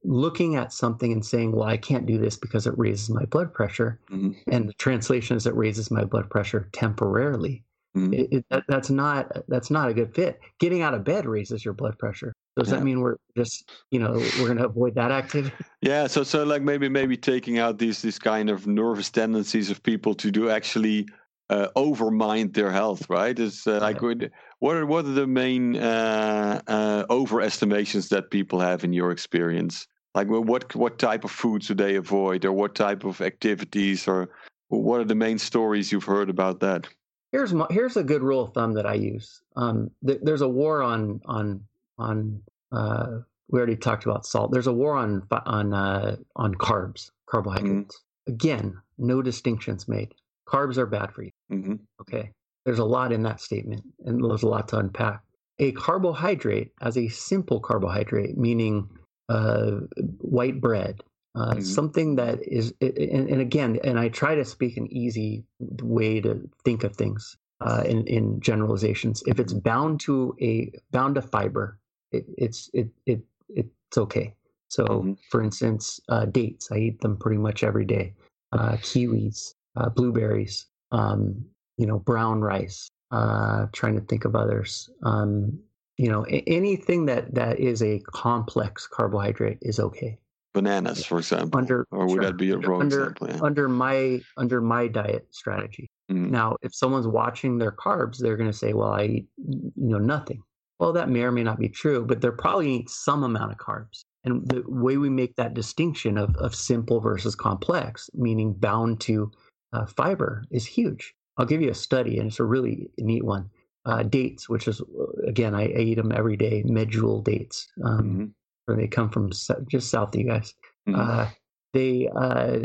looking 0.04 0.56
at 0.56 0.74
something 0.74 1.12
and 1.12 1.26
saying 1.26 1.52
well 1.52 1.68
i 1.68 1.78
can't 1.78 2.06
do 2.06 2.18
this 2.18 2.36
because 2.38 2.68
it 2.68 2.78
raises 2.78 3.10
my 3.10 3.26
blood 3.26 3.54
pressure 3.54 4.00
hmm 4.10 4.32
and 4.50 4.70
the 4.70 4.74
translation 4.74 5.38
is 5.38 5.46
it 5.46 5.56
raises 5.56 5.92
my 5.92 6.04
blood 6.04 6.30
pressure 6.30 6.70
temporarily 6.74 7.64
hmm 7.98 8.14
it, 8.14 8.28
it, 8.32 8.46
that, 8.50 8.64
that's 8.68 8.90
not 8.90 9.32
that's 9.48 9.70
not 9.70 9.90
a 9.90 9.94
good 9.94 10.14
fit 10.14 10.40
getting 10.60 10.82
out 10.82 10.94
of 10.94 11.04
bed 11.04 11.26
raises 11.26 11.64
your 11.66 11.74
blood 11.74 11.98
pressure 11.98 12.34
does 12.56 12.70
Yeah. 12.70 12.76
that 12.78 12.84
mean 12.84 13.02
we're 13.02 13.18
just 13.36 13.72
you 13.92 14.00
know 14.00 14.12
we're 14.40 14.48
going 14.48 14.58
to 14.58 14.66
avoid 14.66 14.96
that 14.96 15.12
activity 15.12 15.56
Yeah, 15.82 16.08
so 16.08 16.24
so 16.24 16.44
like 16.44 16.64
maybe 16.64 16.90
maybe 16.90 17.18
taking 17.18 17.60
out 17.60 17.78
these 17.78 18.02
these 18.02 18.20
kind 18.20 18.50
of 18.50 18.66
nervous 18.68 19.10
tendencies 19.12 19.70
of 19.70 19.84
people 19.84 20.16
to 20.16 20.32
do 20.32 20.50
actually 20.50 21.08
uh, 21.50 21.68
overmind 21.76 22.54
their 22.54 22.72
health, 22.72 23.10
right? 23.10 23.38
Is 23.38 23.68
uh, 23.68 23.80
like 23.80 24.02
what 24.02 24.30
what 24.60 24.76
are 24.76 24.86
what 24.86 25.06
are 25.06 25.14
the 25.14 25.28
main 25.28 25.76
uh, 25.78 26.62
uh, 26.68 27.06
overestimations 27.10 28.10
that 28.10 28.32
people 28.32 28.60
have 28.60 28.84
in 28.84 28.92
your 28.92 29.12
experience? 29.12 29.88
Like 30.16 30.28
wh- 30.28 30.46
what 30.46 30.74
what 30.76 30.98
type 30.98 31.24
of 31.24 31.32
foods 31.32 31.68
do 31.68 31.76
they 31.76 31.96
avoid, 31.96 32.44
or 32.44 32.54
what 32.54 32.74
type 32.76 33.04
of 33.06 33.22
activities, 33.22 34.08
or 34.08 34.30
what 34.70 35.00
are 35.00 35.06
the 35.06 35.16
main 35.16 35.38
stories 35.38 35.92
you've 35.92 36.04
heard 36.04 36.30
about 36.30 36.60
that? 36.62 36.88
Here's 37.32 37.54
my, 37.54 37.68
here's 37.70 37.98
a 37.98 38.04
good 38.04 38.22
rule 38.24 38.42
of 38.42 38.54
thumb 38.54 38.74
that 38.74 38.86
I 38.86 38.94
use. 38.96 39.42
Um, 39.56 39.92
th- 40.06 40.20
there's 40.24 40.42
a 40.42 40.48
war 40.48 40.82
on 40.82 41.22
on 41.26 41.64
on. 41.98 42.42
Uh, 42.72 43.20
we 43.50 43.60
already 43.60 43.78
talked 43.78 44.06
about 44.06 44.26
salt. 44.26 44.52
There's 44.52 44.68
a 44.68 44.74
war 44.74 44.96
on 44.96 45.26
on 45.46 45.74
uh, 45.74 46.18
on 46.36 46.56
carbs, 46.56 47.12
carbohydrates. 47.28 48.02
Again, 48.28 48.78
no 48.98 49.22
distinctions 49.22 49.88
made. 49.88 50.14
Carbs 50.48 50.78
are 50.78 50.86
bad 50.86 51.14
for 51.14 51.24
you. 51.24 51.32
hmm 51.50 51.76
Okay, 52.02 52.32
there's 52.66 52.80
a 52.80 52.86
lot 52.86 53.12
in 53.12 53.24
that 53.24 53.40
statement, 53.42 53.84
and 54.06 54.24
there's 54.24 54.44
a 54.44 54.48
lot 54.48 54.68
to 54.70 54.78
unpack. 54.78 55.22
A 55.60 55.72
carbohydrate, 55.72 56.72
as 56.82 56.98
a 56.98 57.08
simple 57.08 57.60
carbohydrate, 57.60 58.38
meaning 58.38 58.90
uh, 59.30 59.80
white 60.20 60.62
bread, 60.62 61.02
uh, 61.38 61.56
Mhm. 61.56 61.64
something 61.64 62.16
that 62.16 62.40
is, 62.48 62.74
and, 62.82 63.30
and 63.30 63.42
again, 63.42 63.80
and 63.84 64.00
I 64.00 64.10
try 64.10 64.36
to 64.36 64.46
speak 64.46 64.78
an 64.78 64.88
easy 64.92 65.46
way 65.60 66.22
to 66.22 66.50
think 66.66 66.84
of 66.84 66.96
things 66.96 67.38
uh, 67.62 67.84
in, 67.86 68.06
in 68.08 68.40
generalizations. 68.42 69.24
If 69.28 69.40
it's 69.40 69.54
bound 69.54 70.00
to 70.02 70.36
a 70.42 70.72
bound 70.92 71.16
to 71.16 71.22
fiber, 71.22 71.80
it, 72.12 72.26
it's 72.38 72.70
it 72.74 72.90
it 73.06 73.22
it's 73.50 73.98
okay. 73.98 74.34
So, 74.70 74.86
Mhm. 74.88 75.18
for 75.30 75.42
instance, 75.44 76.00
uh, 76.10 76.26
dates, 76.26 76.72
I 76.72 76.78
eat 76.78 77.02
them 77.02 77.18
pretty 77.18 77.38
much 77.38 77.64
every 77.64 77.86
day. 77.86 78.14
Uh, 78.52 78.74
kiwis, 78.78 79.54
uh, 79.78 79.90
blueberries, 79.90 80.68
um, 80.92 81.46
you 81.78 81.86
know, 81.86 82.00
brown 82.00 82.42
rice. 82.42 82.90
Uh, 83.12 83.68
trying 83.72 83.96
to 83.96 84.02
think 84.02 84.26
of 84.26 84.36
others. 84.36 84.90
Um, 85.04 85.58
you 85.98 86.12
know, 86.12 86.24
anything 86.24 87.06
that 87.06 87.34
that 87.36 87.60
is 87.60 87.82
a 87.82 88.00
complex 88.00 88.86
carbohydrate 88.88 89.60
is 89.62 89.80
okay 89.80 90.20
Bananas, 90.54 91.06
for 91.06 91.18
example, 91.20 91.60
under 91.60 91.86
or 91.92 92.06
would 92.08 92.14
sure, 92.16 92.22
that 92.24 92.38
be 92.38 92.52
a 92.52 92.58
wrong 92.58 92.82
under 92.82 93.02
example? 93.02 93.28
Yeah. 93.30 93.40
under 93.42 93.70
my 93.70 94.22
under 94.38 94.62
my 94.62 94.88
diet 94.88 95.28
strategy. 95.32 95.90
Mhm. 96.12 96.30
Now, 96.32 96.58
if 96.62 96.74
someone's 96.74 97.08
watching 97.08 97.58
their 97.58 97.72
carbs, 97.72 98.18
they're 98.18 98.38
going 98.38 98.50
to 98.52 98.58
say, 98.58 98.74
"Well, 98.74 98.92
I 98.94 99.04
eat 99.06 99.28
you 99.38 99.72
know 99.76 100.00
nothing." 100.00 100.42
Well, 100.80 100.94
that 100.94 101.10
may 101.10 101.24
or 101.24 101.32
may 101.32 101.44
not 101.44 101.60
be 101.60 101.70
true, 101.70 102.06
but 102.06 102.22
they're 102.22 102.32
probably 102.32 102.72
eat 102.76 102.90
some 102.90 103.24
amount 103.24 103.52
of 103.52 103.58
carbs. 103.58 104.04
And 104.24 104.48
the 104.48 104.64
way 104.68 104.98
we 104.98 105.10
make 105.10 105.36
that 105.36 105.54
distinction 105.54 106.18
of, 106.18 106.36
of 106.38 106.54
simple 106.54 107.00
versus 107.00 107.36
complex, 107.36 108.10
meaning 108.14 108.54
bound 108.54 109.00
to 109.02 109.32
uh, 109.74 109.86
fiber, 109.86 110.44
is 110.52 110.66
huge. 110.66 111.14
I'll 111.38 111.46
give 111.46 111.62
you 111.62 111.70
a 111.72 111.76
study, 111.76 112.18
and 112.20 112.28
it's 112.28 112.40
a 112.40 112.44
really 112.46 112.90
neat 112.98 113.24
one. 113.24 113.50
Uh, 113.86 114.04
dates, 114.04 114.50
which 114.50 114.68
is 114.68 114.82
uh, 114.82 115.28
again, 115.28 115.56
I, 115.56 115.64
I 115.64 115.80
eat 115.80 115.96
them 115.96 116.12
every 116.12 116.36
day. 116.38 116.64
Medjool 116.64 117.24
dates, 117.24 117.68
um, 117.84 118.04
Mhm. 118.04 118.34
Where 118.68 118.78
they 118.78 118.88
come 118.88 119.10
from 119.10 119.32
just 119.70 119.90
south 119.90 120.10
of 120.14 120.20
you 120.20 120.28
guys 120.28 120.54
Mhm. 120.88 120.96
uh, 121.00 121.28
they 121.74 122.08
uh, 122.16 122.60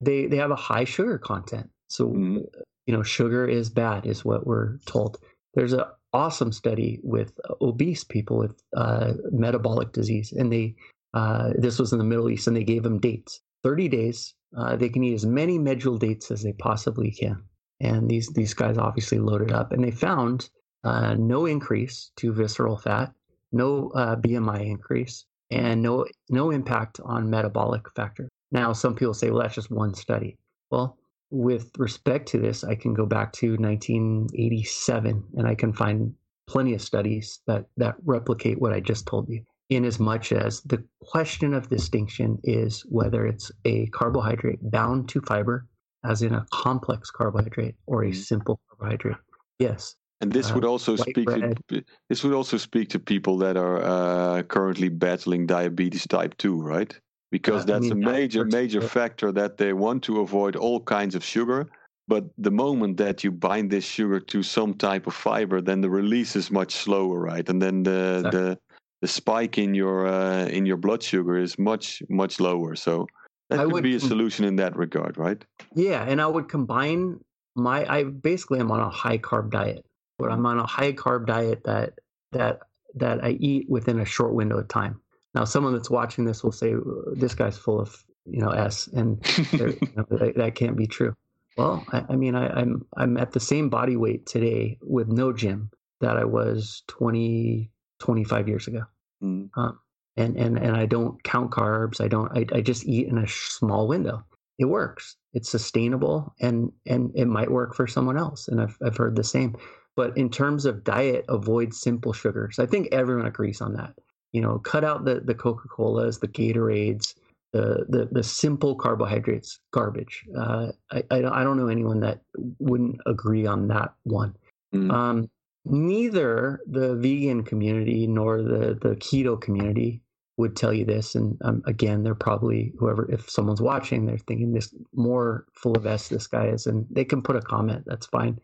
they 0.00 0.26
they 0.26 0.36
have 0.36 0.50
a 0.52 0.56
high 0.56 0.84
sugar 0.84 1.18
content. 1.18 1.68
So 1.88 2.10
Mhm. 2.10 2.44
you 2.86 2.94
know, 2.94 3.02
sugar 3.02 3.46
is 3.48 3.68
bad, 3.70 4.06
is 4.06 4.24
what 4.24 4.46
we're 4.46 4.78
told. 4.86 5.18
There's 5.54 5.72
an 5.72 5.84
awesome 6.12 6.52
study 6.52 7.00
with 7.02 7.32
obese 7.60 8.04
people 8.04 8.36
with 8.38 8.54
uh, 8.76 9.14
metabolic 9.32 9.92
disease, 9.92 10.32
and 10.32 10.52
they 10.52 10.76
uh, 11.14 11.52
this 11.58 11.78
was 11.78 11.92
in 11.92 11.98
the 11.98 12.04
Middle 12.04 12.28
East, 12.30 12.46
and 12.46 12.56
they 12.56 12.64
gave 12.64 12.82
them 12.82 12.98
dates. 13.00 13.40
Thirty 13.62 13.88
days, 13.88 14.34
uh, 14.56 14.76
they 14.76 14.88
can 14.88 15.02
eat 15.04 15.14
as 15.14 15.26
many 15.26 15.58
medjool 15.58 15.98
dates 15.98 16.30
as 16.30 16.42
they 16.42 16.52
possibly 16.54 17.10
can. 17.10 17.42
And 17.80 18.08
these 18.08 18.28
these 18.34 18.54
guys 18.54 18.78
obviously 18.78 19.18
loaded 19.18 19.50
up, 19.52 19.72
and 19.72 19.82
they 19.82 19.90
found 19.90 20.48
uh, 20.84 21.14
no 21.14 21.46
increase 21.46 22.12
to 22.18 22.32
visceral 22.32 22.76
fat, 22.76 23.12
no 23.52 23.90
uh, 23.90 24.16
BMI 24.16 24.66
increase, 24.66 25.24
and 25.54 25.82
no 25.82 26.04
no 26.28 26.50
impact 26.50 27.00
on 27.04 27.30
metabolic 27.30 27.82
factor. 27.94 28.28
Now, 28.50 28.72
some 28.72 28.94
people 28.94 29.14
say, 29.14 29.30
well, 29.30 29.42
that's 29.42 29.54
just 29.54 29.70
one 29.70 29.94
study. 29.94 30.36
Well, 30.70 30.98
with 31.30 31.70
respect 31.78 32.28
to 32.28 32.38
this, 32.38 32.64
I 32.64 32.74
can 32.74 32.94
go 32.94 33.06
back 33.06 33.32
to 33.34 33.56
1987 33.56 35.24
and 35.36 35.46
I 35.46 35.54
can 35.54 35.72
find 35.72 36.14
plenty 36.46 36.74
of 36.74 36.82
studies 36.82 37.40
that, 37.46 37.66
that 37.76 37.96
replicate 38.04 38.60
what 38.60 38.72
I 38.72 38.80
just 38.80 39.06
told 39.06 39.28
you. 39.28 39.42
In 39.70 39.84
as 39.84 39.98
much 39.98 40.30
as 40.30 40.60
the 40.62 40.84
question 41.00 41.54
of 41.54 41.68
distinction 41.70 42.38
is 42.44 42.84
whether 42.88 43.26
it's 43.26 43.50
a 43.64 43.86
carbohydrate 43.86 44.58
bound 44.70 45.08
to 45.08 45.20
fiber, 45.22 45.66
as 46.04 46.22
in 46.22 46.34
a 46.34 46.46
complex 46.52 47.10
carbohydrate, 47.10 47.74
or 47.86 48.04
a 48.04 48.10
Mhm. 48.10 48.14
simple 48.14 48.60
carbohydrate. 48.68 49.16
Yes. 49.58 49.96
And 50.24 50.32
this 50.32 50.50
uh, 50.50 50.54
would 50.54 50.64
also 50.64 50.96
speak 50.96 51.26
bread. 51.26 51.60
to 51.68 51.84
this 52.08 52.24
would 52.24 52.32
also 52.32 52.56
speak 52.56 52.88
to 52.88 52.98
people 52.98 53.36
that 53.44 53.58
are 53.58 53.82
uh, 53.82 54.42
currently 54.44 54.88
battling 54.88 55.46
diabetes 55.46 56.06
type 56.06 56.34
two, 56.38 56.56
right? 56.62 56.98
Because 57.30 57.60
Uh, 57.60 57.64
I 57.64 57.72
that's 57.72 57.90
mean, 57.90 57.92
a 57.92 58.08
major 58.12 58.44
major 58.46 58.80
factor 58.80 59.32
that 59.32 59.58
they 59.58 59.74
want 59.74 60.02
to 60.04 60.20
avoid 60.20 60.56
all 60.56 60.80
kinds 60.80 61.14
of 61.14 61.22
sugar. 61.22 61.68
But 62.08 62.24
the 62.38 62.50
moment 62.50 62.96
that 62.96 63.22
you 63.22 63.32
bind 63.32 63.70
this 63.70 63.84
sugar 63.84 64.18
to 64.18 64.42
some 64.42 64.72
type 64.72 65.06
of 65.06 65.14
fiber, 65.14 65.60
then 65.60 65.82
the 65.82 65.90
release 65.90 66.36
is 66.36 66.50
much 66.50 66.72
slower, 66.72 67.20
right? 67.20 67.46
And 67.50 67.60
then 67.60 67.82
the 67.82 68.00
Exactly. 68.24 68.40
the 68.40 68.58
the 69.02 69.08
spike 69.08 69.58
in 69.58 69.74
your 69.74 70.06
uh, 70.06 70.46
in 70.46 70.64
your 70.64 70.78
blood 70.78 71.02
sugar 71.02 71.36
is 71.36 71.58
much 71.58 72.02
much 72.08 72.40
lower. 72.40 72.76
So 72.76 73.06
that 73.50 73.60
I 73.60 73.64
could 73.64 73.72
would 73.74 73.82
be 73.82 73.96
a 73.96 74.00
solution 74.00 74.46
in 74.46 74.56
that 74.56 74.74
regard, 74.74 75.18
right? 75.18 75.44
Yeah, 75.74 76.08
and 76.08 76.18
I 76.18 76.26
would 76.26 76.48
combine 76.48 77.20
my 77.54 77.84
I 77.96 78.04
basically 78.04 78.60
am 78.60 78.70
on 78.70 78.80
a 78.80 78.88
high 78.88 79.18
carb 79.18 79.50
diet. 79.50 79.84
But 80.24 80.32
I'm 80.32 80.46
on 80.46 80.58
a 80.58 80.66
high 80.66 80.92
carb 80.92 81.26
diet 81.26 81.64
that 81.64 81.94
that 82.32 82.60
that 82.94 83.24
I 83.24 83.30
eat 83.30 83.68
within 83.68 84.00
a 84.00 84.04
short 84.04 84.34
window 84.34 84.58
of 84.58 84.68
time. 84.68 85.00
Now 85.34 85.44
someone 85.44 85.72
that's 85.72 85.90
watching 85.90 86.24
this 86.24 86.44
will 86.44 86.52
say 86.52 86.74
this 87.12 87.34
guy's 87.34 87.58
full 87.58 87.80
of, 87.80 88.04
you 88.24 88.40
know, 88.40 88.50
S 88.50 88.86
and 88.88 89.18
you 89.52 89.78
know, 89.96 90.06
that, 90.10 90.34
that 90.36 90.54
can't 90.54 90.76
be 90.76 90.86
true. 90.86 91.14
Well, 91.56 91.84
I, 91.92 92.04
I 92.10 92.16
mean, 92.16 92.34
I, 92.34 92.48
I'm 92.48 92.84
I'm 92.96 93.16
at 93.16 93.32
the 93.32 93.40
same 93.40 93.68
body 93.68 93.96
weight 93.96 94.26
today 94.26 94.78
with 94.82 95.08
no 95.08 95.32
gym 95.32 95.70
that 96.00 96.16
I 96.16 96.24
was 96.24 96.82
20, 96.88 97.70
25 97.98 98.48
years 98.48 98.66
ago. 98.66 98.82
Mm. 99.22 99.50
Um, 99.56 99.78
and, 100.16 100.36
and, 100.36 100.58
and 100.58 100.76
I 100.76 100.86
don't 100.86 101.22
count 101.24 101.50
carbs. 101.50 102.00
I 102.00 102.08
don't, 102.08 102.30
I, 102.36 102.46
I 102.56 102.60
just 102.60 102.84
eat 102.84 103.08
in 103.08 103.18
a 103.18 103.26
small 103.26 103.88
window. 103.88 104.24
It 104.58 104.66
works. 104.66 105.16
It's 105.32 105.50
sustainable 105.50 106.34
and, 106.40 106.70
and 106.86 107.10
it 107.14 107.24
might 107.24 107.50
work 107.50 107.74
for 107.74 107.86
someone 107.86 108.16
else. 108.16 108.46
And 108.46 108.60
I've, 108.60 108.76
I've 108.84 108.96
heard 108.96 109.16
the 109.16 109.24
same. 109.24 109.56
But 109.96 110.16
in 110.16 110.28
terms 110.28 110.66
of 110.66 110.84
diet, 110.84 111.24
avoid 111.28 111.72
simple 111.72 112.12
sugars. 112.12 112.58
I 112.58 112.66
think 112.66 112.88
everyone 112.92 113.26
agrees 113.26 113.60
on 113.60 113.74
that. 113.74 113.94
You 114.32 114.40
know, 114.40 114.58
cut 114.58 114.82
out 114.82 115.04
the, 115.04 115.20
the 115.20 115.34
Coca 115.34 115.68
Colas, 115.68 116.18
the 116.18 116.28
Gatorades, 116.28 117.14
the, 117.52 117.86
the, 117.88 118.08
the 118.10 118.22
simple 118.24 118.74
carbohydrates, 118.74 119.60
garbage. 119.70 120.24
Uh, 120.36 120.72
I, 120.90 121.04
I, 121.10 121.16
I 121.18 121.44
don't 121.44 121.56
know 121.56 121.68
anyone 121.68 122.00
that 122.00 122.20
wouldn't 122.58 123.00
agree 123.06 123.46
on 123.46 123.68
that 123.68 123.94
one. 124.02 124.36
Mm. 124.74 124.92
Um, 124.92 125.30
neither 125.64 126.60
the 126.66 126.96
vegan 126.96 127.44
community 127.44 128.08
nor 128.08 128.42
the, 128.42 128.76
the 128.82 128.96
keto 128.96 129.40
community 129.40 130.02
would 130.36 130.56
tell 130.56 130.72
you 130.72 130.84
this. 130.84 131.14
And 131.14 131.38
um, 131.44 131.62
again, 131.64 132.02
they're 132.02 132.16
probably 132.16 132.72
whoever, 132.76 133.08
if 133.10 133.30
someone's 133.30 133.62
watching, 133.62 134.04
they're 134.04 134.18
thinking 134.18 134.52
this 134.52 134.74
more 134.92 135.46
full 135.52 135.76
of 135.76 135.86
S 135.86 136.08
this 136.08 136.26
guy 136.26 136.46
is, 136.46 136.66
and 136.66 136.86
they 136.90 137.04
can 137.04 137.22
put 137.22 137.36
a 137.36 137.40
comment. 137.40 137.84
That's 137.86 138.06
fine. 138.06 138.40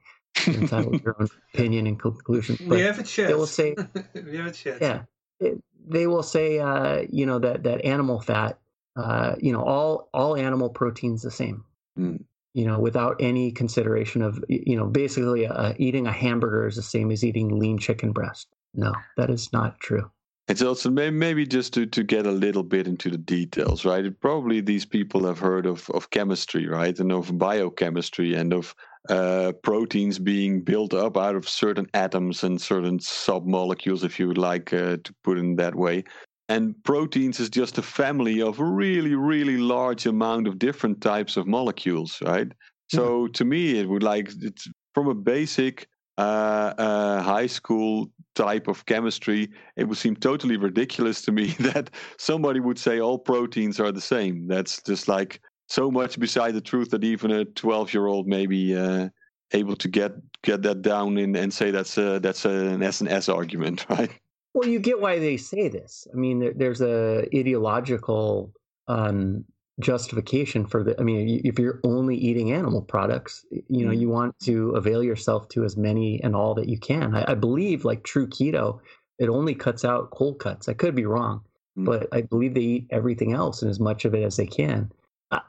Entitled 0.46 1.02
your 1.04 1.16
own 1.20 1.28
opinion 1.54 1.86
and 1.86 1.98
conclusion. 1.98 2.56
But 2.60 2.68
we 2.76 2.80
have 2.80 2.98
a 2.98 3.02
chat. 3.02 3.28
they 3.28 3.34
will 3.34 3.46
say, 3.46 3.74
we 4.14 4.36
have 4.36 4.46
a 4.46 4.52
chat. 4.52 4.78
yeah, 4.80 5.02
it, 5.38 5.62
they 5.86 6.06
will 6.06 6.22
say, 6.22 6.58
uh, 6.58 7.02
you 7.10 7.26
know, 7.26 7.38
that 7.38 7.64
that 7.64 7.84
animal 7.84 8.20
fat, 8.20 8.58
uh, 8.96 9.34
you 9.40 9.52
know, 9.52 9.62
all 9.62 10.08
all 10.14 10.36
animal 10.36 10.70
proteins 10.70 11.22
the 11.22 11.30
same. 11.30 11.64
Mm. 11.98 12.24
You 12.52 12.66
know, 12.66 12.80
without 12.80 13.16
any 13.20 13.52
consideration 13.52 14.22
of, 14.22 14.42
you 14.48 14.76
know, 14.76 14.86
basically 14.86 15.46
uh, 15.46 15.72
eating 15.76 16.08
a 16.08 16.12
hamburger 16.12 16.66
is 16.66 16.74
the 16.74 16.82
same 16.82 17.12
as 17.12 17.24
eating 17.24 17.60
lean 17.60 17.78
chicken 17.78 18.10
breast. 18.10 18.48
No, 18.74 18.92
that 19.16 19.30
is 19.30 19.52
not 19.52 19.78
true. 19.78 20.10
It's 20.48 20.62
also 20.62 20.90
maybe 20.90 21.46
just 21.46 21.72
to, 21.74 21.86
to 21.86 22.02
get 22.02 22.26
a 22.26 22.32
little 22.32 22.64
bit 22.64 22.88
into 22.88 23.08
the 23.08 23.18
details, 23.18 23.84
right? 23.84 24.18
Probably 24.20 24.60
these 24.60 24.84
people 24.84 25.24
have 25.26 25.38
heard 25.38 25.64
of, 25.64 25.88
of 25.90 26.10
chemistry, 26.10 26.66
right? 26.66 26.98
And 26.98 27.12
of 27.12 27.38
biochemistry 27.38 28.34
and 28.34 28.52
of 28.52 28.74
uh, 29.08 29.52
proteins 29.62 30.18
being 30.18 30.60
built 30.60 30.94
up 30.94 31.16
out 31.16 31.34
of 31.34 31.48
certain 31.48 31.86
atoms 31.94 32.44
and 32.44 32.60
certain 32.60 32.98
submolecules, 32.98 34.04
if 34.04 34.18
you 34.18 34.28
would 34.28 34.38
like 34.38 34.72
uh, 34.72 34.98
to 35.02 35.14
put 35.24 35.38
it 35.38 35.40
in 35.40 35.56
that 35.56 35.74
way. 35.74 36.04
And 36.48 36.74
proteins 36.84 37.38
is 37.38 37.48
just 37.48 37.78
a 37.78 37.82
family 37.82 38.42
of 38.42 38.58
really, 38.58 39.14
really 39.14 39.56
large 39.56 40.06
amount 40.06 40.48
of 40.48 40.58
different 40.58 41.00
types 41.00 41.36
of 41.36 41.46
molecules, 41.46 42.18
right? 42.22 42.48
So 42.88 43.28
to 43.28 43.44
me, 43.44 43.78
it 43.78 43.88
would 43.88 44.02
like 44.02 44.32
it's 44.42 44.68
from 44.94 45.06
a 45.06 45.14
basic 45.14 45.86
uh, 46.18 46.74
uh, 46.76 47.22
high 47.22 47.46
school 47.46 48.10
type 48.34 48.68
of 48.68 48.84
chemistry, 48.84 49.48
it 49.76 49.84
would 49.84 49.96
seem 49.96 50.14
totally 50.14 50.58
ridiculous 50.58 51.22
to 51.22 51.32
me 51.32 51.46
that 51.60 51.90
somebody 52.18 52.60
would 52.60 52.78
say 52.78 53.00
all 53.00 53.18
proteins 53.18 53.80
are 53.80 53.90
the 53.90 54.00
same. 54.00 54.46
That's 54.46 54.82
just 54.82 55.08
like 55.08 55.40
so 55.70 55.90
much 55.90 56.18
beside 56.18 56.52
the 56.54 56.60
truth 56.60 56.90
that 56.90 57.04
even 57.04 57.30
a 57.30 57.44
12 57.44 57.94
year 57.94 58.06
old 58.06 58.26
may 58.26 58.44
be 58.44 58.76
uh, 58.76 59.08
able 59.52 59.76
to 59.76 59.88
get 59.88 60.12
get 60.42 60.62
that 60.62 60.82
down 60.82 61.16
in, 61.16 61.34
and 61.36 61.52
say 61.54 61.70
that's 61.70 61.96
a, 61.96 62.18
that's 62.18 62.44
an 62.44 62.82
S 62.82 63.00
and 63.00 63.08
S 63.08 63.28
argument, 63.28 63.86
right? 63.90 64.10
Well, 64.52 64.68
you 64.68 64.80
get 64.80 65.00
why 65.00 65.20
they 65.20 65.36
say 65.36 65.68
this. 65.68 66.08
I 66.12 66.16
mean, 66.16 66.40
there, 66.40 66.52
there's 66.54 66.80
a 66.82 67.24
ideological 67.34 68.52
um, 68.88 69.44
justification 69.78 70.66
for 70.66 70.82
the. 70.82 70.98
I 70.98 71.04
mean, 71.04 71.40
if 71.44 71.58
you're 71.58 71.80
only 71.84 72.16
eating 72.16 72.50
animal 72.52 72.82
products, 72.82 73.44
you 73.68 73.84
know, 73.86 73.92
Mm. 73.92 74.00
you 74.00 74.08
want 74.08 74.38
to 74.40 74.70
avail 74.70 75.04
yourself 75.04 75.48
to 75.50 75.64
as 75.64 75.76
many 75.76 76.20
and 76.24 76.34
all 76.34 76.54
that 76.54 76.68
you 76.68 76.78
can. 76.78 77.14
I, 77.14 77.32
I 77.32 77.34
believe, 77.34 77.84
like 77.84 78.02
true 78.02 78.26
keto, 78.26 78.80
it 79.20 79.28
only 79.28 79.54
cuts 79.54 79.84
out 79.84 80.10
cold 80.10 80.40
cuts. 80.40 80.68
I 80.68 80.74
could 80.74 80.96
be 80.96 81.06
wrong, 81.06 81.42
Mm. 81.78 81.84
but 81.86 82.08
I 82.12 82.22
believe 82.22 82.54
they 82.54 82.60
eat 82.60 82.86
everything 82.90 83.32
else 83.32 83.62
and 83.62 83.70
as 83.70 83.78
much 83.78 84.04
of 84.04 84.14
it 84.14 84.24
as 84.24 84.36
they 84.36 84.46
can. 84.46 84.90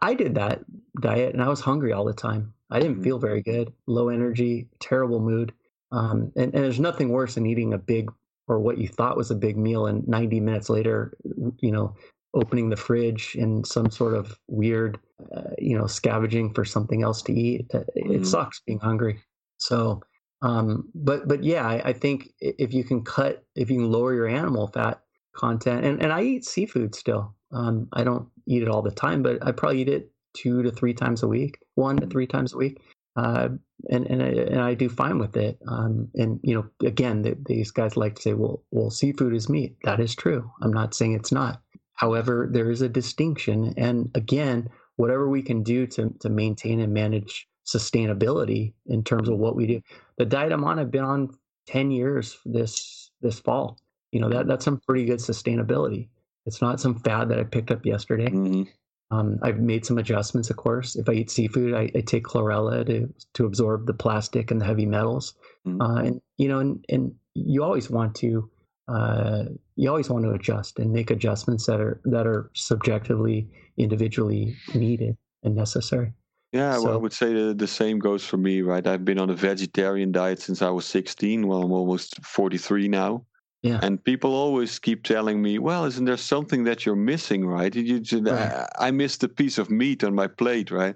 I, 0.02 0.14
did 0.14 0.36
that 0.36 0.64
diet, 1.02 1.34
and 1.34 1.42
I 1.44 1.50
was 1.50 1.60
hungry 1.60 1.92
all 1.94 2.06
the 2.06 2.14
time. 2.14 2.54
I 2.70 2.80
didn't 2.80 2.98
Mm. 3.00 3.04
feel 3.04 3.20
very 3.20 3.42
good, 3.42 3.74
low 3.88 4.10
energy, 4.10 4.70
terrible 4.80 5.20
mood. 5.20 5.54
Um, 5.92 6.32
and, 6.36 6.54
and 6.54 6.64
there's 6.64 6.80
nothing 6.80 7.10
worse 7.10 7.36
than 7.36 7.46
eating 7.46 7.74
a 7.74 7.78
big 7.78 8.12
or 8.48 8.60
what 8.60 8.78
you 8.78 8.88
thought 8.88 9.18
was 9.18 9.32
a 9.32 9.36
big 9.36 9.58
meal 9.58 9.86
and 9.86 10.08
90 10.08 10.40
minutes 10.40 10.70
later 10.70 11.14
you 11.60 11.72
know 11.72 11.96
opening 12.34 12.70
the 12.70 12.78
fridge 12.78 13.36
in 13.36 13.64
some 13.64 13.90
sort 13.92 14.14
of 14.14 14.40
weird 14.48 15.00
uh, 15.36 15.52
you 15.58 15.78
know 15.78 15.88
scavenging 15.88 16.54
for 16.54 16.66
something 16.66 17.04
else 17.04 17.22
to 17.22 17.34
eat 17.34 17.68
Uh, 17.74 17.84
it 17.96 18.22
Mhm. 18.22 18.26
sucks 18.26 18.60
being 18.66 18.80
hungry 18.80 19.20
so 19.58 20.02
um 20.42 20.90
but 20.96 21.28
but 21.28 21.44
yeah 21.44 21.68
I, 21.68 21.90
I 21.90 21.94
think 21.94 22.34
if 22.40 22.74
you 22.74 22.84
can 22.84 23.04
cut 23.04 23.46
if 23.56 23.70
you 23.70 23.78
can 23.78 23.92
lower 23.92 24.14
your 24.14 24.28
animal 24.28 24.68
fat 24.68 25.04
content 25.34 25.86
and, 25.86 26.02
and 26.02 26.12
i 26.12 26.22
eat 26.24 26.46
seafood 26.46 26.96
still 26.96 27.36
um 27.52 27.88
i 27.94 28.04
don't 28.04 28.28
eat 28.48 28.62
it 28.62 28.70
all 28.70 28.82
the 28.82 28.92
time 28.92 29.24
but 29.24 29.46
i 29.46 29.52
probably 29.52 29.82
eat 29.82 29.90
it 29.90 30.12
two 30.34 30.64
to 30.64 30.72
three 30.72 30.94
times 30.94 31.24
a 31.24 31.28
week 31.28 31.60
one 31.76 31.98
to 31.98 32.08
three 32.08 32.28
times 32.28 32.54
a 32.54 32.58
week 32.58 32.82
uh, 33.16 33.50
and 33.90 34.06
and 34.08 34.22
I, 34.24 34.28
and 34.28 34.62
I 34.62 34.74
do 34.74 34.90
fine 34.90 35.18
with 35.18 35.36
it. 35.36 35.60
Um, 35.68 36.10
and 36.16 36.40
you 36.44 36.56
know, 36.56 36.88
again, 36.88 37.24
the, 37.24 37.38
these 37.46 37.72
guys 37.72 37.98
like 37.98 38.16
to 38.16 38.22
say, 38.22 38.34
"Well, 38.34 38.64
well, 38.72 38.90
seafood 38.90 39.34
is 39.34 39.50
meat." 39.50 39.76
That 39.84 40.00
is 40.00 40.16
true. 40.16 40.50
I'm 40.62 40.72
not 40.72 40.94
saying 40.94 41.14
it's 41.14 41.32
not. 41.32 41.62
However, 41.96 42.48
there 42.52 42.72
is 42.72 42.82
a 42.82 42.90
distinction, 42.90 43.74
and 43.78 44.10
again, 44.16 44.70
whatever 44.96 45.28
we 45.28 45.42
can 45.42 45.64
do 45.64 45.88
to 45.88 46.14
to 46.22 46.30
maintain 46.30 46.80
and 46.80 46.94
manage 46.94 47.48
sustainability 47.66 48.74
in 48.88 49.04
terms 49.04 49.30
of 49.30 49.38
what 49.38 49.56
we 49.56 49.68
do. 49.68 49.82
The 50.18 50.26
diet 50.26 50.52
I'm 50.52 50.64
on, 50.64 50.80
I've 50.80 50.92
been 50.92 51.04
on 51.04 51.30
ten 51.68 51.92
years 51.92 52.38
this 52.46 53.12
this 53.22 53.40
fall. 53.40 53.78
You 54.12 54.22
know 54.22 54.30
that 54.30 54.48
that's 54.48 54.66
some 54.66 54.80
pretty 54.88 55.06
good 55.06 55.20
sustainability. 55.20 56.10
It's 56.46 56.62
not 56.62 56.80
some 56.80 56.96
fad 57.00 57.30
that 57.30 57.40
I 57.40 57.44
picked 57.44 57.72
up 57.72 57.86
yesterday. 57.86 58.30
Mhm. 58.30 58.68
Um, 59.12 59.40
I've 59.42 59.60
made 59.60 59.86
some 59.86 59.98
adjustments, 59.98 60.50
of 60.50 60.56
course. 60.56 60.96
If 60.96 61.10
I 61.10 61.14
eat 61.14 61.30
seafood, 61.30 61.74
I, 61.74 61.92
I 61.94 62.02
take 62.02 62.24
chlorella 62.24 62.86
to 62.86 63.14
to 63.34 63.46
absorb 63.46 63.86
the 63.86 63.94
plastic 63.94 64.52
and 64.52 64.62
the 64.62 64.66
heavy 64.66 64.86
metals. 64.86 65.36
Mhm. 65.68 65.82
Uh, 65.82 66.02
and 66.06 66.22
you 66.38 66.48
know, 66.48 66.60
and, 66.60 66.84
and 66.90 67.14
you 67.34 67.64
always 67.64 67.90
want 67.90 68.16
to 68.16 68.50
uh, 68.88 69.46
you 69.76 69.90
always 69.90 70.10
want 70.10 70.26
to 70.26 70.32
adjust 70.32 70.80
and 70.80 70.92
make 70.92 71.12
adjustments 71.12 71.66
that 71.66 71.80
are 71.80 72.02
that 72.06 72.26
are 72.26 72.50
subjectively, 72.54 73.48
individually 73.78 74.56
needed 74.74 75.18
and 75.44 75.56
necessary. 75.56 76.14
Yeah, 76.52 76.78
well, 76.80 76.94
I 76.94 76.98
would 76.98 77.14
say 77.14 77.34
the, 77.34 77.54
the 77.54 77.68
same 77.68 78.00
goes 78.00 78.26
for 78.26 78.36
me, 78.36 78.62
right? 78.62 78.86
I've 78.86 79.06
been 79.06 79.18
on 79.18 79.30
a 79.30 79.34
vegetarian 79.34 80.12
diet 80.12 80.40
since 80.40 80.62
I 80.62 80.70
was 80.70 80.86
16. 80.86 81.48
Well, 81.48 81.62
I'm 81.64 81.72
almost 81.72 82.22
43 82.26 82.90
now. 82.90 83.26
Yeah. 83.62 83.80
And 83.84 84.04
people 84.04 84.34
always 84.34 84.80
keep 84.80 85.04
telling 85.04 85.42
me, 85.42 85.60
well, 85.60 85.86
isn't 85.86 86.06
there 86.06 86.18
something 86.18 86.64
that 86.64 86.86
you're 86.86 86.96
missing, 86.96 87.46
right? 87.46 87.74
You 87.76 88.00
just, 88.00 88.24
Right. 88.26 88.52
I, 88.52 88.68
I 88.88 88.92
missed 88.92 89.24
a 89.24 89.30
piece 89.30 89.58
of 89.58 89.70
meat 89.70 90.04
on 90.04 90.16
my 90.16 90.28
plate, 90.28 90.72
right? 90.72 90.96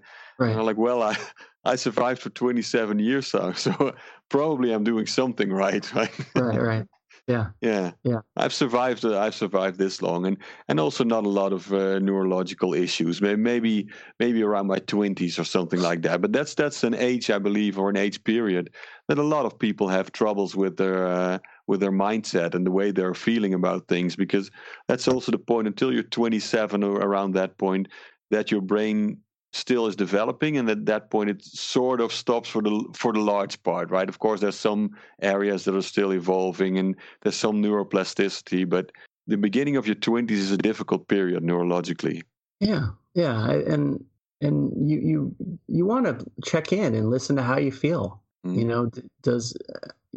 And 0.52 0.60
I'm 0.60 0.66
like, 0.66 0.78
well, 0.78 1.04
I, 1.04 1.16
I 1.66 1.76
survived 1.76 2.22
for 2.22 2.30
27 2.32 3.00
years, 3.00 3.28
so, 3.28 3.52
so 3.56 3.94
probably 4.30 4.72
I'm 4.72 4.84
doing 4.84 5.06
something 5.06 5.52
right, 5.52 5.94
right? 5.96 6.12
Right. 6.36 6.60
Right. 6.60 6.86
Yeah. 7.28 7.50
Yeah, 7.62 7.92
Yeah. 8.04 8.20
I've 8.36 8.54
survived. 8.54 9.04
Uh, 9.04 9.20
I've 9.20 9.34
survived 9.34 9.80
this 9.80 10.00
long, 10.00 10.28
and 10.28 10.38
and 10.68 10.80
also 10.80 11.04
not 11.04 11.26
a 11.26 11.30
lot 11.30 11.54
of 11.54 11.74
uh, 11.74 11.98
neurological 11.98 12.76
issues. 12.76 13.20
Maybe 13.20 13.88
maybe 14.20 14.44
around 14.44 14.68
my 14.68 14.78
twenties 14.78 15.40
or 15.40 15.44
something 15.44 15.80
like 15.80 16.04
that. 16.04 16.22
But 16.22 16.34
that's 16.34 16.54
that's 16.54 16.84
an 16.84 16.94
age, 16.94 17.32
I 17.32 17.40
believe, 17.40 17.80
or 17.80 17.90
an 17.90 17.98
age 17.98 18.24
period 18.24 18.70
that 19.08 19.18
a 19.18 19.24
lot 19.24 19.46
of 19.46 19.58
people 19.58 19.88
have 19.88 20.12
troubles 20.12 20.56
with 20.56 20.78
their 20.78 21.08
uh, 21.08 21.40
with 21.68 21.80
their 21.80 21.92
mindset 21.92 22.56
and 22.56 22.66
the 22.66 22.72
way 22.72 22.92
they're 22.92 23.14
feeling 23.14 23.54
about 23.54 23.88
things. 23.88 24.16
Because 24.16 24.52
that's 24.88 25.08
also 25.08 25.32
the 25.32 25.38
point. 25.38 25.68
Until 25.68 25.94
you're 25.94 26.04
27 26.04 26.84
or 26.84 26.98
around 27.00 27.34
that 27.34 27.58
point, 27.58 27.88
that 28.32 28.52
your 28.52 28.62
brain 28.62 29.18
still 29.54 29.88
is 29.88 29.96
developing 29.96 30.58
and 30.58 30.70
at 30.70 30.86
that 30.86 31.10
point 31.10 31.30
it 31.30 31.42
sort 31.42 32.02
of 32.02 32.12
stops 32.12 32.50
for 32.50 32.62
the 32.62 32.86
for 32.94 33.14
the 33.14 33.22
large 33.22 33.64
part 33.64 33.90
right 33.90 34.10
of 34.10 34.20
course 34.20 34.42
there's 34.42 34.60
some 34.60 34.90
areas 35.22 35.64
that 35.64 35.74
are 35.74 35.82
still 35.82 36.12
evolving 36.12 36.78
and 36.78 36.94
there's 37.22 37.38
some 37.38 37.64
neuroplasticity 37.64 38.68
but 38.68 38.92
the 39.28 39.38
beginning 39.38 39.78
of 39.78 39.88
your 39.88 39.96
20s 39.96 40.30
is 40.32 40.52
a 40.52 40.58
difficult 40.58 41.08
period 41.08 41.42
neurologically 41.42 42.22
Yeah. 42.60 42.88
Yeah. 43.14 43.50
And 43.52 44.04
and 44.42 44.72
you 44.90 45.00
you 45.00 45.36
you 45.68 45.86
want 45.86 46.06
to 46.06 46.26
check 46.44 46.74
in 46.74 46.94
and 46.94 47.10
listen 47.10 47.36
to 47.38 47.42
how 47.44 47.58
you 47.58 47.72
feel. 47.72 48.22
Mm. 48.46 48.58
you 48.58 48.66
know 48.66 48.92
does 49.24 49.56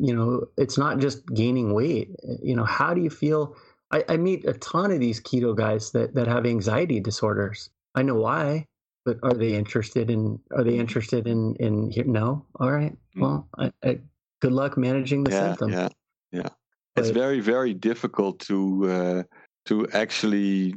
you 0.00 0.14
know 0.14 0.46
it's 0.56 0.78
not 0.78 0.98
just 0.98 1.26
gaining 1.34 1.72
weight 1.72 2.10
you 2.42 2.54
know 2.54 2.64
how 2.64 2.94
do 2.94 3.00
you 3.00 3.10
feel? 3.10 3.56
I, 3.90 4.04
I 4.08 4.16
meet 4.18 4.44
a 4.44 4.52
ton 4.54 4.90
of 4.90 5.00
these 5.00 5.20
keto 5.20 5.56
guys 5.56 5.92
that 5.92 6.14
that 6.14 6.26
have 6.26 6.46
anxiety 6.46 7.00
disorders. 7.00 7.70
I 7.94 8.02
know 8.02 8.16
why 8.16 8.66
but 9.04 9.16
are 9.22 9.32
they 9.32 9.54
interested 9.54 10.10
in 10.10 10.38
are 10.52 10.64
they 10.64 10.78
interested 10.78 11.26
in 11.26 11.56
in 11.56 11.90
here 11.90 12.04
no? 12.04 12.44
All 12.60 12.70
right. 12.70 12.92
Mm. 13.16 13.20
well 13.22 13.48
I, 13.58 13.72
I, 13.82 14.00
good 14.40 14.52
luck 14.52 14.76
managing 14.76 15.24
the 15.24 15.30
yeah 15.30 15.40
symptoms. 15.40 15.72
yeah 15.72 15.88
yeah. 16.32 16.48
It's 16.96 17.10
very 17.10 17.40
very 17.40 17.74
difficult 17.74 18.40
to 18.40 18.90
uh, 18.90 19.22
to 19.66 19.88
actually 19.92 20.74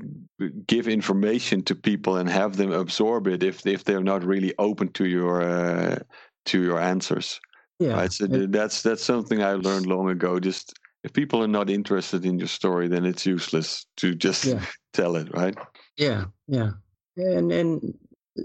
give 0.67 0.87
information 0.87 1.63
to 1.63 1.75
people 1.75 2.17
and 2.17 2.29
have 2.29 2.57
them 2.57 2.71
absorb 2.71 3.27
it 3.27 3.43
if 3.43 3.65
if 3.65 3.83
they're 3.83 4.03
not 4.03 4.23
really 4.23 4.53
open 4.59 4.89
to 4.93 5.05
your 5.05 5.41
uh, 5.41 5.97
to 6.45 6.61
your 6.61 6.79
answers. 6.79 7.39
Yeah, 7.81 7.93
right? 7.95 8.11
so 8.13 8.25
it- 8.25 8.51
that's 8.51 8.81
that's 8.83 9.03
something 9.03 9.41
I 9.41 9.53
learned 9.53 9.87
long 9.87 10.09
ago. 10.09 10.39
Just 10.39 10.73
if 11.03 11.13
people 11.13 11.41
are 11.43 11.47
not 11.47 11.69
interested 11.69 12.25
in 12.25 12.37
your 12.37 12.47
story, 12.47 12.87
then 12.87 13.05
it's 13.05 13.25
useless 13.25 13.85
to 13.97 14.13
just 14.13 14.45
Yeah. 14.45 14.63
tell 14.93 15.15
it, 15.15 15.33
right? 15.33 15.55
Yeah, 15.97 16.25
yeah, 16.47 16.71
and 17.17 17.51
and 17.51 17.97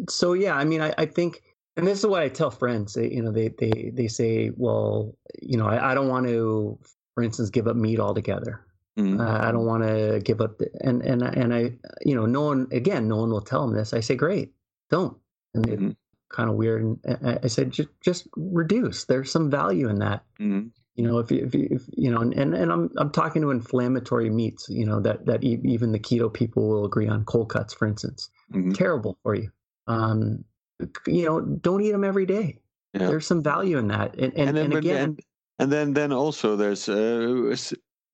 so 0.08 0.32
yeah, 0.32 0.56
I 0.56 0.64
mean, 0.64 0.80
I, 0.80 0.94
I 0.98 1.06
think, 1.06 1.42
and 1.76 1.86
this 1.86 1.98
is 2.00 2.06
what 2.06 2.22
I 2.22 2.28
tell 2.28 2.50
friends. 2.50 2.94
They, 2.94 3.10
you 3.12 3.22
know, 3.22 3.30
they 3.32 3.48
they 3.58 3.92
they 3.94 4.08
say, 4.08 4.50
well, 4.56 5.14
you 5.42 5.58
know, 5.58 5.66
I, 5.66 5.92
I 5.92 5.94
don't 5.94 6.08
want 6.08 6.26
to, 6.28 6.78
for 7.14 7.22
instance, 7.22 7.50
give 7.50 7.68
up 7.68 7.76
meat 7.76 8.00
altogether. 8.00 8.64
Mhm. 8.98 9.20
Uh, 9.20 9.46
I 9.46 9.52
don't 9.52 9.66
want 9.66 9.82
to 9.84 10.20
give 10.24 10.40
up, 10.40 10.56
the, 10.58 10.70
and 10.80 11.02
and 11.02 11.22
and 11.22 11.52
I, 11.52 11.72
you 12.06 12.14
know, 12.16 12.24
no 12.24 12.40
one 12.40 12.66
again, 12.72 13.06
no 13.08 13.16
one 13.16 13.30
will 13.30 13.42
tell 13.44 13.66
them 13.66 13.76
this. 13.76 13.92
I 13.92 14.00
say, 14.00 14.16
great, 14.16 14.54
don't, 14.88 15.14
and 15.54 15.66
Mhm. 15.66 15.96
Kind 16.28 16.48
of 16.50 16.56
weird. 16.56 16.82
And 17.04 17.38
I, 17.42 17.46
said, 17.48 17.70
just 17.70 17.88
just 18.00 18.26
reduce. 18.36 19.04
There's 19.04 19.30
some 19.30 19.50
value 19.50 19.88
in 19.88 19.98
that. 20.00 20.24
Mhm. 20.40 20.70
You 20.94 21.06
know, 21.06 21.18
if 21.18 21.30
you, 21.30 21.44
if 21.44 21.54
you, 21.54 21.68
if, 21.70 21.82
you 21.92 22.10
know, 22.10 22.20
and, 22.22 22.32
and, 22.32 22.54
and 22.54 22.72
I'm, 22.72 22.90
I'm 22.96 23.10
talking 23.10 23.42
to 23.42 23.50
inflammatory 23.50 24.30
meats, 24.30 24.66
you 24.70 24.86
know, 24.86 24.98
that, 25.00 25.26
that 25.26 25.44
even 25.44 25.92
the 25.92 25.98
keto 25.98 26.32
people 26.32 26.66
will 26.70 26.86
agree 26.86 27.06
on 27.06 27.24
cold 27.26 27.50
cuts, 27.50 27.74
for 27.74 27.86
instance, 27.86 28.30
Mhm. 28.54 28.74
terrible 28.74 29.18
for 29.22 29.34
you. 29.34 29.50
Um, 29.86 30.44
you 31.06 31.26
know, 31.26 31.40
don't 31.42 31.82
eat 31.82 31.92
them 31.92 32.02
every 32.04 32.24
day. 32.24 32.60
Yeah. 32.94 33.08
There's 33.08 33.26
some 33.26 33.42
value 33.42 33.76
in 33.76 33.88
that. 33.88 34.14
And, 34.14 34.32
and, 34.38 34.48
and 34.48 34.56
then 34.56 34.64
and 34.66 34.74
again, 34.74 34.96
then- 34.96 35.18
and 35.58 35.72
then 35.72 35.92
then 35.94 36.12
also 36.12 36.56
there's 36.56 36.88
uh, 36.88 37.56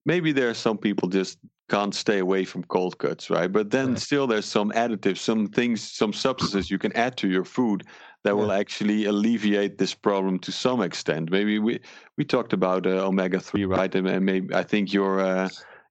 maybe 0.05 0.32
there 0.32 0.48
are 0.51 0.55
some 0.55 0.78
people 0.78 1.09
just 1.09 1.39
can't 1.73 1.94
stay 1.94 2.19
away 2.27 2.44
from 2.44 2.62
cold 2.65 2.94
cuts 2.99 3.31
right? 3.36 3.51
But 3.59 3.70
then 3.70 3.89
Right. 3.90 3.99
still 4.07 4.27
there's 4.27 4.51
some 4.59 4.70
additives 4.85 5.19
some 5.31 5.47
things 5.59 5.78
some 6.03 6.12
substances 6.12 6.70
you 6.70 6.78
can 6.78 6.93
add 7.07 7.16
to 7.19 7.28
your 7.28 7.44
food 7.57 7.81
that 8.24 8.36
will 8.36 8.53
actually 8.53 9.07
alleviate 9.07 9.78
this 9.78 9.94
problem 9.94 10.39
to 10.40 10.53
some 10.53 10.81
extent. 10.89 11.31
Maybe 11.31 11.59
we 11.59 11.81
we 12.19 12.24
talked 12.24 12.53
about 12.53 12.86
uh, 12.86 13.07
omega-3 13.11 13.66
right? 13.77 13.94
And, 13.94 14.07
and 14.07 14.24
maybe 14.24 14.55
i 14.55 14.65
think 14.73 14.93
your 14.93 15.12
uh, 15.20 15.49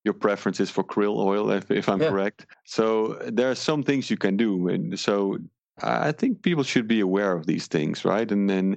your 0.08 0.14
preference 0.26 0.60
is 0.66 0.70
for 0.76 0.84
krill 0.94 1.18
oil 1.32 1.46
if, 1.60 1.66
if 1.72 1.86
i'm 1.90 2.02
Yeah. 2.02 2.12
correct. 2.14 2.40
So 2.64 2.84
there 3.38 3.50
are 3.52 3.56
some 3.70 3.82
things 3.84 4.10
you 4.14 4.18
can 4.26 4.36
do 4.38 4.52
and 4.74 5.00
so 5.08 5.38
i 5.38 6.10
I 6.10 6.12
think 6.20 6.32
people 6.48 6.66
should 6.72 6.88
be 6.96 7.02
aware 7.10 7.34
of 7.38 7.44
these 7.52 7.68
things 7.76 7.98
right? 8.14 8.30
And 8.36 8.44
then 8.54 8.68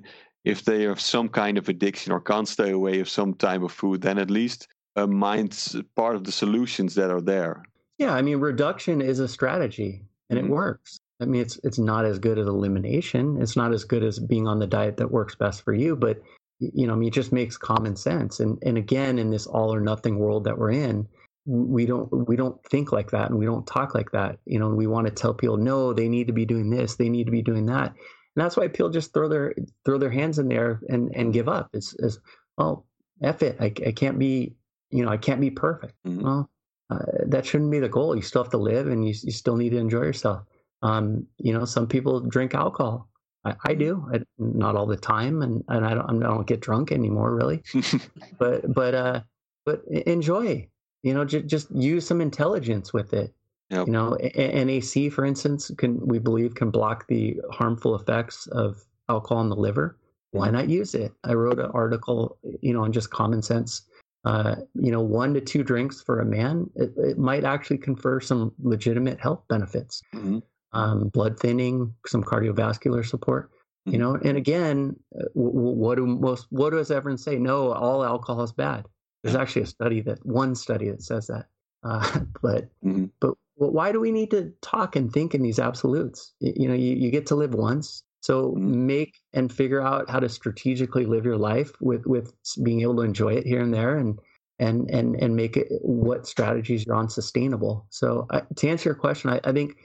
if 0.53 0.59
they 0.69 0.81
have 0.89 1.01
some 1.15 1.29
kind 1.43 1.57
of 1.59 1.69
addiction 1.69 2.13
or 2.15 2.21
can't 2.21 2.49
stay 2.57 2.71
away 2.79 2.97
of 3.01 3.09
some 3.09 3.33
type 3.35 3.63
of 3.69 3.73
food, 3.81 3.99
then 4.03 4.19
at 4.19 4.31
least 4.31 4.61
uh, 4.97 5.07
mind's 5.07 5.77
part 5.97 6.17
of 6.17 6.25
the 6.25 6.33
solutions 6.33 6.95
that 6.95 7.11
are 7.11 7.21
there. 7.21 7.63
yeah, 7.99 8.13
I 8.13 8.23
mean, 8.23 8.39
reduction 8.39 9.01
is 9.01 9.21
a 9.21 9.29
strategy 9.29 10.03
and 10.29 10.39
Mhm. 10.39 10.45
it 10.45 10.51
works. 10.51 10.99
I 11.21 11.27
mean, 11.27 11.41
it's, 11.43 11.61
it's 11.63 11.79
not 11.79 12.05
as 12.05 12.19
good 12.19 12.39
as 12.39 12.47
elimination. 12.49 13.41
It's 13.41 13.57
not 13.57 13.73
as 13.73 13.85
good 13.85 14.03
as 14.03 14.19
being 14.19 14.49
on 14.49 14.59
the 14.59 14.67
diet 14.67 14.97
that 14.97 15.13
works 15.13 15.37
best 15.37 15.63
for 15.63 15.73
you, 15.73 15.95
but 15.95 16.21
you 16.59 16.87
know, 16.87 16.93
I 16.95 16.97
mean, 16.97 17.09
it 17.09 17.15
just 17.15 17.33
makes 17.33 17.57
common 17.57 17.95
sense. 17.95 18.41
And, 18.41 18.59
and 18.65 18.77
again, 18.79 19.19
in 19.19 19.31
this 19.31 19.47
all 19.47 19.73
or 19.73 19.81
nothing 19.81 20.19
world 20.19 20.45
that 20.45 20.59
we're 20.59 20.73
in, 20.73 21.07
we 21.47 21.85
don't 21.87 22.09
we 22.27 22.37
don't 22.37 22.63
think 22.65 22.91
like 22.91 23.11
that 23.11 23.29
and 23.29 23.39
we 23.39 23.45
don't 23.45 23.67
talk 23.67 23.95
like 23.95 24.11
that 24.13 24.39
you 24.47 24.59
know 24.59 24.71
we 24.71 24.87
want 24.87 25.07
to 25.07 25.13
tell 25.13 25.35
people 25.35 25.59
no 25.59 25.93
they 25.93 26.09
need 26.09 26.27
to 26.27 26.33
be 26.33 26.47
doing 26.47 26.71
this 26.71 26.97
they 26.97 27.11
need 27.11 27.25
to 27.25 27.31
be 27.31 27.43
doing 27.43 27.67
that 27.67 27.89
and 27.89 27.97
that's 28.37 28.57
why 28.57 28.67
people 28.67 28.89
just 28.89 29.13
throw 29.13 29.29
their 29.29 29.55
throw 29.85 29.99
their 29.99 30.11
hands 30.11 30.39
in 30.39 30.49
there 30.49 30.81
and 30.89 31.13
and 31.15 31.35
give 31.35 31.47
up 31.47 31.69
it's, 31.75 31.95
it's 31.99 32.19
well 32.57 32.87
F 33.23 33.43
it 33.43 33.59
I, 33.61 33.67
I 33.67 33.93
can't 33.93 34.19
be 34.19 34.55
you 34.95 35.05
know 35.05 35.11
I 35.11 35.17
can't 35.27 35.41
be 35.41 35.51
perfect. 35.51 35.95
Mhm. 36.07 36.23
well 36.23 36.51
uh, 36.91 36.99
that 37.33 37.47
shouldn't 37.47 37.71
be 37.71 37.81
the 37.81 37.89
goal. 37.89 38.15
You 38.15 38.23
still 38.23 38.43
have 38.43 38.51
to 38.53 38.59
live 38.59 38.87
and 38.89 39.01
you, 39.09 39.15
you 39.23 39.33
still 39.33 39.57
need 39.57 39.71
to 39.71 39.79
enjoy 39.79 40.03
yourself. 40.11 40.41
Um 40.83 41.27
you 41.39 41.53
know 41.55 41.65
some 41.65 41.87
people 41.95 42.21
drink 42.21 42.55
alcohol. 42.55 43.09
I, 43.47 43.55
I 43.71 43.75
do. 43.75 43.93
I, 44.13 44.21
not 44.39 44.75
all 44.77 44.87
the 44.87 44.97
time 44.97 45.43
and, 45.43 45.63
and 45.69 45.85
I 45.85 45.93
don't 45.95 46.23
I 46.23 46.27
don't 46.29 46.47
get 46.47 46.61
drunk 46.61 46.93
anymore 46.93 47.35
really. 47.35 47.63
But 48.39 48.73
but 48.81 48.95
uh 48.95 49.21
but 49.67 49.83
enjoy. 50.17 50.69
You 51.03 51.13
know 51.15 51.25
just 51.25 51.47
just 51.47 51.67
use 51.75 52.07
some 52.07 52.21
intelligence 52.21 52.93
with 52.93 53.13
it. 53.13 53.35
Yep. 53.71 53.87
you 53.87 53.93
know 53.95 54.17
A- 54.21 54.41
A- 54.61 54.65
nac 54.65 55.13
for 55.13 55.25
instance 55.25 55.71
can 55.81 55.93
we 56.07 56.19
believe 56.19 56.55
can 56.55 56.71
block 56.71 57.07
the 57.09 57.41
harmful 57.51 57.95
effects 57.97 58.47
of 58.49 58.77
alcohol 59.09 59.41
in 59.43 59.49
the 59.49 59.57
liver. 59.69 59.99
Why 60.33 60.51
not 60.51 60.69
use 60.69 60.95
it? 60.95 61.13
I 61.31 61.33
wrote 61.35 61.59
an 61.61 61.71
article 61.83 62.37
you 62.61 62.73
know 62.75 62.85
on 62.85 62.93
just 62.93 63.11
common 63.11 63.41
sense 63.43 63.83
uh, 64.25 64.57
you 64.75 64.91
know 64.91 65.01
one 65.01 65.35
to 65.35 65.41
two 65.41 65.63
drinks 65.63 66.01
for 66.01 66.21
a 66.21 66.25
man 66.25 66.69
it, 66.77 66.93
it 66.97 67.19
might 67.19 67.45
actually 67.45 67.79
confer 67.79 68.21
some 68.21 68.53
legitimate 68.63 69.21
health 69.21 69.43
benefits 69.49 70.03
Mhm. 70.15 70.43
um, 70.73 71.09
blood 71.09 71.39
thinning 71.39 71.95
some 72.07 72.23
cardiovascular 72.25 73.05
support 73.05 73.51
you 73.87 73.99
Mhm. 73.99 74.01
know 74.01 74.15
and 74.25 74.37
again 74.37 74.97
uh, 75.15 75.25
w- 75.35 75.53
w- 75.53 75.77
what 75.77 75.97
do 75.97 76.07
most 76.07 76.47
what 76.51 76.71
does 76.71 76.91
everyone 76.91 77.19
say 77.19 77.39
no 77.39 77.73
all 77.73 78.05
alcohol 78.05 78.43
is 78.43 78.53
bad 78.53 78.87
there's 79.23 79.37
actually 79.37 79.63
a 79.63 79.67
study 79.67 80.01
that 80.03 80.25
one 80.25 80.55
study 80.55 80.91
that 80.91 81.03
says 81.03 81.27
that 81.27 81.47
uh, 81.83 82.01
but 82.43 82.71
Mhm. 82.85 83.11
but 83.21 83.35
wh- 83.57 83.73
why 83.79 83.93
do 83.93 84.01
we 84.01 84.11
need 84.11 84.31
to 84.31 84.53
talk 84.63 84.97
and 84.97 85.13
think 85.13 85.35
in 85.35 85.43
these 85.43 85.59
absolutes 85.59 86.33
you 86.41 86.67
know 86.69 86.75
you, 86.75 86.95
you 86.97 87.11
get 87.11 87.27
to 87.27 87.35
live 87.35 87.55
once 87.55 88.03
so 88.25 88.53
make 88.57 89.21
and 89.35 89.53
figure 89.53 89.83
out 89.83 90.09
how 90.09 90.19
to 90.19 90.31
strategically 90.31 91.05
live 91.05 91.27
your 91.27 91.37
life 91.37 91.73
with 91.81 92.07
with 92.07 92.33
being 92.63 92.81
able 92.81 92.97
to 92.97 93.03
enjoy 93.03 93.35
it 93.35 93.47
here 93.47 93.61
and 93.61 93.75
there 93.75 93.99
and 93.99 94.19
and 94.59 94.91
and 94.91 95.15
and 95.17 95.37
make 95.37 95.59
it 95.59 95.69
what 95.83 96.27
strategies 96.27 96.87
you're 96.87 96.95
on 96.95 97.09
sustainable 97.09 97.87
so 97.91 98.27
uh, 98.31 98.41
to 98.57 98.67
answer 98.69 98.89
your 98.89 98.95
question 98.95 99.29
I, 99.29 99.41
I 99.45 99.53
think 99.53 99.77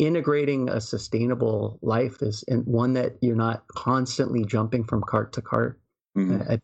integrating 0.00 0.68
a 0.70 0.80
sustainable 0.80 1.78
life 1.82 2.20
is 2.20 2.42
and 2.48 2.66
one 2.66 2.94
that 2.94 3.12
you're 3.20 3.36
not 3.36 3.62
constantly 3.68 4.44
jumping 4.44 4.82
from 4.84 5.02
cart 5.02 5.32
to 5.34 5.42
cart 5.42 5.80
Mhm. 6.16 6.48
I, 6.48 6.54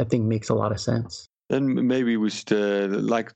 I, 0.00 0.04
think- 0.04 0.24
makes 0.24 0.48
a 0.48 0.54
lot 0.54 0.72
of 0.72 0.80
sense 0.80 1.26
And 1.50 1.66
maybe 1.94 2.16
we 2.16 2.30
should, 2.30 2.52
uh, 2.52 2.86
like 3.14 3.28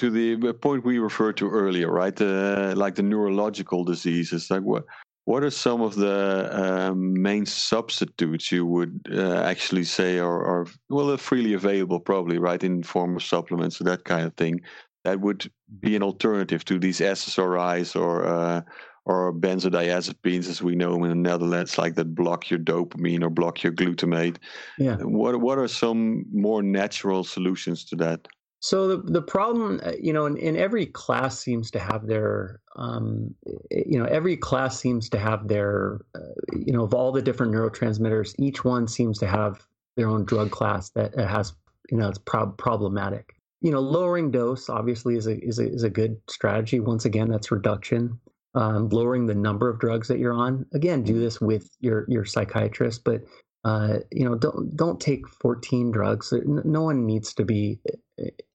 to 0.00 0.10
the 0.10 0.52
point 0.66 0.84
we 0.84 0.98
referred 0.98 1.36
to 1.36 1.46
earlier, 1.48 1.90
right? 2.02 2.18
Uh, 2.20 2.72
like 2.84 2.94
the 2.96 3.02
neurological 3.02 3.84
diseases. 3.84 4.50
Like 4.50 4.62
what? 4.62 4.84
What 5.30 5.44
are 5.44 5.50
some 5.50 5.80
of 5.80 5.94
the 5.94 6.48
um, 6.60 7.22
main 7.22 7.46
substitutes 7.46 8.50
you 8.50 8.66
would 8.66 9.00
uh, 9.14 9.42
actually 9.42 9.84
say 9.84 10.18
are, 10.18 10.44
are 10.44 10.66
well 10.88 11.16
freely 11.18 11.52
available, 11.54 12.00
probably 12.00 12.38
right 12.38 12.60
in 12.64 12.82
form 12.82 13.14
of 13.14 13.22
supplements 13.22 13.80
or 13.80 13.84
that 13.84 14.02
kind 14.02 14.26
of 14.26 14.34
thing? 14.34 14.60
That 15.04 15.20
would 15.20 15.48
be 15.78 15.94
an 15.94 16.02
alternative 16.02 16.64
to 16.64 16.80
these 16.80 16.98
SSRIs 16.98 17.94
or 17.94 18.26
uh, 18.26 18.62
or 19.04 19.32
benzodiazepines, 19.32 20.48
as 20.48 20.62
we 20.62 20.74
know 20.74 21.04
in 21.04 21.10
the 21.10 21.14
Netherlands, 21.14 21.78
like 21.78 21.94
that 21.94 22.12
block 22.12 22.50
your 22.50 22.58
dopamine 22.58 23.22
or 23.22 23.30
block 23.30 23.62
your 23.62 23.72
glutamate. 23.72 24.38
yeah 24.78 24.96
What 24.96 25.40
what 25.40 25.58
are 25.58 25.68
some 25.68 26.24
more 26.32 26.60
natural 26.60 27.22
solutions 27.22 27.84
to 27.84 27.96
that? 27.96 28.26
So 28.60 28.88
the 28.88 28.96
the 28.98 29.22
problem, 29.22 29.80
uh, 29.82 29.92
you 30.00 30.12
know, 30.12 30.26
in, 30.26 30.36
in 30.36 30.54
every 30.54 30.84
class 30.84 31.38
seems 31.38 31.70
to 31.70 31.78
have 31.78 32.06
their, 32.06 32.60
um, 32.76 33.34
you 33.70 33.98
know, 33.98 34.04
every 34.04 34.36
class 34.36 34.78
seems 34.78 35.08
to 35.10 35.18
have 35.18 35.48
their, 35.48 36.02
uh, 36.14 36.34
you 36.52 36.72
know, 36.72 36.84
of 36.84 36.92
all 36.92 37.10
the 37.10 37.22
different 37.22 37.52
neurotransmitters, 37.54 38.34
each 38.38 38.62
one 38.62 38.86
seems 38.86 39.18
to 39.18 39.26
have 39.26 39.66
their 39.96 40.08
own 40.08 40.26
drug 40.26 40.50
class 40.50 40.90
that 40.90 41.16
that 41.16 41.28
has, 41.28 41.54
you 41.90 41.96
know, 41.96 42.08
it's 42.08 42.18
prob- 42.18 42.58
problematic. 42.58 43.34
You 43.62 43.70
know, 43.70 43.80
lowering 43.80 44.30
dose 44.30 44.68
obviously 44.68 45.16
is 45.16 45.26
a 45.26 45.42
is 45.42 45.58
a 45.58 45.66
is 45.66 45.82
a 45.82 45.90
good 45.90 46.20
strategy. 46.28 46.80
Once 46.80 47.06
again, 47.06 47.30
that's 47.30 47.50
reduction. 47.50 48.20
Um, 48.54 48.88
lowering 48.90 49.26
the 49.26 49.34
number 49.34 49.70
of 49.70 49.78
drugs 49.78 50.08
that 50.08 50.18
you're 50.18 50.34
on. 50.34 50.66
Again, 50.74 51.02
do 51.02 51.18
this 51.18 51.40
with 51.40 51.70
your 51.80 52.04
your 52.08 52.26
psychiatrist, 52.26 53.04
but 53.04 53.22
uh, 53.64 54.00
you 54.10 54.28
know, 54.28 54.34
don't 54.34 54.76
don't 54.76 55.00
take 55.00 55.26
14 55.28 55.92
drugs. 55.92 56.32
No 56.44 56.82
one 56.82 57.06
needs 57.06 57.32
to 57.34 57.44
be 57.44 57.78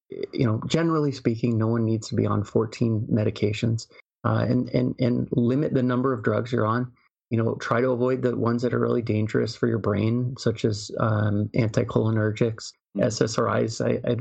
you 0.09 0.45
know, 0.45 0.61
generally 0.67 1.11
speaking, 1.11 1.57
no 1.57 1.67
one 1.67 1.85
needs 1.85 2.07
to 2.09 2.15
be 2.15 2.25
on 2.25 2.43
14 2.43 3.07
medications, 3.11 3.87
uh, 4.23 4.45
and 4.47 4.69
and 4.69 4.95
and 4.99 5.27
limit 5.31 5.73
the 5.73 5.83
number 5.83 6.13
of 6.13 6.23
drugs 6.23 6.51
you're 6.51 6.65
on. 6.65 6.91
You 7.29 7.43
know, 7.43 7.55
try 7.55 7.81
to 7.81 7.89
avoid 7.89 8.21
the 8.21 8.35
ones 8.35 8.61
that 8.61 8.73
are 8.73 8.79
really 8.79 9.01
dangerous 9.01 9.55
for 9.55 9.67
your 9.67 9.79
brain, 9.79 10.35
such 10.37 10.63
as 10.63 10.91
um, 10.99 11.49
anticholinergics, 11.55 12.71
SSRIs. 12.97 13.83
I, 13.83 14.11
I 14.11 14.17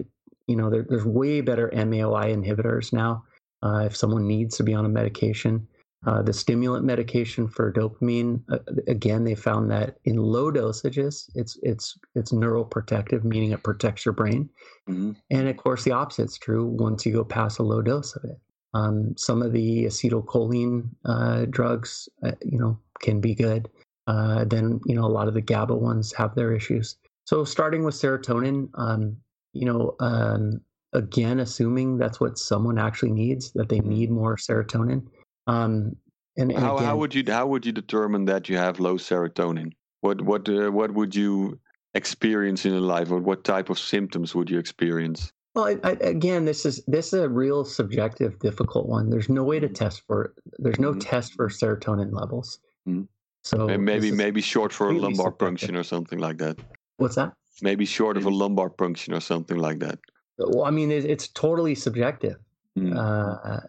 you 0.46 0.56
know, 0.56 0.70
there, 0.70 0.84
there's 0.88 1.04
way 1.04 1.40
better 1.40 1.70
MAOI 1.74 2.34
inhibitors 2.34 2.92
now. 2.92 3.24
Uh, 3.62 3.84
if 3.86 3.96
someone 3.96 4.26
needs 4.26 4.56
to 4.56 4.62
be 4.62 4.74
on 4.74 4.84
a 4.84 4.88
medication, 4.88 5.66
uh, 6.06 6.22
the 6.22 6.32
stimulant 6.32 6.84
medication 6.84 7.48
for 7.48 7.72
dopamine, 7.72 8.42
uh, 8.50 8.58
again, 8.88 9.24
they 9.24 9.34
found 9.34 9.70
that 9.70 9.96
in 10.04 10.16
low 10.16 10.52
dosages, 10.52 11.30
it's 11.34 11.58
it's 11.62 11.98
it's 12.14 12.32
neuroprotective, 12.32 13.24
meaning 13.24 13.52
it 13.52 13.62
protects 13.62 14.04
your 14.04 14.12
brain. 14.12 14.48
hmm 14.86 15.12
And 15.30 15.48
of 15.48 15.56
course, 15.56 15.84
the 15.84 15.92
opposite 15.92 16.24
is 16.24 16.38
true 16.38 16.66
once 16.66 17.06
you 17.06 17.12
go 17.12 17.24
past 17.24 17.58
a 17.58 17.62
low 17.62 17.82
dose 17.82 18.14
of 18.16 18.24
it. 18.24 18.38
Um, 18.74 19.16
some 19.16 19.40
of 19.40 19.52
the 19.52 19.84
acetylcholine 19.84 20.88
uh, 21.04 21.46
drugs, 21.48 22.08
uh, 22.22 22.32
you 22.42 22.58
know, 22.58 22.78
can 23.00 23.20
be 23.20 23.34
good. 23.34 23.68
Uh, 24.06 24.44
then, 24.44 24.80
you 24.84 24.94
know, 24.94 25.04
a 25.04 25.14
lot 25.16 25.28
of 25.28 25.34
the 25.34 25.40
GABA 25.40 25.74
ones 25.74 26.12
have 26.12 26.34
their 26.34 26.52
issues. 26.52 26.96
So, 27.24 27.44
starting 27.44 27.84
with 27.84 27.94
serotonin, 27.94 28.68
um, 28.74 29.16
you 29.54 29.64
know, 29.64 29.94
um, 30.00 30.60
again 30.94 31.40
assuming 31.40 31.98
that's 31.98 32.20
what 32.20 32.38
someone 32.38 32.78
actually 32.78 33.10
needs 33.10 33.50
that 33.52 33.68
they 33.68 33.80
need 33.80 34.10
more 34.10 34.36
serotonin 34.36 35.04
um, 35.46 35.96
and, 36.36 36.50
and 36.50 36.58
How 36.58 36.76
again, 36.76 36.88
how 36.88 36.96
would 36.96 37.14
you 37.14 37.24
how 37.28 37.46
would 37.46 37.64
you 37.66 37.72
determine 37.72 38.24
that 38.26 38.48
you 38.48 38.56
have 38.56 38.80
low 38.80 38.96
serotonin? 38.96 39.72
What 40.00 40.20
what 40.22 40.48
uh, 40.48 40.70
what 40.70 40.92
would 40.94 41.14
you 41.14 41.58
experience 41.94 42.64
in 42.64 42.72
your 42.72 42.80
life, 42.80 43.10
or 43.10 43.18
what 43.20 43.44
type 43.44 43.70
of 43.70 43.78
symptoms 43.78 44.34
would 44.34 44.50
you 44.50 44.58
experience? 44.58 45.32
well 45.54 45.66
I, 45.68 45.78
I, 45.84 45.90
again 46.00 46.44
this 46.46 46.66
is 46.66 46.82
this 46.88 47.12
is 47.12 47.20
a 47.20 47.28
real 47.28 47.64
subjective 47.64 48.36
difficult 48.40 48.88
one 48.88 49.08
there's 49.08 49.28
no 49.28 49.44
way 49.44 49.60
to 49.60 49.68
test 49.68 50.02
for 50.04 50.34
there's 50.58 50.80
no 50.80 50.92
Mhm. 50.92 51.00
test 51.00 51.34
for 51.34 51.48
serotonin 51.48 52.12
levels 52.12 52.58
Mhm. 52.88 53.06
so 53.44 53.68
May- 53.68 53.76
maybe 53.76 54.10
maybe 54.10 54.40
short 54.40 54.72
for 54.72 54.88
a 54.88 54.92
lumbar 54.92 55.30
subjective. 55.30 55.38
puncture 55.38 55.78
or 55.78 55.84
something 55.84 56.18
like 56.18 56.38
that. 56.38 56.56
what's 56.96 57.14
that 57.14 57.34
Maybe 57.62 57.84
short 57.84 58.16
of 58.16 58.24
a 58.26 58.30
lumbar 58.30 58.68
puncture 58.68 59.14
or 59.14 59.20
something 59.20 59.58
like 59.58 59.78
that. 59.78 60.00
well 60.38 60.64
i 60.64 60.72
mean 60.72 60.90
it, 60.90 61.04
it's 61.04 61.28
totally 61.28 61.76
subjective 61.76 62.36
Mm. 62.76 62.96
uh, 62.98 63.60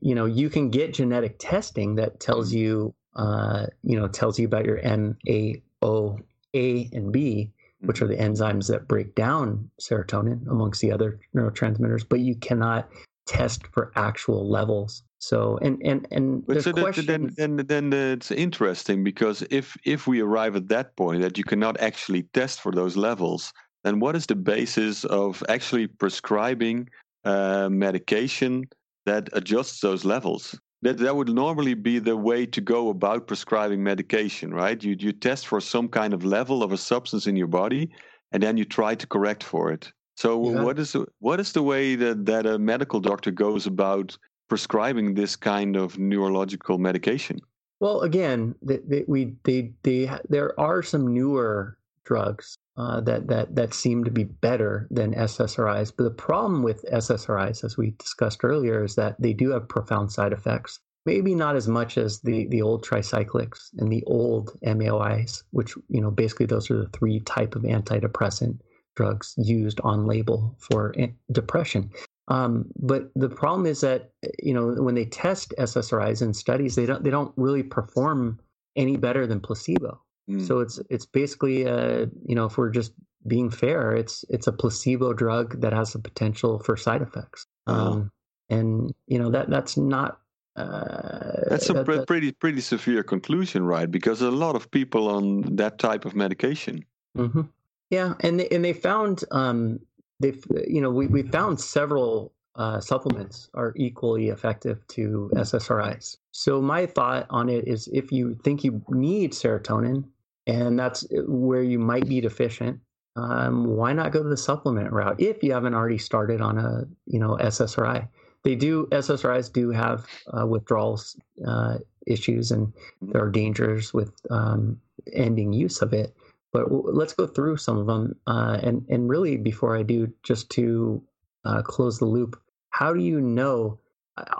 you 0.00 0.14
know 0.14 0.26
you 0.26 0.50
can 0.50 0.70
get 0.70 0.94
genetic 0.94 1.36
testing 1.38 1.94
that 1.96 2.20
tells 2.20 2.52
you 2.52 2.94
uh, 3.16 3.66
you 3.82 3.98
know 3.98 4.08
tells 4.08 4.38
you 4.38 4.46
about 4.46 4.64
your 4.64 4.78
M 4.78 5.16
A 5.28 5.62
O 5.82 6.18
A 6.54 6.90
and 6.92 7.12
B 7.12 7.52
which 7.82 8.02
are 8.02 8.06
the 8.06 8.16
enzymes 8.16 8.68
that 8.68 8.86
break 8.86 9.14
down 9.14 9.70
serotonin 9.80 10.46
amongst 10.50 10.82
the 10.82 10.92
other 10.92 11.18
neurotransmitters 11.34 12.06
but 12.06 12.20
you 12.20 12.34
cannot 12.34 12.88
test 13.30 13.66
for 13.68 13.92
actual 13.96 14.48
levels. 14.48 15.02
So 15.18 15.58
and 15.62 15.80
and 15.84 16.06
and 16.10 16.46
But 16.46 16.62
so 16.62 16.72
that, 16.72 16.80
questions 16.80 17.36
then, 17.36 17.56
then, 17.56 17.90
then 17.90 17.92
it's 17.92 18.30
interesting 18.30 19.04
because 19.04 19.44
if 19.50 19.76
if 19.84 20.06
we 20.06 20.20
arrive 20.20 20.56
at 20.56 20.68
that 20.68 20.96
point 20.96 21.22
that 21.22 21.38
you 21.38 21.44
cannot 21.44 21.78
actually 21.80 22.22
test 22.34 22.60
for 22.60 22.72
those 22.72 22.96
levels, 22.96 23.52
then 23.84 24.00
what 24.00 24.16
is 24.16 24.26
the 24.26 24.34
basis 24.34 25.04
of 25.04 25.44
actually 25.48 25.86
prescribing 25.86 26.88
uh, 27.24 27.68
medication 27.70 28.64
that 29.06 29.28
adjusts 29.32 29.80
those 29.80 30.04
levels? 30.04 30.58
That 30.82 30.98
that 30.98 31.14
would 31.14 31.28
normally 31.28 31.74
be 31.74 31.98
the 31.98 32.16
way 32.16 32.46
to 32.46 32.60
go 32.60 32.88
about 32.88 33.26
prescribing 33.26 33.82
medication, 33.82 34.52
right? 34.54 34.82
You 34.82 34.96
you 34.98 35.12
test 35.12 35.46
for 35.46 35.60
some 35.60 35.88
kind 35.88 36.14
of 36.14 36.24
level 36.24 36.62
of 36.62 36.72
a 36.72 36.78
substance 36.78 37.26
in 37.26 37.36
your 37.36 37.48
body, 37.48 37.90
and 38.32 38.42
then 38.42 38.56
you 38.56 38.64
try 38.64 38.94
to 38.94 39.06
correct 39.06 39.44
for 39.44 39.72
it. 39.72 39.92
So 40.16 40.50
Yeah. 40.50 40.62
what 40.62 40.78
is 40.78 40.92
the, 40.92 41.06
what 41.18 41.40
is 41.40 41.52
the 41.52 41.62
way 41.62 41.96
that, 41.96 42.26
that 42.26 42.46
a 42.46 42.58
medical 42.58 43.00
doctor 43.00 43.30
goes 43.30 43.66
about 43.66 44.16
prescribing 44.48 45.14
this 45.14 45.36
kind 45.36 45.76
of 45.76 45.98
neurological 45.98 46.76
medication. 46.76 47.40
Well, 47.78 48.02
again, 48.02 48.54
they, 48.60 48.78
they, 48.78 49.04
we 49.08 49.36
they 49.44 49.72
they 49.82 50.10
there 50.28 50.58
are 50.60 50.82
some 50.82 51.14
newer 51.14 51.78
drugs 52.04 52.56
uh, 52.76 53.00
that 53.02 53.28
that 53.28 53.54
that 53.54 53.74
seem 53.74 54.04
to 54.04 54.10
be 54.10 54.24
better 54.24 54.88
than 54.90 55.14
SSRIs, 55.14 55.92
but 55.96 56.04
the 56.04 56.10
problem 56.10 56.62
with 56.62 56.84
SSRIs, 56.90 57.62
as 57.64 57.76
we 57.76 57.90
discussed 57.98 58.40
earlier, 58.42 58.84
is 58.84 58.94
that 58.94 59.20
they 59.20 59.32
do 59.32 59.50
have 59.50 59.68
profound 59.68 60.10
side 60.12 60.32
effects. 60.32 60.78
Maybe 61.06 61.34
not 61.34 61.56
as 61.56 61.68
much 61.68 61.98
as 61.98 62.20
the 62.20 62.46
the 62.48 62.62
old 62.62 62.84
tricyclics 62.84 63.70
and 63.78 63.90
the 63.92 64.04
old 64.04 64.58
MAOIs, 64.64 65.42
which 65.50 65.74
you 65.88 66.00
know 66.00 66.10
basically 66.10 66.46
those 66.46 66.70
are 66.70 66.78
the 66.78 66.88
three 66.88 67.20
type 67.20 67.54
of 67.54 67.62
antidepressant 67.62 68.58
drugs 68.96 69.34
used 69.36 69.80
on 69.82 70.06
label 70.06 70.56
for 70.58 70.94
depression. 71.32 71.90
Um, 72.28 72.66
but 72.76 73.10
the 73.16 73.28
problem 73.28 73.66
is 73.66 73.80
that 73.80 74.12
you 74.42 74.54
know 74.54 74.68
when 74.82 74.94
they 74.94 75.06
test 75.06 75.52
SSRIs 75.58 76.22
in 76.22 76.32
studies, 76.32 76.76
they 76.76 76.86
don't 76.86 77.02
they 77.02 77.10
don't 77.10 77.34
really 77.36 77.62
perform 77.62 78.40
any 78.76 78.96
better 78.96 79.26
than 79.26 79.40
placebo. 79.40 80.00
Mm. 80.30 80.46
So 80.46 80.60
it's 80.60 80.80
it's 80.90 81.06
basically 81.06 81.66
uh, 81.66 82.06
you 82.24 82.34
know 82.34 82.46
if 82.46 82.56
we're 82.58 82.70
just 82.70 82.92
being 83.26 83.50
fair, 83.50 83.92
it's 83.92 84.24
it's 84.28 84.46
a 84.46 84.52
placebo 84.52 85.12
drug 85.12 85.60
that 85.60 85.72
has 85.72 85.92
the 85.92 85.98
potential 85.98 86.58
for 86.60 86.76
side 86.76 87.02
effects. 87.02 87.46
Uh-huh. 87.66 87.90
Um, 87.90 88.12
and 88.48 88.94
you 89.06 89.18
know 89.18 89.30
that 89.30 89.50
that's 89.50 89.76
not. 89.76 90.18
Uh, 90.56 91.48
That's 91.48 91.70
a 91.70 91.74
that- 91.74 91.86
that- 91.86 92.06
pretty 92.06 92.32
pretty 92.32 92.60
severe 92.60 93.02
conclusion, 93.02 93.64
right? 93.64 93.90
Because 93.90 94.20
a 94.20 94.30
lot 94.30 94.56
of 94.56 94.70
people 94.70 95.08
on 95.08 95.56
that 95.56 95.78
type 95.78 96.04
of 96.04 96.14
medication. 96.14 96.84
hmm 97.16 97.42
Yeah, 97.90 98.14
and 98.20 98.40
they, 98.40 98.48
and 98.48 98.64
they 98.64 98.72
found 98.72 99.24
um, 99.30 99.80
they 100.18 100.34
you 100.66 100.80
know 100.80 100.90
we 100.90 101.06
we 101.06 101.22
found 101.22 101.60
several 101.60 102.32
uh, 102.56 102.80
supplements 102.80 103.48
are 103.54 103.72
equally 103.76 104.28
effective 104.28 104.86
to 104.88 105.30
SSRIs. 105.34 106.16
So 106.32 106.60
my 106.60 106.84
thought 106.84 107.26
on 107.30 107.48
it 107.48 107.66
is, 107.68 107.88
if 107.92 108.10
you 108.12 108.34
think 108.44 108.64
you 108.64 108.82
need 108.88 109.32
serotonin, 109.32 110.04
and 110.46 110.78
that's 110.78 111.06
where 111.26 111.62
you 111.62 111.78
might 111.78 112.08
be 112.08 112.20
deficient, 112.20 112.80
um, 113.16 113.66
why 113.76 113.92
not 113.92 114.12
go 114.12 114.22
to 114.22 114.28
the 114.28 114.36
supplement 114.36 114.92
route 114.92 115.20
if 115.20 115.42
you 115.42 115.52
haven't 115.52 115.74
already 115.74 115.98
started 115.98 116.40
on 116.40 116.58
a 116.58 116.84
you 117.06 117.20
know 117.20 117.38
SSRI? 117.40 118.08
They 118.44 118.56
do 118.56 118.86
SSRIs 118.92 119.52
do 119.52 119.70
have 119.70 120.06
uh, 120.32 120.46
withdrawals 120.46 121.16
uh, 121.46 121.78
issues, 122.06 122.50
and 122.50 122.72
there 123.02 123.24
are 123.24 123.30
dangers 123.30 123.94
with 123.94 124.12
um, 124.30 124.80
ending 125.12 125.52
use 125.52 125.82
of 125.82 125.92
it 125.92 126.14
but 126.52 126.64
w- 126.64 126.90
let's 126.92 127.14
go 127.14 127.26
through 127.28 127.58
some 127.58 127.78
of 127.78 127.86
them 127.86 128.16
uh, 128.28 128.58
and 128.62 128.86
and 128.90 129.10
really 129.10 129.38
before 129.38 129.76
i 129.76 129.84
do 129.84 130.12
just 130.24 130.50
to 130.50 131.02
uh, 131.46 131.62
close 131.62 132.00
the 132.00 132.06
loop 132.06 132.40
how 132.70 132.94
do 132.94 133.00
you 133.00 133.20
know 133.22 133.80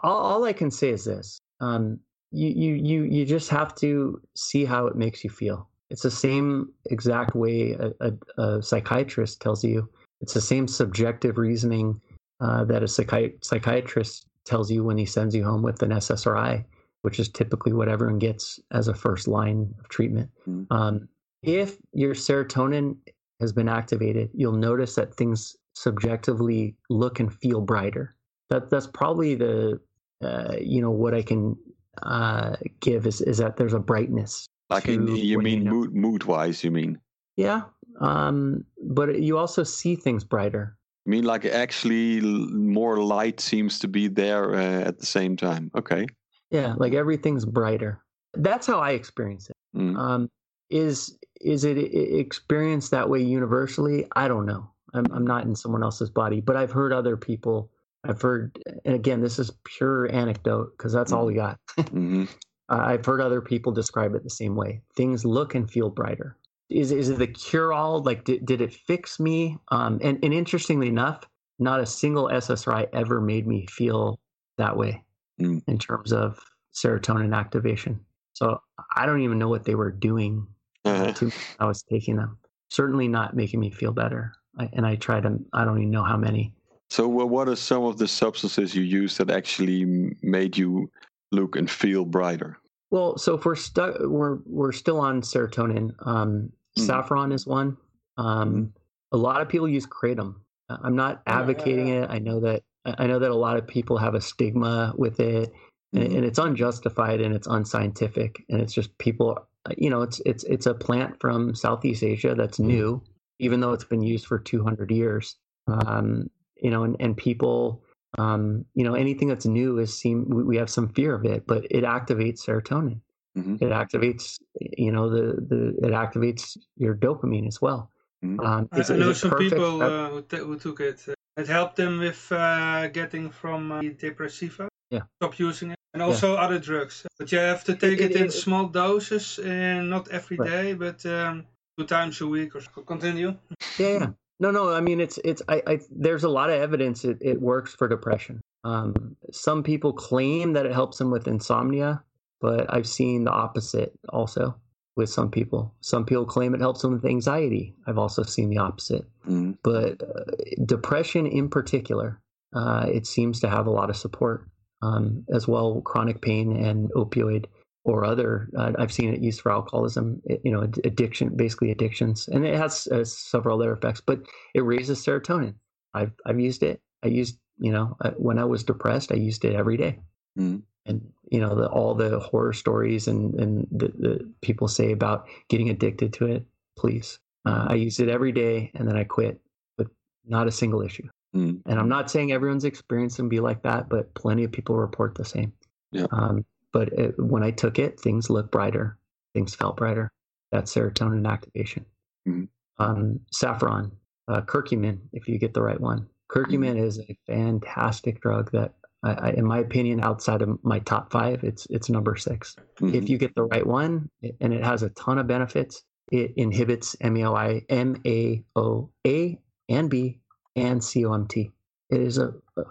all, 0.05 0.19
all 0.19 0.45
i 0.45 0.55
can 0.55 0.73
say 0.73 0.91
is 0.91 1.07
this 1.07 1.41
um, 1.63 2.01
you, 2.33 2.51
you 2.51 2.75
you 2.75 3.05
you 3.05 3.27
just 3.27 3.51
have 3.51 3.75
to 3.77 4.23
see 4.37 4.67
how 4.67 4.89
it 4.89 4.97
makes 4.97 5.25
you 5.25 5.31
feel 5.31 5.70
it's 5.91 6.03
the 6.03 6.11
same 6.11 6.71
exact 6.87 7.35
way 7.35 7.73
a, 7.73 7.93
a, 8.01 8.43
a 8.43 8.63
psychiatrist 8.63 9.41
tells 9.41 9.65
you 9.65 9.89
it's 10.21 10.35
the 10.35 10.41
same 10.41 10.69
subjective 10.69 11.39
reasoning 11.39 12.01
uh, 12.41 12.65
that 12.65 12.83
a 12.83 12.87
psychi- 12.87 13.43
psychiatrist 13.45 14.27
tells 14.45 14.71
you 14.71 14.83
when 14.85 14.97
he 14.99 15.07
sends 15.07 15.35
you 15.35 15.45
home 15.45 15.63
with 15.63 15.83
an 15.83 15.91
ssri 15.91 16.65
which 17.03 17.19
is 17.19 17.29
typically 17.29 17.73
what 17.73 17.89
everyone 17.89 18.19
gets 18.19 18.61
as 18.73 18.89
a 18.89 18.95
first 18.95 19.29
line 19.29 19.75
of 19.79 19.89
treatment 19.89 20.31
Mm. 20.49 20.67
um, 20.71 21.09
if 21.43 21.79
your 21.93 22.15
serotonin 22.15 22.97
has 23.41 23.53
been 23.53 23.69
activated, 23.69 24.31
you'll 24.35 24.53
notice 24.53 24.95
that 24.97 25.15
things 25.15 25.57
subjectively 25.75 26.77
look 26.91 27.21
and 27.21 27.33
feel 27.33 27.61
brighter. 27.61 28.15
That 28.51 28.71
that's 28.71 28.87
probably 28.87 29.35
the 29.35 29.81
uh, 30.23 30.57
you 30.61 30.83
know 30.83 30.91
what 30.91 31.15
I 31.15 31.23
can 31.23 31.57
uh, 32.03 32.57
give 32.81 33.07
is 33.07 33.21
is 33.23 33.39
that 33.39 33.57
there's 33.57 33.73
a 33.73 33.79
brightness. 33.79 34.47
Like 34.71 34.89
in, 34.89 35.09
you 35.09 35.39
mean 35.39 35.65
mood 35.65 35.95
mood 35.95 36.25
wise? 36.25 36.63
You 36.63 36.71
mean? 36.71 37.01
Yeah, 37.37 37.63
um, 38.01 38.65
but 38.83 39.21
you 39.21 39.37
also 39.37 39.65
see 39.65 39.97
things 39.97 40.25
brighter. 40.25 40.77
I 41.07 41.11
mean 41.11 41.25
like 41.25 41.45
actually 41.45 42.21
more 42.21 42.99
light 42.99 43.41
seems 43.41 43.79
to 43.81 43.89
be 43.89 44.07
there 44.07 44.55
uh, 44.55 44.83
at 44.83 44.99
the 44.99 45.07
same 45.07 45.37
time? 45.37 45.71
Okay. 45.75 46.07
Yeah, 46.51 46.75
like 46.77 46.93
everything's 46.93 47.45
brighter. 47.45 48.01
That's 48.35 48.67
how 48.67 48.81
I 48.81 48.93
experience 48.93 49.51
it. 49.51 49.57
Mm. 49.77 49.97
Um, 49.97 50.31
is 50.69 51.19
is 51.41 51.65
it 51.65 51.77
experienced 51.79 52.91
that 52.93 53.09
way 53.09 53.21
universally? 53.21 54.07
I 54.15 54.29
don't 54.29 54.47
know. 54.47 54.71
I'm 54.95 55.07
I'm 55.13 55.27
not 55.27 55.45
in 55.45 55.57
someone 55.57 55.83
else's 55.83 56.11
body, 56.11 56.41
but 56.41 56.57
I've 56.57 56.71
heard 56.71 56.93
other 56.93 57.17
people. 57.17 57.71
I've 58.05 58.23
heard, 58.23 58.59
and 58.85 58.95
again, 58.95 59.21
this 59.21 59.39
is 59.39 59.51
pure 59.65 60.11
anecdote 60.11 60.73
because 60.77 60.93
that's 60.93 61.13
all 61.13 61.27
we 61.27 61.35
got. 61.35 61.59
hmm 61.91 62.25
Uh, 62.71 62.83
I've 62.85 63.05
heard 63.05 63.21
other 63.21 63.41
people 63.41 63.73
describe 63.73 64.15
it 64.15 64.23
the 64.23 64.31
same 64.31 64.55
way. 64.55 64.81
Things 64.97 65.25
look 65.25 65.55
and 65.55 65.69
feel 65.71 65.91
brighter. 65.91 66.37
Is 66.69 66.93
is 66.93 67.09
it 67.09 67.19
the 67.19 67.27
cure 67.27 67.73
all? 67.73 68.01
Like, 68.03 68.25
did 68.25 68.47
did 68.47 68.61
it 68.61 68.73
fix 68.73 69.19
me? 69.19 69.59
Um, 69.73 69.99
and 70.03 70.19
and 70.23 70.33
interestingly 70.33 70.87
enough, 70.89 71.25
not 71.59 71.81
a 71.81 71.87
single 71.87 72.29
SSRI 72.29 72.87
ever 72.93 73.21
made 73.21 73.47
me 73.47 73.67
feel 73.67 74.19
that 74.57 74.77
way 74.77 75.05
Mm. 75.41 75.63
in 75.67 75.79
terms 75.79 76.13
of 76.13 76.39
serotonin 76.75 77.35
activation. 77.35 77.99
So 78.35 78.61
I 78.95 79.07
don't 79.07 79.23
even 79.23 79.39
know 79.39 79.49
what 79.49 79.65
they 79.65 79.75
were 79.75 79.91
doing 79.91 80.47
Uh-huh. 80.85 81.13
to 81.13 81.33
I 81.59 81.65
was 81.67 81.83
taking 81.83 82.17
them. 82.17 82.39
Certainly 82.69 83.09
not 83.09 83.35
making 83.35 83.59
me 83.59 83.71
feel 83.71 83.93
better. 83.93 84.33
I, 84.59 84.69
and 84.75 84.87
I 84.87 84.97
tried 84.97 85.23
them. 85.25 85.47
I 85.53 85.65
don't 85.65 85.79
even 85.79 85.91
know 85.91 86.03
how 86.05 86.17
many. 86.19 86.53
So, 86.91 87.09
wha- 87.09 87.25
what 87.25 87.49
are 87.49 87.57
some 87.57 87.85
of 87.85 87.99
the 87.99 88.07
substances 88.07 88.75
you 88.75 88.83
use 88.83 89.17
that 89.17 89.31
actually 89.31 90.15
made 90.23 90.57
you 90.57 90.91
look 91.33 91.57
and 91.57 91.71
feel 91.71 92.05
brighter? 92.05 92.59
Well, 92.91 93.17
so 93.19 93.35
if 93.35 93.45
we're 93.45 93.55
stuck, 93.57 93.97
we're 94.01 94.39
we're 94.47 94.73
still 94.73 94.99
on 95.01 95.23
serotonin. 95.23 95.95
Um, 96.07 96.53
Mhm. 96.77 96.87
Saffron 96.87 97.33
is 97.33 97.47
one. 97.47 97.77
Um, 98.17 98.73
A 99.13 99.17
lot 99.17 99.41
of 99.41 99.49
people 99.49 99.69
use 99.69 99.87
kratom. 99.87 100.37
Uh, 100.69 100.79
I'm 100.83 100.95
not 100.95 101.23
advocating 101.27 101.89
it. 101.89 102.09
I 102.11 102.21
know 102.21 102.39
that 102.41 102.63
I 102.85 103.07
know 103.09 103.19
that 103.19 103.31
a 103.31 103.35
lot 103.35 103.57
of 103.57 103.67
people 103.67 103.99
have 103.99 104.15
a 104.15 104.21
stigma 104.21 104.95
with 104.97 105.19
it, 105.21 105.53
and, 105.93 106.05
Mhm. 106.09 106.17
and 106.17 106.25
it's 106.25 106.39
unjustified 106.39 107.21
and 107.21 107.35
it's 107.35 107.49
unscientific, 107.49 108.45
and 108.49 108.61
it's 108.61 108.73
just 108.73 108.97
people. 108.99 109.37
You 109.77 109.91
know, 109.91 110.03
it's 110.03 110.21
it's 110.25 110.45
it's 110.45 110.67
a 110.67 110.75
plant 110.75 111.21
from 111.21 111.55
Southeast 111.57 112.03
Asia 112.05 112.35
that's 112.37 112.59
new, 112.61 113.03
even 113.41 113.59
though 113.61 113.73
it's 113.73 113.85
been 113.85 114.03
used 114.03 114.27
for 114.27 114.39
200 114.39 114.91
years. 114.93 115.37
Um, 115.67 116.31
you 116.57 116.71
know, 116.71 116.85
and, 116.85 116.97
and 117.01 117.17
people 117.17 117.83
um, 118.19 118.65
you 118.75 118.85
know 118.85 118.95
anything 118.95 119.29
that's 119.29 119.47
new 119.47 119.79
is 119.79 119.97
seem 119.97 120.29
we, 120.29 120.43
we 120.43 120.57
have 120.57 120.71
some 120.71 120.89
fear 120.89 121.15
of 121.15 121.25
it 121.25 121.47
but 121.47 121.65
it 121.71 121.85
activates 121.85 122.45
serotonin 122.45 123.01
Mhm. 123.39 123.63
it 123.63 123.71
activates 123.71 124.41
you 124.61 124.91
know 124.93 125.09
the 125.09 125.41
the 125.51 125.87
it 125.87 125.93
activates 125.93 126.57
your 126.77 126.95
dopamine 126.95 127.47
as 127.47 127.61
well 127.63 127.91
Mhm. 128.25 128.45
um, 128.45 128.69
I, 128.73 128.81
is- 128.81 128.91
I 128.91 128.95
is 128.95 129.01
know 129.01 129.13
some 129.13 129.31
perfect? 129.31 129.51
people 129.53 129.83
uh, 129.83 130.11
who, 130.11 130.23
t- 130.23 130.37
who 130.37 130.59
took 130.59 130.81
it 130.81 130.99
uh, 131.09 131.15
It 131.41 131.47
helped 131.49 131.77
them 131.77 131.99
with 132.01 132.31
uh, 132.33 132.89
getting 132.89 133.31
from 133.31 133.73
uh, 133.73 133.81
depressiva. 133.81 134.69
Yeah. 134.91 135.05
Stop 135.21 135.39
using 135.39 135.71
it. 135.71 135.79
And 135.95 136.03
also 136.03 136.35
other 136.37 136.59
drugs. 136.59 137.07
But 137.19 137.33
you 137.33 137.39
have 137.39 137.65
to 137.65 137.75
take 137.75 137.99
it, 138.01 138.11
it, 138.11 138.17
it 138.17 138.21
in 138.21 138.27
it, 138.27 138.33
small 138.33 138.67
doses 138.67 139.39
and 139.39 139.89
not 139.89 140.09
every 140.11 140.37
right. 140.37 140.51
day, 140.51 140.75
but 140.75 141.07
um, 141.07 141.47
two 141.79 141.87
times 141.87 142.21
a 142.21 142.27
week 142.27 142.55
or 142.57 142.61
so. 142.61 142.83
Continue. 142.83 143.35
Yeah, 143.79 143.93
yeah. 143.99 144.11
No, 144.41 144.51
no. 144.51 144.73
I 144.73 144.81
mean, 144.81 145.01
it's 145.01 145.19
it's. 145.25 145.43
I, 145.49 145.63
I 145.67 145.81
there's 145.91 146.25
a 146.25 146.29
lot 146.29 146.51
of 146.51 146.61
evidence 146.61 147.05
it, 147.05 147.19
it 147.21 147.41
works 147.41 147.75
for 147.75 147.87
depression. 147.87 148.41
Um, 148.65 149.17
some 149.31 149.63
people 149.63 149.93
claim 149.93 150.55
that 150.55 150.67
it 150.67 150.73
helps 150.73 150.99
them 150.99 151.11
with 151.11 151.29
insomnia, 151.29 152.03
but 152.41 152.73
I've 152.73 152.89
seen 152.89 153.25
the 153.25 153.31
opposite 153.31 153.93
also 154.09 154.57
with 154.97 155.11
some 155.11 155.31
people. 155.31 155.75
Some 155.81 156.05
people 156.05 156.25
claim 156.25 156.55
it 156.55 156.61
helps 156.61 156.83
them 156.83 156.93
with 156.93 157.05
anxiety. 157.05 157.75
I've 157.87 157.99
also 157.99 158.23
seen 158.23 158.51
the 158.51 158.59
opposite. 158.59 159.05
Mm. 159.29 159.59
But 159.63 160.03
uh, 160.03 160.65
depression 160.65 161.27
in 161.27 161.49
particular, 161.49 162.21
uh, 162.55 162.87
it 162.89 163.07
seems 163.07 163.41
to 163.41 163.49
have 163.49 163.67
a 163.67 163.71
lot 163.71 163.91
of 163.91 163.97
support 163.97 164.49
um, 164.83 165.25
as 165.33 165.47
well. 165.47 165.81
Chronic 165.83 166.21
pain 166.23 166.57
and 166.57 166.91
opioid 166.93 167.47
or 167.85 168.05
other. 168.05 168.49
Uh, 168.57 168.73
I've 168.79 168.93
seen 168.93 169.13
it 169.13 169.21
used 169.21 169.41
for 169.41 169.53
alcoholism. 169.53 170.23
You 170.45 170.53
know, 170.53 170.63
addiction, 170.85 171.37
basically 171.37 171.71
addictions, 171.71 172.29
and 172.29 172.47
it 172.47 172.57
has 172.57 172.87
uh, 172.89 173.05
several 173.05 173.61
other 173.61 173.73
effects. 173.73 174.01
But 174.01 174.21
it 174.55 174.65
raises 174.65 175.05
serotonin. 175.05 175.55
I've 175.95 176.13
I've 176.27 176.41
used 176.41 176.63
it. 176.63 176.81
I 177.03 177.09
used 177.09 177.39
you 177.59 177.73
know 177.73 177.97
uh, 178.01 178.11
when 178.13 178.39
I 178.39 178.45
was 178.45 178.65
depressed, 178.65 179.13
I 179.13 179.17
used 179.17 179.45
it 179.45 179.55
every 179.55 179.77
day. 179.77 179.99
Mm 180.39 180.63
and 180.87 181.13
you 181.31 181.41
know 181.41 181.55
the, 181.55 181.69
all 181.69 181.95
the 181.95 182.19
horror 182.19 182.53
stories 182.53 183.09
and 183.09 183.35
and 183.39 183.67
the, 183.71 183.89
the, 183.99 184.33
people 184.41 184.69
say 184.69 184.93
about 184.93 185.27
getting 185.49 185.71
addicted 185.71 186.13
to 186.13 186.27
it 186.27 186.45
please 186.77 187.19
uh, 187.47 187.67
i 187.69 187.75
used 187.75 188.01
it 188.01 188.09
every 188.09 188.33
day 188.33 188.71
and 188.75 188.89
then 188.89 188.97
i 188.97 189.05
quit 189.05 189.41
with 189.79 189.89
not 190.27 190.47
a 190.47 190.53
single 190.53 190.83
issue 190.83 191.09
mm. 191.35 191.61
and 191.67 191.79
i'm 191.79 191.89
not 191.89 192.11
saying 192.11 192.33
everyone's 192.33 192.65
experience 192.65 193.17
can 193.17 193.29
be 193.29 193.41
like 193.41 193.63
that 193.63 193.89
but 193.89 194.13
plenty 194.15 194.45
of 194.45 194.53
people 194.53 194.77
report 194.77 195.15
the 195.15 195.25
same 195.25 195.53
yeah. 195.93 196.07
Um, 196.13 196.45
but 196.73 196.89
it, 196.93 197.15
when 197.19 197.43
i 197.43 197.51
took 197.51 197.79
it 197.79 198.01
things 198.01 198.31
looked 198.31 198.51
brighter 198.51 198.99
things 199.35 199.55
felt 199.55 199.77
brighter 199.77 200.11
that 200.53 200.65
serotonin 200.65 201.29
activation 201.29 201.85
mm. 202.29 202.49
um, 202.79 203.21
saffron 203.33 203.93
uh, 204.29 204.41
curcumin 204.43 204.99
if 205.13 205.29
you 205.29 205.39
get 205.39 205.55
the 205.55 205.63
right 205.63 205.81
one 205.81 206.07
curcumin 206.31 206.77
mm. 206.77 206.85
is 206.85 206.99
a 206.99 207.17
fantastic 207.27 208.21
drug 208.21 208.51
that 208.53 208.75
I, 209.03 209.31
in 209.31 209.47
my 209.47 209.61
opinion, 209.61 210.03
outside 210.03 210.43
of 210.43 210.63
my 210.63 210.79
top 210.81 211.11
five, 211.11 211.43
it's 211.43 211.67
it's 211.71 211.89
number 211.89 212.17
6 212.17 212.57
mm-hmm. 212.81 212.95
If 212.95 213.09
you 213.09 213.17
get 213.17 213.35
the 213.35 213.45
right 213.45 213.67
one, 213.67 214.11
and 214.41 214.53
it 214.53 214.63
has 214.63 214.83
a 214.83 214.91
ton 214.91 215.19
of 215.19 215.27
benefits, 215.27 215.83
it 216.11 216.35
inhibits 216.37 216.97
MAOI, 216.97 217.67
MAOA 217.69 219.39
and 219.69 219.91
B 219.91 220.19
and 220.57 220.81
COMT. 220.81 221.51
It 221.91 222.01
is 222.01 222.19
a, 222.19 222.35
a 222.59 222.65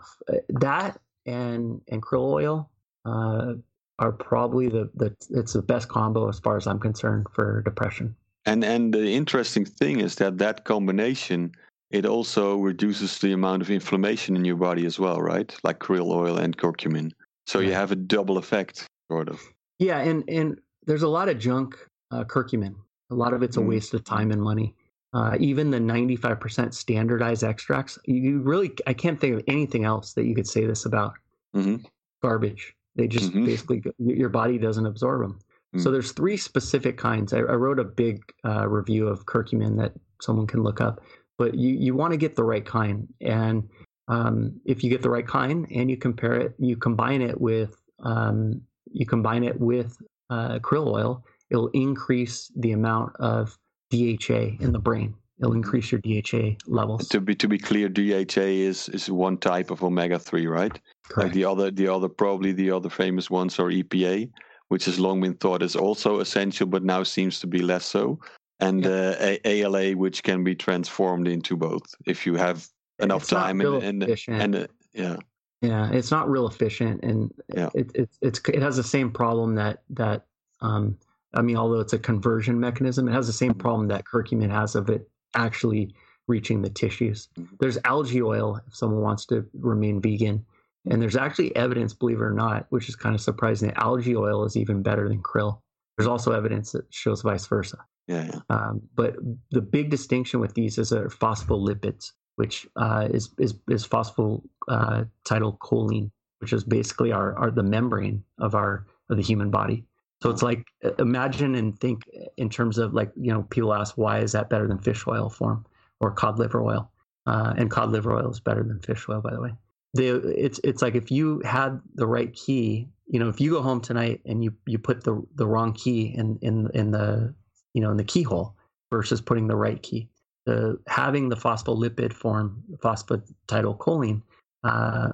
that 0.50 1.00
and 1.26 1.82
and 1.88 2.02
krill 2.02 2.34
oil 2.34 2.70
uh, 3.06 3.54
are 4.00 4.12
probably 4.12 4.68
the, 4.70 4.90
the 4.96 5.16
it's 5.30 5.54
the 5.54 5.62
best 5.62 5.88
combo 5.90 6.28
as 6.30 6.40
far 6.40 6.58
as 6.58 6.66
I'm 6.66 6.80
concerned 6.80 7.28
for 7.34 7.62
depression. 7.62 8.16
And 8.46 8.64
and 8.64 8.94
the 8.94 9.14
interesting 9.14 9.66
thing 9.66 10.00
is 10.00 10.16
that 10.16 10.38
that 10.40 10.66
combination 10.66 11.52
it 11.92 12.06
also 12.06 12.58
reduces 12.58 13.18
the 13.20 13.34
amount 13.34 13.62
of 13.62 13.70
inflammation 13.70 14.36
in 14.36 14.46
your 14.46 14.56
body 14.56 14.86
as 14.86 15.00
well, 15.00 15.22
right? 15.22 15.56
Like 15.64 15.80
krill 15.80 16.14
oil 16.14 16.38
and 16.38 16.56
curcumin. 16.56 17.12
So 17.48 17.60
you 17.60 17.74
have 17.74 17.92
a 17.92 17.96
double 17.96 18.38
effect, 18.38 18.88
sort 19.12 19.28
of. 19.28 19.42
Yeah, 19.80 20.00
and 20.00 20.24
and 20.30 20.60
there's 20.86 21.02
a 21.02 21.08
lot 21.08 21.30
of 21.30 21.40
junk 21.40 21.76
uh, 22.12 22.24
curcumin. 22.24 22.76
A 23.10 23.16
lot 23.16 23.34
of 23.34 23.42
it's 23.42 23.58
a 23.58 23.60
mm. 23.60 23.68
waste 23.68 23.94
of 23.94 24.04
time 24.04 24.32
and 24.32 24.42
money. 24.42 24.76
Uh, 25.12 25.36
even 25.40 25.72
the 25.72 25.80
95% 25.80 26.72
standardized 26.72 27.44
extracts, 27.44 27.98
you 28.06 28.42
really, 28.42 28.72
I 28.86 28.94
can't 28.94 29.20
think 29.20 29.34
of 29.34 29.44
anything 29.48 29.84
else 29.84 30.14
that 30.14 30.26
you 30.26 30.36
could 30.36 30.48
say 30.48 30.68
this 30.68 30.86
about. 30.86 31.14
Mm-hmm. 31.56 31.78
Garbage. 32.22 32.76
They 33.00 33.08
just 33.08 33.32
mm-hmm. 33.32 33.46
basically, 33.46 33.84
your 33.98 34.30
body 34.30 34.58
doesn't 34.58 34.86
absorb 34.86 35.22
them. 35.22 35.40
Mm. 35.76 35.82
So 35.82 35.92
there's 35.92 36.12
three 36.12 36.38
specific 36.38 36.98
kinds. 36.98 37.34
I, 37.34 37.40
I 37.40 37.56
wrote 37.56 37.80
a 37.80 37.84
big 37.84 38.22
uh, 38.46 38.68
review 38.68 39.08
of 39.08 39.26
curcumin 39.26 39.78
that 39.78 39.94
someone 40.22 40.48
can 40.48 40.64
look 40.64 40.82
up 40.82 41.02
but 41.40 41.56
you, 41.56 41.70
you 41.70 41.96
want 41.96 42.12
to 42.12 42.18
get 42.18 42.36
the 42.36 42.44
right 42.44 42.66
kind. 42.66 43.08
And 43.22 43.68
um, 44.10 44.60
if 44.66 44.84
you 44.84 44.90
get 44.92 45.02
the 45.02 45.10
right 45.10 45.26
kind 45.26 45.66
and 45.72 45.90
you 45.90 45.98
compare 45.98 46.36
it, 46.36 46.54
you 46.60 46.76
combine 46.76 47.24
it 47.24 47.40
with 47.40 47.76
um, 48.04 48.62
you 48.92 49.06
combine 49.06 49.44
it 49.44 49.60
with 49.60 49.98
uh, 50.30 50.60
krill 50.60 50.88
oil, 50.88 51.24
it'll 51.50 51.70
increase 51.70 52.52
the 52.56 52.74
amount 52.74 53.16
of 53.18 53.58
DHA 53.90 54.58
in 54.60 54.72
the 54.72 54.80
brain. 54.80 55.16
It'll 55.40 55.54
increase 55.54 55.92
your 55.92 56.02
DHA 56.02 56.58
levels. 56.68 57.08
To 57.10 57.22
be 57.22 57.34
to 57.36 57.48
be 57.48 57.58
clear, 57.58 57.88
DHA 57.88 58.42
is 58.42 58.90
is 58.90 59.10
one 59.10 59.38
type 59.38 59.72
of 59.72 59.84
omega 59.84 60.20
three, 60.20 60.48
right? 60.48 60.78
Correct. 61.08 61.28
Like 61.28 61.34
the 61.34 61.46
other 61.46 61.72
the 61.72 61.88
other 61.88 62.10
probably 62.10 62.52
the 62.52 62.72
other 62.72 62.90
famous 62.90 63.30
ones 63.30 63.58
are 63.60 63.70
EPA, 63.70 64.30
which 64.68 64.86
has 64.86 65.00
long 65.00 65.22
been 65.22 65.36
thought 65.36 65.64
is 65.64 65.76
also 65.76 66.20
essential, 66.20 66.68
but 66.68 66.84
now 66.84 67.04
seems 67.04 67.40
to 67.40 67.48
be 67.48 67.60
less 67.60 67.86
so 67.86 68.20
and 68.60 68.86
uh, 68.86 69.38
ALA, 69.46 69.96
which 69.96 70.24
can 70.24 70.44
be 70.44 70.56
transformed 70.56 71.28
into 71.28 71.56
both 71.56 71.96
if 72.06 72.26
you 72.26 72.36
have 72.36 72.68
enough 73.00 73.22
it's 73.22 73.30
time 73.30 73.62
and 73.62 74.04
and, 74.04 74.20
and 74.28 74.56
uh, 74.56 74.68
yeah. 74.94 75.16
Yeah, 75.62 75.92
it's 75.92 76.10
not 76.10 76.30
real 76.30 76.48
efficient, 76.48 77.04
and 77.04 77.34
yeah. 77.54 77.70
it, 77.76 77.92
it 77.94 78.10
it's 78.22 78.40
it 78.48 78.62
has 78.62 78.78
the 78.78 78.84
same 78.84 79.12
problem 79.12 79.56
that 79.56 79.84
that 79.90 80.26
um, 80.62 80.98
I 81.34 81.42
mean, 81.42 81.58
although 81.58 81.82
it's 81.82 81.92
a 81.92 82.00
conversion 82.00 82.58
mechanism, 82.58 83.10
it 83.10 83.12
has 83.12 83.28
the 83.28 83.34
same 83.34 83.54
problem 83.54 83.90
that 83.90 84.06
curcumin 84.06 84.50
has 84.50 84.76
of 84.76 84.90
it 84.90 85.10
actually 85.36 85.94
reaching 86.28 86.62
the 86.62 86.70
tissues. 86.70 87.30
Mm-hmm. 87.38 87.56
There's 87.60 87.78
algae 87.86 88.22
oil 88.22 88.60
if 88.68 88.76
someone 88.76 89.02
wants 89.02 89.26
to 89.28 89.46
remain 89.54 90.02
vegan, 90.02 90.46
and 90.90 91.02
there's 91.02 91.18
actually 91.18 91.56
evidence, 91.56 91.94
believe 91.94 92.22
it 92.22 92.24
or 92.24 92.34
not, 92.34 92.68
which 92.70 92.88
is 92.88 92.96
kind 92.96 93.16
of 93.16 93.22
surprising, 93.22 93.70
that 93.70 93.84
algae 93.84 94.16
oil 94.16 94.46
is 94.46 94.56
even 94.56 94.82
better 94.82 95.10
than 95.10 95.22
krill. 95.22 95.60
There's 95.98 96.08
also 96.08 96.32
evidence 96.32 96.72
that 96.72 96.86
shows 96.92 97.24
vice 97.24 97.46
versa. 97.48 97.80
Yeah, 98.08 98.26
yeah. 98.26 98.40
Um, 98.50 98.82
but 98.96 99.16
the 99.52 99.62
big 99.62 99.90
distinction 99.90 100.40
with 100.40 100.54
these 100.54 100.78
is 100.78 100.94
are 100.94 101.10
phospholipids, 101.10 102.14
which 102.38 102.68
uh, 102.76 103.10
is 103.12 103.30
is 103.38 103.56
is 103.70 103.88
phosphatidylcholine, 103.88 106.06
uh, 106.06 106.10
which 106.40 106.54
is 106.54 106.64
basically 106.64 107.12
our, 107.12 107.38
our 107.38 107.52
the 107.52 107.64
membrane 107.64 108.24
of 108.40 108.56
our 108.56 108.86
of 109.10 109.18
the 109.18 109.24
human 109.24 109.52
body. 109.52 109.86
So 110.22 110.30
it's 110.30 110.42
like 110.42 110.66
imagine 110.98 111.56
and 111.56 111.80
think 111.80 112.04
in 112.38 112.50
terms 112.50 112.78
of 112.78 112.94
like 112.94 113.12
you 113.16 113.32
know 113.32 113.44
people 113.44 113.74
ask 113.74 113.98
why 113.98 114.20
is 114.20 114.34
that 114.34 114.50
better 114.50 114.68
than 114.68 114.80
fish 114.80 115.08
oil 115.08 115.30
form 115.30 115.66
or 116.00 116.12
cod 116.12 116.40
liver 116.40 116.62
oil, 116.62 116.92
uh, 117.26 117.54
and 117.58 117.72
cod 117.72 117.92
liver 117.92 118.14
oil 118.14 118.30
is 118.30 118.40
better 118.40 118.64
than 118.64 118.80
fish 118.80 119.08
oil 119.08 119.22
by 119.22 119.34
the 119.34 119.42
way. 119.42 119.54
The, 119.94 120.18
it's 120.38 120.60
it's 120.64 120.82
like 120.82 120.96
if 120.96 121.10
you 121.10 121.42
had 121.46 121.80
the 121.96 122.06
right 122.06 122.34
key, 122.34 122.90
you 123.08 123.20
know, 123.20 123.30
if 123.30 123.42
you 123.42 123.52
go 123.52 123.62
home 123.62 123.82
tonight 123.82 124.22
and 124.26 124.44
you 124.44 124.54
you 124.66 124.78
put 124.78 125.04
the 125.04 125.26
the 125.36 125.48
wrong 125.48 125.74
key 125.74 126.14
in 126.16 126.38
in 126.42 126.70
in 126.74 126.92
the 126.92 127.34
you 127.74 127.82
know, 127.82 127.92
in 127.92 127.98
the 127.98 128.04
keyhole 128.04 128.56
versus 128.92 129.22
putting 129.22 129.48
the 129.48 129.56
right 129.56 129.82
key. 129.82 130.10
The 130.46 130.80
having 130.88 131.30
the 131.30 131.36
phospholipid 131.36 132.14
form, 132.14 132.64
phosphatidylcholine, 132.78 134.22
uh, 134.64 135.10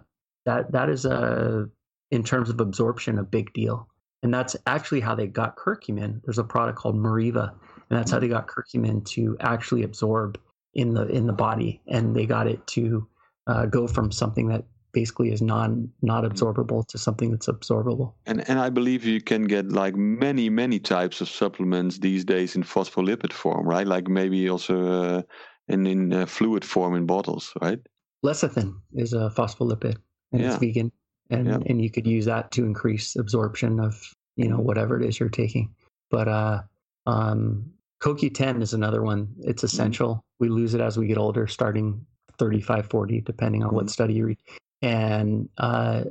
that 0.45 0.72
that 0.72 0.90
is 0.90 1.06
a 1.06 1.69
in 2.11 2.23
terms 2.23 2.49
of 2.49 2.60
absorption 2.61 3.19
a 3.19 3.23
big 3.23 3.52
deal, 3.53 3.90
and 4.26 4.34
that's 4.34 4.56
actually 4.65 5.02
how 5.02 5.14
they 5.14 5.27
got 5.27 5.56
curcumin. 5.56 6.19
There's 6.23 6.39
a 6.39 6.43
product 6.43 6.80
called 6.80 6.95
Meriva, 6.95 7.52
and 7.52 7.99
that's 7.99 8.10
how 8.10 8.18
they 8.18 8.27
got 8.27 8.47
curcumin 8.47 9.06
to 9.10 9.38
actually 9.39 9.84
absorb 9.84 10.39
in 10.73 10.95
the 10.95 11.06
in 11.10 11.27
the 11.27 11.34
body, 11.34 11.80
and 11.88 12.15
they 12.15 12.26
got 12.26 12.47
it 12.47 12.65
to 12.76 13.07
uh, 13.45 13.68
go 13.68 13.85
from 13.85 14.11
something 14.11 14.47
that 14.47 14.64
basically 14.93 15.31
is 15.31 15.43
non 15.43 15.91
not 16.02 16.23
mm. 16.23 16.31
absorbable 16.31 16.88
to 16.88 16.97
something 16.97 17.30
that's 17.30 17.45
absorbable. 17.45 18.14
And 18.26 18.49
and 18.49 18.57
I 18.57 18.72
believe 18.72 19.06
you 19.06 19.22
can 19.22 19.43
get 19.43 19.72
like 19.72 19.95
many 19.95 20.49
many 20.49 20.80
types 20.80 21.22
of 21.22 21.30
supplements 21.30 21.99
these 21.99 22.26
days 22.26 22.56
in 22.56 22.64
phospholipid 22.64 23.31
form, 23.31 23.68
right? 23.68 23.85
Like 23.85 24.07
maybe 24.07 24.49
also 24.49 24.76
uh, 24.88 25.22
in 25.68 25.85
in 25.85 26.14
uh, 26.14 26.26
fluid 26.26 26.65
form 26.65 26.95
in 26.95 27.06
bottles, 27.06 27.53
right? 27.61 27.80
Lecithin 28.26 28.73
is 28.95 29.14
a 29.14 29.30
phospholipid 29.38 29.97
and 30.31 30.41
yeah. 30.41 30.47
it's 30.47 30.57
vegan, 30.57 30.91
and 31.30 31.47
yeah. 31.47 31.60
and 31.65 31.81
you 31.81 31.89
could 31.89 32.07
use 32.07 32.26
that 32.26 32.52
to 32.52 32.65
increase 32.65 33.15
absorption 33.15 33.80
of 33.80 34.14
you 34.35 34.47
know 34.47 34.60
whatever 34.60 34.99
it 34.99 35.07
is 35.07 35.19
you're 35.19 35.30
taking. 35.30 35.73
But 36.11 36.27
uh, 36.27 36.61
um, 37.07 37.72
CoQ10 38.02 38.61
is 38.61 38.73
another 38.73 39.02
one. 39.02 39.34
It's 39.39 39.61
mm. 39.61 39.65
essential. 39.65 40.15
Mm. 40.15 40.22
We 40.39 40.49
lose 40.49 40.73
it 40.73 40.81
as 40.81 40.97
we 40.97 41.07
get 41.07 41.18
older, 41.18 41.47
starting 41.47 42.06
35, 42.38 42.88
40, 42.88 43.22
depending 43.22 43.64
on 43.64 43.72
mm. 43.72 43.73
what 43.73 43.89
study 43.89 44.14
you 44.14 44.26
read 44.26 44.38
and 44.85 45.49
uh, 45.57 46.03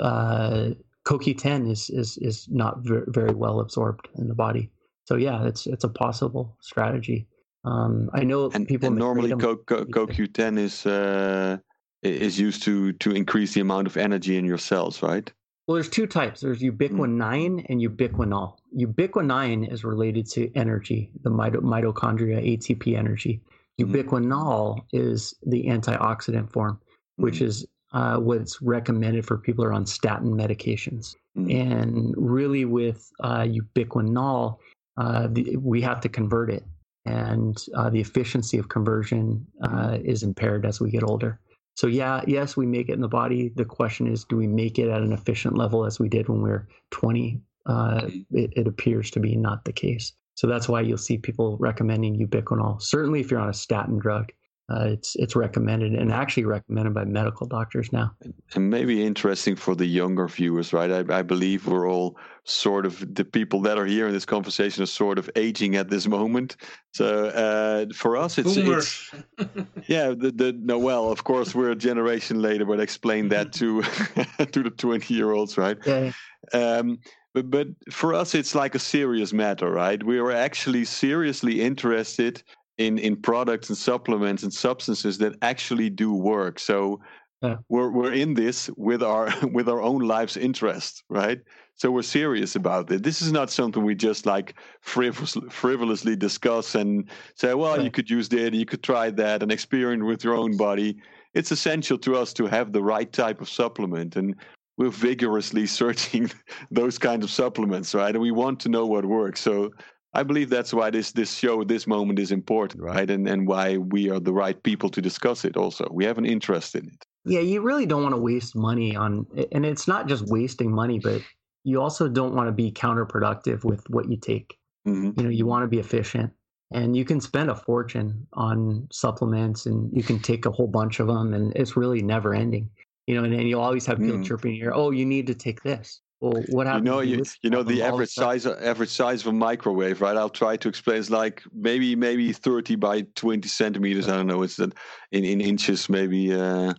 uh, 0.00 0.70
CoQ10 1.06 1.70
is 1.70 1.90
is 1.90 2.16
is 2.18 2.48
not 2.50 2.78
very, 2.78 3.04
very 3.08 3.34
well 3.34 3.60
absorbed 3.60 4.08
in 4.16 4.28
the 4.28 4.34
body. 4.34 4.70
So 5.04 5.16
yeah, 5.16 5.44
it's 5.44 5.66
it's 5.66 5.84
a 5.84 5.88
possible 5.88 6.56
strategy. 6.60 7.26
Um, 7.64 8.10
I 8.12 8.24
know 8.24 8.50
and, 8.50 8.68
people 8.68 8.88
and 8.88 8.96
normally 8.96 9.34
Co- 9.36 9.56
Co- 9.56 9.86
CoQ10 9.86 10.58
is 10.58 10.86
uh, 10.86 11.56
is 12.04 12.38
used 12.38 12.62
to 12.64 12.92
to 12.92 13.10
increase 13.12 13.54
the 13.54 13.60
amount 13.60 13.86
of 13.86 13.96
energy 13.96 14.36
in 14.36 14.44
your 14.44 14.58
cells, 14.58 15.02
right? 15.02 15.32
Well, 15.66 15.76
there's 15.76 15.88
two 15.88 16.06
types. 16.06 16.40
There's 16.42 16.60
ubiquinone 16.60 17.62
mm. 17.62 17.66
and 17.70 17.80
ubiquinol. 17.80 18.58
Ubiquinone 18.76 19.72
is 19.72 19.82
related 19.82 20.26
to 20.32 20.52
energy, 20.54 21.10
the 21.22 21.30
mitochondria 21.30 22.38
ATP 22.58 22.96
energy. 22.98 23.40
Mm-hmm. 23.80 23.94
Ubiquinol 23.94 24.80
is 24.92 25.34
the 25.46 25.64
antioxidant 25.64 26.52
form. 26.52 26.78
which 27.16 27.38
Mhm. 27.38 27.46
is 27.46 27.66
uh, 27.92 28.18
what's 28.18 28.60
recommended 28.60 29.24
for 29.24 29.38
people 29.38 29.62
who 29.64 29.70
are 29.70 29.72
on 29.72 29.86
statin 29.86 30.34
medications. 30.34 31.14
And 31.36 32.12
really, 32.16 32.64
with 32.64 33.08
uh, 33.20 33.42
ubiquinol, 33.42 34.58
uh, 34.96 35.28
the, 35.30 35.56
we 35.56 35.80
have 35.82 36.00
to 36.00 36.08
convert 36.08 36.50
it, 36.50 36.64
and 37.06 37.56
uh, 37.76 37.90
the 37.90 38.00
efficiency 38.00 38.58
of 38.58 38.68
conversion 38.68 39.46
uh, 39.62 39.98
is 40.02 40.24
impaired 40.24 40.66
as 40.66 40.80
we 40.80 40.90
get 40.90 41.04
older. 41.04 41.38
So 41.74 41.86
yeah, 41.86 42.22
yes, 42.26 42.56
we 42.56 42.66
make 42.66 42.88
it 42.88 42.92
in 42.92 43.00
the 43.00 43.08
body. 43.08 43.52
The 43.54 43.64
question 43.64 44.06
is, 44.06 44.24
do 44.24 44.36
we 44.36 44.46
make 44.46 44.78
it 44.78 44.88
at 44.88 45.02
an 45.02 45.12
efficient 45.12 45.58
level 45.58 45.84
as 45.84 45.98
we 45.98 46.08
did 46.08 46.28
when 46.28 46.42
we 46.42 46.50
were 46.50 46.68
20? 46.90 47.40
Uh, 47.66 48.08
it, 48.30 48.52
it 48.56 48.66
appears 48.66 49.10
to 49.12 49.20
be 49.20 49.36
not 49.36 49.64
the 49.64 49.72
case. 49.72 50.12
So 50.36 50.46
that's 50.46 50.68
why 50.68 50.80
you'll 50.80 50.98
see 50.98 51.18
people 51.18 51.56
recommending 51.58 52.18
ubiquinol. 52.18 52.82
Certainly, 52.82 53.20
if 53.20 53.30
you're 53.30 53.40
on 53.40 53.48
a 53.48 53.54
statin 53.54 53.98
drug, 53.98 54.32
uh, 54.70 54.86
it's 54.86 55.14
it's 55.16 55.36
recommended 55.36 55.92
and 55.92 56.10
actually 56.10 56.44
recommended 56.44 56.94
by 56.94 57.04
medical 57.04 57.46
doctors 57.46 57.92
now. 57.92 58.10
and 58.54 58.70
maybe 58.70 59.04
interesting 59.04 59.56
for 59.56 59.74
the 59.74 59.84
younger 59.84 60.26
viewers, 60.26 60.72
right? 60.72 60.90
I, 60.90 61.18
I 61.18 61.22
believe 61.22 61.66
we're 61.66 61.88
all 61.88 62.16
sort 62.44 62.86
of 62.86 63.14
the 63.14 63.26
people 63.26 63.60
that 63.62 63.76
are 63.76 63.84
here 63.84 64.06
in 64.06 64.14
this 64.14 64.24
conversation 64.24 64.82
are 64.82 64.86
sort 64.86 65.18
of 65.18 65.28
aging 65.36 65.76
at 65.76 65.90
this 65.90 66.06
moment. 66.06 66.56
So 66.94 67.26
uh, 67.26 67.92
for 67.94 68.16
us, 68.16 68.38
it's, 68.38 68.56
it's 68.56 69.10
yeah. 69.86 70.08
The, 70.08 70.32
the 70.34 70.58
no, 70.58 70.78
well, 70.78 71.10
of 71.10 71.24
course 71.24 71.54
we're 71.54 71.72
a 71.72 71.76
generation 71.76 72.40
later, 72.40 72.64
but 72.64 72.80
explain 72.80 73.28
that 73.28 73.52
to 73.54 73.82
to 74.52 74.62
the 74.62 74.70
twenty 74.70 75.12
year 75.12 75.32
olds, 75.32 75.58
right? 75.58 75.76
Yeah, 75.84 76.12
Um, 76.54 77.00
but 77.34 77.50
but 77.50 77.66
for 77.90 78.14
us, 78.14 78.34
it's 78.34 78.54
like 78.54 78.74
a 78.74 78.78
serious 78.78 79.34
matter, 79.34 79.70
right? 79.70 80.02
We 80.02 80.18
are 80.18 80.32
actually 80.32 80.86
seriously 80.86 81.60
interested 81.60 82.42
in 82.78 82.98
in 82.98 83.16
products 83.16 83.68
and 83.68 83.78
supplements 83.78 84.42
and 84.42 84.52
substances 84.52 85.18
that 85.18 85.34
actually 85.42 85.90
do 85.90 86.12
work. 86.14 86.58
So 86.58 87.00
Yeah. 87.42 87.56
we're 87.68 87.90
we're 87.90 88.12
in 88.12 88.34
this 88.34 88.70
with 88.76 89.02
our 89.02 89.28
with 89.52 89.68
our 89.68 89.80
own 89.80 90.00
life's 90.02 90.36
interest, 90.36 91.04
right? 91.08 91.40
So 91.76 91.90
we're 91.90 92.02
serious 92.02 92.54
about 92.56 92.90
it. 92.92 93.02
This 93.02 93.20
is 93.20 93.32
not 93.32 93.50
something 93.50 93.84
we 93.84 93.94
just 93.96 94.26
like 94.26 94.54
frivolous, 94.80 95.36
frivolously 95.50 96.16
discuss 96.16 96.74
and 96.76 97.10
say, 97.34 97.52
well, 97.54 97.82
you 97.82 97.90
could 97.90 98.08
use 98.08 98.28
that, 98.28 98.54
you 98.54 98.64
could 98.64 98.82
try 98.82 99.10
that, 99.10 99.42
and 99.42 99.50
experience 99.50 100.04
with 100.04 100.22
your 100.22 100.36
own 100.36 100.56
body. 100.56 100.96
It's 101.34 101.50
essential 101.50 101.98
to 101.98 102.14
us 102.14 102.32
to 102.34 102.46
have 102.46 102.72
the 102.72 102.82
right 102.82 103.12
type 103.12 103.40
of 103.40 103.48
supplement, 103.48 104.14
and 104.14 104.36
we're 104.76 104.90
vigorously 104.90 105.66
searching 105.80 106.30
those 106.70 106.98
kinds 106.98 107.24
of 107.24 107.30
supplements, 107.30 107.92
right? 107.94 108.14
And 108.14 108.22
we 108.22 108.30
want 108.30 108.60
to 108.60 108.68
know 108.68 108.86
what 108.86 109.04
works. 109.04 109.40
So 109.40 109.70
I 110.14 110.22
believe 110.22 110.48
that's 110.50 110.72
why 110.72 110.90
this 110.90 111.12
this 111.12 111.34
show, 111.36 111.64
this 111.64 111.86
moment 111.86 112.18
is 112.18 112.30
important, 112.30 112.82
right? 112.82 113.10
And 113.10 113.26
and 113.28 113.46
why 113.48 113.78
we 113.78 114.10
are 114.10 114.20
the 114.20 114.32
right 114.32 114.60
people 114.62 114.88
to 114.90 115.02
discuss 115.02 115.44
it. 115.44 115.56
Also, 115.56 115.88
we 115.90 116.04
have 116.04 116.18
an 116.18 116.24
interest 116.26 116.74
in 116.74 116.86
it. 116.88 117.04
yeah. 117.24 117.40
You 117.40 117.62
really 117.62 117.86
don't 117.86 118.02
want 118.02 118.14
to 118.14 118.20
waste 118.20 118.54
money 118.56 118.94
on, 118.96 119.26
and 119.52 119.64
it's 119.66 119.88
not 119.88 120.06
just 120.08 120.26
wasting 120.28 120.72
money, 120.72 120.98
but 120.98 121.22
you 121.64 121.80
also 121.80 122.08
don't 122.08 122.34
want 122.34 122.48
to 122.48 122.52
be 122.52 122.70
counterproductive 122.70 123.64
with 123.64 123.88
what 123.90 124.08
you 124.10 124.16
take. 124.16 124.58
hmm 124.84 125.10
You 125.16 125.24
know, 125.24 125.30
you 125.30 125.46
want 125.46 125.62
to 125.64 125.68
be 125.68 125.78
efficient, 125.78 126.32
and 126.70 126.96
you 126.96 127.04
can 127.04 127.20
spend 127.20 127.50
a 127.50 127.54
fortune 127.54 128.26
on 128.34 128.86
supplements, 128.92 129.66
and 129.66 129.90
you 129.96 130.02
can 130.02 130.18
take 130.20 130.46
a 130.46 130.50
whole 130.50 130.68
bunch 130.68 131.00
of 131.00 131.06
them, 131.08 131.34
and 131.34 131.52
it's 131.56 131.76
really 131.76 132.02
never 132.02 132.34
ending. 132.34 132.70
You 133.06 133.16
know, 133.16 133.24
and 133.24 133.32
then 133.34 133.46
you'll 133.46 133.60
always 133.60 133.86
have 133.86 133.98
people 133.98 134.18
Mm. 134.18 134.24
chirping 134.24 134.52
in 134.52 134.58
your 134.58 134.68
ear, 134.70 134.74
"Oh, 134.74 134.90
you 134.90 135.04
need 135.06 135.26
to 135.26 135.34
take 135.34 135.62
this." 135.62 136.00
Well, 136.20 136.42
what 136.48 136.66
You 136.66 136.80
know, 136.80 137.00
you, 137.00 137.22
you 137.42 137.50
know 137.50 137.62
the 137.62 137.82
all 137.82 137.88
of 137.88 137.92
a 137.92 137.94
average 137.94 138.10
size 138.10 138.46
average 138.46 138.90
size 138.90 139.20
of 139.22 139.28
a 139.28 139.32
microwave, 139.32 140.00
right? 140.00 140.16
I'll 140.16 140.30
try 140.30 140.56
to 140.56 140.68
explain. 140.68 140.98
It's 140.98 141.10
like 141.10 141.42
maybe 141.52 141.94
maybe 141.96 142.32
thirty 142.32 142.76
by 142.76 143.02
twenty 143.14 143.48
centimeters. 143.48 144.08
I 144.08 144.16
don't 144.16 144.26
know. 144.26 144.42
It's 144.42 144.56
that 144.56 144.72
in 145.12 145.24
in 145.24 145.40
inches, 145.40 145.88
maybe 145.88 146.32
uh, 146.34 146.74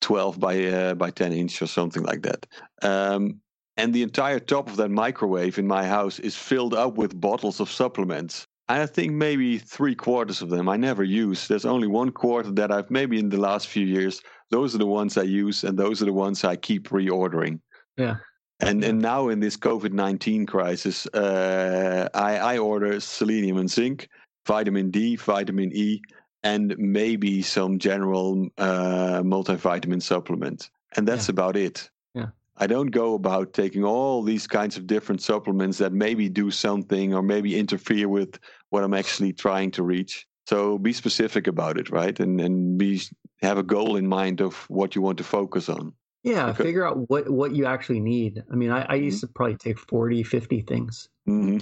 twelve 0.00 0.40
by 0.40 0.64
uh, 0.64 0.94
by 0.94 1.10
ten 1.10 1.32
inch 1.32 1.60
or 1.60 1.66
something 1.66 2.02
like 2.02 2.22
that. 2.22 2.46
Um, 2.82 3.40
and 3.76 3.92
the 3.94 4.02
entire 4.02 4.40
top 4.40 4.68
of 4.68 4.76
that 4.76 4.90
microwave 4.90 5.58
in 5.58 5.66
my 5.66 5.86
house 5.86 6.18
is 6.18 6.36
filled 6.36 6.74
up 6.74 6.96
with 6.96 7.20
bottles 7.20 7.60
of 7.60 7.70
supplements. 7.70 8.46
I 8.68 8.86
think 8.86 9.12
maybe 9.12 9.58
three 9.58 9.96
quarters 9.96 10.42
of 10.42 10.48
them 10.48 10.68
I 10.68 10.76
never 10.76 11.02
use. 11.02 11.48
There's 11.48 11.64
only 11.64 11.88
one 11.88 12.10
quarter 12.10 12.52
that 12.52 12.70
I've 12.70 12.90
maybe 12.90 13.18
in 13.18 13.28
the 13.28 13.36
last 13.40 13.66
few 13.66 13.84
years. 13.84 14.22
Those 14.50 14.74
are 14.74 14.78
the 14.78 14.86
ones 14.86 15.16
I 15.16 15.22
use, 15.22 15.64
and 15.64 15.78
those 15.78 16.00
are 16.02 16.06
the 16.06 16.12
ones 16.12 16.44
I 16.44 16.56
keep 16.56 16.88
reordering. 16.88 17.60
Yeah. 17.96 18.16
And 18.60 18.84
and 18.84 19.00
now 19.00 19.28
in 19.28 19.40
this 19.40 19.56
COVID 19.56 19.92
nineteen 19.92 20.46
crisis, 20.46 21.06
uh, 21.14 22.08
I 22.14 22.36
I 22.54 22.58
order 22.58 23.00
selenium 23.00 23.56
and 23.58 23.70
zinc, 23.70 24.08
vitamin 24.46 24.90
D, 24.90 25.16
vitamin 25.16 25.70
E, 25.72 26.00
and 26.42 26.76
maybe 26.78 27.42
some 27.42 27.78
general 27.78 28.48
uh, 28.58 29.22
multivitamin 29.22 30.02
supplement, 30.02 30.70
and 30.96 31.06
that's 31.08 31.28
Yeah. 31.28 31.32
about 31.32 31.56
it. 31.56 31.90
Yeah. 32.14 32.28
I 32.56 32.66
don't 32.66 32.90
go 32.90 33.14
about 33.14 33.54
taking 33.54 33.84
all 33.84 34.22
these 34.22 34.46
kinds 34.46 34.76
of 34.76 34.86
different 34.86 35.22
supplements 35.22 35.78
that 35.78 35.92
maybe 35.92 36.28
do 36.28 36.50
something 36.50 37.14
or 37.14 37.22
maybe 37.22 37.58
interfere 37.58 38.08
with 38.08 38.38
what 38.68 38.84
I'm 38.84 38.94
actually 38.94 39.32
trying 39.32 39.70
to 39.72 39.82
reach. 39.82 40.26
So 40.46 40.78
be 40.78 40.92
specific 40.92 41.46
about 41.46 41.78
it, 41.78 41.90
right? 41.90 42.18
And 42.20 42.40
and 42.40 42.76
be 42.76 43.00
have 43.42 43.58
a 43.58 43.62
goal 43.62 43.96
in 43.96 44.06
mind 44.06 44.40
of 44.40 44.54
what 44.68 44.94
you 44.94 45.00
want 45.00 45.18
to 45.18 45.24
focus 45.24 45.68
on. 45.68 45.94
Yeah, 46.22 46.48
Okay. 46.50 46.64
figure 46.64 46.86
out 46.86 47.08
what 47.08 47.30
what 47.30 47.52
you 47.54 47.64
actually 47.66 48.00
need. 48.00 48.42
I 48.52 48.54
mean, 48.54 48.70
I, 48.70 48.82
I 48.88 48.94
used 48.96 49.20
to 49.22 49.26
probably 49.28 49.56
take 49.56 49.78
40, 49.78 50.22
50 50.22 50.60
things, 50.62 51.08
hmm 51.26 51.58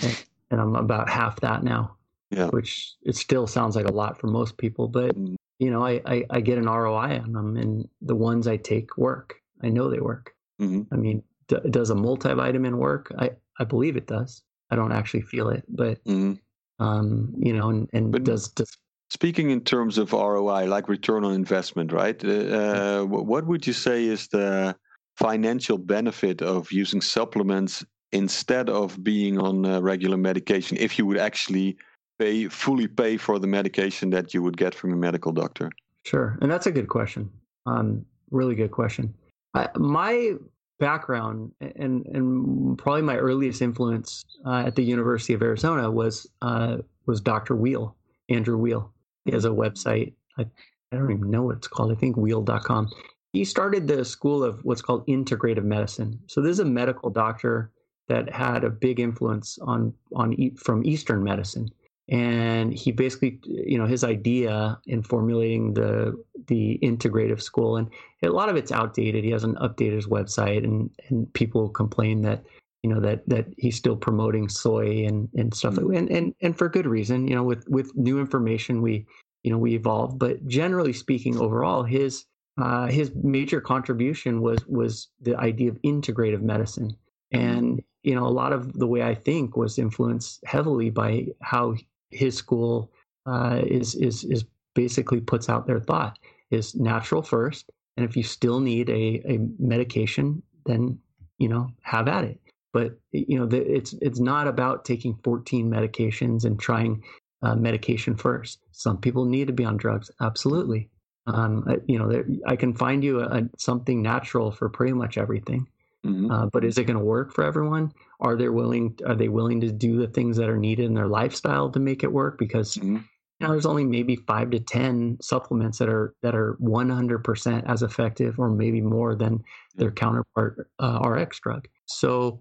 and 0.50 0.60
I'm 0.60 0.74
about 0.76 1.08
half 1.08 1.40
that 1.40 1.62
now. 1.62 1.96
Yeah. 2.30 2.48
Which 2.48 2.94
it 3.02 3.16
still 3.16 3.46
sounds 3.46 3.76
like 3.76 3.86
a 3.88 3.92
lot 3.92 4.18
for 4.20 4.26
most 4.26 4.56
people, 4.58 4.88
but 4.88 5.14
Mm. 5.16 5.36
you 5.58 5.70
know, 5.70 5.84
I, 5.84 6.00
I, 6.06 6.24
I 6.30 6.40
get 6.40 6.58
an 6.58 6.66
ROI 6.66 7.20
on 7.20 7.32
them, 7.32 7.56
and 7.56 7.88
the 8.02 8.14
ones 8.16 8.46
I 8.46 8.56
take 8.56 8.96
work. 8.98 9.36
I 9.62 9.68
know 9.70 9.88
they 9.90 10.00
work. 10.00 10.34
hmm 10.58 10.82
I 10.92 10.96
mean, 10.96 11.22
d- 11.48 11.56
does 11.70 11.90
a 11.90 11.94
multivitamin 11.94 12.74
work? 12.76 13.12
I, 13.18 13.30
I 13.58 13.64
believe 13.64 13.96
it 13.96 14.06
does. 14.06 14.42
I 14.70 14.76
don't 14.76 14.92
actually 14.92 15.22
feel 15.22 15.48
it, 15.50 15.64
but 15.68 15.98
hmm 16.04 16.34
um, 16.80 17.34
you 17.38 17.52
know, 17.56 17.70
and, 17.70 17.88
and 17.92 18.12
But- 18.12 18.24
does 18.24 18.48
does 18.48 18.76
Speaking 19.10 19.50
in 19.50 19.62
terms 19.62 19.96
of 19.96 20.12
ROI, 20.12 20.66
like 20.66 20.88
return 20.88 21.24
on 21.24 21.32
investment, 21.32 21.92
right? 21.92 22.22
Uh, 22.22 22.28
uh, 22.28 23.04
what 23.04 23.46
would 23.46 23.66
you 23.66 23.72
say 23.72 24.04
is 24.04 24.28
the 24.28 24.76
financial 25.16 25.78
benefit 25.78 26.42
of 26.42 26.70
using 26.70 27.00
supplements 27.00 27.84
instead 28.12 28.68
of 28.68 29.02
being 29.02 29.38
on 29.38 29.64
uh, 29.64 29.80
regular 29.80 30.16
medication 30.16 30.76
if 30.78 30.98
you 30.98 31.06
would 31.06 31.18
actually 31.18 31.76
pay 32.18 32.48
fully 32.48 32.86
pay 32.86 33.16
for 33.16 33.38
the 33.38 33.46
medication 33.46 34.10
that 34.10 34.34
you 34.34 34.42
would 34.42 34.56
get 34.56 34.74
from 34.74 34.92
a 34.92 34.96
medical 34.96 35.32
doctor? 35.32 35.70
Sure, 36.04 36.38
and 36.40 36.50
that's 36.50 36.66
a 36.66 36.72
good 36.72 36.88
question. 36.88 37.30
Um, 37.66 38.04
really 38.30 38.54
good 38.54 38.70
question. 38.70 39.14
I, 39.54 39.68
my 39.76 40.34
background 40.78 41.52
and 41.60 42.06
and 42.06 42.78
probably 42.78 43.02
my 43.02 43.16
earliest 43.16 43.62
influence 43.62 44.24
uh, 44.46 44.64
at 44.66 44.76
the 44.76 44.82
University 44.82 45.34
of 45.34 45.42
Arizona 45.42 45.90
was 45.90 46.26
uh, 46.42 46.78
was 47.06 47.20
Dr. 47.20 47.56
Weil, 47.56 47.96
Andrew 48.28 48.56
Weil. 48.56 48.92
He 49.28 49.34
has 49.34 49.44
a 49.44 49.50
website. 49.50 50.14
I, 50.38 50.46
I 50.92 50.96
don't 50.96 51.10
even 51.10 51.30
know 51.30 51.42
what 51.42 51.56
it's 51.56 51.68
called. 51.68 51.92
I 51.92 51.94
think 51.94 52.16
weil.com. 52.16 52.90
He 53.32 53.44
started 53.44 53.86
the 53.86 54.04
school 54.04 54.42
of 54.42 54.64
what's 54.64 54.82
called 54.82 55.06
integrative 55.06 55.64
medicine. 55.64 56.18
So 56.26 56.40
this 56.40 56.52
is 56.52 56.60
a 56.60 56.64
medical 56.64 57.10
doctor 57.10 57.70
that 58.08 58.32
had 58.32 58.64
a 58.64 58.70
big 58.70 59.00
influence 59.00 59.58
on 59.60 59.92
on 60.14 60.34
from 60.56 60.84
Eastern 60.84 61.22
medicine 61.22 61.68
and 62.08 62.72
he 62.72 62.90
basically 62.90 63.38
you 63.44 63.76
know 63.76 63.86
his 63.86 64.02
idea 64.02 64.78
in 64.86 65.02
formulating 65.02 65.74
the 65.74 66.14
the 66.46 66.78
integrative 66.82 67.42
school 67.42 67.76
and 67.76 67.90
a 68.22 68.28
lot 68.28 68.48
of 68.48 68.56
it's 68.56 68.72
outdated 68.72 69.24
he 69.24 69.30
hasn't 69.30 69.58
updated 69.58 69.96
his 69.96 70.06
website 70.06 70.64
and 70.64 70.90
and 71.08 71.32
people 71.34 71.68
complain 71.68 72.22
that 72.22 72.42
you 72.82 72.90
know 72.90 73.00
that 73.00 73.28
that 73.28 73.46
he's 73.58 73.76
still 73.76 73.96
promoting 73.96 74.48
soy 74.48 75.04
and 75.04 75.28
and 75.36 75.54
stuff 75.54 75.74
Mhm. 75.74 75.96
and 75.98 76.10
and 76.10 76.34
and 76.42 76.56
for 76.56 76.68
good 76.68 76.86
reason 76.86 77.26
you 77.26 77.34
know 77.34 77.42
with 77.44 77.64
with 77.68 77.94
new 77.96 78.18
information 78.20 78.82
we 78.82 79.06
you 79.42 79.50
know 79.50 79.58
we 79.58 79.74
evolve 79.74 80.18
but 80.18 80.46
generally 80.46 80.92
speaking 80.92 81.38
overall 81.38 81.82
his 81.82 82.24
uh, 82.60 82.88
his 82.88 83.12
major 83.22 83.60
contribution 83.60 84.40
was 84.40 84.64
was 84.66 85.08
the 85.22 85.36
idea 85.36 85.70
of 85.70 85.80
integrative 85.82 86.42
medicine 86.42 86.90
and 87.32 87.82
you 88.02 88.14
know 88.14 88.26
a 88.26 88.30
lot 88.40 88.52
of 88.52 88.72
the 88.74 88.86
way 88.86 89.02
i 89.02 89.14
think 89.14 89.56
was 89.56 89.78
influenced 89.78 90.40
heavily 90.44 90.90
by 90.90 91.26
how 91.42 91.74
his 92.10 92.36
school 92.36 92.90
uh, 93.26 93.60
is 93.66 93.94
is 93.96 94.24
is 94.24 94.44
basically 94.74 95.20
puts 95.20 95.48
out 95.48 95.66
their 95.66 95.80
thought 95.80 96.18
is 96.50 96.74
natural 96.74 97.22
first, 97.22 97.70
and 97.96 98.06
if 98.08 98.16
you 98.16 98.22
still 98.22 98.60
need 98.60 98.88
a, 98.88 99.20
a 99.28 99.38
medication, 99.58 100.42
then 100.64 100.98
you 101.38 101.48
know 101.48 101.68
have 101.82 102.08
at 102.08 102.24
it. 102.24 102.40
But 102.72 102.98
you 103.12 103.38
know 103.38 103.46
the, 103.46 103.60
it's 103.60 103.94
it's 104.02 104.20
not 104.20 104.46
about 104.46 104.84
taking 104.84 105.18
14 105.24 105.70
medications 105.70 106.44
and 106.44 106.58
trying 106.60 107.02
uh, 107.42 107.54
medication 107.54 108.16
first. 108.16 108.58
Some 108.72 108.98
people 108.98 109.24
need 109.24 109.46
to 109.46 109.52
be 109.52 109.64
on 109.64 109.76
drugs, 109.76 110.10
absolutely. 110.20 110.90
Um, 111.26 111.64
uh, 111.68 111.76
you 111.86 111.98
know, 111.98 112.08
there, 112.08 112.26
I 112.46 112.56
can 112.56 112.74
find 112.74 113.04
you 113.04 113.20
a, 113.20 113.26
a, 113.26 113.42
something 113.58 114.02
natural 114.02 114.50
for 114.50 114.68
pretty 114.68 114.92
much 114.94 115.18
everything. 115.18 115.66
Mhm. 116.06 116.30
Uh, 116.30 116.46
but 116.52 116.64
is 116.64 116.78
it 116.78 116.84
going 116.84 116.98
to 116.98 117.04
work 117.04 117.32
for 117.32 117.44
everyone? 117.44 117.92
Are 118.20 118.36
they 118.36 118.48
willing? 118.48 118.98
Are 119.06 119.14
they 119.14 119.28
willing 119.28 119.60
to 119.62 119.72
do 119.72 119.98
the 119.98 120.06
things 120.08 120.36
that 120.36 120.48
are 120.48 120.56
needed 120.58 120.86
in 120.86 120.94
their 120.94 121.08
lifestyle 121.08 121.70
to 121.70 121.80
make 121.80 122.02
it 122.02 122.12
work? 122.12 122.38
Because 122.38 122.76
Mhm. 122.76 123.04
you 123.40 123.46
know, 123.46 123.50
there's 123.52 123.66
only 123.66 123.84
maybe 123.84 124.16
five 124.16 124.50
to 124.50 124.60
ten 124.60 125.16
supplements 125.20 125.78
that 125.78 125.88
are 125.88 126.14
that 126.22 126.34
are 126.34 126.56
100% 126.60 127.64
as 127.66 127.82
effective, 127.82 128.38
or 128.38 128.50
maybe 128.50 128.80
more 128.80 129.14
than 129.14 129.42
their 129.76 129.90
counterpart 129.92 130.68
uh, 130.80 130.98
RX 131.06 131.40
drug. 131.40 131.68
So 131.86 132.40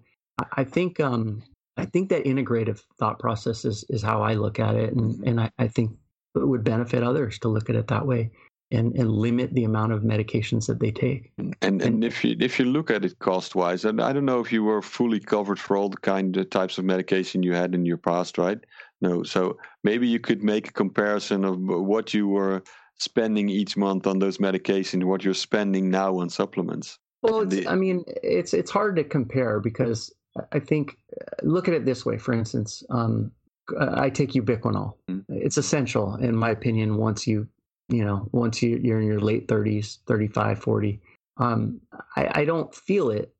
I 0.52 0.64
think 0.64 1.00
um, 1.00 1.42
I 1.76 1.84
think 1.84 2.08
that 2.10 2.24
integrative 2.24 2.82
thought 2.98 3.18
process 3.18 3.64
is 3.64 3.84
is 3.88 4.02
how 4.02 4.22
I 4.22 4.34
look 4.34 4.58
at 4.58 4.74
it, 4.74 4.94
and 4.94 5.22
and 5.26 5.40
I, 5.40 5.50
I 5.58 5.68
think 5.68 5.96
it 6.34 6.46
would 6.46 6.64
benefit 6.64 7.02
others 7.02 7.38
to 7.40 7.48
look 7.48 7.68
at 7.70 7.76
it 7.76 7.88
that 7.88 8.06
way 8.06 8.30
and, 8.70 8.94
and 8.96 9.10
limit 9.10 9.54
the 9.54 9.64
amount 9.64 9.92
of 9.92 10.02
medications 10.02 10.66
that 10.66 10.78
they 10.78 10.90
take. 10.90 11.32
And, 11.38 11.56
and, 11.62 11.82
and 11.82 12.04
if 12.04 12.22
you 12.24 12.36
if 12.38 12.58
you 12.58 12.66
look 12.66 12.90
at 12.90 13.04
it 13.04 13.18
cost 13.18 13.54
wise, 13.54 13.84
and 13.84 14.00
I 14.00 14.12
don't 14.12 14.24
know 14.24 14.40
if 14.40 14.52
you 14.52 14.62
were 14.62 14.82
fully 14.82 15.20
covered 15.20 15.58
for 15.58 15.76
all 15.76 15.88
the 15.88 15.96
kind 15.96 16.36
of 16.36 16.50
types 16.50 16.78
of 16.78 16.84
medication 16.84 17.42
you 17.42 17.54
had 17.54 17.74
in 17.74 17.84
your 17.84 17.96
past, 17.96 18.38
right? 18.38 18.58
No, 19.00 19.22
so 19.22 19.58
maybe 19.84 20.08
you 20.08 20.20
could 20.20 20.42
make 20.42 20.68
a 20.68 20.72
comparison 20.72 21.44
of 21.44 21.56
what 21.58 22.12
you 22.12 22.28
were 22.28 22.62
spending 22.98 23.48
each 23.48 23.76
month 23.76 24.06
on 24.06 24.18
those 24.18 24.38
medications, 24.38 25.04
what 25.04 25.24
you're 25.24 25.34
spending 25.34 25.88
now 25.90 26.18
on 26.18 26.28
supplements. 26.28 26.98
Well, 27.22 27.46
the, 27.46 27.66
I 27.66 27.74
mean, 27.74 28.04
it's 28.22 28.54
it's 28.54 28.70
hard 28.70 28.96
to 28.96 29.04
compare 29.04 29.60
because 29.60 30.12
I 30.52 30.58
think 30.60 30.96
look 31.42 31.68
at 31.68 31.74
it 31.74 31.84
this 31.84 32.06
way. 32.06 32.18
For 32.18 32.32
instance, 32.32 32.82
um, 32.90 33.32
I 33.78 34.10
take 34.10 34.32
ubiquinol. 34.32 34.94
Mm-hmm. 35.10 35.34
It's 35.34 35.58
essential, 35.58 36.14
in 36.16 36.36
my 36.36 36.50
opinion, 36.50 36.96
once 36.96 37.26
you 37.26 37.48
you 37.88 38.04
know, 38.04 38.28
once 38.32 38.62
you, 38.62 38.78
you're 38.82 39.00
in 39.00 39.06
your 39.06 39.20
late 39.20 39.48
30s, 39.48 39.98
35, 40.06 40.58
40. 40.58 41.00
Um, 41.38 41.80
I, 42.16 42.40
I 42.40 42.44
don't 42.44 42.74
feel 42.74 43.10
it 43.10 43.32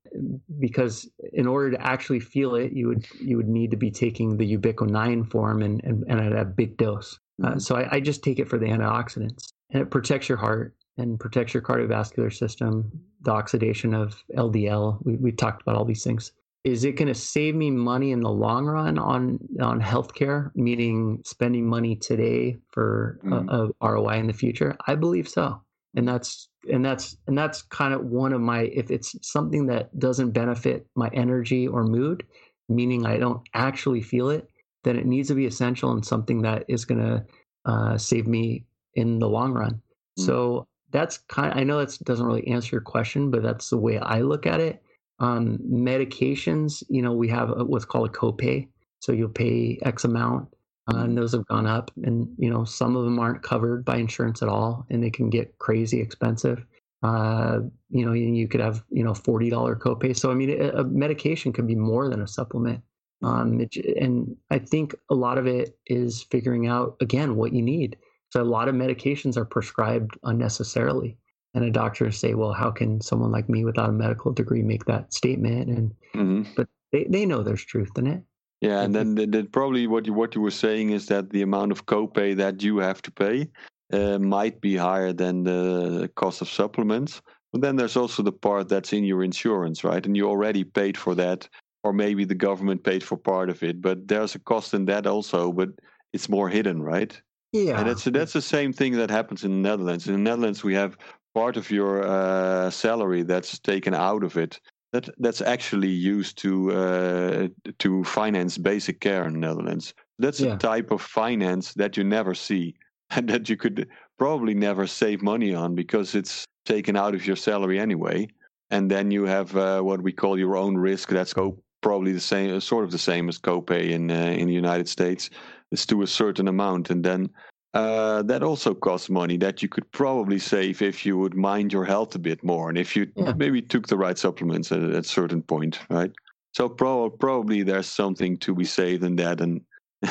because 0.58 1.08
in 1.32 1.46
order 1.46 1.72
to 1.72 1.86
actually 1.86 2.20
feel 2.20 2.54
it, 2.54 2.72
you 2.72 2.88
would 2.88 3.06
you 3.20 3.36
would 3.36 3.48
need 3.48 3.70
to 3.72 3.76
be 3.76 3.90
taking 3.90 4.36
the 4.36 4.56
9 4.56 5.24
form 5.24 5.62
and, 5.62 5.84
and, 5.84 6.04
and 6.08 6.20
at 6.20 6.32
a 6.32 6.44
big 6.44 6.76
dose. 6.76 7.18
Uh, 7.42 7.48
mm-hmm. 7.50 7.58
so 7.58 7.76
I, 7.76 7.96
I, 7.96 8.00
just 8.00 8.24
take 8.24 8.38
it 8.38 8.48
for 8.48 8.58
the 8.58 8.66
antioxidants, 8.66 9.52
and 9.70 9.82
it 9.82 9.90
protects 9.90 10.28
your 10.28 10.38
heart 10.38 10.74
and 10.96 11.20
protects 11.20 11.54
your 11.54 11.62
cardiovascular 11.62 12.34
system, 12.34 12.90
the 13.20 13.30
oxidation 13.30 13.94
of 13.94 14.24
LDL. 14.36 15.04
We 15.04 15.16
we 15.16 15.32
talked 15.32 15.62
about 15.62 15.76
all 15.76 15.84
these 15.84 16.02
things 16.02 16.32
is 16.64 16.84
it 16.84 16.96
going 16.96 17.08
to 17.08 17.14
save 17.14 17.54
me 17.54 17.70
money 17.70 18.10
in 18.10 18.20
the 18.20 18.30
long 18.30 18.66
run 18.66 18.98
on 18.98 19.38
on 19.60 19.80
healthcare, 19.80 20.50
meaning 20.54 21.22
spending 21.24 21.66
money 21.66 21.96
today 21.96 22.56
for 22.70 23.20
mm. 23.24 23.48
a, 23.48 23.70
a 23.84 23.92
ROI 23.92 24.18
in 24.18 24.26
the 24.26 24.32
future? 24.32 24.76
I 24.86 24.94
believe 24.94 25.28
so, 25.28 25.60
and 25.94 26.06
that's 26.06 26.48
and 26.70 26.84
that's 26.84 27.16
and 27.26 27.38
that's 27.38 27.62
kind 27.62 27.94
of 27.94 28.04
one 28.04 28.32
of 28.32 28.40
my 28.40 28.62
if 28.62 28.90
it's 28.90 29.14
something 29.22 29.66
that 29.66 29.96
doesn't 29.98 30.32
benefit 30.32 30.86
my 30.96 31.08
energy 31.12 31.68
or 31.68 31.84
mood, 31.84 32.26
meaning 32.68 33.06
I 33.06 33.18
don't 33.18 33.40
actually 33.54 34.02
feel 34.02 34.30
it, 34.30 34.48
then 34.84 34.96
it 34.96 35.06
needs 35.06 35.28
to 35.28 35.34
be 35.34 35.46
essential 35.46 35.92
and 35.92 36.04
something 36.04 36.42
that 36.42 36.64
is 36.68 36.84
going 36.84 37.00
to 37.00 37.24
uh, 37.64 37.98
save 37.98 38.26
me 38.26 38.64
in 38.94 39.20
the 39.20 39.28
long 39.28 39.52
run. 39.52 39.80
Mm. 40.18 40.26
So 40.26 40.66
that's 40.90 41.18
kind. 41.28 41.52
Of, 41.52 41.58
I 41.58 41.62
know 41.62 41.78
that 41.78 41.96
doesn't 42.02 42.26
really 42.26 42.48
answer 42.48 42.74
your 42.74 42.82
question, 42.82 43.30
but 43.30 43.44
that's 43.44 43.70
the 43.70 43.78
way 43.78 43.98
I 43.98 44.22
look 44.22 44.44
at 44.44 44.60
it 44.60 44.82
um, 45.20 45.58
medications, 45.68 46.82
you 46.88 47.02
know, 47.02 47.12
we 47.12 47.28
have 47.28 47.50
what's 47.66 47.84
called 47.84 48.08
a 48.08 48.12
copay. 48.12 48.68
So 49.00 49.12
you'll 49.12 49.28
pay 49.28 49.78
X 49.82 50.04
amount, 50.04 50.48
uh, 50.92 50.98
and 50.98 51.16
those 51.16 51.32
have 51.32 51.46
gone 51.46 51.66
up. 51.66 51.90
And, 52.02 52.28
you 52.38 52.50
know, 52.50 52.64
some 52.64 52.96
of 52.96 53.04
them 53.04 53.18
aren't 53.18 53.42
covered 53.42 53.84
by 53.84 53.96
insurance 53.96 54.42
at 54.42 54.48
all, 54.48 54.86
and 54.90 55.02
they 55.02 55.10
can 55.10 55.30
get 55.30 55.58
crazy 55.58 56.00
expensive. 56.00 56.64
Uh, 57.02 57.60
you 57.90 58.04
know, 58.04 58.12
you 58.12 58.48
could 58.48 58.60
have, 58.60 58.82
you 58.90 59.04
know, 59.04 59.12
$40 59.12 59.78
copay. 59.78 60.16
So, 60.16 60.30
I 60.30 60.34
mean, 60.34 60.50
a, 60.50 60.80
a 60.80 60.84
medication 60.84 61.52
could 61.52 61.66
be 61.66 61.76
more 61.76 62.08
than 62.08 62.22
a 62.22 62.26
supplement. 62.26 62.82
Um, 63.22 63.60
it, 63.60 63.74
and 64.00 64.36
I 64.50 64.58
think 64.58 64.94
a 65.10 65.14
lot 65.14 65.38
of 65.38 65.46
it 65.46 65.78
is 65.86 66.24
figuring 66.24 66.66
out, 66.66 66.96
again, 67.00 67.36
what 67.36 67.52
you 67.52 67.62
need. 67.62 67.96
So, 68.30 68.42
a 68.42 68.44
lot 68.44 68.68
of 68.68 68.74
medications 68.74 69.36
are 69.36 69.44
prescribed 69.44 70.18
unnecessarily 70.24 71.16
and 71.58 71.66
a 71.66 71.70
doctor 71.72 72.10
say, 72.12 72.34
well, 72.34 72.52
how 72.52 72.70
can 72.70 73.00
someone 73.00 73.32
like 73.32 73.48
me 73.48 73.64
without 73.64 73.90
a 73.90 73.92
medical 73.92 74.32
degree 74.32 74.62
make 74.62 74.84
that 74.84 75.12
statement? 75.12 75.68
And 75.68 75.94
mm-hmm. 76.14 76.42
but 76.56 76.68
they, 76.92 77.04
they 77.04 77.26
know 77.26 77.42
there's 77.42 77.64
truth 77.64 77.90
in 77.98 78.06
it. 78.06 78.22
Yeah, 78.60 78.82
and 78.82 78.94
then, 78.94 79.14
then 79.14 79.46
probably 79.48 79.86
what 79.86 80.06
you 80.06 80.12
what 80.12 80.34
you 80.34 80.40
were 80.40 80.50
saying 80.50 80.90
is 80.90 81.06
that 81.06 81.30
the 81.30 81.42
amount 81.42 81.72
of 81.72 81.86
copay 81.86 82.36
that 82.36 82.62
you 82.62 82.78
have 82.78 83.02
to 83.02 83.10
pay 83.10 83.48
uh, 83.92 84.18
might 84.18 84.60
be 84.60 84.76
higher 84.76 85.12
than 85.12 85.44
the 85.44 86.10
cost 86.14 86.42
of 86.42 86.48
supplements. 86.48 87.20
But 87.52 87.62
then 87.62 87.76
there's 87.76 87.96
also 87.96 88.22
the 88.22 88.32
part 88.32 88.68
that's 88.68 88.92
in 88.92 89.04
your 89.04 89.24
insurance, 89.24 89.82
right? 89.82 90.04
And 90.04 90.16
you 90.16 90.28
already 90.28 90.64
paid 90.64 90.96
for 90.96 91.14
that, 91.14 91.48
or 91.82 91.92
maybe 91.92 92.24
the 92.24 92.34
government 92.34 92.84
paid 92.84 93.02
for 93.02 93.16
part 93.16 93.48
of 93.48 93.62
it. 93.62 93.80
But 93.80 94.06
there's 94.06 94.34
a 94.34 94.40
cost 94.40 94.74
in 94.74 94.84
that 94.86 95.06
also, 95.06 95.52
but 95.52 95.70
it's 96.12 96.28
more 96.28 96.48
hidden, 96.48 96.82
right? 96.82 97.20
Yeah, 97.52 97.78
and 97.78 97.88
that's 97.88 98.04
that's 98.04 98.34
the 98.34 98.42
same 98.42 98.72
thing 98.72 98.92
that 98.94 99.10
happens 99.10 99.42
in 99.44 99.50
the 99.50 99.68
Netherlands. 99.68 100.06
In 100.06 100.12
the 100.12 100.18
Netherlands, 100.18 100.62
we 100.62 100.74
have 100.74 100.98
part 101.34 101.56
of 101.56 101.70
your 101.70 102.02
uh, 102.06 102.70
salary 102.70 103.22
that's 103.22 103.58
taken 103.58 103.94
out 103.94 104.22
of 104.24 104.36
it 104.36 104.60
that 104.92 105.08
that's 105.18 105.40
actually 105.40 105.90
used 105.90 106.38
to 106.38 106.72
uh, 106.72 107.48
to 107.78 108.04
finance 108.04 108.56
basic 108.56 109.00
care 109.00 109.26
in 109.26 109.34
the 109.34 109.38
Netherlands. 109.38 109.94
That's 110.18 110.40
yeah. 110.40 110.54
a 110.54 110.58
type 110.58 110.90
of 110.90 111.02
finance 111.02 111.74
that 111.74 111.96
you 111.96 112.04
never 112.04 112.34
see 112.34 112.74
and 113.10 113.28
that 113.28 113.48
you 113.48 113.56
could 113.56 113.88
probably 114.18 114.54
never 114.54 114.86
save 114.86 115.22
money 115.22 115.54
on 115.54 115.74
because 115.74 116.14
it's 116.14 116.44
taken 116.64 116.96
out 116.96 117.14
of 117.14 117.26
your 117.26 117.36
salary 117.36 117.78
anyway. 117.78 118.28
And 118.70 118.90
then 118.90 119.10
you 119.10 119.24
have 119.24 119.56
uh, 119.56 119.80
what 119.80 120.02
we 120.02 120.12
call 120.12 120.38
your 120.38 120.56
own 120.56 120.76
risk. 120.76 121.08
That's 121.08 121.32
co- 121.32 121.58
probably 121.80 122.12
the 122.12 122.20
same, 122.20 122.60
sort 122.60 122.84
of 122.84 122.90
the 122.90 122.98
same 122.98 123.28
as 123.28 123.38
copay 123.38 123.90
in 123.90 124.10
uh, 124.10 124.14
in 124.14 124.46
the 124.46 124.54
United 124.54 124.88
States. 124.88 125.30
It's 125.70 125.86
to 125.86 126.02
a 126.02 126.06
certain 126.06 126.48
amount, 126.48 126.90
and 126.90 127.04
then 127.04 127.30
uh, 127.74 128.22
that 128.22 128.42
also 128.42 128.74
costs 128.74 129.10
money 129.10 129.36
that 129.36 129.62
you 129.62 129.68
could 129.68 129.90
probably 129.92 130.38
save 130.38 130.80
if 130.80 131.04
you 131.04 131.18
would 131.18 131.34
mind 131.34 131.72
your 131.72 131.84
health 131.84 132.14
a 132.14 132.18
bit 132.18 132.42
more 132.42 132.68
and 132.68 132.78
if 132.78 132.96
you 132.96 133.06
yeah. 133.14 133.32
maybe 133.36 133.60
took 133.60 133.86
the 133.88 133.96
right 133.96 134.16
supplements 134.16 134.72
at, 134.72 134.82
at 134.82 134.90
a 134.94 135.04
certain 135.04 135.42
point, 135.42 135.78
right? 135.90 136.12
So 136.52 136.68
pro- 136.68 137.10
probably 137.10 137.62
there's 137.62 137.86
something 137.86 138.36
to 138.38 138.54
be 138.54 138.64
saved 138.64 139.04
in 139.04 139.16
that, 139.16 139.40
and 139.40 139.60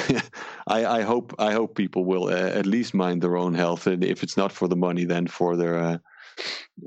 I, 0.68 0.86
I, 0.86 1.02
hope 1.02 1.34
I 1.40 1.52
hope 1.52 1.76
people 1.76 2.06
will 2.06 2.28
uh, 2.28 2.52
at 2.52 2.66
least 2.66 2.94
mind 2.94 3.22
their 3.22 3.38
own 3.38 3.54
health, 3.54 3.88
and 3.88 4.04
if 4.04 4.24
it's 4.24 4.38
not 4.38 4.52
for 4.52 4.68
the 4.68 4.76
money, 4.76 5.04
then 5.04 5.28
for 5.28 5.56
their 5.56 5.78
uh, 5.78 5.98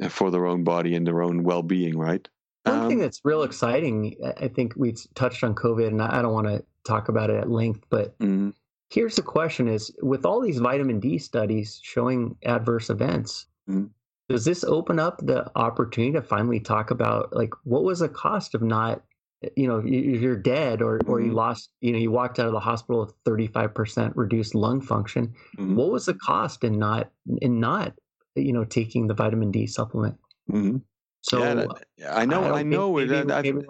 for 0.09 0.31
their 0.31 0.47
own 0.47 0.65
body 0.65 0.95
and 0.95 1.07
their 1.07 1.23
own 1.23 1.43
well 1.43 1.63
being, 1.63 1.99
right? 1.99 2.27
One 2.65 2.79
um, 2.79 2.89
thing 2.89 2.99
that's 2.99 3.21
real 3.25 3.43
exciting, 3.43 4.17
I 4.39 4.49
think 4.49 4.75
we 4.77 4.95
touched 5.15 5.43
on 5.43 5.55
COVID, 5.55 5.89
and 5.89 6.01
I 6.01 6.23
don't 6.23 6.33
want 6.33 6.47
to 6.47 6.65
talk 6.85 7.09
about 7.09 7.31
it 7.31 7.37
at 7.37 7.51
length, 7.51 7.85
but 7.91 8.19
mm-hmm. 8.19 8.51
Here's 8.91 9.17
the 9.17 9.23
question 9.23 9.69
is 9.69 9.93
with 10.03 10.27
all 10.27 10.41
these 10.41 10.59
vitamin 10.59 10.99
D 10.99 11.19
studies 11.19 11.81
showing 11.83 12.37
adverse 12.45 12.91
events, 12.91 13.47
mm-hmm. 13.69 13.87
does 14.29 14.45
this 14.45 14.65
open 14.65 14.99
up 14.99 15.19
the 15.25 15.51
opportunity 15.57 16.13
to 16.13 16.23
finally 16.23 16.59
talk 16.59 16.91
about 16.91 17.33
like 17.33 17.55
what 17.63 17.85
was 17.85 18.01
the 18.01 18.09
cost 18.09 18.55
of 18.55 18.63
not 18.63 19.03
you 19.57 19.67
know 19.67 19.83
if 19.85 20.21
you're 20.21 20.37
dead 20.37 20.83
or 20.83 21.01
or 21.07 21.21
you 21.21 21.29
mm-hmm. 21.29 21.37
lost 21.37 21.71
you 21.81 21.93
know 21.93 21.99
you 21.99 22.11
walked 22.11 22.39
out 22.39 22.47
of 22.47 22.53
the 22.53 22.61
hospital 22.61 23.01
with 23.01 23.25
35% 23.25 24.13
reduced 24.15 24.55
lung 24.55 24.81
function 24.81 25.33
mm-hmm. 25.57 25.77
what 25.77 25.91
was 25.91 26.07
the 26.07 26.15
cost 26.15 26.63
in 26.63 26.79
not 26.79 27.11
in 27.41 27.59
not 27.59 27.95
you 28.35 28.53
know 28.53 28.65
taking 28.65 29.07
the 29.07 29.15
vitamin 29.15 29.51
d 29.51 29.67
supplement 29.67 30.17
mm-hmm. 30.51 30.77
so 31.23 31.67
yeah, 31.97 32.15
i 32.15 32.27
know 32.27 32.43
i, 32.55 32.59
I 32.61 32.63
know 32.63 32.93
maybe, 32.95 33.15
it, 33.15 33.27
maybe 33.27 33.63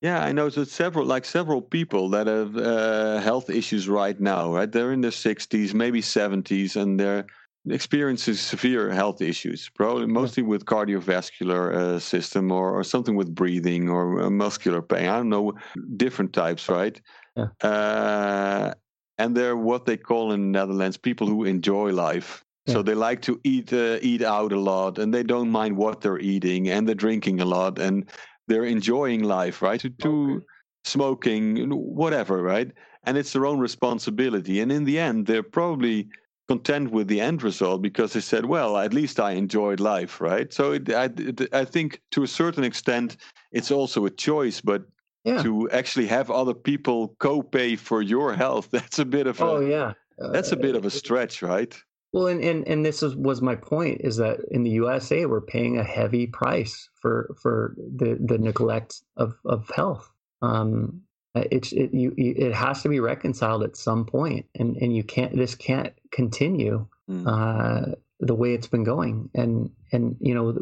yeah, 0.00 0.22
I 0.22 0.32
know 0.32 0.50
that 0.50 0.68
several, 0.68 1.06
like 1.06 1.24
several 1.24 1.62
people 1.62 2.10
that 2.10 2.26
have 2.26 2.56
uh, 2.56 3.20
health 3.20 3.50
issues 3.50 3.88
right 3.88 4.18
now. 4.20 4.54
Right, 4.54 4.70
they're 4.70 4.92
in 4.92 5.00
their 5.00 5.10
sixties, 5.10 5.74
maybe 5.74 6.02
seventies, 6.02 6.76
and 6.76 7.00
they're 7.00 7.26
experiencing 7.66 8.34
severe 8.34 8.90
health 8.90 9.22
issues, 9.22 9.70
probably 9.74 10.06
mostly 10.06 10.42
with 10.42 10.66
cardiovascular 10.66 11.74
uh, 11.74 11.98
system 11.98 12.52
or, 12.52 12.78
or 12.78 12.84
something 12.84 13.16
with 13.16 13.34
breathing 13.34 13.88
or 13.88 14.20
uh, 14.20 14.30
muscular 14.30 14.82
pain. 14.82 15.08
I 15.08 15.16
don't 15.16 15.30
know, 15.30 15.54
different 15.96 16.34
types, 16.34 16.68
right? 16.68 17.00
Yeah. 17.36 17.46
Uh, 17.62 18.74
and 19.16 19.34
they're 19.34 19.56
what 19.56 19.86
they 19.86 19.96
call 19.96 20.32
in 20.32 20.52
the 20.52 20.58
Netherlands 20.58 20.98
people 20.98 21.26
who 21.26 21.44
enjoy 21.44 21.90
life. 21.92 22.44
Yeah. 22.66 22.74
So 22.74 22.82
they 22.82 22.94
like 22.94 23.22
to 23.22 23.40
eat 23.44 23.72
uh, 23.72 23.98
eat 24.02 24.22
out 24.22 24.52
a 24.52 24.60
lot, 24.60 24.98
and 24.98 25.12
they 25.14 25.22
don't 25.22 25.50
mind 25.50 25.76
what 25.76 26.00
they're 26.00 26.18
eating, 26.18 26.68
and 26.68 26.86
they're 26.86 26.94
drinking 26.94 27.40
a 27.40 27.44
lot, 27.44 27.78
and 27.78 28.04
they're 28.48 28.64
enjoying 28.64 29.22
life, 29.22 29.62
right? 29.62 29.80
To, 29.80 29.90
to 29.90 30.36
okay. 30.36 30.44
smoking, 30.84 31.70
whatever, 31.70 32.42
right? 32.42 32.70
And 33.04 33.16
it's 33.16 33.32
their 33.32 33.46
own 33.46 33.58
responsibility. 33.58 34.60
And 34.60 34.72
in 34.72 34.84
the 34.84 34.98
end, 34.98 35.26
they're 35.26 35.42
probably 35.42 36.08
content 36.48 36.90
with 36.90 37.08
the 37.08 37.20
end 37.20 37.42
result 37.42 37.82
because 37.82 38.12
they 38.12 38.20
said, 38.20 38.44
well, 38.44 38.76
at 38.76 38.92
least 38.92 39.18
I 39.18 39.32
enjoyed 39.32 39.80
life, 39.80 40.20
right? 40.20 40.52
So 40.52 40.72
it, 40.72 40.92
I, 40.92 41.04
it, 41.16 41.54
I 41.54 41.64
think 41.64 42.00
to 42.12 42.22
a 42.22 42.26
certain 42.26 42.64
extent, 42.64 43.16
it's 43.52 43.70
also 43.70 44.04
a 44.04 44.10
choice, 44.10 44.60
but 44.60 44.84
yeah. 45.24 45.42
to 45.42 45.70
actually 45.70 46.06
have 46.08 46.30
other 46.30 46.54
people 46.54 47.16
co-pay 47.18 47.76
for 47.76 48.02
your 48.02 48.34
health, 48.34 48.68
that's 48.72 48.98
a 48.98 49.04
bit 49.04 49.26
of 49.26 49.40
a, 49.40 49.44
oh 49.44 49.60
yeah, 49.60 49.92
uh, 50.22 50.30
that's 50.30 50.52
a 50.52 50.56
bit 50.56 50.76
of 50.76 50.84
a 50.84 50.90
stretch, 50.90 51.42
right? 51.42 51.74
Well, 52.14 52.28
and, 52.28 52.44
and, 52.44 52.68
and 52.68 52.86
this 52.86 53.02
is, 53.02 53.16
was 53.16 53.42
my 53.42 53.56
point 53.56 54.02
is 54.04 54.18
that 54.18 54.38
in 54.52 54.62
the 54.62 54.70
USA, 54.70 55.26
we're 55.26 55.40
paying 55.40 55.78
a 55.78 55.82
heavy 55.82 56.28
price 56.28 56.88
for, 56.94 57.34
for 57.42 57.74
the, 57.76 58.16
the 58.24 58.38
neglect 58.38 59.02
of, 59.16 59.34
of 59.44 59.68
health. 59.74 60.08
Um, 60.40 61.02
it's 61.34 61.72
it 61.72 61.92
you, 61.92 62.14
it 62.16 62.54
has 62.54 62.82
to 62.82 62.88
be 62.88 63.00
reconciled 63.00 63.64
at 63.64 63.76
some 63.76 64.06
point, 64.06 64.46
and 64.54 64.76
and 64.76 64.94
you 64.94 65.02
can't 65.02 65.36
this 65.36 65.56
can't 65.56 65.92
continue 66.12 66.86
mm. 67.10 67.26
uh, 67.26 67.96
the 68.20 68.36
way 68.36 68.54
it's 68.54 68.68
been 68.68 68.84
going. 68.84 69.30
And 69.34 69.72
and 69.90 70.16
you 70.20 70.32
know, 70.32 70.56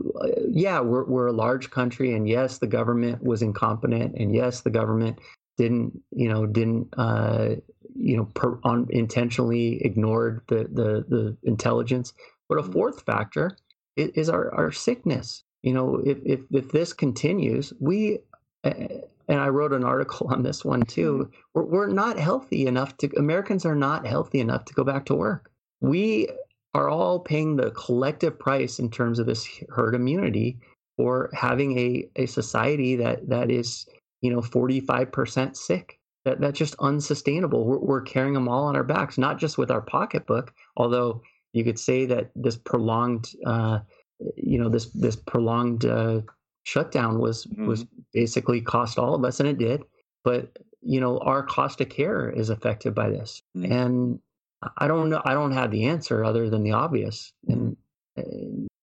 yeah, 0.49 0.81
we're 0.81 1.05
we're 1.05 1.27
a 1.27 1.33
large 1.33 1.69
country, 1.69 2.15
and 2.15 2.27
yes, 2.27 2.57
the 2.57 2.67
government 2.67 3.23
was 3.23 3.43
incompetent, 3.43 4.15
and 4.17 4.35
yes, 4.35 4.63
the 4.63 4.71
government 4.71 5.19
didn't 5.59 6.01
you 6.11 6.31
know 6.31 6.47
didn't 6.47 6.89
uh, 6.97 7.57
you 7.95 8.17
know 8.17 8.25
per, 8.35 8.59
on, 8.65 8.87
intentionally 8.91 9.83
ignored 9.85 10.43
the, 10.49 10.69
the 10.73 11.05
the 11.09 11.37
intelligence. 11.43 12.13
But 12.49 12.59
a 12.59 12.63
mm. 12.63 12.73
fourth 12.73 13.05
factor 13.05 13.57
is, 13.97 14.11
is 14.11 14.29
our 14.29 14.55
our 14.55 14.73
sickness. 14.73 15.45
You 15.63 15.75
know, 15.75 16.03
if 16.05 16.19
if 16.25 16.41
if 16.51 16.71
this 16.71 16.93
continues, 16.93 17.73
we 17.81 18.19
and 18.65 19.41
I 19.41 19.49
wrote 19.49 19.73
an 19.73 19.85
article 19.85 20.29
on 20.31 20.43
this 20.43 20.65
one 20.65 20.83
too. 20.83 21.13
Mm-hmm. 21.13 21.33
We're, 21.55 21.65
we're 21.65 21.87
not 21.89 22.19
healthy 22.19 22.67
enough 22.67 22.97
to 22.99 23.11
Americans 23.17 23.65
are 23.65 23.75
not 23.75 24.07
healthy 24.07 24.41
enough 24.41 24.65
to 24.67 24.75
go 24.75 24.85
back 24.85 25.07
to 25.07 25.15
work. 25.15 25.51
We 25.81 26.29
are 26.75 26.89
all 26.89 27.21
paying 27.21 27.57
the 27.57 27.71
collective 27.73 28.39
price 28.39 28.79
in 28.79 28.91
terms 28.91 29.19
of 29.19 29.27
this 29.27 29.47
herd 29.71 29.95
immunity 29.95 30.59
for 30.97 31.31
having 31.35 31.79
a, 31.79 32.09
a 32.17 32.27
society 32.27 32.97
that 32.97 33.29
that 33.29 33.51
is 33.51 33.87
you 34.21 34.31
know 34.33 34.41
45% 34.41 35.57
sick 35.57 35.99
that 36.25 36.41
that's 36.41 36.59
just 36.59 36.77
unsustainable. 36.79 37.65
We're, 37.65 37.79
we're 37.79 38.03
carrying 38.03 38.35
them 38.35 38.49
all 38.49 38.65
on 38.65 38.77
our 38.77 38.85
backs 38.85 39.19
not 39.19 39.39
just 39.39 39.59
with 39.59 39.71
our 39.71 39.83
pocketbook 39.83 40.53
although 40.77 41.23
you 41.53 41.65
could 41.65 41.79
say 41.79 42.07
that 42.07 42.31
this 42.35 42.57
prolonged 42.57 43.31
uh, 43.47 43.81
you 44.37 44.59
know 44.59 44.69
this 44.69 44.87
this 44.91 45.17
prolonged 45.17 45.85
uh, 45.85 46.21
shutdown 46.65 47.19
was 47.19 47.47
mm-hmm. 47.47 47.67
was 47.67 47.85
basically 48.13 48.61
cost 48.61 48.99
all 48.99 49.15
of 49.15 49.25
us 49.25 49.41
and 49.41 49.49
it 49.49 49.59
did. 49.59 49.83
But 50.25 50.59
you 50.81 51.01
know 51.01 51.19
our 51.19 51.43
cost 51.43 51.81
of 51.81 51.89
care 51.89 52.31
is 52.31 52.51
affected 52.51 52.95
by 52.95 53.11
this. 53.11 53.43
Mm-hmm. 53.57 53.73
and 53.73 54.19
i 54.79 54.87
don't 54.87 55.11
know 55.11 55.21
i 55.25 55.35
don't 55.35 55.51
have 55.51 55.73
the 55.73 55.87
answer 55.87 56.25
other 56.25 56.49
than 56.49 56.63
the 56.63 56.73
obvious. 56.73 57.33
And 57.49 57.77
uh, 58.17 58.23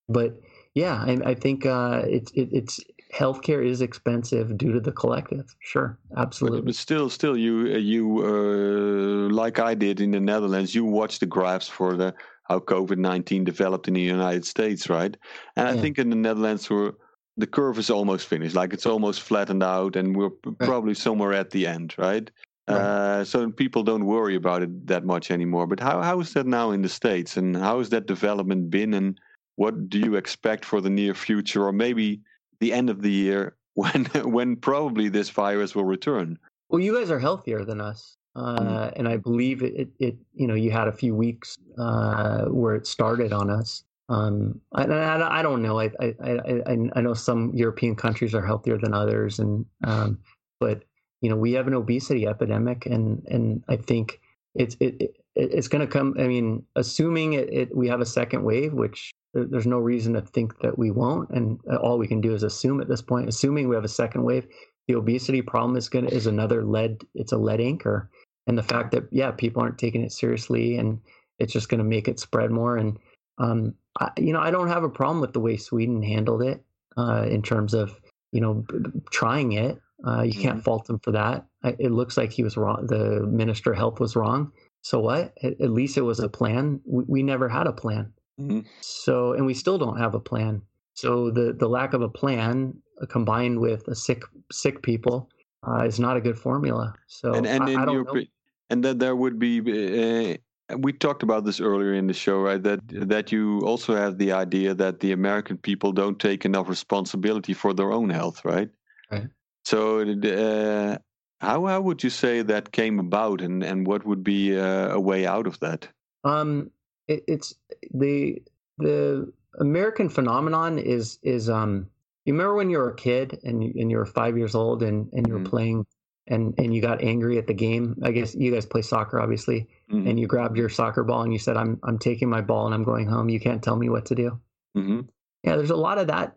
but 0.08 0.38
yeah 0.74 1.02
i, 1.06 1.18
I 1.24 1.34
think 1.34 1.66
uh, 1.66 2.02
it's 2.04 2.30
it, 2.32 2.48
it's 2.52 2.80
healthcare 3.12 3.64
is 3.64 3.80
expensive 3.80 4.56
due 4.56 4.72
to 4.72 4.80
the 4.80 4.92
collective 4.92 5.54
sure 5.60 5.98
absolutely 6.16 6.60
but, 6.60 6.66
but 6.66 6.74
still 6.74 7.10
still 7.10 7.36
you 7.36 7.66
you 7.76 8.18
uh, 8.24 9.32
like 9.34 9.58
i 9.58 9.74
did 9.74 10.00
in 10.00 10.12
the 10.12 10.20
netherlands 10.20 10.74
you 10.74 10.84
watch 10.84 11.18
the 11.18 11.26
graphs 11.26 11.68
for 11.68 11.96
the 11.96 12.14
how 12.44 12.58
covid-19 12.58 13.44
developed 13.44 13.88
in 13.88 13.94
the 13.94 14.00
united 14.00 14.44
states 14.44 14.88
right 14.88 15.16
and 15.56 15.68
yeah. 15.68 15.74
i 15.74 15.76
think 15.76 15.98
in 15.98 16.08
the 16.08 16.16
netherlands 16.16 16.70
we're 16.70 16.92
the 17.40 17.46
curve 17.46 17.78
is 17.78 17.90
almost 17.90 18.28
finished. 18.28 18.54
Like 18.54 18.72
it's 18.72 18.86
almost 18.86 19.22
flattened 19.22 19.62
out, 19.62 19.96
and 19.96 20.16
we're 20.16 20.30
probably 20.58 20.94
somewhere 20.94 21.32
at 21.32 21.50
the 21.50 21.66
end, 21.66 21.94
right? 21.98 22.30
right. 22.68 22.76
Uh, 22.76 23.24
so 23.24 23.50
people 23.50 23.82
don't 23.82 24.06
worry 24.06 24.36
about 24.36 24.62
it 24.62 24.86
that 24.86 25.04
much 25.04 25.30
anymore. 25.30 25.66
But 25.66 25.80
how 25.80 26.02
how 26.02 26.20
is 26.20 26.32
that 26.34 26.46
now 26.46 26.70
in 26.70 26.82
the 26.82 26.88
states, 26.88 27.36
and 27.36 27.56
how 27.56 27.78
has 27.78 27.88
that 27.90 28.06
development 28.06 28.70
been, 28.70 28.94
and 28.94 29.18
what 29.56 29.88
do 29.88 29.98
you 29.98 30.14
expect 30.16 30.64
for 30.64 30.80
the 30.80 30.90
near 30.90 31.14
future, 31.14 31.66
or 31.66 31.72
maybe 31.72 32.20
the 32.60 32.72
end 32.72 32.90
of 32.90 33.02
the 33.02 33.10
year 33.10 33.56
when 33.74 34.04
when 34.24 34.56
probably 34.56 35.08
this 35.08 35.30
virus 35.30 35.74
will 35.74 35.84
return? 35.84 36.38
Well, 36.68 36.80
you 36.80 36.94
guys 36.96 37.10
are 37.10 37.18
healthier 37.18 37.64
than 37.64 37.80
us. 37.80 38.16
Uh, 38.36 38.60
mm. 38.60 38.92
and 38.94 39.08
I 39.08 39.16
believe 39.16 39.62
it, 39.62 39.74
it, 39.74 39.88
it, 39.98 40.16
you 40.34 40.46
know, 40.46 40.54
you 40.54 40.70
had 40.70 40.86
a 40.86 40.92
few 40.92 41.16
weeks 41.16 41.56
uh, 41.78 42.44
where 42.44 42.76
it 42.76 42.86
started 42.86 43.32
on 43.32 43.50
us. 43.50 43.82
Um, 44.08 44.60
I, 44.72 44.84
I, 44.84 45.38
I, 45.38 45.42
don't 45.42 45.62
know. 45.62 45.80
I, 45.80 45.90
I, 46.00 46.14
I, 46.22 46.90
I 46.94 47.00
know 47.00 47.14
some 47.14 47.52
European 47.54 47.96
countries 47.96 48.34
are 48.34 48.44
healthier 48.44 48.76
than 48.76 48.92
others, 48.92 49.38
and 49.38 49.64
um, 49.84 50.18
but 50.58 50.82
you 51.20 51.30
know 51.30 51.36
we 51.36 51.52
have 51.52 51.68
an 51.68 51.74
obesity 51.74 52.26
epidemic, 52.26 52.86
and 52.86 53.22
and 53.28 53.62
I 53.68 53.76
think 53.76 54.20
it's 54.56 54.76
it, 54.80 55.00
it 55.00 55.16
it's 55.36 55.68
going 55.68 55.86
to 55.86 55.86
come. 55.86 56.16
I 56.18 56.26
mean, 56.26 56.64
assuming 56.74 57.34
it, 57.34 57.52
it 57.52 57.76
we 57.76 57.86
have 57.86 58.00
a 58.00 58.06
second 58.06 58.42
wave, 58.42 58.72
which 58.72 59.12
there's 59.34 59.66
no 59.66 59.78
reason 59.78 60.14
to 60.14 60.20
think 60.20 60.58
that 60.60 60.78
we 60.78 60.90
won't, 60.90 61.30
and 61.30 61.60
all 61.80 61.98
we 61.98 62.08
can 62.08 62.20
do 62.20 62.34
is 62.34 62.42
assume 62.42 62.80
at 62.80 62.88
this 62.88 63.02
point. 63.02 63.28
Assuming 63.28 63.68
we 63.68 63.76
have 63.76 63.84
a 63.84 63.88
second 63.88 64.24
wave, 64.24 64.46
the 64.88 64.96
obesity 64.96 65.42
problem 65.42 65.76
is 65.76 65.88
going 65.88 66.06
to 66.06 66.14
is 66.14 66.26
another 66.26 66.64
lead. 66.64 67.02
It's 67.14 67.32
a 67.32 67.38
lead 67.38 67.60
anchor, 67.60 68.10
and 68.46 68.58
the 68.58 68.62
fact 68.62 68.92
that 68.92 69.04
yeah, 69.10 69.30
people 69.30 69.62
aren't 69.62 69.78
taking 69.78 70.02
it 70.02 70.12
seriously, 70.12 70.76
and 70.76 71.00
it's 71.38 71.52
just 71.52 71.68
going 71.68 71.78
to 71.78 71.84
make 71.84 72.08
it 72.08 72.20
spread 72.20 72.50
more 72.50 72.76
and 72.76 72.98
um, 73.40 73.74
I, 73.98 74.10
you 74.18 74.32
know, 74.32 74.40
I 74.40 74.50
don't 74.50 74.68
have 74.68 74.84
a 74.84 74.88
problem 74.88 75.20
with 75.20 75.32
the 75.32 75.40
way 75.40 75.56
Sweden 75.56 76.02
handled 76.02 76.42
it 76.42 76.62
uh, 76.96 77.26
in 77.28 77.42
terms 77.42 77.74
of 77.74 77.98
you 78.32 78.40
know 78.40 78.64
trying 79.10 79.52
it. 79.52 79.78
Uh, 80.06 80.22
you 80.22 80.32
can't 80.32 80.56
mm-hmm. 80.56 80.60
fault 80.60 80.88
him 80.88 80.98
for 81.00 81.12
that. 81.12 81.46
I, 81.64 81.74
it 81.78 81.90
looks 81.90 82.16
like 82.16 82.30
he 82.30 82.42
was 82.42 82.56
wrong. 82.56 82.86
The 82.86 83.26
minister 83.26 83.72
of 83.72 83.78
health 83.78 84.00
was 84.00 84.16
wrong. 84.16 84.52
So 84.82 85.00
what? 85.00 85.34
At, 85.42 85.60
at 85.60 85.70
least 85.70 85.96
it 85.96 86.02
was 86.02 86.20
a 86.20 86.28
plan. 86.28 86.80
We, 86.86 87.04
we 87.06 87.22
never 87.22 87.48
had 87.48 87.66
a 87.66 87.72
plan. 87.72 88.12
Mm-hmm. 88.40 88.60
So, 88.80 89.32
and 89.34 89.46
we 89.46 89.54
still 89.54 89.78
don't 89.78 89.98
have 89.98 90.14
a 90.14 90.20
plan. 90.20 90.62
So 90.94 91.30
the 91.30 91.52
the 91.52 91.68
lack 91.68 91.94
of 91.94 92.02
a 92.02 92.08
plan 92.08 92.74
uh, 93.00 93.06
combined 93.06 93.58
with 93.58 93.88
a 93.88 93.94
sick 93.94 94.22
sick 94.52 94.82
people 94.82 95.30
uh, 95.66 95.84
is 95.84 95.98
not 95.98 96.16
a 96.16 96.20
good 96.20 96.38
formula. 96.38 96.94
So 97.06 97.32
and 97.32 97.46
and 97.46 97.64
I, 97.64 97.82
I 97.82 97.92
your 97.92 98.04
know. 98.04 98.22
and 98.70 98.84
that 98.84 98.98
there 98.98 99.16
would 99.16 99.38
be 99.38 99.60
uh, 99.60 100.36
we 100.78 100.92
talked 100.92 101.22
about 101.22 101.44
this 101.44 101.60
earlier 101.60 101.94
in 101.94 102.06
the 102.06 102.12
show, 102.12 102.40
right? 102.40 102.62
That 102.62 102.80
that 102.88 103.32
you 103.32 103.60
also 103.60 103.94
have 103.94 104.18
the 104.18 104.32
idea 104.32 104.74
that 104.74 105.00
the 105.00 105.12
American 105.12 105.56
people 105.58 105.92
don't 105.92 106.18
take 106.18 106.44
enough 106.44 106.68
responsibility 106.68 107.54
for 107.54 107.72
their 107.72 107.92
own 107.92 108.10
health, 108.10 108.44
right? 108.44 108.68
Right. 109.10 109.28
So, 109.64 110.00
uh, 110.00 110.98
how 111.40 111.66
how 111.66 111.80
would 111.80 112.02
you 112.02 112.10
say 112.10 112.42
that 112.42 112.72
came 112.72 112.98
about, 112.98 113.40
and 113.40 113.62
and 113.62 113.86
what 113.86 114.04
would 114.04 114.22
be 114.22 114.52
a, 114.52 114.94
a 114.94 115.00
way 115.00 115.26
out 115.26 115.46
of 115.46 115.58
that? 115.60 115.88
Um, 116.24 116.70
it, 117.10 117.24
it's 117.26 117.54
the 117.92 118.42
the 118.78 119.32
American 119.58 120.08
phenomenon 120.08 120.78
is 120.78 121.18
is 121.22 121.48
um. 121.48 121.88
You 122.26 122.34
remember 122.34 122.54
when 122.54 122.68
you 122.68 122.78
were 122.78 122.90
a 122.90 122.96
kid 122.96 123.40
and 123.44 123.62
and 123.62 123.90
you 123.90 123.96
were 123.96 124.06
five 124.06 124.36
years 124.36 124.54
old 124.54 124.82
and 124.82 125.10
and 125.12 125.26
you 125.26 125.32
were 125.32 125.40
mm-hmm. 125.40 125.48
playing 125.48 125.86
and 126.30 126.54
and 126.58 126.74
you 126.74 126.80
got 126.80 127.02
angry 127.02 127.38
at 127.38 127.46
the 127.46 127.54
game. 127.54 127.96
I 128.02 128.12
guess 128.12 128.34
you 128.34 128.52
guys 128.52 128.64
play 128.64 128.82
soccer, 128.82 129.20
obviously, 129.20 129.68
mm-hmm. 129.90 130.06
and 130.06 130.18
you 130.18 130.26
grabbed 130.26 130.56
your 130.56 130.68
soccer 130.68 131.02
ball 131.02 131.22
and 131.22 131.32
you 131.32 131.38
said, 131.38 131.56
"I'm 131.56 131.80
I'm 131.82 131.98
taking 131.98 132.30
my 132.30 132.40
ball 132.40 132.66
and 132.66 132.74
I'm 132.74 132.84
going 132.84 133.06
home. 133.06 133.28
You 133.28 133.40
can't 133.40 133.62
tell 133.62 133.76
me 133.76 133.88
what 133.88 134.06
to 134.06 134.14
do." 134.14 134.40
Mm-hmm. 134.76 135.00
Yeah, 135.42 135.56
there's 135.56 135.70
a 135.70 135.76
lot 135.76 135.98
of 135.98 136.06
that 136.06 136.34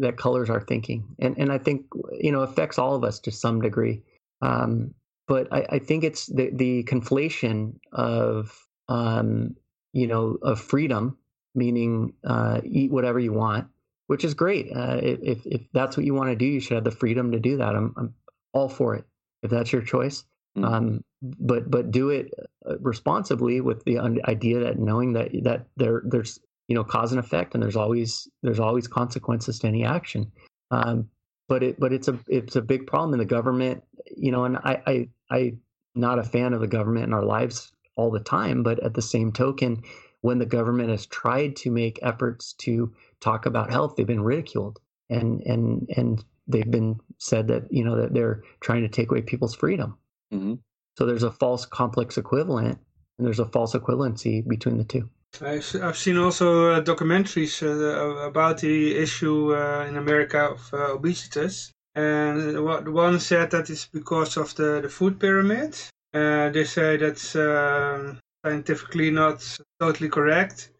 that 0.00 0.16
colors 0.16 0.48
our 0.48 0.60
thinking, 0.60 1.04
and 1.18 1.36
and 1.38 1.50
I 1.50 1.58
think 1.58 1.86
you 2.20 2.30
know 2.30 2.42
affects 2.42 2.78
all 2.78 2.94
of 2.94 3.04
us 3.04 3.18
to 3.20 3.30
some 3.32 3.60
degree. 3.60 4.02
Um, 4.42 4.94
but 5.26 5.52
I, 5.52 5.66
I, 5.70 5.78
think 5.78 6.04
it's 6.04 6.26
the 6.26 6.50
the 6.52 6.84
conflation 6.84 7.76
of 7.92 8.66
um, 8.88 9.56
you 9.92 10.06
know 10.06 10.38
of 10.42 10.60
freedom, 10.60 11.18
meaning 11.54 12.14
uh, 12.24 12.60
eat 12.64 12.90
whatever 12.90 13.18
you 13.18 13.32
want, 13.32 13.68
which 14.06 14.24
is 14.24 14.34
great. 14.34 14.70
Uh, 14.74 14.98
if 15.02 15.46
if 15.46 15.62
that's 15.72 15.96
what 15.96 16.06
you 16.06 16.14
want 16.14 16.30
to 16.30 16.36
do, 16.36 16.46
you 16.46 16.60
should 16.60 16.74
have 16.74 16.84
the 16.84 16.90
freedom 16.90 17.32
to 17.32 17.40
do 17.40 17.56
that. 17.58 17.74
I'm 17.74 17.94
I'm 17.96 18.14
all 18.52 18.68
for 18.68 18.94
it 18.94 19.04
if 19.42 19.50
that's 19.50 19.72
your 19.72 19.82
choice. 19.82 20.24
Mm-hmm. 20.56 20.64
Um, 20.64 21.04
but 21.22 21.70
but 21.70 21.90
do 21.90 22.10
it 22.10 22.32
uh, 22.68 22.78
responsibly 22.80 23.60
with 23.60 23.84
the 23.84 23.98
idea 24.24 24.60
that 24.60 24.78
knowing 24.78 25.12
that 25.14 25.30
that 25.44 25.66
there 25.76 26.02
there's 26.04 26.38
you 26.68 26.74
know 26.74 26.84
cause 26.84 27.12
and 27.12 27.18
effect 27.18 27.54
and 27.54 27.62
there's 27.62 27.76
always 27.76 28.28
there's 28.42 28.60
always 28.60 28.86
consequences 28.86 29.58
to 29.60 29.66
any 29.66 29.84
action. 29.84 30.30
Um, 30.70 31.08
but 31.48 31.62
it 31.62 31.80
but 31.80 31.92
it's 31.92 32.08
a 32.08 32.18
it's 32.28 32.56
a 32.56 32.62
big 32.62 32.86
problem 32.86 33.14
in 33.14 33.18
the 33.18 33.24
government. 33.24 33.82
You 34.14 34.32
know, 34.32 34.44
and 34.44 34.56
I 34.58 34.82
I 34.86 35.08
I 35.30 35.52
not 35.94 36.18
a 36.18 36.22
fan 36.22 36.52
of 36.52 36.60
the 36.60 36.66
government 36.66 37.06
in 37.06 37.12
our 37.14 37.24
lives 37.24 37.71
all 37.96 38.10
the 38.10 38.20
time, 38.20 38.62
but 38.62 38.78
at 38.80 38.94
the 38.94 39.02
same 39.02 39.32
token, 39.32 39.82
when 40.20 40.38
the 40.38 40.46
government 40.46 40.90
has 40.90 41.06
tried 41.06 41.56
to 41.56 41.70
make 41.70 41.98
efforts 42.02 42.52
to 42.54 42.92
talk 43.20 43.46
about 43.46 43.70
health, 43.70 43.94
they've 43.96 44.06
been 44.06 44.22
ridiculed 44.22 44.78
and 45.10 45.42
and 45.42 45.88
and 45.96 46.24
they've 46.48 46.70
been 46.70 46.98
said 47.18 47.48
that 47.48 47.70
you 47.70 47.84
know 47.84 47.96
that 47.96 48.14
they're 48.14 48.42
trying 48.60 48.82
to 48.82 48.88
take 48.88 49.10
away 49.10 49.22
people's 49.22 49.54
freedom. 49.54 49.96
Mm-hmm. 50.32 50.54
So 50.98 51.06
there's 51.06 51.22
a 51.22 51.30
false 51.30 51.66
complex 51.66 52.18
equivalent, 52.18 52.78
and 53.18 53.26
there's 53.26 53.40
a 53.40 53.46
false 53.46 53.74
equivalency 53.74 54.46
between 54.46 54.78
the 54.78 54.84
two. 54.84 55.08
I've 55.40 55.96
seen 55.96 56.18
also 56.18 56.72
uh, 56.72 56.80
documentaries 56.82 57.62
uh, 57.62 58.28
about 58.28 58.58
the 58.58 58.94
issue 58.94 59.54
uh, 59.54 59.86
in 59.88 59.96
America 59.96 60.50
of 60.50 60.74
uh, 60.74 60.92
obesity, 60.92 61.72
and 61.94 62.62
what 62.64 62.86
one 62.88 63.18
said 63.18 63.50
that 63.52 63.70
it's 63.70 63.86
because 63.86 64.36
of 64.36 64.54
the, 64.56 64.80
the 64.82 64.88
food 64.90 65.18
pyramid. 65.18 65.78
Uh, 66.14 66.50
they 66.50 66.64
say 66.64 66.96
that's 66.96 67.34
um, 67.36 68.18
scientifically 68.44 69.10
not 69.10 69.58
totally 69.80 70.08
correct. 70.08 70.70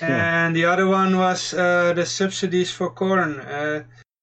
Yeah. 0.00 0.46
And 0.46 0.56
the 0.56 0.64
other 0.64 0.88
one 0.88 1.16
was 1.16 1.54
uh, 1.54 1.92
the 1.92 2.04
subsidies 2.04 2.72
for 2.72 2.90
corn 2.90 3.40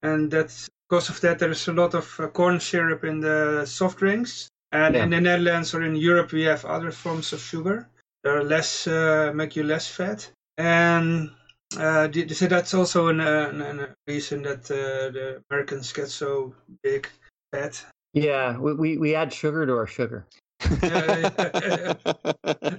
and 0.03 0.29
that's 0.29 0.69
because 0.87 1.09
of 1.09 1.19
that 1.21 1.39
there's 1.39 1.67
a 1.67 1.73
lot 1.73 1.95
of 1.95 2.19
uh, 2.19 2.27
corn 2.27 2.59
syrup 2.59 3.03
in 3.03 3.19
the 3.19 3.65
soft 3.65 3.97
drinks 3.97 4.49
and 4.71 4.93
yeah. 4.93 5.03
in 5.03 5.09
the 5.09 5.19
netherlands 5.19 5.73
or 5.73 5.81
in 5.81 5.95
europe 5.95 6.31
we 6.31 6.43
have 6.43 6.63
other 6.65 6.91
forms 6.91 7.33
of 7.33 7.39
sugar 7.39 7.89
they're 8.23 8.43
less 8.43 8.85
uh, 8.85 9.31
make 9.33 9.55
you 9.55 9.63
less 9.63 9.87
fat 9.87 10.29
and 10.57 11.31
uh, 11.77 12.07
so 12.27 12.45
that's 12.45 12.75
also 12.75 13.07
an, 13.07 13.19
uh, 13.19 13.49
an, 13.49 13.61
an 13.61 13.87
reason 14.07 14.43
that 14.43 14.69
uh, 14.69 15.09
the 15.11 15.41
americans 15.49 15.91
get 15.91 16.09
so 16.09 16.53
big 16.83 17.07
fat 17.51 17.83
Yeah, 18.13 18.57
we, 18.59 18.73
we, 18.73 18.97
we 18.97 19.15
add 19.15 19.33
sugar 19.33 19.65
to 19.65 19.73
our 19.73 19.87
sugar. 19.87 20.27
yeah, 20.81 21.31
yeah, 21.39 21.93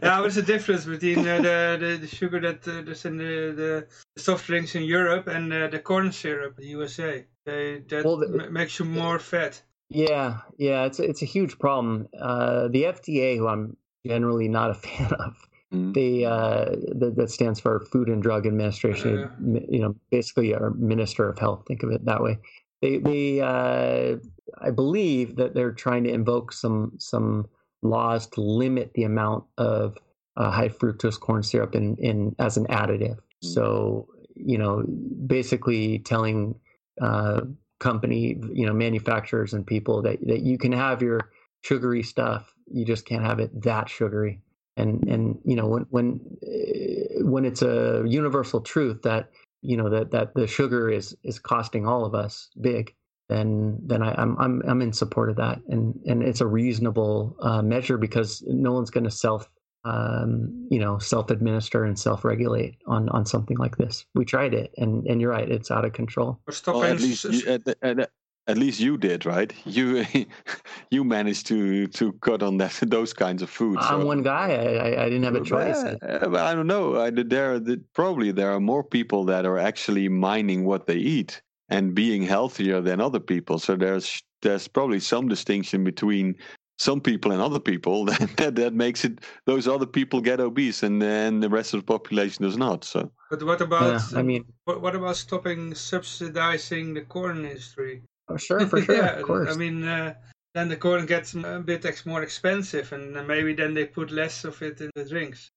yeah. 0.02 0.20
what's 0.20 0.36
the 0.36 0.42
difference 0.42 0.84
between 0.86 1.18
uh, 1.26 1.36
the, 1.42 1.76
the 1.80 1.98
the 2.02 2.06
sugar 2.06 2.40
that 2.40 2.66
uh, 2.66 2.80
that's 2.82 3.04
in 3.04 3.16
the, 3.18 3.52
the 3.54 3.86
soft 4.16 4.46
drinks 4.46 4.74
in 4.74 4.84
Europe 4.84 5.26
and 5.26 5.52
uh, 5.52 5.68
the 5.68 5.78
corn 5.80 6.12
syrup 6.12 6.58
in 6.58 6.64
the 6.64 6.70
USA? 6.70 7.26
They, 7.44 7.82
that 7.88 8.04
Well, 8.04 8.16
the- 8.18 8.28
ma- 8.28 8.48
makes 8.48 8.78
you 8.78 8.84
more 8.86 9.18
fat. 9.18 9.60
Yeah, 9.90 10.38
yeah, 10.56 10.84
it's 10.86 10.98
it's 10.98 11.20
a 11.22 11.26
huge 11.26 11.58
problem. 11.58 12.08
Uh, 12.18 12.68
the 12.68 12.84
FDA, 12.84 13.36
who 13.36 13.48
I'm 13.48 13.76
generally 14.06 14.48
not 14.48 14.70
a 14.70 14.74
fan 14.86 15.12
of, 15.12 15.36
Mm. 15.72 15.92
they 15.92 16.24
uh, 16.24 16.66
that, 17.00 17.14
that 17.16 17.30
stands 17.30 17.58
for 17.58 17.80
Food 17.90 18.08
and 18.08 18.22
Drug 18.22 18.46
Administration. 18.46 19.18
Yeah. 19.44 19.60
You 19.68 19.80
know, 19.80 19.96
basically 20.10 20.54
our 20.54 20.70
Minister 20.70 21.28
of 21.28 21.36
Health. 21.38 21.64
Think 21.66 21.82
of 21.82 21.90
it 21.90 22.04
that 22.04 22.22
way. 22.22 22.38
They 22.80 22.98
they 22.98 23.40
uh, 23.40 24.18
I 24.60 24.70
believe 24.70 25.36
that 25.36 25.54
they're 25.54 25.72
trying 25.72 26.04
to 26.04 26.10
invoke 26.10 26.52
some 26.52 26.92
some 26.98 27.48
laws 27.82 28.26
to 28.28 28.40
limit 28.40 28.92
the 28.94 29.04
amount 29.04 29.44
of 29.58 29.98
uh, 30.36 30.50
high 30.50 30.68
fructose 30.68 31.18
corn 31.18 31.42
syrup 31.42 31.74
in 31.74 31.96
in 31.96 32.34
as 32.38 32.56
an 32.56 32.66
additive. 32.66 33.16
Mm. 33.16 33.54
So 33.54 34.08
you 34.34 34.58
know, 34.58 34.84
basically 35.26 36.00
telling 36.00 36.56
uh, 37.00 37.42
company 37.80 38.40
you 38.52 38.66
know 38.66 38.72
manufacturers 38.72 39.54
and 39.54 39.66
people 39.66 40.02
that 40.02 40.18
that 40.26 40.40
you 40.40 40.58
can 40.58 40.72
have 40.72 41.02
your 41.02 41.30
sugary 41.62 42.02
stuff, 42.02 42.54
you 42.70 42.84
just 42.84 43.06
can't 43.06 43.24
have 43.24 43.40
it 43.40 43.62
that 43.62 43.88
sugary 43.88 44.40
and 44.76 45.04
and 45.08 45.38
you 45.44 45.56
know 45.56 45.66
when 45.66 45.86
when 45.90 46.20
uh, 46.42 47.24
when 47.24 47.44
it's 47.44 47.62
a 47.62 48.04
universal 48.06 48.60
truth 48.60 49.02
that 49.02 49.30
you 49.62 49.76
know 49.76 49.88
that 49.88 50.10
that 50.10 50.34
the 50.34 50.46
sugar 50.46 50.90
is 50.90 51.16
is 51.22 51.38
costing 51.38 51.86
all 51.86 52.04
of 52.04 52.14
us 52.14 52.50
big 52.60 52.94
then 53.28 53.78
then 53.86 54.02
I, 54.02 54.14
I'm 54.20 54.36
I'm 54.38 54.62
I'm 54.66 54.82
in 54.82 54.92
support 54.92 55.30
of 55.30 55.36
that 55.36 55.60
and 55.68 55.98
and 56.06 56.22
it's 56.22 56.40
a 56.40 56.46
reasonable 56.46 57.36
uh, 57.40 57.62
measure 57.62 57.96
because 57.96 58.42
no 58.46 58.72
one's 58.72 58.90
going 58.90 59.04
to 59.04 59.10
self 59.10 59.48
um, 59.84 60.68
you 60.70 60.78
know 60.78 60.98
self 60.98 61.30
administer 61.30 61.84
and 61.84 61.98
self 61.98 62.24
regulate 62.24 62.76
on 62.86 63.08
on 63.10 63.24
something 63.24 63.56
like 63.56 63.76
this. 63.76 64.04
We 64.14 64.24
tried 64.24 64.54
it 64.54 64.72
and 64.76 65.06
and 65.06 65.20
you're 65.20 65.30
right, 65.30 65.50
it's 65.50 65.70
out 65.70 65.84
of 65.84 65.92
control. 65.92 66.40
Well, 66.66 66.84
at 66.84 67.00
least 67.00 67.24
you, 67.24 67.46
at, 67.46 67.62
at, 67.82 68.10
at 68.46 68.58
least 68.58 68.78
you 68.78 68.98
did, 68.98 69.24
right? 69.24 69.52
You 69.64 70.04
you 70.90 71.02
managed 71.02 71.46
to 71.46 71.86
to 71.88 72.12
cut 72.14 72.42
on 72.42 72.58
that 72.58 72.72
those 72.82 73.14
kinds 73.14 73.40
of 73.40 73.48
foods. 73.48 73.80
I'm 73.82 74.02
so- 74.02 74.06
one 74.06 74.22
guy. 74.22 74.52
I 74.52 74.74
I, 74.74 75.04
I 75.04 75.08
didn't 75.08 75.24
have 75.24 75.34
a 75.34 75.44
choice. 75.44 75.82
But 76.02 76.36
I 76.36 76.54
don't 76.54 76.66
know. 76.66 77.00
I, 77.00 77.10
there, 77.10 77.58
there, 77.58 77.76
probably 77.94 78.32
there 78.32 78.50
are 78.52 78.60
more 78.60 78.84
people 78.84 79.24
that 79.26 79.46
are 79.46 79.58
actually 79.58 80.10
mining 80.10 80.64
what 80.66 80.86
they 80.86 80.96
eat 80.96 81.40
and 81.68 81.94
being 81.94 82.22
healthier 82.22 82.80
than 82.80 83.00
other 83.00 83.20
people. 83.20 83.58
So 83.58 83.76
there's 83.76 84.22
there's 84.42 84.68
probably 84.68 85.00
some 85.00 85.28
distinction 85.28 85.84
between 85.84 86.36
some 86.78 87.00
people 87.00 87.32
and 87.32 87.40
other 87.40 87.60
people 87.60 88.04
that 88.36 88.56
that 88.56 88.74
makes 88.74 89.04
it 89.04 89.20
those 89.46 89.68
other 89.68 89.86
people 89.86 90.20
get 90.20 90.40
obese 90.40 90.82
and 90.82 91.00
then 91.00 91.40
the 91.40 91.48
rest 91.48 91.74
of 91.74 91.80
the 91.80 91.86
population 91.86 92.44
does 92.44 92.56
not. 92.56 92.84
So 92.84 93.10
But 93.30 93.42
what 93.42 93.60
about? 93.60 94.12
Yeah, 94.12 94.18
I 94.18 94.22
mean, 94.22 94.44
what, 94.64 94.80
what 94.80 94.94
about 94.94 95.16
stopping 95.16 95.74
subsidizing 95.74 96.94
the 96.94 97.02
corn 97.02 97.44
industry? 97.44 98.02
oh, 98.28 98.36
sure, 98.36 98.66
for 98.68 98.82
sure, 98.82 98.96
yeah, 98.96 99.18
of 99.18 99.22
course. 99.24 99.52
I 99.52 99.56
mean, 99.56 99.84
uh, 99.84 100.14
then 100.54 100.68
the 100.68 100.76
corn 100.76 101.06
gets 101.06 101.34
a 101.34 101.62
bit 101.64 101.84
ex- 101.84 102.06
more 102.06 102.22
expensive, 102.22 102.92
and 102.92 103.26
maybe 103.26 103.54
then 103.54 103.74
they 103.74 103.86
put 103.86 104.10
less 104.10 104.44
of 104.44 104.60
it 104.62 104.80
in 104.80 104.90
the 104.94 105.04
drinks. 105.04 105.50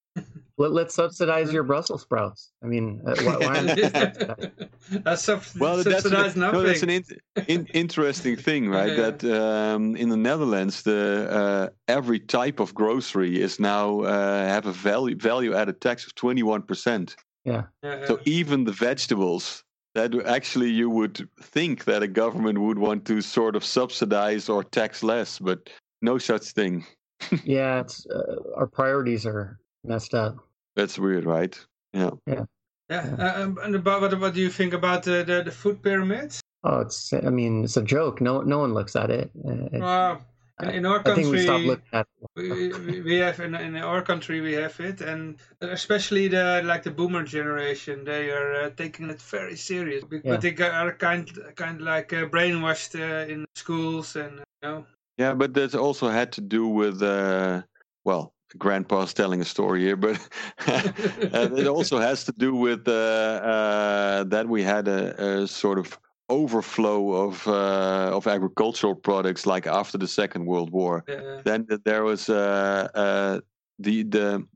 Let, 0.58 0.72
let's 0.72 0.94
subsidize 0.94 1.52
your 1.52 1.62
Brussels 1.62 2.02
sprouts. 2.02 2.50
I 2.62 2.66
mean, 2.66 3.00
uh, 3.06 3.14
why, 3.22 3.36
why 3.36 3.60
not 3.60 3.78
subsidize? 3.78 4.50
That's 4.90 5.22
sub- 5.22 5.42
well, 5.58 5.82
that's, 5.82 6.04
an, 6.04 6.12
no, 6.12 6.50
nothing. 6.50 6.64
that's 6.64 6.82
an 6.82 6.90
in, 6.90 7.04
in, 7.46 7.66
interesting 7.66 8.36
thing, 8.36 8.68
right? 8.78 8.90
Yeah. 8.90 9.10
That 9.10 9.24
um, 9.24 9.96
in 9.96 10.08
the 10.08 10.16
Netherlands, 10.16 10.82
the 10.82 11.28
uh, 11.30 11.68
every 11.86 12.18
type 12.18 12.58
of 12.60 12.74
grocery 12.74 13.40
is 13.40 13.60
now 13.60 14.00
uh, 14.00 14.46
have 14.46 14.66
a 14.66 14.72
value 14.72 15.16
value 15.16 15.54
added 15.54 15.80
tax 15.80 16.06
of 16.06 16.14
twenty 16.16 16.42
one 16.42 16.62
percent. 16.62 17.16
Yeah, 17.44 17.64
So 18.06 18.20
even 18.26 18.64
the 18.64 18.72
vegetables 18.72 19.64
that 19.94 20.14
actually 20.26 20.68
you 20.70 20.90
would 20.90 21.28
think 21.40 21.84
that 21.84 22.02
a 22.02 22.08
government 22.08 22.58
would 22.58 22.78
want 22.78 23.06
to 23.06 23.22
sort 23.22 23.56
of 23.56 23.64
subsidize 23.64 24.50
or 24.50 24.62
tax 24.62 25.02
less, 25.02 25.38
but 25.38 25.70
no 26.02 26.18
such 26.18 26.52
thing. 26.52 26.84
yeah, 27.44 27.80
it's 27.80 28.06
uh, 28.06 28.36
our 28.54 28.66
priorities 28.66 29.24
are 29.24 29.58
messed 29.84 30.14
up. 30.14 30.36
That's 30.78 30.96
weird, 30.96 31.24
right? 31.24 31.58
Yeah. 31.92 32.10
yeah. 32.24 32.44
Uh, 32.88 33.32
um, 33.42 33.58
and 33.64 33.74
about 33.74 34.00
what, 34.00 34.18
what 34.20 34.32
do 34.32 34.40
you 34.40 34.48
think 34.48 34.72
about 34.74 35.02
the, 35.02 35.24
the, 35.24 35.42
the 35.42 35.50
food 35.50 35.82
pyramids? 35.82 36.40
Oh, 36.62 36.80
it's 36.82 37.12
I 37.12 37.30
mean, 37.30 37.64
it's 37.64 37.76
a 37.76 37.82
joke. 37.82 38.20
No, 38.20 38.42
no 38.42 38.60
one 38.60 38.74
looks 38.74 38.94
at 38.94 39.10
it. 39.10 39.28
Uh, 39.44 39.52
it's- 39.74 39.80
Well, 39.80 40.22
in, 40.62 40.70
in 40.70 40.86
our 40.86 41.00
I 41.00 41.14
think 41.16 41.32
we 41.32 41.42
stopped 41.42 41.64
country, 41.64 41.66
looking 41.66 41.84
at. 41.92 42.06
we, 42.36 42.68
we- 42.72 43.00
we 43.00 43.16
have 43.16 43.40
in, 43.40 43.56
in 43.56 43.74
our 43.76 44.02
country 44.02 44.40
we 44.40 44.52
have 44.52 44.78
it, 44.78 45.00
and 45.00 45.38
especially 45.60 46.28
the 46.28 46.62
like 46.64 46.84
the 46.84 46.92
boomer 46.92 47.24
generation, 47.24 48.04
they 48.04 48.30
are 48.30 48.54
uh, 48.62 48.70
taking 48.76 49.10
it 49.10 49.20
very 49.20 49.56
serious. 49.56 50.04
Be- 50.04 50.20
Yeah. 50.22 50.36
But 50.36 50.40
they 50.42 50.54
are 50.64 50.92
kind 50.92 51.28
kind 51.56 51.80
of 51.80 51.86
like 51.86 52.12
uh, 52.12 52.26
brainwashed 52.26 52.94
uh, 52.94 53.32
in 53.32 53.46
schools, 53.56 54.14
and 54.14 54.38
you 54.38 54.62
know. 54.62 54.86
Yeah, 55.16 55.34
but 55.34 55.54
that 55.54 55.74
also 55.74 56.08
had 56.08 56.30
to 56.32 56.40
do 56.40 56.68
with, 56.68 57.02
uh, 57.02 57.62
well, 58.04 58.32
grandpa's 58.56 59.12
telling 59.12 59.40
a 59.40 59.44
story 59.44 59.80
here, 59.82 59.96
but 59.96 60.16
it 60.66 61.66
also 61.66 61.98
has 61.98 62.24
to 62.24 62.32
do 62.32 62.54
with 62.54 62.88
uh, 62.88 62.92
uh, 62.92 64.24
that 64.24 64.48
we 64.48 64.62
had 64.62 64.88
a, 64.88 65.42
a 65.42 65.46
sort 65.46 65.78
of 65.78 65.98
overflow 66.30 67.12
of 67.12 67.46
uh, 67.46 68.10
of 68.14 68.26
agricultural 68.26 68.94
products, 68.94 69.46
like 69.46 69.66
after 69.66 69.98
the 69.98 70.08
Second 70.08 70.46
World 70.46 70.70
War. 70.70 71.04
uh, 71.08 71.42
Then 71.44 71.66
there 71.84 72.04
was 72.04 72.28
uh, 72.28 72.88
uh, 72.94 73.40
the 73.78 74.02
the 74.04 74.46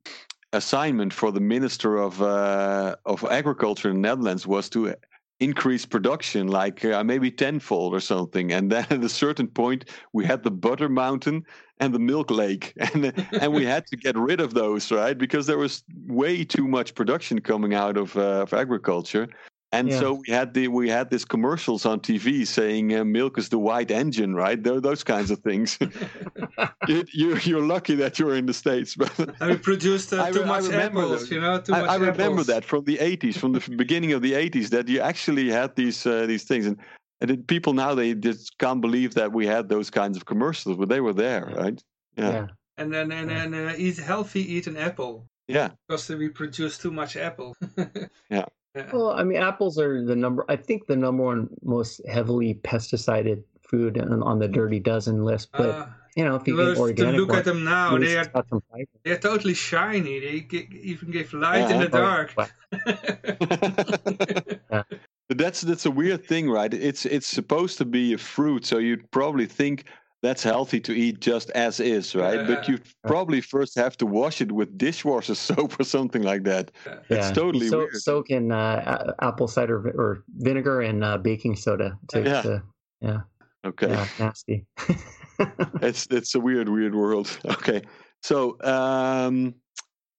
assignment 0.52 1.12
for 1.12 1.32
the 1.32 1.40
minister 1.40 1.96
of 1.96 2.20
uh, 2.22 2.96
of 3.04 3.24
agriculture 3.24 3.90
in 3.90 3.96
the 3.96 4.08
Netherlands 4.08 4.46
was 4.46 4.68
to 4.70 4.94
increase 5.40 5.84
production 5.84 6.46
like 6.46 6.84
uh, 6.84 7.02
maybe 7.02 7.28
tenfold 7.30 7.92
or 7.92 8.00
something 8.00 8.52
and 8.52 8.70
then 8.70 8.86
at 8.90 9.02
a 9.02 9.08
certain 9.08 9.48
point 9.48 9.84
we 10.12 10.24
had 10.24 10.44
the 10.44 10.50
butter 10.50 10.88
mountain 10.88 11.44
and 11.82 11.92
the 11.96 11.98
milk 12.12 12.30
lake 12.30 12.72
and 12.86 13.00
and 13.42 13.48
we 13.58 13.64
had 13.74 13.82
to 13.90 13.96
get 13.96 14.14
rid 14.16 14.40
of 14.46 14.50
those 14.54 14.84
right 15.00 15.18
because 15.18 15.44
there 15.46 15.58
was 15.66 15.74
way 16.06 16.34
too 16.44 16.66
much 16.76 16.88
production 17.00 17.36
coming 17.40 17.72
out 17.74 17.96
of, 18.02 18.16
uh, 18.16 18.44
of 18.44 18.50
agriculture 18.64 19.26
and 19.74 19.86
Yeah. 19.88 20.00
so 20.00 20.06
we 20.22 20.28
had 20.38 20.48
the 20.52 20.68
we 20.68 20.86
had 20.98 21.06
these 21.12 21.24
commercials 21.24 21.86
on 21.86 22.00
TV 22.00 22.46
saying 22.46 22.94
uh, 22.94 23.04
milk 23.04 23.38
is 23.38 23.48
the 23.48 23.58
white 23.58 23.90
engine, 23.90 24.34
right? 24.34 24.62
Tho- 24.62 24.80
those 24.80 25.02
kinds 25.02 25.30
of 25.30 25.38
things. 25.48 25.78
you, 26.88 26.98
you 27.20 27.28
you're 27.48 27.66
lucky 27.74 27.94
that 28.02 28.18
you're 28.18 28.36
in 28.36 28.44
the 28.44 28.52
states, 28.64 28.94
but 29.02 29.12
we 29.40 29.56
produced 29.56 30.12
uh, 30.12 30.24
I 30.24 30.30
too 30.30 30.42
I 30.42 30.46
much 30.54 30.68
apples, 30.70 31.30
you 31.30 31.40
know, 31.40 31.58
too 31.58 31.72
I, 31.72 31.80
much 31.80 31.90
I 31.90 31.96
remember 32.10 32.42
apples. 32.42 32.46
that 32.52 32.64
from 32.66 32.84
the 32.84 32.98
80s, 32.98 33.36
from 33.38 33.52
the 33.56 33.62
beginning 33.84 34.12
of 34.12 34.20
the 34.20 34.32
80s, 34.34 34.68
that 34.74 34.88
you 34.88 35.00
actually 35.00 35.48
had 35.50 35.74
these 35.74 35.98
uh, 36.06 36.26
these 36.26 36.44
things, 36.44 36.66
and, 36.66 36.76
and 37.22 37.30
it- 37.30 37.46
people 37.46 37.72
now 37.72 37.94
they 37.94 38.14
just 38.14 38.58
can't 38.58 38.80
believe 38.80 39.14
that 39.14 39.32
we 39.32 39.46
had 39.46 39.68
those 39.68 39.88
kinds 39.90 40.16
of 40.18 40.24
commercials, 40.26 40.76
but 40.76 40.88
they 40.88 41.00
were 41.00 41.14
there, 41.14 41.44
Yeah. 41.50 41.62
right? 41.62 41.78
Yeah. 42.16 42.30
Yeah. 42.32 42.46
And 42.78 42.92
then 42.92 43.12
and, 43.12 43.30
then 43.30 43.54
uh, 43.54 43.74
eat 43.76 43.96
healthy, 43.98 44.42
eat 44.54 44.66
an 44.66 44.76
apple 44.76 45.26
Yeah, 45.48 45.70
because 45.88 46.08
we 46.08 46.28
produce 46.28 46.78
too 46.78 46.90
much 46.90 47.16
apple. 47.16 47.54
Yeah. 48.30 48.46
Yeah. 48.74 48.88
Well, 48.92 49.10
I 49.10 49.22
mean, 49.22 49.36
apples 49.36 49.78
are 49.78 50.02
the 50.04 50.16
number. 50.16 50.44
I 50.48 50.56
think 50.56 50.86
the 50.86 50.96
number 50.96 51.22
one 51.22 51.48
most 51.62 52.00
heavily 52.08 52.54
pesticided 52.54 53.44
food 53.68 53.98
on, 53.98 54.22
on 54.22 54.38
the 54.38 54.48
Dirty 54.48 54.80
Dozen 54.80 55.24
list. 55.24 55.50
But 55.52 55.70
Uh, 55.70 55.86
you 56.16 56.24
know, 56.24 56.36
if 56.36 56.46
you 56.48 56.56
well, 56.56 56.70
eat 56.72 56.74
to 56.76 56.80
organic 56.80 57.20
look 57.20 57.34
at 57.36 57.44
them 57.44 57.64
now, 57.64 57.98
they 57.98 58.16
are 58.16 58.24
some 58.48 58.62
they're 59.04 59.18
totally 59.18 59.52
shiny. 59.54 60.20
They 60.20 60.40
gi- 60.40 60.68
even 60.92 61.10
give 61.10 61.32
light 61.34 61.68
Yeah, 61.68 61.74
in 61.74 61.80
the 61.84 61.88
dark. 61.88 62.32
but- 62.34 62.52
but 64.70 64.86
that's 65.38 65.60
that's 65.62 65.86
a 65.86 65.90
weird 65.90 66.24
thing, 66.26 66.50
right? 66.50 66.72
It's 66.72 67.06
it's 67.06 67.26
supposed 67.26 67.78
to 67.78 67.84
be 67.84 68.12
a 68.14 68.18
fruit, 68.18 68.64
so 68.66 68.78
you'd 68.78 69.10
probably 69.10 69.46
think 69.46 69.84
that's 70.22 70.42
healthy 70.42 70.78
to 70.80 70.92
eat 70.92 71.20
just 71.20 71.50
as 71.50 71.80
is, 71.80 72.14
right? 72.14 72.46
But 72.46 72.62
Yeah. 72.68 72.74
you 72.76 72.78
probably 73.06 73.40
first 73.40 73.76
have 73.76 73.96
to 73.96 74.06
wash 74.06 74.40
it 74.40 74.52
with 74.52 74.78
dishwasher 74.78 75.34
soap 75.48 75.78
or 75.80 75.84
something 75.84 76.22
like 76.22 76.44
that. 76.44 76.70
It's 77.08 77.26
yeah, 77.28 77.32
totally 77.32 77.68
so, 77.68 77.78
weird. 77.78 77.96
Soak 77.96 78.30
in 78.30 78.52
uh, 78.52 79.12
apple 79.20 79.48
cider 79.48 79.80
vi- 79.80 79.90
or 79.96 80.24
vinegar 80.38 80.80
and 80.82 81.02
uh, 81.04 81.18
baking 81.18 81.56
soda 81.56 81.98
to, 82.08 82.22
Yeah. 82.22 82.42
to 82.42 82.62
yeah, 83.00 83.20
Okay. 83.64 83.88
yeah, 83.88 84.06
nasty. 84.18 84.64
it's 85.82 86.06
it's 86.10 86.34
a 86.34 86.40
weird 86.40 86.68
weird 86.68 86.94
world 86.94 87.36
okay 87.44 87.82
so 88.22 88.56
um 88.62 89.54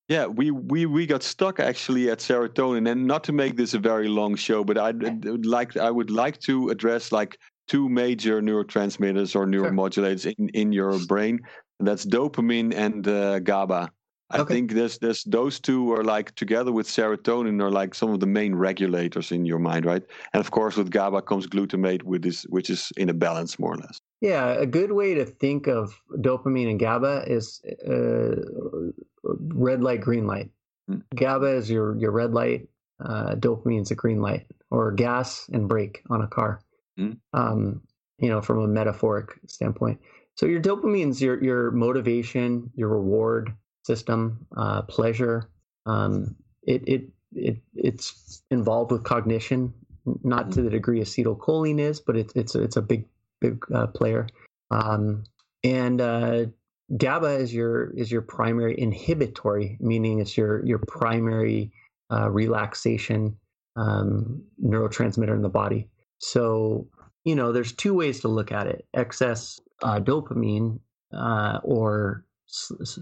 yeah 0.08 0.26
we 0.26 0.52
we 0.52 0.86
we 0.86 1.06
got 1.06 1.24
stuck 1.24 1.60
actually 1.60 2.10
at 2.10 2.20
serotonin 2.20 2.90
and 2.92 3.06
not 3.06 3.24
to 3.24 3.32
make 3.32 3.56
this 3.56 3.74
a 3.74 3.80
very 3.80 4.08
long 4.08 4.36
show 4.36 4.64
but 4.64 4.78
i'd, 4.78 5.04
I'd 5.06 5.46
like 5.46 5.78
i 5.78 5.90
would 5.90 6.10
like 6.10 6.40
to 6.42 6.70
address 6.70 7.12
like 7.12 7.38
two 7.68 7.88
major 7.88 8.42
neurotransmitters 8.42 9.36
or 9.36 9.46
neuromodulators 9.46 10.34
in 10.38 10.50
in 10.50 10.72
your 10.72 11.00
brain 11.06 11.40
and 11.80 11.88
that's 11.88 12.06
dopamine 12.06 12.74
and 12.74 13.08
uh, 13.08 13.40
gaba 13.40 13.92
I 14.30 14.40
Okay. 14.40 14.54
think 14.56 14.72
there's 14.72 14.98
there's 14.98 15.24
those 15.26 15.60
two 15.60 15.94
are 15.94 16.04
like 16.04 16.34
together 16.34 16.72
with 16.72 16.88
serotonin 16.88 17.62
are 17.62 17.70
like 17.70 17.94
some 17.94 18.10
of 18.10 18.20
the 18.20 18.26
main 18.26 18.56
regulators 18.56 19.32
in 19.32 19.46
your 19.46 19.60
mind, 19.60 19.86
right? 19.86 20.02
And 20.34 20.42
of 20.42 20.50
course, 20.50 20.76
with 20.76 20.90
GABA 20.90 21.22
comes 21.24 21.46
glutamate, 21.46 22.02
with 22.02 22.24
this 22.24 22.42
which 22.50 22.72
is 22.72 22.92
in 22.98 23.10
a 23.10 23.14
balance 23.14 23.60
more 23.60 23.74
or 23.74 23.78
less. 23.78 24.00
Yeah, 24.22 24.54
a 24.54 24.66
good 24.66 24.94
way 24.94 25.14
to 25.14 25.26
think 25.26 25.68
of 25.68 25.94
dopamine 26.18 26.70
and 26.72 26.80
GABA 26.80 27.26
is 27.28 27.62
uh, 27.88 28.42
red 29.24 29.82
light, 29.82 30.02
green 30.02 30.28
light. 30.28 30.50
Hmm. 30.88 31.00
GABA 31.16 31.56
is 31.58 31.70
your 31.70 31.96
your 31.98 32.12
red 32.12 32.34
light. 32.34 32.68
Uh, 33.04 33.36
dopamine 33.36 33.82
is 33.82 33.92
a 33.92 33.96
green 33.96 34.22
light, 34.22 34.46
or 34.72 34.92
gas 34.92 35.50
and 35.52 35.68
brake 35.68 36.04
on 36.10 36.22
a 36.22 36.28
car. 36.28 36.62
Hmm. 36.98 37.12
Um, 37.34 37.82
you 38.20 38.30
know, 38.30 38.42
from 38.42 38.60
a 38.60 38.68
metaphoric 38.68 39.40
standpoint. 39.48 40.00
So 40.36 40.46
your 40.46 40.62
dopamine's 40.62 41.22
your 41.22 41.44
your 41.44 41.72
motivation, 41.72 42.72
your 42.76 42.90
reward 42.90 43.54
system, 43.84 44.46
uh, 44.58 44.84
pleasure. 44.84 45.50
Um, 45.86 46.36
it 46.64 46.88
it 46.88 47.10
it 47.34 47.58
it's 47.76 48.44
involved 48.50 48.92
with 48.92 49.04
cognition, 49.04 49.74
not 50.24 50.52
to 50.54 50.62
the 50.62 50.70
degree 50.70 51.02
acetylcholine 51.02 51.80
is, 51.80 52.00
but 52.00 52.16
it's 52.16 52.34
it's 52.36 52.56
it's 52.56 52.78
a 52.78 52.82
big 52.82 53.06
big 53.42 53.64
uh, 53.74 53.88
player. 53.88 54.28
Um, 54.72 55.24
and 55.64 56.02
uh, 56.02 56.46
GABA 56.98 57.40
is 57.40 57.54
your 57.54 57.92
is 57.92 58.12
your 58.12 58.22
primary 58.22 58.80
inhibitory, 58.80 59.78
meaning 59.80 60.20
it's 60.20 60.38
your 60.38 60.66
your 60.66 60.80
primary 60.80 61.72
uh, 62.12 62.30
relaxation 62.30 63.38
um, 63.76 64.44
neurotransmitter 64.64 65.34
in 65.34 65.42
the 65.42 65.50
body. 65.50 65.90
So 66.20 66.88
you 67.26 67.36
know, 67.36 67.52
there's 67.52 67.72
two 67.72 67.94
ways 67.94 68.20
to 68.22 68.28
look 68.28 68.52
at 68.52 68.68
it: 68.68 68.86
excess 68.94 69.60
uh, 69.82 70.00
dopamine 70.00 70.80
uh, 71.14 71.60
or 71.64 72.26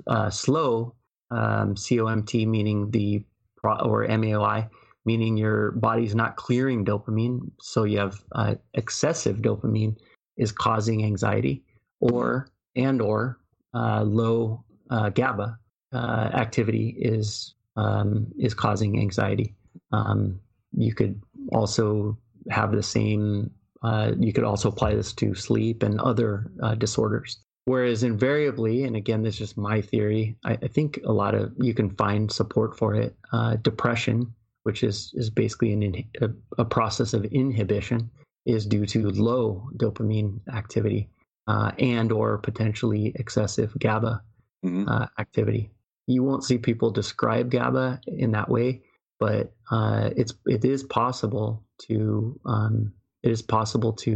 uh, 0.07 0.29
slow 0.29 0.95
um, 1.31 1.75
COMT, 1.75 2.47
meaning 2.47 2.91
the 2.91 3.23
or 3.63 4.07
MAOI, 4.07 4.69
meaning 5.05 5.37
your 5.37 5.71
body's 5.71 6.15
not 6.15 6.35
clearing 6.35 6.85
dopamine, 6.85 7.51
so 7.59 7.83
you 7.83 7.99
have 7.99 8.23
uh, 8.33 8.55
excessive 8.73 9.37
dopamine 9.37 9.95
is 10.37 10.51
causing 10.51 11.03
anxiety, 11.03 11.63
or 11.99 12.47
and 12.75 13.01
or 13.01 13.40
uh, 13.73 14.03
low 14.03 14.63
uh, 14.89 15.09
GABA 15.09 15.57
uh, 15.93 16.29
activity 16.33 16.95
is 16.99 17.55
um, 17.75 18.27
is 18.37 18.53
causing 18.53 18.99
anxiety. 18.99 19.55
Um, 19.91 20.39
you 20.73 20.93
could 20.93 21.21
also 21.51 22.17
have 22.49 22.71
the 22.71 22.83
same. 22.83 23.51
Uh, 23.81 24.11
you 24.19 24.31
could 24.31 24.43
also 24.43 24.69
apply 24.69 24.93
this 24.93 25.13
to 25.13 25.33
sleep 25.33 25.83
and 25.83 25.99
other 26.01 26.51
uh, 26.61 26.75
disorders. 26.75 27.39
Whereas 27.65 28.03
invariably, 28.03 28.83
and 28.83 28.95
again, 28.95 29.23
this 29.23 29.35
is 29.35 29.39
just 29.39 29.57
my 29.57 29.81
theory, 29.81 30.35
I, 30.43 30.53
I 30.53 30.67
think 30.67 30.99
a 31.05 31.11
lot 31.11 31.35
of 31.35 31.53
you 31.57 31.73
can 31.73 31.89
find 31.91 32.31
support 32.31 32.77
for 32.77 32.95
it. 32.95 33.15
Depression, 33.61 34.33
which 34.63 34.83
is 34.83 35.11
is 35.15 35.29
basically 35.29 35.73
an 35.73 35.83
in, 35.83 36.05
a, 36.21 36.29
a 36.57 36.65
process 36.65 37.13
of 37.13 37.25
inhibition, 37.25 38.09
is 38.45 38.65
due 38.65 38.85
to 38.87 39.09
low 39.09 39.69
dopamine 39.77 40.39
activity 40.53 41.09
uh, 41.51 41.71
and 41.79 42.11
or 42.11 42.37
potentially 42.37 43.03
excessive 43.15 43.71
GABA 43.85 44.13
Mhm. 44.65 44.83
uh, 44.87 45.07
activity. 45.23 45.63
You 46.07 46.23
won't 46.23 46.43
see 46.43 46.57
people 46.57 46.91
describe 46.91 47.49
GABA 47.51 47.85
in 48.07 48.31
that 48.31 48.49
way, 48.49 48.69
but 49.19 49.43
uh, 49.75 50.09
it's 50.15 50.33
it 50.45 50.63
is 50.65 50.83
possible 50.83 51.49
to 51.87 52.39
um, 52.45 52.93
it 53.23 53.31
is 53.31 53.41
possible 53.41 53.93
to 54.05 54.13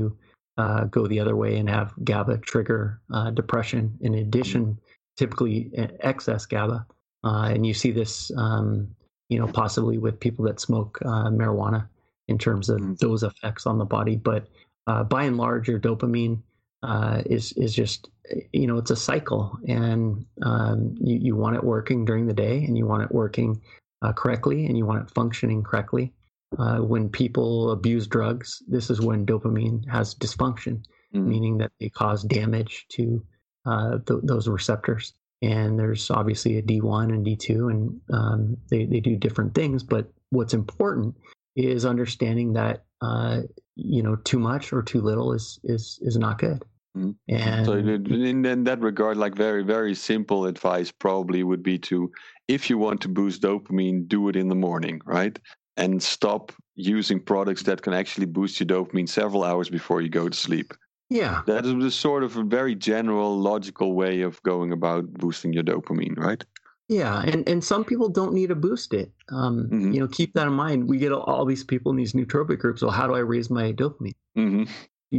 uh, 0.58 0.86
go 0.86 1.08
the 1.08 1.20
other 1.20 1.36
way 1.36 1.58
and 1.60 1.70
have 1.70 1.94
GABA 2.04 2.38
trigger 2.52 2.84
uh, 3.14 3.30
depression. 3.32 3.98
In 4.02 4.14
addition, 4.16 4.80
typically 5.18 5.58
uh, 5.78 5.88
excess 6.12 6.46
GABA, 6.46 6.86
uh, 7.28 7.48
and 7.54 7.66
you 7.68 7.74
see 7.74 7.92
this, 7.92 8.32
um, 8.38 8.88
you 9.30 9.38
know, 9.40 9.48
possibly 9.48 9.98
with 9.98 10.20
people 10.20 10.46
that 10.46 10.60
smoke 10.60 11.00
uh, 11.04 11.30
marijuana 11.30 11.88
in 12.28 12.38
terms 12.38 12.70
of 12.70 12.80
Mhm. 12.80 12.98
those 13.00 13.22
effects 13.24 13.66
on 13.66 13.78
the 13.78 13.86
body. 13.98 14.16
But 14.16 14.48
uh, 14.88 15.04
by 15.04 15.24
and 15.26 15.38
large, 15.38 15.68
your 15.68 15.80
dopamine 15.80 16.42
uh, 16.86 17.22
is 17.26 17.52
is 17.54 17.74
just 17.74 18.10
you 18.54 18.68
know 18.68 18.78
it's 18.78 18.92
a 18.92 18.96
cycle, 18.96 19.58
and 19.68 20.26
um, 20.44 20.96
you 21.00 21.18
you 21.18 21.36
want 21.36 21.56
it 21.56 21.64
working 21.64 22.06
during 22.06 22.28
the 22.28 22.34
day, 22.34 22.64
and 22.64 22.78
you 22.78 22.86
want 22.86 23.04
it 23.04 23.12
working 23.12 23.62
uh, 24.02 24.14
correctly, 24.14 24.66
and 24.66 24.78
you 24.78 24.86
want 24.86 25.02
it 25.04 25.14
functioning 25.14 25.64
correctly. 25.64 26.14
Uh, 26.60 26.78
when 26.78 27.10
people 27.10 27.72
abuse 27.72 28.08
drugs, 28.08 28.62
this 28.68 28.90
is 28.90 29.02
when 29.02 29.26
dopamine 29.26 29.86
has 29.90 30.16
dysfunction, 30.16 30.84
Mhm. 31.14 31.26
meaning 31.28 31.58
that 31.58 31.72
they 31.80 31.90
cause 31.90 32.24
damage 32.24 32.86
to 32.90 33.24
uh, 33.66 33.98
th- 34.08 34.22
those 34.24 34.48
receptors. 34.48 35.14
And 35.42 35.78
there's 35.80 36.10
obviously 36.12 36.58
a 36.58 36.62
D1 36.62 37.10
and 37.14 37.26
D2, 37.26 37.72
and 37.72 38.00
um, 38.14 38.58
they, 38.70 38.86
they 38.86 39.00
do 39.00 39.16
different 39.18 39.54
things. 39.56 39.84
But 39.84 40.12
what's 40.30 40.54
important 40.54 41.16
is 41.56 41.84
understanding 41.86 42.54
that 42.54 42.86
uh, 43.02 43.42
you 43.76 44.02
know 44.04 44.16
too 44.18 44.40
much 44.40 44.72
or 44.72 44.82
too 44.84 45.02
little 45.02 45.34
is 45.34 45.60
is 45.64 46.00
is 46.04 46.18
not 46.18 46.38
good. 46.40 46.64
Mhm. 46.96 47.16
And 47.28 47.66
So 47.66 47.74
in, 47.74 48.46
in 48.46 48.64
that 48.64 48.80
regard, 48.80 49.18
like 49.18 49.36
very 49.36 49.64
very 49.64 49.96
simple 49.96 50.46
advice 50.46 50.92
probably 50.92 51.44
would 51.44 51.64
be 51.64 51.78
to, 51.80 52.12
if 52.48 52.70
you 52.70 52.78
want 52.78 53.02
to 53.02 53.10
boost 53.10 53.42
dopamine, 53.42 54.08
do 54.08 54.30
it 54.30 54.36
in 54.36 54.48
the 54.48 54.56
morning, 54.56 55.02
right? 55.06 55.38
And 55.78 56.02
stop 56.02 56.52
using 56.76 57.20
products 57.20 57.64
that 57.64 57.82
can 57.82 57.94
actually 57.94 58.28
boost 58.28 58.60
your 58.60 58.68
dopamine 58.68 59.10
several 59.10 59.44
hours 59.44 59.70
before 59.70 60.02
you 60.02 60.10
go 60.10 60.30
to 60.30 60.38
sleep. 60.38 60.74
yeah, 61.10 61.42
That 61.48 61.66
is 61.66 61.74
the 61.76 61.92
sort 61.92 62.24
of 62.24 62.38
a 62.38 62.44
very 62.44 62.76
general, 62.76 63.38
logical 63.38 63.94
way 63.94 64.22
of 64.22 64.42
going 64.44 64.72
about 64.72 65.14
boosting 65.14 65.54
your 65.54 65.64
dopamine, 65.64 66.18
right? 66.18 66.44
Yeah, 66.88 67.22
and 67.26 67.48
and 67.50 67.64
some 67.64 67.84
people 67.84 68.10
don't 68.10 68.34
need 68.34 68.48
to 68.50 68.56
boost 68.56 68.94
it. 68.94 69.12
Um, 69.30 69.68
Mhm. 69.72 69.94
You 69.94 70.00
know, 70.02 70.08
keep 70.08 70.34
that 70.36 70.48
in 70.48 70.54
mind. 70.54 70.88
We 70.88 70.98
get 70.98 71.12
all, 71.12 71.24
all 71.24 71.46
these 71.46 71.64
people 71.64 71.92
in 71.92 71.98
these 71.98 72.14
nootropic 72.14 72.60
groups. 72.60 72.82
Well, 72.82 72.92
how 72.92 73.08
do 73.08 73.16
I 73.16 73.20
raise 73.20 73.50
my 73.50 73.74
dopamine? 73.74 74.14
hmm 74.36 74.64
Do 74.64 74.70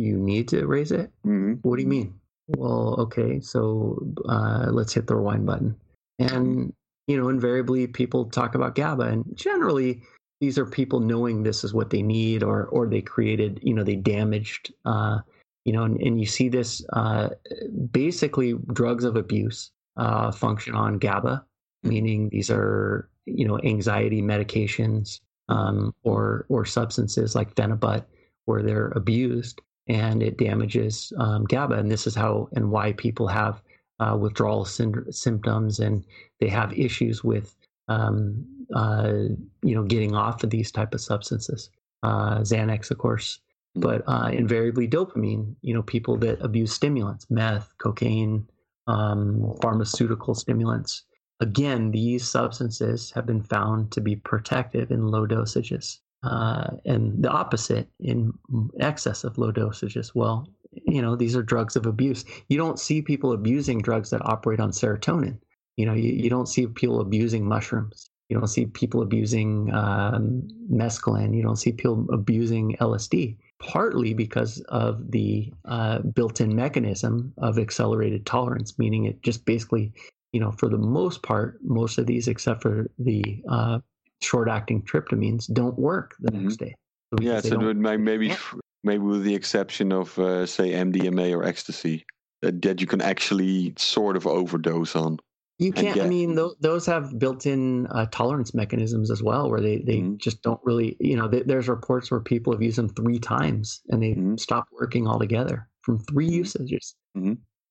you 0.00 0.16
need 0.16 0.48
to 0.48 0.66
raise 0.66 0.92
it? 0.92 1.10
hmm 1.22 1.54
What 1.62 1.76
do 1.76 1.82
you 1.82 1.88
mean? 1.88 2.14
Well, 2.48 2.94
okay, 3.00 3.40
so 3.40 3.98
uh, 4.28 4.66
let's 4.70 4.94
hit 4.94 5.06
the 5.06 5.16
rewind 5.16 5.46
button. 5.46 5.76
And 6.18 6.72
you 7.06 7.16
know, 7.16 7.28
invariably 7.28 7.86
people 7.86 8.26
talk 8.26 8.54
about 8.54 8.74
GABA, 8.74 9.04
and 9.04 9.24
generally 9.34 10.02
these 10.40 10.58
are 10.58 10.66
people 10.66 11.00
knowing 11.00 11.42
this 11.42 11.64
is 11.64 11.74
what 11.74 11.90
they 11.90 12.02
need, 12.02 12.42
or 12.42 12.66
or 12.66 12.86
they 12.86 13.02
created, 13.02 13.60
you 13.62 13.74
know, 13.74 13.82
they 13.82 13.96
damaged, 13.96 14.72
uh, 14.84 15.18
you 15.64 15.72
know, 15.72 15.82
and, 15.82 16.00
and 16.00 16.20
you 16.20 16.26
see 16.26 16.48
this 16.48 16.84
uh, 16.92 17.30
basically 17.90 18.54
drugs 18.72 19.04
of 19.04 19.16
abuse 19.16 19.70
uh, 19.96 20.30
function 20.30 20.74
on 20.74 20.98
GABA, 20.98 21.44
meaning 21.82 22.28
these 22.28 22.50
are 22.50 23.08
you 23.26 23.46
know 23.46 23.58
anxiety 23.64 24.22
medications 24.22 25.20
um, 25.48 25.94
or 26.02 26.46
or 26.48 26.64
substances 26.64 27.34
like 27.34 27.54
phenibut 27.54 28.04
where 28.44 28.62
they're 28.62 28.92
abused 28.94 29.60
and 29.88 30.22
it 30.22 30.36
damages 30.38 31.12
um, 31.18 31.44
GABA. 31.44 31.76
And 31.76 31.90
this 31.90 32.06
is 32.06 32.14
how 32.14 32.48
and 32.52 32.70
why 32.70 32.92
people 32.92 33.28
have 33.28 33.62
uh, 34.00 34.16
withdrawal 34.18 34.64
synd- 34.64 35.12
symptoms 35.14 35.78
and 35.78 36.04
they 36.40 36.48
have 36.48 36.72
issues 36.78 37.22
with, 37.24 37.56
um, 37.88 38.44
uh, 38.74 39.12
you 39.62 39.74
know, 39.74 39.84
getting 39.84 40.14
off 40.14 40.42
of 40.42 40.50
these 40.50 40.70
type 40.70 40.92
of 40.94 41.00
substances. 41.00 41.70
Uh, 42.02 42.38
Xanax, 42.40 42.90
of 42.90 42.98
course, 42.98 43.40
but 43.74 44.02
uh, 44.06 44.30
invariably 44.32 44.88
dopamine. 44.88 45.54
You 45.62 45.74
know, 45.74 45.82
people 45.82 46.16
that 46.18 46.40
abuse 46.42 46.72
stimulants, 46.72 47.26
meth, 47.30 47.72
cocaine, 47.78 48.48
um, 48.86 49.54
pharmaceutical 49.62 50.34
stimulants. 50.34 51.02
Again, 51.40 51.90
these 51.90 52.26
substances 52.26 53.10
have 53.12 53.26
been 53.26 53.42
found 53.42 53.92
to 53.92 54.00
be 54.00 54.16
protective 54.16 54.90
in 54.90 55.08
low 55.08 55.26
dosages 55.26 55.98
uh, 56.22 56.68
and 56.84 57.22
the 57.22 57.30
opposite 57.30 57.88
in 58.00 58.32
excess 58.80 59.24
of 59.24 59.38
low 59.38 59.52
dosages. 59.52 60.12
Well, 60.14 60.48
you 60.86 61.00
know, 61.00 61.16
these 61.16 61.36
are 61.36 61.42
drugs 61.42 61.76
of 61.76 61.86
abuse. 61.86 62.24
You 62.48 62.58
don't 62.58 62.78
see 62.78 63.02
people 63.02 63.32
abusing 63.32 63.80
drugs 63.80 64.10
that 64.10 64.24
operate 64.24 64.60
on 64.60 64.70
serotonin. 64.70 65.38
You 65.76 65.86
know, 65.86 65.94
you, 65.94 66.12
you 66.12 66.30
don't 66.30 66.48
see 66.48 66.66
people 66.66 67.00
abusing 67.00 67.46
mushrooms. 67.46 68.10
You 68.28 68.38
don't 68.38 68.48
see 68.48 68.66
people 68.66 69.02
abusing 69.02 69.72
um, 69.72 70.48
mescaline. 70.70 71.36
You 71.36 71.42
don't 71.42 71.56
see 71.56 71.72
people 71.72 72.06
abusing 72.12 72.76
LSD, 72.80 73.36
partly 73.60 74.14
because 74.14 74.60
of 74.68 75.12
the 75.12 75.52
uh, 75.64 76.00
built 76.00 76.40
in 76.40 76.56
mechanism 76.56 77.32
of 77.38 77.58
accelerated 77.58 78.26
tolerance, 78.26 78.78
meaning 78.78 79.04
it 79.04 79.22
just 79.22 79.44
basically, 79.44 79.92
you 80.32 80.40
know, 80.40 80.50
for 80.50 80.68
the 80.68 80.78
most 80.78 81.22
part, 81.22 81.58
most 81.62 81.98
of 81.98 82.06
these, 82.06 82.26
except 82.26 82.62
for 82.62 82.90
the 82.98 83.42
uh, 83.48 83.78
short 84.22 84.48
acting 84.48 84.82
tryptamines 84.82 85.52
don't 85.52 85.78
work 85.78 86.14
the 86.20 86.30
Mhm. 86.30 86.42
next 86.42 86.56
day. 86.56 86.74
So 87.14 87.20
Yeah, 87.20 87.40
so 87.40 87.60
it 87.68 87.76
maybe 87.76 88.28
Yeah. 88.28 88.36
maybe 88.82 89.02
with 89.04 89.22
the 89.24 89.34
exception 89.34 89.92
of 89.92 90.18
uh, 90.18 90.46
say 90.46 90.72
MDMA 90.72 91.32
or 91.36 91.44
ecstasy, 91.44 92.04
that, 92.42 92.62
that 92.62 92.80
you 92.80 92.86
can 92.86 93.00
actually 93.00 93.72
sort 93.76 94.16
of 94.16 94.26
overdose 94.26 94.94
on. 94.96 95.18
you 95.58 95.72
can't. 95.72 95.98
I 96.00 96.06
mean, 96.06 96.36
th- 96.36 96.52
those 96.60 96.84
have 96.84 97.18
built-in 97.18 97.86
uh, 97.86 98.04
tolerance 98.12 98.52
mechanisms 98.54 99.10
as 99.10 99.22
well, 99.22 99.48
where 99.50 99.60
they 99.60 99.78
they 99.78 100.00
Mhm. 100.02 100.18
just 100.18 100.42
don't 100.42 100.60
really. 100.64 100.96
You 101.00 101.16
know, 101.16 101.28
th- 101.28 101.44
there's 101.46 101.68
reports 101.68 102.10
where 102.10 102.20
people 102.20 102.52
have 102.52 102.60
used 102.62 102.76
them 102.78 102.90
three 102.90 103.18
times 103.18 103.80
and 103.88 104.02
they 104.02 104.14
Mhm. 104.14 104.38
stopped 104.38 104.70
working 104.72 105.06
altogether 105.08 105.68
from 105.82 105.98
3 106.00 106.28
Mhm. 106.28 106.32
usages. 106.44 106.94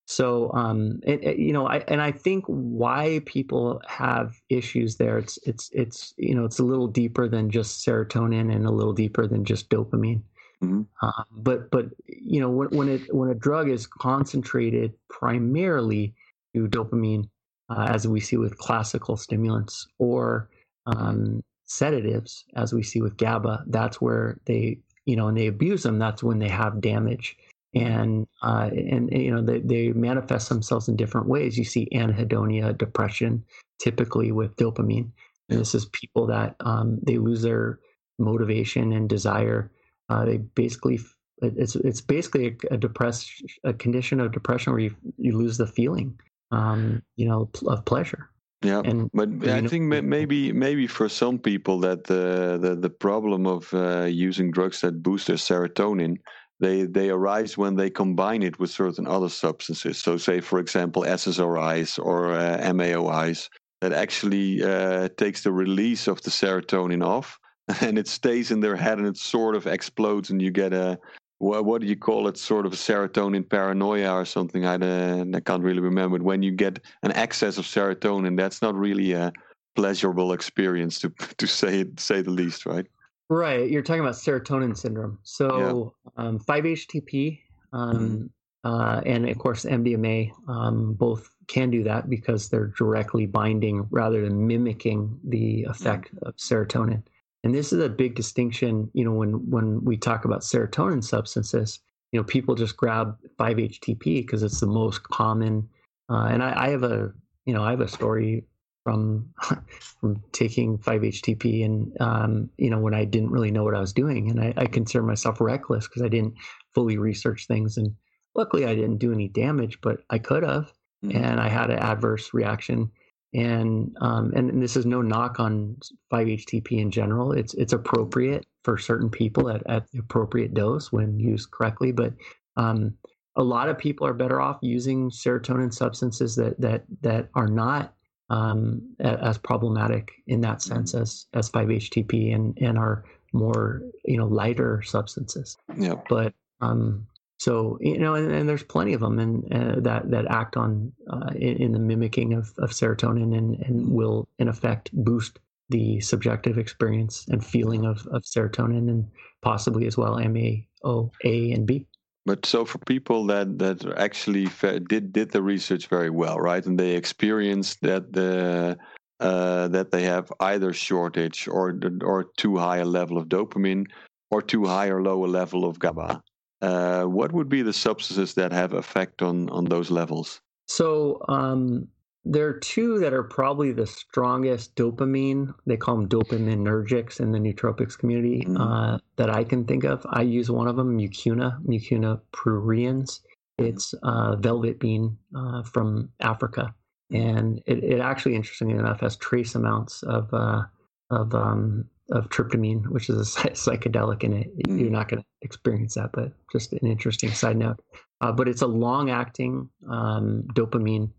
So, 0.08 0.52
um, 0.54 1.00
it, 1.02 1.24
it, 1.24 1.40
you 1.40 1.52
know, 1.52 1.68
I, 1.68 1.78
and 1.88 2.00
I 2.00 2.12
think 2.12 2.46
why 2.46 3.22
people 3.26 3.82
have 3.88 4.40
issues 4.50 4.98
there, 4.98 5.18
it's, 5.18 5.40
it's, 5.44 5.70
it's, 5.74 6.14
you 6.18 6.36
know, 6.36 6.46
it's 6.46 6.60
a 6.60 6.64
little 6.64 6.88
deeper 6.88 7.28
than 7.28 7.50
just 7.50 7.84
serotonin 7.84 8.54
and 8.54 8.68
a 8.68 8.72
little 8.72 8.94
deeper 8.94 9.26
than 9.26 9.44
just 9.44 9.68
dopamine. 9.70 10.22
Mm-hmm. 10.64 10.84
Uh, 11.02 11.24
but, 11.32 11.72
but, 11.72 11.88
you 12.06 12.40
know, 12.40 12.52
when, 12.52 12.68
when 12.70 12.88
it, 12.88 13.14
when 13.16 13.30
a 13.30 13.36
drug 13.36 13.68
is 13.68 13.88
concentrated 13.88 14.94
primarily 15.10 16.14
to 16.54 16.68
dopamine, 16.68 17.28
uh, 17.70 17.88
as 17.90 18.08
we 18.08 18.20
see 18.20 18.38
with 18.38 18.60
classical 18.60 19.18
stimulants 19.18 19.88
or, 19.98 20.50
um, 20.86 21.44
sedatives, 21.66 22.46
as 22.56 22.74
we 22.74 22.84
see 22.84 23.02
with 23.02 23.18
GABA, 23.18 23.64
that's 23.68 24.00
where 24.00 24.40
they, 24.46 24.78
you 25.06 25.16
know, 25.16 25.30
and 25.30 25.38
they 25.38 25.48
abuse 25.48 25.82
them. 25.82 25.98
That's 25.98 26.22
when 26.22 26.38
they 26.38 26.48
have 26.50 26.80
damage 26.80 27.38
and 27.76 28.26
uh, 28.42 28.70
and 28.74 29.12
you 29.12 29.32
know 29.32 29.42
they, 29.42 29.60
they 29.60 29.92
manifest 29.92 30.50
themselves 30.50 30.88
in 30.88 30.96
different 30.96 31.28
ways. 31.28 31.58
You 31.58 31.66
see 31.66 31.88
anhedonia, 31.94 32.78
depression, 32.78 33.44
typically 33.80 34.32
with 34.32 34.56
dopamine. 34.56 35.12
And 35.50 35.60
this 35.60 35.76
is 35.76 35.86
people 35.88 36.26
that 36.28 36.56
um, 36.62 37.00
they 37.04 37.18
lose 37.18 37.42
their 37.44 37.80
motivation 38.18 38.94
and 38.94 39.08
desire. 39.08 39.72
Uh, 40.10 40.26
they 40.26 40.38
basically 40.38 41.00
it's 41.42 41.76
it's 41.76 42.02
basically 42.02 42.48
a, 42.48 42.74
a 42.76 42.78
depressed 42.78 43.30
a 43.64 43.74
condition 43.74 44.20
of 44.20 44.32
depression 44.32 44.74
where 44.74 44.82
you 44.82 44.96
you 45.18 45.38
lose 45.38 45.58
the 45.58 45.68
feeling, 45.68 46.18
um, 46.52 47.04
you 47.18 47.28
know, 47.28 47.50
of 47.68 47.86
pleasure. 47.86 48.30
Yeah, 48.62 48.82
and, 48.84 49.12
but 49.14 49.30
I 49.48 49.60
know, 49.60 49.68
think 49.68 49.84
maybe 49.84 50.52
maybe 50.52 50.88
for 50.88 51.10
some 51.10 51.38
people 51.38 51.80
that 51.82 52.06
the 52.06 52.58
the, 52.60 52.76
the 52.76 52.90
problem 52.90 53.46
of 53.46 53.72
uh, 53.74 54.06
using 54.06 54.50
drugs 54.50 54.82
that 54.82 55.04
boost 55.04 55.28
their 55.28 55.36
serotonin 55.36 56.18
they 56.60 56.84
they 56.84 57.10
arise 57.10 57.58
when 57.58 57.76
they 57.76 57.90
combine 57.90 58.44
it 58.44 58.60
with 58.60 58.70
certain 58.70 59.08
other 59.08 59.30
substances. 59.30 59.98
So, 59.98 60.18
say 60.18 60.42
for 60.42 60.60
example, 60.60 61.04
SSRIs 61.04 62.00
or 62.04 62.34
uh, 62.34 62.60
MAOIs 62.62 63.50
that 63.82 63.92
actually 63.92 64.64
uh, 64.64 65.10
takes 65.18 65.44
the 65.44 65.52
release 65.52 66.08
of 66.08 66.22
the 66.22 66.32
serotonin 66.32 67.06
off, 67.06 67.38
and 67.82 67.98
it 67.98 68.08
stays 68.08 68.52
in 68.52 68.62
their 68.62 68.76
head 68.76 68.98
and 68.98 69.08
it 69.08 69.18
sort 69.18 69.56
of 69.56 69.68
explodes, 69.68 70.30
and 70.30 70.42
you 70.42 70.52
get 70.52 70.74
a 70.74 70.98
what, 71.40 71.66
what 71.66 71.82
do 71.82 71.88
you 71.88 71.98
call 71.98 72.28
it? 72.28 72.38
Sort 72.38 72.66
of 72.66 72.74
serotonin 72.74 73.48
paranoia 73.48 74.14
or 74.14 74.26
something. 74.26 74.66
I, 74.66 74.76
uh, 74.76 75.26
I 75.34 75.40
can't 75.42 75.64
really 75.64 75.82
remember. 75.82 76.18
When 76.20 76.42
you 76.42 76.52
get 76.52 76.80
an 77.04 77.12
excess 77.12 77.58
of 77.58 77.66
serotonin, 77.66 78.38
that's 78.38 78.62
not 78.62 78.76
really 78.76 79.12
a 79.12 79.34
pleasurable 79.76 80.32
experience 80.32 81.00
to 81.00 81.10
to 81.38 81.48
say 81.48 81.86
say 81.98 82.22
the 82.22 82.32
least, 82.32 82.66
right? 82.66 82.88
Right. 83.30 83.70
You're 83.70 83.82
talking 83.82 84.02
about 84.02 84.16
serotonin 84.16 84.78
syndrome. 84.78 85.20
So 85.24 85.96
yeah. 86.18 86.24
um, 86.24 86.40
5-HTP 86.40 87.40
um, 87.74 87.96
mm-hmm. 87.96 88.26
uh, 88.64 89.02
and, 89.06 89.28
of 89.28 89.38
course, 89.38 89.66
MDMA 89.66 90.32
um, 90.48 90.94
both 90.94 91.30
can 91.48 91.70
do 91.72 91.84
that 91.84 92.10
because 92.10 92.50
they're 92.50 92.74
directly 92.78 93.26
binding 93.26 93.88
rather 93.90 94.22
than 94.22 94.48
mimicking 94.48 95.20
the 95.24 95.64
effect 95.64 96.14
mm-hmm. 96.16 96.28
of 96.28 96.36
serotonin. 96.38 97.04
And 97.44 97.54
this 97.54 97.74
is 97.74 97.84
a 97.84 97.90
big 97.90 98.16
distinction, 98.16 98.90
you 98.94 99.06
know, 99.06 99.12
when, 99.12 99.50
when 99.50 99.84
we 99.84 99.98
talk 99.98 100.26
about 100.26 100.42
serotonin 100.42 101.04
substances, 101.04 101.80
you 102.12 102.20
know, 102.20 102.24
people 102.24 102.56
just 102.56 102.78
grab 102.78 103.18
5-HTP 103.40 104.04
because 104.04 104.42
it's 104.42 104.60
the 104.60 104.68
most 104.68 105.04
common. 105.04 105.68
Uh, 106.10 106.28
and 106.30 106.44
I, 106.44 106.66
I 106.66 106.70
have 106.70 106.84
a, 106.84 107.12
you 107.46 107.54
know, 107.54 107.64
I 107.64 107.72
have 107.72 107.82
a 107.82 107.88
story 107.88 108.46
from 108.86 109.34
from 110.00 110.24
taking 110.32 110.78
5-HTP 110.78 111.66
and 111.66 112.00
um, 112.00 112.50
you 112.58 112.70
know 112.70 112.80
when 112.80 112.94
I 112.94 113.04
didn't 113.04 113.32
really 113.32 113.52
know 113.52 113.66
what 113.66 113.76
I 113.76 113.82
was 113.82 113.92
doing. 113.92 114.30
And 114.30 114.40
I, 114.40 114.54
I 114.56 114.66
consider 114.68 115.04
myself 115.04 115.42
reckless 115.42 115.88
because 115.88 116.04
I 116.04 116.08
didn't 116.08 116.36
fully 116.74 116.98
research 116.98 117.48
things. 117.48 117.76
And 117.76 117.96
luckily 118.36 118.66
I 118.66 118.76
didn't 118.76 119.00
do 119.00 119.12
any 119.12 119.28
damage 119.28 119.82
but 119.82 119.98
I 120.10 120.20
could 120.20 120.44
have. 120.44 120.72
Mm-hmm. 121.04 121.18
and 121.18 121.40
I 121.42 121.50
had 121.50 121.70
an 121.70 121.80
adverse 121.80 122.34
reaction. 122.34 122.90
And 123.34 123.96
um, 124.00 124.32
and 124.34 124.64
this 124.64 124.78
is 124.78 124.86
no 124.86 125.02
knock 125.02 125.42
on 125.42 125.76
5-HTP 126.14 126.80
in 126.80 126.90
general. 126.90 127.34
It's 127.34 127.54
it's 127.56 127.74
appropriate 127.74 128.46
for 128.64 128.78
certain 128.78 129.10
people 129.10 129.50
at, 129.50 129.62
at 129.68 129.92
the 129.92 130.00
appropriate 130.00 130.54
dose 130.54 130.92
when 130.92 131.20
used 131.20 131.52
correctly. 131.52 131.92
But 131.92 132.14
um, 132.56 132.96
a 133.36 133.44
lot 133.44 133.68
of 133.68 133.78
people 133.78 134.08
are 134.08 134.14
better 134.14 134.40
off 134.40 134.60
using 134.62 135.10
serotonin 135.10 135.74
substances 135.74 136.38
that 136.38 136.62
that 136.62 136.86
that 137.02 137.30
are 137.36 137.48
not 137.48 137.95
um, 138.30 138.96
as 139.00 139.38
problematic 139.38 140.12
in 140.28 140.42
that 140.42 140.62
sense 140.62 140.94
mm-hmm. 140.94 141.04
as 141.04 141.28
as 141.34 141.50
5-HTP 141.52 142.34
and 142.34 142.58
and 142.60 142.78
our 142.78 143.04
more 143.34 143.82
you 144.04 144.18
know 144.18 144.26
lighter 144.26 144.82
substances. 144.82 145.58
Yeah. 145.78 145.96
But 146.10 146.34
um, 146.62 147.08
so 147.38 147.78
you 147.82 148.00
know, 148.00 148.16
and, 148.16 148.32
and 148.32 148.50
there's 148.50 148.64
plenty 148.64 148.94
of 148.94 149.02
them, 149.02 149.20
and 149.20 149.54
uh, 149.54 149.80
that 149.82 150.10
that 150.10 150.26
act 150.32 150.58
on 150.58 150.92
uh, 151.10 151.32
in, 151.36 151.58
in, 151.58 151.72
the 151.74 151.80
mimicking 151.80 152.34
of, 152.34 152.54
of 152.58 152.72
serotonin 152.72 153.38
and 153.38 153.60
and 153.62 153.82
mm-hmm. 153.82 153.94
will 153.94 154.28
in 154.40 154.48
effect 154.48 154.90
boost 154.94 155.40
the 155.70 156.00
subjective 156.00 156.58
experience 156.58 157.26
and 157.30 157.44
feeling 157.44 157.86
of, 157.86 158.06
of 158.08 158.22
serotonin 158.24 158.88
and 158.88 159.08
possibly 159.42 159.88
as 159.88 159.98
well 159.98 160.18
MAO 160.20 161.12
A 161.24 161.52
and 161.52 161.66
B. 161.66 161.88
But 162.26 162.46
so 162.46 162.66
for 162.66 162.80
people 162.80 163.28
that 163.28 163.60
that 163.60 163.86
actually 163.98 164.48
did 164.88 165.14
did 165.14 165.32
the 165.32 165.44
research 165.44 165.88
very 165.88 166.10
well, 166.10 166.40
right, 166.40 166.66
and 166.66 166.80
they 166.80 166.96
experienced 166.96 167.82
that 167.82 168.14
the 168.14 168.78
uh, 169.20 169.68
that 169.68 169.92
they 169.92 170.04
have 170.04 170.32
either 170.40 170.74
shortage 170.74 171.48
or 171.48 171.80
or 172.02 172.26
too 172.38 172.58
high 172.58 172.78
a 172.78 172.86
level 172.86 173.18
of 173.18 173.30
dopamine 173.30 173.86
or 174.32 174.42
too 174.42 174.66
high 174.66 174.88
or 174.88 175.04
low 175.04 175.24
a 175.24 175.28
level 175.28 175.66
of 175.66 175.78
GABA. 175.80 176.22
Uh, 176.62 177.04
what 177.04 177.32
would 177.32 177.48
be 177.48 177.62
the 177.62 177.74
substances 177.74 178.34
that 178.34 178.52
have 178.52 178.74
effect 178.74 179.22
on 179.22 179.50
on 179.50 179.66
those 179.66 179.92
levels? 179.92 180.42
So 180.68 181.22
um, 181.28 181.88
there 182.26 182.48
are 182.48 182.60
two 182.60 183.00
that 183.00 183.14
are 183.14 183.24
probably 183.24 183.72
the 183.72 183.86
strongest 183.86 184.76
dopamine. 184.76 185.54
They 185.68 185.78
call 185.78 185.98
them 185.98 186.10
dopaminergics 186.10 187.20
in 187.20 187.32
the 187.32 187.40
nootropics 187.40 187.98
community 187.98 188.42
mm-hmm. 188.42 188.58
uh, 188.58 188.98
that 189.18 189.30
I 189.30 189.44
can 189.44 189.66
think 189.66 189.84
of. 189.84 190.06
I 190.10 190.24
use 190.24 190.50
one 190.50 190.68
of 190.68 190.76
them, 190.76 190.98
Mucuna, 190.98 191.64
Mucuna 191.64 192.20
pruriens. 192.34 193.20
It's 193.58 193.94
uh, 194.04 194.36
velvet 194.38 194.80
bean 194.80 195.18
uh, 195.36 195.64
from 195.64 196.10
Africa, 196.20 196.74
and 197.12 197.62
it, 197.68 197.84
it, 197.84 198.00
actually, 198.02 198.36
interestingly 198.36 198.74
enough, 198.74 199.00
has 199.00 199.16
trace 199.16 199.56
amounts 199.56 200.04
of 200.04 200.34
uh, 200.34 200.64
of 201.10 201.34
um, 201.34 201.86
of 202.12 202.28
tryptamine, 202.30 202.86
which 202.90 203.10
is 203.10 203.38
a 203.38 203.50
psychedelic, 203.52 204.24
and 204.24 204.34
it, 204.34 204.58
mm-hmm. 204.58 204.78
you're 204.78 204.90
not 204.90 205.08
going 205.08 205.22
to 205.22 205.28
experience 205.42 205.94
that. 205.94 206.12
But 206.12 206.34
just 206.52 206.74
an 206.74 206.86
interesting 206.86 207.32
side 207.32 207.56
note. 207.56 207.80
Uh, 208.20 208.32
but 208.32 208.48
it's 208.48 208.62
a 208.62 208.68
long-acting 208.68 209.70
um, 209.90 210.44
dopamine 210.54 211.12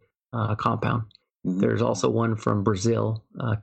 compound. 0.57 1.03
Mm-hmm. 1.47 1.61
There's 1.61 1.83
also 1.83 2.09
one 2.09 2.37
from 2.37 2.65
Brazil, 2.65 3.25
uh. 3.41 3.57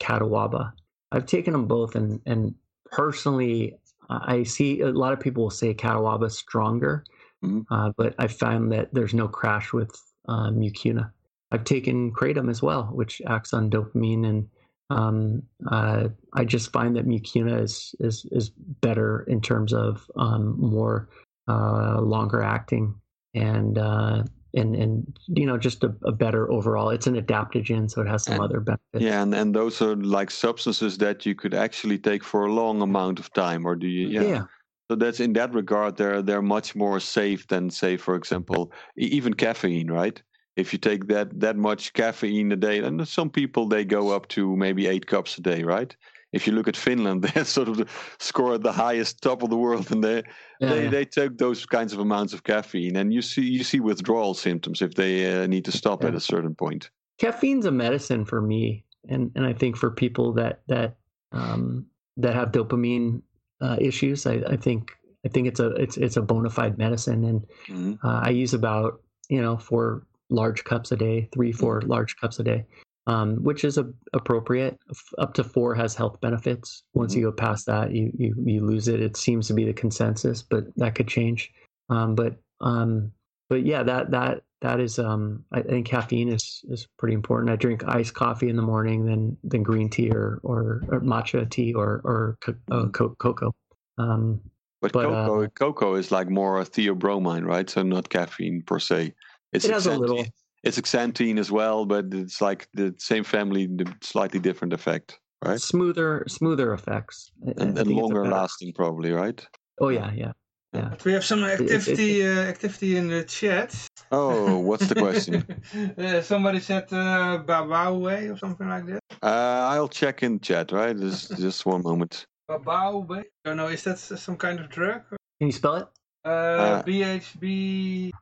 I've 1.12 1.26
taken 1.26 1.54
them 1.54 1.68
both, 1.68 1.96
and 1.96 2.22
and 2.26 2.56
personally, 2.92 3.78
I 4.10 4.44
see 4.44 4.82
a 4.82 4.90
lot 4.90 5.14
of 5.14 5.20
people 5.20 5.44
will 5.44 5.50
say 5.50 5.74
Catuaba 5.74 6.28
is 6.28 6.38
stronger, 6.38 7.04
mm-hmm. 7.44 7.62
uh, 7.74 7.92
but 7.98 8.16
I 8.18 8.28
found 8.28 8.72
that 8.72 8.94
there's 8.94 9.14
no 9.14 9.28
crash 9.28 9.74
with 9.74 9.92
uh, 10.28 10.50
Mucuna. 10.50 11.12
I've 11.52 11.66
taken 11.66 12.12
Kratom 12.12 12.50
as 12.50 12.62
well, 12.64 12.86
which 12.86 13.22
acts 13.28 13.54
on 13.54 13.70
dopamine, 13.70 14.26
and 14.26 14.50
um, 14.90 15.44
uh, 15.70 16.10
I 16.34 16.46
just 16.46 16.72
find 16.72 16.96
that 16.96 17.08
Mucuna 17.08 17.62
is 17.62 17.94
is 18.00 18.26
is 18.32 18.50
better 18.82 19.24
in 19.28 19.42
terms 19.42 19.74
of 19.74 20.10
um, 20.16 20.60
more 20.60 21.10
uh, 21.48 22.02
longer 22.02 22.42
acting 22.42 22.96
and 23.34 23.78
uh, 23.78 24.24
and 24.54 24.76
and 24.76 25.20
you 25.28 25.46
know 25.46 25.58
just 25.58 25.84
a, 25.84 25.94
a, 26.06 26.12
better 26.12 26.52
overall 26.52 26.90
it's 26.90 27.08
an 27.08 27.16
adaptogen 27.16 27.90
so 27.90 28.02
it 28.02 28.08
has 28.08 28.24
some 28.24 28.36
and, 28.36 28.44
other 28.44 28.60
benefits. 28.60 29.04
Yeah 29.04 29.22
and, 29.22 29.34
and 29.34 29.56
those 29.56 29.82
are 29.82 29.96
like 29.96 30.32
substances 30.32 30.98
that 31.00 31.26
you 31.26 31.36
could 31.36 31.54
actually 31.54 31.98
take 31.98 32.24
for 32.24 32.46
a 32.46 32.54
long 32.54 32.82
amount 32.82 33.20
of 33.20 33.32
time 33.34 33.66
or 33.66 33.76
do 33.76 33.88
you 33.88 34.08
yeah, 34.08 34.22
yeah. 34.22 34.44
so 34.90 34.96
that's 34.96 35.20
in 35.20 35.34
that 35.34 35.54
regard 35.54 35.98
they're 35.98 36.22
they're 36.22 36.42
much 36.42 36.76
more 36.76 37.00
safe 37.00 37.48
than 37.48 37.70
say 37.70 37.98
for 37.98 38.16
example 38.16 38.72
even 38.98 39.34
caffeine 39.34 39.92
right? 39.92 40.22
If 40.56 40.72
you 40.72 40.78
take 40.78 41.08
that 41.08 41.40
that 41.40 41.58
much 41.58 41.94
caffeine 41.94 42.52
a 42.52 42.56
day 42.56 42.78
and 42.78 43.08
some 43.08 43.32
people 43.32 43.68
they 43.68 43.84
go 43.84 44.12
up 44.12 44.28
to 44.30 44.56
maybe 44.56 44.86
eight 44.86 45.08
cups 45.08 45.38
a 45.40 45.42
day 45.42 45.64
right 45.64 45.96
if 46.34 46.48
you 46.48 46.54
look 46.54 46.68
at 46.68 46.76
Finland, 46.76 47.22
they 47.36 47.44
sort 47.44 47.70
of 47.70 47.88
score 48.20 48.56
at 48.56 48.64
the 48.64 48.72
highest 48.72 49.22
top 49.22 49.44
of 49.44 49.50
the 49.50 49.58
world, 49.58 49.90
and 49.92 50.04
they 50.04 50.24
yeah, 50.60 50.70
they, 50.70 50.88
they 50.88 51.06
take 51.06 51.38
those 51.38 51.66
kinds 51.66 51.94
of 51.94 52.00
amounts 52.00 52.34
of 52.34 52.44
caffeine, 52.44 52.98
and 52.98 53.14
you 53.14 53.22
see 53.22 53.44
you 53.44 53.64
see 53.64 53.80
withdrawal 53.80 54.34
symptoms 54.34 54.82
if 54.82 54.96
they 54.96 55.44
uh, 55.44 55.48
need 55.48 55.64
to 55.66 55.72
stop 55.72 56.02
yeah. 56.02 56.10
at 56.10 56.16
a 56.16 56.20
certain 56.20 56.56
point. 56.56 56.90
Caffeine's 57.20 57.66
a 57.66 57.72
medicine 57.72 58.26
for 58.26 58.42
me, 58.42 58.84
and 59.08 59.32
and 59.36 59.46
I 59.46 59.54
think 59.54 59.78
for 59.78 59.92
people 59.92 60.34
that 60.34 60.62
that 60.68 60.96
um, 61.32 61.86
that 62.18 62.34
have 62.36 62.52
dopamine 62.52 63.22
uh, 63.62 63.78
issues, 63.80 64.26
I, 64.26 64.42
I 64.48 64.58
think 64.58 64.92
I 65.26 65.30
think 65.30 65.48
it's 65.48 65.60
a 65.60 65.68
it's 65.76 65.98
it's 65.98 66.18
a 66.18 66.22
bona 66.22 66.50
fide 66.50 66.78
medicine, 66.78 67.24
and 67.24 67.42
mm-hmm. 67.68 68.06
uh, 68.06 68.22
I 68.22 68.30
use 68.30 68.54
about 68.54 69.02
you 69.30 69.42
know 69.42 69.58
four 69.58 70.06
large 70.30 70.64
cups 70.64 70.92
a 70.92 70.98
day, 70.98 71.30
three 71.32 71.52
four 71.52 71.80
mm-hmm. 71.80 71.92
large 71.92 72.18
cups 72.18 72.40
a 72.40 72.44
day 72.44 72.66
um, 73.08 73.44
which 73.44 73.64
is 73.64 73.78
a, 73.78 73.86
appropriate. 74.14 74.78
Up 75.18 75.34
to 75.36 75.44
four 75.44 75.76
has 75.76 75.96
health 75.96 76.20
benefits. 76.22 76.84
Once 76.94 77.14
mm-hmm. 77.14 77.22
you 77.22 77.26
go 77.28 77.32
past 77.32 77.66
that, 77.66 77.92
you, 77.92 78.12
you 78.18 78.36
you 78.46 78.66
lose 78.66 78.88
it. 78.88 79.02
It 79.02 79.18
seems 79.18 79.48
to 79.48 79.54
be 79.54 79.66
the 79.66 79.74
consensus, 79.74 80.42
but 80.42 80.66
that 80.78 80.96
could 80.96 81.08
change. 81.08 81.52
Um, 81.90 82.16
but 82.16 82.36
um, 82.62 83.12
but 83.50 83.66
yeah, 83.66 83.84
that 83.84 84.12
that 84.12 84.44
that 84.62 84.80
is 84.80 85.00
um 85.00 85.44
I 85.52 85.62
think 85.62 85.86
caffeine 85.86 86.30
is 86.30 86.64
is 86.70 86.88
pretty 86.98 87.14
important. 87.14 87.52
I 87.52 87.58
drink 87.58 87.84
iced 87.86 88.14
coffee 88.14 88.50
in 88.50 88.56
the 88.56 88.62
morning, 88.62 89.06
then 89.06 89.38
then 89.44 89.64
green 89.64 89.90
tea 89.90 90.10
or 90.10 90.40
or, 90.44 90.84
or 90.88 91.02
matcha 91.02 91.50
tea 91.50 91.74
or 91.74 92.02
or 92.06 92.38
co- 92.42 92.56
uh, 92.72 92.88
co- 92.88 93.16
cocoa. 93.20 93.54
Um, 93.98 94.42
But, 94.82 94.92
But, 94.92 95.06
cocoa, 95.06 95.44
uh, 95.44 95.48
cocoa 95.48 95.96
is 95.96 96.12
like 96.12 96.30
more 96.30 96.60
a 96.60 96.66
theobromine, 96.66 97.46
right? 97.46 97.70
So 97.70 97.84
not 97.84 98.10
caffeine 98.10 98.64
per 98.64 98.80
se. 98.80 99.14
It's 99.54 99.66
it 99.66 99.72
has 99.72 99.88
a 99.88 99.98
little 99.98 100.26
It's 100.64 100.80
xanthine 100.80 101.40
as 101.40 101.52
well, 101.52 101.86
but 101.86 102.06
it's 102.14 102.40
like 102.42 102.68
the 102.74 102.96
same 102.98 103.24
family, 103.26 103.68
the 103.68 103.94
slightly 104.02 104.40
different 104.40 104.74
effect, 104.74 105.20
right? 105.44 105.60
smoother 105.60 106.24
smoother 106.28 106.74
effects 106.74 107.32
I- 107.46 107.50
I 107.50 107.64
And, 107.64 107.78
and 107.78 107.92
longer 107.92 108.24
better- 108.24 108.36
lasting, 108.36 108.74
probably, 108.74 109.12
right? 109.12 109.46
Oh 109.82 109.90
yeah, 109.90 110.12
yeah, 110.14 110.32
yeah. 110.74 110.96
We 111.04 111.12
have 111.14 111.26
some 111.26 111.44
it- 111.44 111.60
activity 111.60 112.26
uh, 112.26 112.44
activity 112.48 112.96
in 112.96 113.10
the 113.10 113.24
chat. 113.26 113.76
Oh, 114.12 114.60
what's 114.60 114.88
the 114.88 114.96
question? 114.96 115.44
uh, 115.98 116.22
somebody 116.22 116.60
said 116.60 116.84
uh, 116.94 117.44
Babawe 117.46 118.32
or 118.34 118.38
something 118.38 118.70
like 118.70 118.86
that. 118.86 119.00
Uh, 119.22 119.68
I'll 119.74 119.90
check 119.90 120.24
in 120.24 120.40
chat, 120.40 120.72
right? 120.72 120.96
Just, 120.96 121.36
just 121.46 121.66
one 121.66 121.82
moment. 121.84 122.26
Babawe. 122.50 123.20
I 123.20 123.26
don't 123.44 123.58
know. 123.58 123.68
Is 123.68 123.84
that 123.84 123.98
some 124.00 124.38
kind 124.38 124.60
of 124.62 124.70
drug? 124.70 125.02
Can 125.40 125.48
you 125.48 125.52
spell 125.52 125.76
it? 125.76 125.88
Uh, 126.24 126.84
B 126.84 127.04
H 127.04 127.36
B 127.40 128.14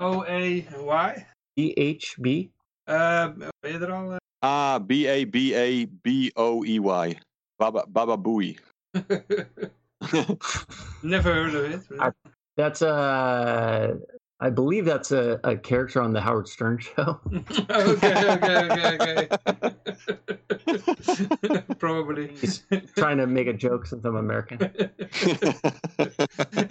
O 0.00 0.24
A 0.24 0.66
Y. 0.78 1.26
B 1.60 1.74
H 1.76 2.16
B. 2.22 2.50
Uh, 2.88 3.28
ben 3.60 3.72
je 3.72 3.78
er 3.78 3.92
al? 3.92 4.16
Ah, 4.42 4.78
B 4.78 5.06
A 5.06 5.24
B 5.24 5.52
A 5.54 5.84
B 6.02 6.30
O 6.36 6.64
E 6.64 6.78
Y. 6.78 7.18
Baba, 7.58 7.84
Baba 7.86 8.16
Booey. 8.16 8.56
Never 11.02 11.34
heard 11.34 11.54
of 11.54 11.64
it. 11.70 11.82
I- 12.00 12.12
That's 12.56 12.80
uh 12.82 13.94
I 14.40 14.50
believe 14.50 14.86
that's 14.86 15.12
a, 15.12 15.38
a 15.44 15.56
character 15.56 16.00
on 16.00 16.12
the 16.14 16.20
Howard 16.20 16.48
Stern 16.48 16.78
show. 16.78 17.20
okay, 17.70 18.14
okay, 18.36 18.56
okay, 18.66 19.28
okay. 21.36 21.58
Probably. 21.78 22.28
He's 22.40 22.64
trying 22.96 23.18
to 23.18 23.26
make 23.26 23.48
a 23.48 23.52
joke 23.52 23.84
since 23.86 24.02
I'm 24.04 24.16
American. 24.16 24.58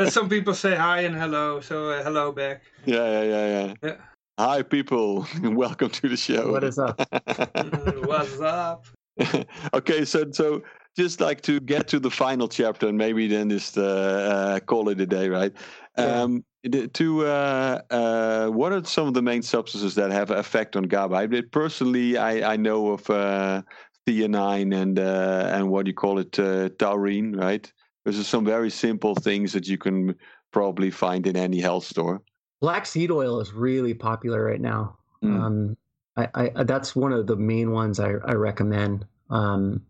some 0.09 0.29
people 0.29 0.55
say 0.55 0.75
hi 0.75 1.01
and 1.01 1.15
hello, 1.15 1.61
so 1.61 1.91
uh, 1.91 2.03
hello 2.03 2.31
back. 2.31 2.63
yeah, 2.85 3.05
yeah, 3.05 3.23
yeah, 3.23 3.45
yeah. 3.55 3.73
Yeah. 3.83 3.97
Hi, 4.39 4.61
people. 4.61 5.27
Welcome 5.43 5.89
to 5.89 6.07
the 6.07 6.15
show. 6.15 6.53
What 6.53 6.63
is 6.63 6.79
up? 6.79 6.97
What's 8.05 8.39
up? 8.39 8.85
okay, 9.73 10.05
so 10.05 10.31
so 10.31 10.63
just 10.95 11.19
like 11.19 11.41
to 11.41 11.59
get 11.59 11.89
to 11.89 11.99
the 11.99 12.09
final 12.09 12.47
chapter 12.47 12.87
and 12.87 12.97
maybe 12.97 13.27
then 13.27 13.49
just 13.49 13.77
uh, 13.77 13.81
uh, 13.81 14.59
call 14.61 14.87
it 14.87 15.01
a 15.01 15.05
day, 15.05 15.27
right? 15.27 15.51
Yeah. 15.97 16.21
Um, 16.21 16.45
to 16.93 17.25
uh, 17.25 17.81
uh, 17.89 18.47
what 18.47 18.71
are 18.71 18.81
some 18.85 19.09
of 19.09 19.13
the 19.13 19.21
main 19.21 19.41
substances 19.41 19.95
that 19.95 20.09
have 20.09 20.31
an 20.31 20.37
effect 20.37 20.77
on 20.77 20.83
GABA? 20.83 21.15
I 21.15 21.41
personally, 21.51 22.17
I, 22.17 22.53
I 22.53 22.55
know 22.55 22.91
of 22.93 23.09
uh, 23.09 23.61
theanine 24.07 24.73
and 24.73 24.99
uh, 24.99 25.49
and 25.51 25.69
what 25.69 25.83
do 25.83 25.89
you 25.89 25.95
call 25.95 26.17
it, 26.17 26.39
uh, 26.39 26.69
taurine, 26.79 27.35
right? 27.35 27.69
Those 28.05 28.17
are 28.17 28.23
some 28.23 28.45
very 28.45 28.69
simple 28.69 29.15
things 29.15 29.51
that 29.51 29.67
you 29.67 29.77
can 29.77 30.15
probably 30.53 30.91
find 30.91 31.27
in 31.27 31.35
any 31.35 31.59
health 31.59 31.83
store. 31.83 32.21
Black 32.61 32.85
seed 32.85 33.11
oil 33.11 33.39
is 33.39 33.53
really 33.53 33.93
popular 33.93 34.43
right 34.43 34.61
now. 34.61 34.97
Mm. 35.23 35.39
Um, 35.39 35.77
I, 36.17 36.51
I 36.55 36.63
that's 36.63 36.95
one 36.95 37.13
of 37.13 37.27
the 37.27 37.35
main 37.35 37.71
ones 37.71 37.99
I, 37.99 38.11
I 38.25 38.33
recommend. 38.33 39.05
Um, 39.29 39.85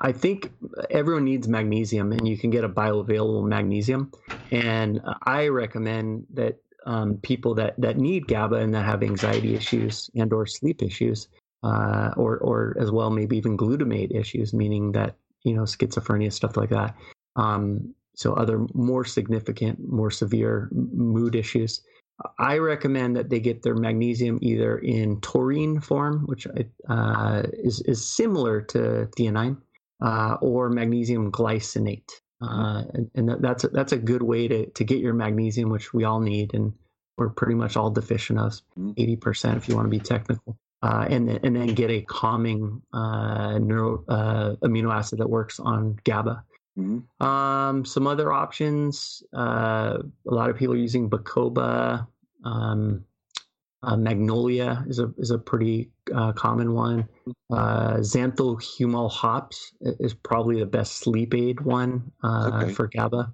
I- 0.00 0.12
think 0.12 0.52
everyone 0.90 1.24
needs 1.24 1.48
magnesium, 1.48 2.12
and 2.12 2.26
you 2.26 2.38
can 2.38 2.50
get 2.50 2.64
a 2.64 2.68
bioavailable 2.68 3.46
magnesium. 3.46 4.10
And 4.50 5.00
I 5.24 5.48
recommend 5.48 6.26
that 6.34 6.58
um, 6.86 7.18
people 7.18 7.54
that, 7.54 7.74
that 7.78 7.98
need 7.98 8.26
GABA 8.28 8.56
and 8.56 8.74
that 8.74 8.84
have 8.84 9.02
anxiety 9.02 9.54
issues 9.54 10.08
and 10.14 10.32
or 10.32 10.46
sleep 10.46 10.82
issues, 10.82 11.28
uh, 11.62 12.12
or 12.16 12.38
or 12.38 12.76
as 12.78 12.90
well 12.90 13.10
maybe 13.10 13.36
even 13.36 13.56
glutamate 13.56 14.14
issues, 14.18 14.54
meaning 14.54 14.92
that 14.92 15.16
you 15.42 15.54
know 15.54 15.62
schizophrenia 15.62 16.32
stuff 16.32 16.56
like 16.56 16.70
that. 16.70 16.96
Um, 17.36 17.94
so 18.14 18.32
other 18.32 18.66
more 18.72 19.04
significant, 19.04 19.78
more 19.86 20.10
severe 20.10 20.70
mood 20.72 21.34
issues. 21.34 21.82
I 22.38 22.58
recommend 22.58 23.16
that 23.16 23.28
they 23.28 23.40
get 23.40 23.62
their 23.62 23.74
magnesium 23.74 24.38
either 24.40 24.78
in 24.78 25.20
taurine 25.20 25.80
form, 25.80 26.24
which 26.26 26.46
uh, 26.88 27.42
is 27.52 27.80
is 27.82 28.06
similar 28.06 28.62
to 28.62 29.08
theanine, 29.18 29.58
uh, 30.00 30.36
or 30.40 30.70
magnesium 30.70 31.30
glycinate, 31.30 32.10
uh, 32.40 32.84
and, 32.94 33.10
and 33.14 33.44
that's 33.44 33.64
a, 33.64 33.68
that's 33.68 33.92
a 33.92 33.98
good 33.98 34.22
way 34.22 34.48
to 34.48 34.66
to 34.66 34.84
get 34.84 34.98
your 34.98 35.12
magnesium, 35.12 35.68
which 35.68 35.92
we 35.92 36.04
all 36.04 36.20
need, 36.20 36.54
and 36.54 36.72
we're 37.18 37.28
pretty 37.28 37.54
much 37.54 37.76
all 37.76 37.90
deficient 37.90 38.38
of 38.38 38.60
Mhm. 38.78 38.94
eighty 38.96 39.16
percent 39.16 39.58
if 39.58 39.68
you 39.68 39.76
want 39.76 39.86
to 39.86 39.90
be 39.90 40.00
technical. 40.00 40.56
Uh, 40.82 41.06
and 41.08 41.28
then, 41.28 41.40
and 41.42 41.56
then 41.56 41.68
get 41.68 41.90
a 41.90 42.02
calming 42.02 42.80
uh, 42.92 43.58
neuro 43.58 44.04
uh, 44.08 44.54
amino 44.62 44.92
acid 44.94 45.18
that 45.18 45.28
works 45.28 45.58
on 45.58 45.98
GABA. 46.04 46.44
Mhm. 46.78 47.02
Um, 47.22 47.84
some 47.84 48.06
other 48.06 48.32
options. 48.32 49.22
Uh, 49.34 49.98
a 50.28 50.34
lot 50.34 50.50
of 50.50 50.56
people 50.56 50.74
are 50.74 50.78
using 50.78 51.08
Bacopa. 51.08 52.06
Um, 52.44 53.04
uh, 53.82 53.96
Magnolia 53.96 54.84
is 54.88 54.98
a 54.98 55.12
is 55.18 55.30
a 55.30 55.38
pretty 55.38 55.90
uh, 56.14 56.32
common 56.32 56.74
one. 56.74 57.08
Uh, 57.50 57.94
xanthohumol 57.98 59.10
hops 59.10 59.72
is 59.80 60.12
probably 60.14 60.58
the 60.58 60.66
best 60.66 60.96
sleep 60.96 61.34
aid 61.34 61.60
one 61.60 62.10
uh, 62.22 62.50
Okay. 62.54 62.72
for 62.72 62.88
GABA. 62.88 63.32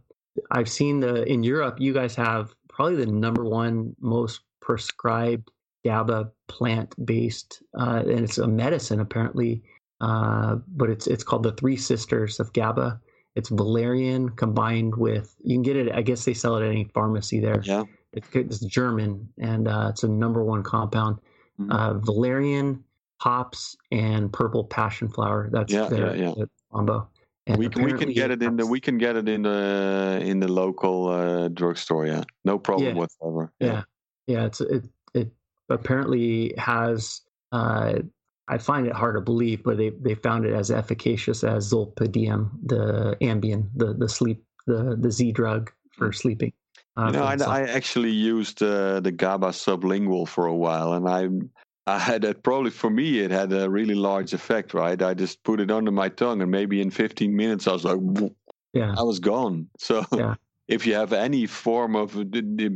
I've 0.51 0.69
seen 0.69 1.01
the 1.01 1.25
in 1.25 1.43
Europe. 1.43 1.81
You 1.81 1.93
guys 1.93 2.15
have 2.17 2.55
probably 2.69 2.97
the 2.97 3.07
number 3.07 3.45
one 3.45 3.95
most 4.01 4.41
prescribed 4.61 5.51
GABA 5.85 6.31
plant 6.49 6.95
based, 7.05 7.63
uh, 7.79 8.03
and 8.07 8.21
it's 8.21 8.39
a 8.39 8.47
medicine 8.47 9.01
apparently. 9.01 9.63
Uh, 10.01 10.57
but 10.69 10.91
it's 10.91 11.07
it's 11.07 11.25
called 11.25 11.45
the 11.45 11.53
Three 11.53 11.77
Sisters 11.77 12.41
of 12.41 12.53
GABA. 12.53 13.01
It's 13.35 13.49
valerian 13.49 14.29
combined 14.31 14.95
with 14.97 15.35
you 15.43 15.55
can 15.55 15.63
get 15.63 15.77
it. 15.77 15.91
I 15.93 16.03
guess 16.03 16.25
they 16.25 16.35
sell 16.35 16.57
it 16.57 16.65
at 16.65 16.71
any 16.71 16.85
pharmacy 16.93 17.41
there. 17.41 17.61
Yeah. 17.63 17.85
It's, 18.13 18.29
it's 18.35 18.59
German 18.61 19.27
and 19.39 19.69
uh, 19.69 19.89
it's 19.91 20.03
a 20.03 20.09
number 20.09 20.45
one 20.45 20.63
compound. 20.63 21.19
Mhm. 21.59 21.71
Uh, 21.71 21.95
valerian, 21.99 22.83
hops, 23.21 23.77
and 23.91 24.33
purple 24.33 24.65
passion 24.65 25.09
flower. 25.09 25.49
That's 25.51 25.73
Yeah, 25.73 25.89
their, 25.89 26.17
yeah, 26.17 26.35
yeah. 26.37 26.45
combo. 26.73 27.09
And 27.47 27.59
we 27.59 27.69
can, 27.69 27.83
we 27.85 27.93
can 27.93 28.13
get 28.13 28.31
it 28.31 28.43
in 28.43 28.57
the 28.57 28.67
we 28.67 28.81
can 28.81 28.99
get 28.99 29.17
it 29.17 29.29
in 29.29 29.43
the 29.43 30.21
in 30.23 30.41
the 30.41 30.49
local 30.49 31.09
uh, 31.09 31.49
drugstore. 31.49 32.07
Yeah, 32.07 32.23
no 32.45 32.59
problem 32.59 32.89
Yeah. 32.95 33.01
whatsoever. 33.01 33.53
yeah 33.61 33.83
yeah 34.29 34.45
it's 34.45 34.61
it 34.61 34.85
it 35.15 35.29
apparently 35.69 36.55
has 36.57 37.23
uh 37.51 37.95
i 38.55 38.59
find 38.59 38.87
it 38.87 38.93
hard 38.93 39.15
to 39.15 39.21
believe 39.21 39.63
but 39.63 39.77
they 39.77 39.91
they 40.07 40.15
found 40.15 40.45
it 40.45 40.55
as 40.63 40.71
efficacious 40.71 41.43
as 41.45 41.71
zolpidem 41.73 42.51
the 42.73 43.17
ambien 43.21 43.61
the 43.75 43.89
the 43.95 44.09
sleep 44.09 44.45
the 44.67 44.97
the 45.05 45.11
z 45.11 45.33
drug 45.33 45.71
for 45.97 46.13
sleeping 46.13 46.53
uh, 46.97 47.07
You 47.07 47.13
know, 47.13 47.25
I. 47.25 47.37
I 47.61 47.61
actually 47.63 48.11
used 48.11 48.63
uh, 48.63 49.01
the 49.01 49.13
GABA 49.13 49.49
sublingual 49.49 50.29
for 50.29 50.47
a 50.47 50.55
while, 50.55 50.93
and 50.93 51.09
I 51.09 51.29
I 51.87 51.99
had 51.99 52.25
it 52.25 52.43
probably 52.43 52.71
for 52.71 52.91
me 52.91 53.21
it 53.21 53.31
had 53.31 53.53
a 53.53 53.69
really 53.69 53.95
large 53.95 54.33
effect. 54.35 54.75
Right, 54.75 55.01
I 55.01 55.15
just 55.15 55.43
put 55.43 55.61
it 55.61 55.71
under 55.71 55.91
my 55.91 56.09
tongue, 56.09 56.43
and 56.43 56.51
maybe 56.51 56.81
in 56.81 56.91
15 56.91 57.35
minutes 57.35 57.67
I 57.67 57.73
was 57.73 57.85
like, 57.85 57.99
yeah 58.73 58.95
I 58.97 59.03
was 59.03 59.21
gone. 59.21 59.69
So. 59.79 60.05
Yeah. 60.13 60.35
If 60.69 60.87
you 60.87 60.95
have 60.95 61.13
any 61.13 61.45
form 61.47 61.97
of 61.97 62.17
uh, 62.17 62.25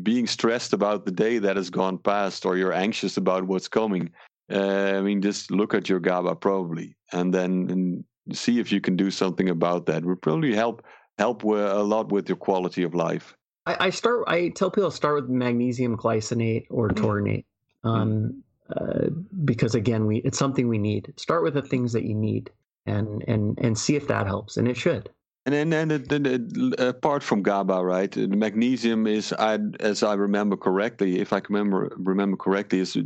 being 0.03 0.27
stressed 0.27 0.73
about 0.75 1.07
the 1.07 1.13
day 1.13 1.39
that 1.39 1.57
has 1.57 1.71
gone 1.71 1.97
past, 1.97 2.45
or 2.45 2.57
you're 2.57 2.73
anxious 2.73 3.17
about 3.17 3.47
what's 3.47 3.69
coming, 3.69 4.11
uh, 4.53 4.93
I 4.97 5.01
mean, 5.01 5.21
just 5.23 5.51
look 5.51 5.75
at 5.75 5.89
your 5.89 6.01
GABA 6.01 6.37
probably, 6.37 6.97
and 7.13 7.33
then 7.33 7.69
and 7.71 8.37
see 8.37 8.59
if 8.61 8.73
you 8.73 8.81
can 8.81 8.97
do 8.97 9.11
something 9.11 9.49
about 9.49 9.87
that. 9.87 10.05
Would 10.05 10.23
probably 10.23 10.55
help 10.55 10.83
help 11.19 11.43
a 11.45 11.83
lot 11.83 12.13
with 12.13 12.29
your 12.29 12.37
quality 12.37 12.83
of 12.83 12.95
life. 12.95 13.35
I, 13.67 13.87
I 13.87 13.91
start 13.91 14.25
i 14.29 14.51
tell 14.51 14.71
people 14.71 14.91
to 14.91 14.97
start 14.97 15.17
with 15.17 15.29
magnesium 15.31 15.97
glycinate 15.97 16.67
or 16.71 16.89
Mm. 16.91 16.95
taurinate 17.03 17.45
um 17.85 18.43
uh, 18.77 19.09
because 19.45 19.75
again 19.75 20.07
we 20.07 20.19
it's 20.19 20.39
something 20.39 20.69
we 20.69 20.79
need 20.79 21.13
start 21.17 21.43
with 21.43 21.55
the 21.55 21.63
things 21.63 21.93
that 21.93 22.05
you 22.05 22.15
need 22.15 22.51
and 22.87 23.25
and 23.27 23.59
and 23.61 23.77
see 23.77 23.97
if 23.97 24.07
that 24.09 24.27
helps 24.27 24.57
and 24.57 24.69
it 24.69 24.77
should 24.77 25.11
And 25.47 25.73
then, 25.73 25.91
it- 25.91 26.09
then 26.09 26.27
it- 26.27 26.81
apart 26.81 27.23
from 27.23 27.43
GABA, 27.43 27.79
right? 27.85 28.11
The 28.11 28.27
magnesium 28.27 29.07
is, 29.07 29.33
I, 29.33 29.59
as 29.79 30.03
I 30.03 30.15
remember 30.15 30.57
correctly, 30.57 31.21
if 31.21 31.33
I 31.33 31.39
can 31.41 31.55
remember 31.55 31.95
remember 31.99 32.37
correctly, 32.37 32.81
is 32.81 32.97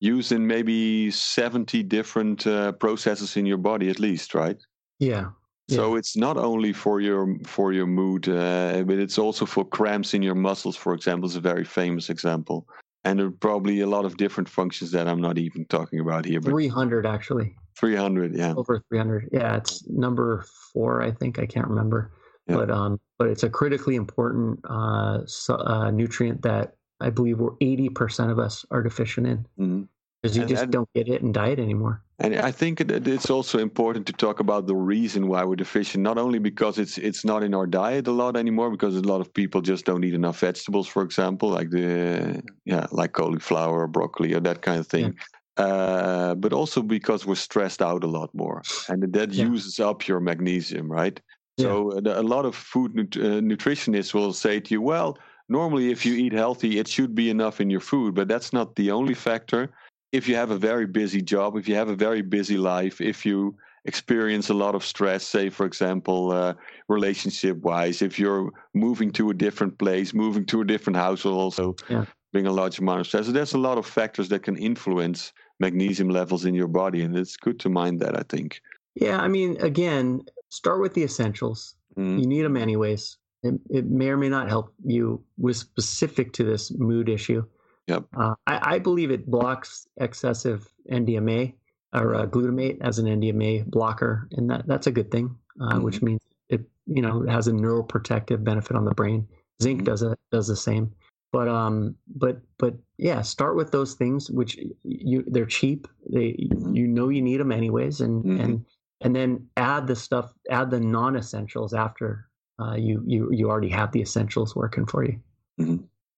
used 0.00 0.32
in 0.32 0.46
maybe 0.46 1.10
seventy 1.10 1.82
different 1.82 2.46
uh, 2.46 2.72
processes 2.72 3.36
in 3.36 3.46
your 3.46 3.58
body, 3.58 3.90
at 3.90 3.98
least, 3.98 4.34
right? 4.34 4.56
yeah 4.98 5.30
So 5.68 5.96
it's 5.96 6.16
not 6.16 6.36
only 6.36 6.72
for 6.72 7.00
your 7.00 7.36
for 7.44 7.72
your 7.72 7.86
mood, 7.86 8.28
uh, 8.28 8.82
but 8.84 8.98
it's 8.98 9.18
also 9.18 9.44
for 9.44 9.64
cramps 9.64 10.14
in 10.14 10.22
your 10.22 10.34
muscles, 10.34 10.76
for 10.76 10.94
example. 10.94 11.28
Is 11.28 11.36
a 11.36 11.40
very 11.40 11.64
famous 11.64 12.08
example, 12.08 12.66
and 13.04 13.18
there 13.18 13.26
are 13.26 13.30
probably 13.30 13.80
a 13.80 13.86
lot 13.86 14.04
of 14.04 14.16
different 14.16 14.48
functions 14.48 14.90
that 14.92 15.08
I'm 15.08 15.20
not 15.20 15.36
even 15.36 15.66
talking 15.66 16.00
about 16.00 16.24
here. 16.24 16.40
But 16.40 16.50
300 16.50 17.06
actually 17.06 17.54
300, 17.78 18.34
yeah, 18.34 18.54
over 18.56 18.82
300 18.88 19.28
yeah 19.32 19.56
it's 19.56 19.86
number 19.88 20.44
four 20.72 21.02
i 21.02 21.10
think 21.10 21.38
i 21.38 21.46
can't 21.46 21.68
remember 21.68 22.12
Yeah. 22.48 22.56
but 22.56 22.70
um 22.70 22.98
but 23.18 23.28
it's 23.28 23.44
a 23.44 23.50
critically 23.50 23.94
important 23.94 24.60
uh, 24.68 25.20
uh 25.48 25.90
nutrient 25.90 26.42
that 26.42 26.74
I 27.00 27.10
believe 27.10 27.38
we're 27.38 27.56
80% 27.60 28.30
of 28.30 28.38
us 28.38 28.64
are 28.70 28.82
deficient 28.82 29.26
in 29.26 29.46
Mhm. 29.58 29.88
because 30.22 30.36
you 30.36 30.42
And- 30.42 30.48
just 30.50 30.62
and- 30.64 30.72
don't 30.72 30.88
get 30.94 31.08
it 31.08 31.22
in 31.22 31.32
diet 31.32 31.58
anymore. 31.58 32.02
And 32.20 32.34
I 32.34 32.50
think 32.50 32.78
that 32.88 33.06
it's 33.06 33.30
also 33.30 33.60
important 33.60 34.04
to 34.08 34.12
talk 34.12 34.40
about 34.40 34.66
the 34.66 34.74
reason 34.74 35.28
why 35.28 35.44
we're 35.44 35.54
deficient. 35.54 36.02
Not 36.02 36.18
only 36.18 36.40
because 36.40 36.76
it's 36.76 36.98
it's 36.98 37.24
not 37.24 37.44
in 37.44 37.54
our 37.54 37.66
diet 37.66 38.08
a 38.08 38.12
lot 38.22 38.36
anymore, 38.36 38.70
because 38.72 38.96
a 38.96 39.02
lot 39.02 39.20
of 39.20 39.32
people 39.32 39.60
just 39.60 39.84
don't 39.84 40.02
eat 40.04 40.14
enough 40.14 40.40
vegetables, 40.40 40.88
for 40.88 41.02
example, 41.04 41.48
like 41.50 41.70
the 41.70 42.42
yeah, 42.64 42.86
like 42.90 43.12
cauliflower, 43.12 43.82
or 43.82 43.86
broccoli, 43.86 44.34
or 44.34 44.40
that 44.40 44.62
kind 44.62 44.80
of 44.80 44.88
thing. 44.88 45.14
Uh, 45.56 46.34
but 46.34 46.52
also 46.52 46.82
because 46.82 47.24
we're 47.26 47.34
stressed 47.36 47.82
out 47.82 48.02
a 48.02 48.08
lot 48.08 48.30
more, 48.34 48.62
and 48.88 49.12
that 49.12 49.30
Yeah. 49.32 49.46
uses 49.52 49.78
up 49.78 50.08
your 50.08 50.18
magnesium, 50.20 50.90
right? 50.90 51.20
Yeah. 51.56 51.66
So 51.66 51.92
uh, 51.98 52.20
a 52.20 52.26
lot 52.34 52.44
of 52.44 52.54
food 52.56 52.94
nut- 52.96 53.16
uh, 53.16 53.40
nutritionists 53.52 54.12
will 54.14 54.32
say 54.32 54.58
to 54.60 54.74
you, 54.74 54.82
well, 54.82 55.16
normally 55.48 55.90
if 55.90 56.04
you 56.04 56.14
eat 56.14 56.32
healthy, 56.32 56.78
it 56.78 56.88
should 56.88 57.14
be 57.14 57.30
enough 57.30 57.60
in 57.60 57.70
your 57.70 57.80
food, 57.80 58.14
but 58.14 58.28
that's 58.28 58.52
not 58.52 58.74
the 58.76 58.90
only 58.90 59.14
factor 59.14 59.70
if 60.12 60.26
you 60.26 60.34
have 60.36 60.50
a 60.50 60.58
very 60.58 60.86
busy 60.86 61.20
job, 61.20 61.56
if 61.56 61.68
you 61.68 61.74
have 61.74 61.88
a 61.88 61.96
very 61.96 62.22
busy 62.22 62.56
life, 62.56 63.00
if 63.00 63.26
you 63.26 63.56
experience 63.84 64.48
a 64.48 64.54
lot 64.54 64.74
of 64.74 64.84
stress, 64.84 65.26
say, 65.26 65.50
for 65.50 65.66
example, 65.66 66.32
uh, 66.32 66.54
relationship 66.88 67.58
wise, 67.58 68.02
if 68.02 68.18
you're 68.18 68.50
moving 68.74 69.10
to 69.12 69.30
a 69.30 69.34
different 69.34 69.78
place, 69.78 70.14
moving 70.14 70.44
to 70.46 70.60
a 70.60 70.64
different 70.64 70.96
house 70.96 71.24
will 71.24 71.38
also 71.38 71.76
Yeah. 71.88 72.04
bring 72.32 72.46
a 72.46 72.52
large 72.52 72.78
amount 72.78 73.00
of 73.00 73.06
stress. 73.06 73.26
So 73.26 73.32
there's 73.32 73.54
a 73.54 73.58
lot 73.58 73.78
of 73.78 73.86
factors 73.86 74.28
that 74.30 74.42
can 74.42 74.56
influence 74.56 75.32
magnesium 75.60 76.08
levels 76.08 76.44
in 76.44 76.54
your 76.54 76.68
body. 76.68 77.02
And 77.02 77.16
it's 77.16 77.36
good 77.36 77.58
to 77.60 77.68
mind 77.68 78.00
that, 78.00 78.18
I 78.18 78.22
think. 78.28 78.60
Yeah, 78.94 79.18
I 79.18 79.28
mean, 79.28 79.56
again, 79.60 80.22
start 80.48 80.80
with 80.80 80.94
the 80.94 81.04
essentials. 81.04 81.76
Mm, 81.96 82.20
You 82.20 82.26
need 82.26 82.42
them 82.42 82.56
anyways. 82.56 83.16
It, 83.42 83.54
it 83.70 83.86
may 83.86 84.08
or 84.08 84.16
may 84.16 84.28
not 84.28 84.48
help 84.48 84.74
you 84.84 85.22
with 85.36 85.56
specific 85.56 86.32
to 86.34 86.44
this 86.44 86.72
mood 86.76 87.08
issue. 87.08 87.44
Yep. 87.86 88.04
Uh, 88.16 88.34
I, 88.46 88.74
I 88.74 88.78
believe 88.80 89.10
it 89.10 89.26
blocks 89.30 89.86
excessive 90.00 90.68
NDMA 90.90 91.54
or 91.94 92.14
uh, 92.14 92.26
glutamate 92.26 92.78
as 92.82 92.98
an 92.98 93.06
NDMA 93.06 93.66
blocker, 93.66 94.28
and 94.32 94.50
that, 94.50 94.66
that's 94.66 94.86
a 94.88 94.90
good 94.92 95.10
thing, 95.10 95.34
uh, 95.60 95.78
which 95.78 96.02
means 96.02 96.20
it 96.48 96.62
you 96.86 97.00
know 97.00 97.22
it 97.22 97.30
has 97.30 97.48
a 97.48 97.52
neuroprotective 97.52 98.44
benefit 98.44 98.76
on 98.76 98.84
the 98.84 98.94
brain. 98.94 99.26
Zinc 99.62 99.82
Mhm. 99.82 99.84
does 99.84 100.02
a, 100.02 100.16
does 100.30 100.48
the 100.48 100.56
same, 100.56 100.92
but 101.32 101.48
um, 101.48 101.94
but 102.14 102.40
but 102.58 102.74
yeah, 102.98 103.22
start 103.22 103.56
with 103.56 103.70
those 103.70 103.94
things 103.94 104.30
which 104.30 104.58
you 104.82 105.24
they're 105.28 105.46
cheap. 105.46 105.88
They 106.12 106.48
Mhm. 106.52 106.76
you 106.76 106.86
know 106.88 107.08
you 107.08 107.22
need 107.22 107.40
them 107.40 107.52
anyways, 107.52 108.00
and 108.02 108.22
Mhm. 108.24 108.44
and 108.44 108.66
and 109.00 109.16
then 109.16 109.46
add 109.56 109.86
the 109.86 109.96
stuff, 109.96 110.34
add 110.50 110.70
the 110.70 110.80
non-essentials 110.80 111.72
after 111.72 112.27
uh, 112.60 112.74
you 112.74 113.02
you 113.06 113.28
you 113.32 113.48
already 113.50 113.68
have 113.70 113.92
the 113.92 114.00
essentials 114.00 114.54
working 114.56 114.86
for 114.86 115.04
you. 115.04 115.18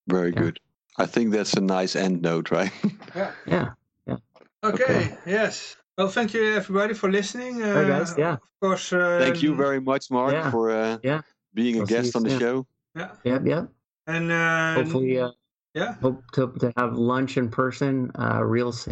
very 0.07 0.31
Yeah. 0.33 0.41
good. 0.41 0.59
I 0.97 1.05
think 1.05 1.31
that's 1.31 1.53
a 1.53 1.61
nice 1.61 1.95
end 1.95 2.21
note, 2.21 2.51
right? 2.51 2.71
Yeah. 3.15 3.31
Yeah. 3.45 3.67
Yeah. 4.07 4.17
Okay. 4.63 5.17
Yes. 5.25 5.75
Well, 5.97 6.07
thank 6.09 6.33
you 6.33 6.55
everybody 6.55 6.93
for 6.93 7.11
listening. 7.11 7.61
Uh, 7.61 7.67
All 7.67 7.73
right, 7.75 7.87
guys. 7.87 8.15
Yeah. 8.17 8.33
Of 8.33 8.39
course. 8.61 8.93
Uh, 8.93 9.19
Thank 9.19 9.43
you 9.43 9.55
very 9.55 9.79
much, 9.81 10.09
Mark, 10.11 10.33
yeah. 10.33 10.51
for 10.51 10.71
uh, 10.71 10.97
Yeah. 11.03 11.21
being 11.53 11.75
a 11.77 11.79
I'll 11.81 11.87
see 11.87 11.95
guest 11.95 12.15
on 12.15 12.23
the 12.23 12.29
soon. 12.29 12.39
show. 12.39 12.67
Yeah. 12.95 13.09
Yep. 13.23 13.41
Yep. 13.45 13.63
And 14.07 14.31
uh, 14.31 14.73
Hopefully, 14.75 15.19
uh, 15.19 15.31
Yeah. 15.73 15.95
hope 16.01 16.23
to, 16.33 16.51
to 16.59 16.71
have 16.77 16.93
lunch 16.95 17.37
in 17.37 17.49
person 17.49 18.11
uh, 18.19 18.41
real 18.43 18.71
soon. 18.71 18.89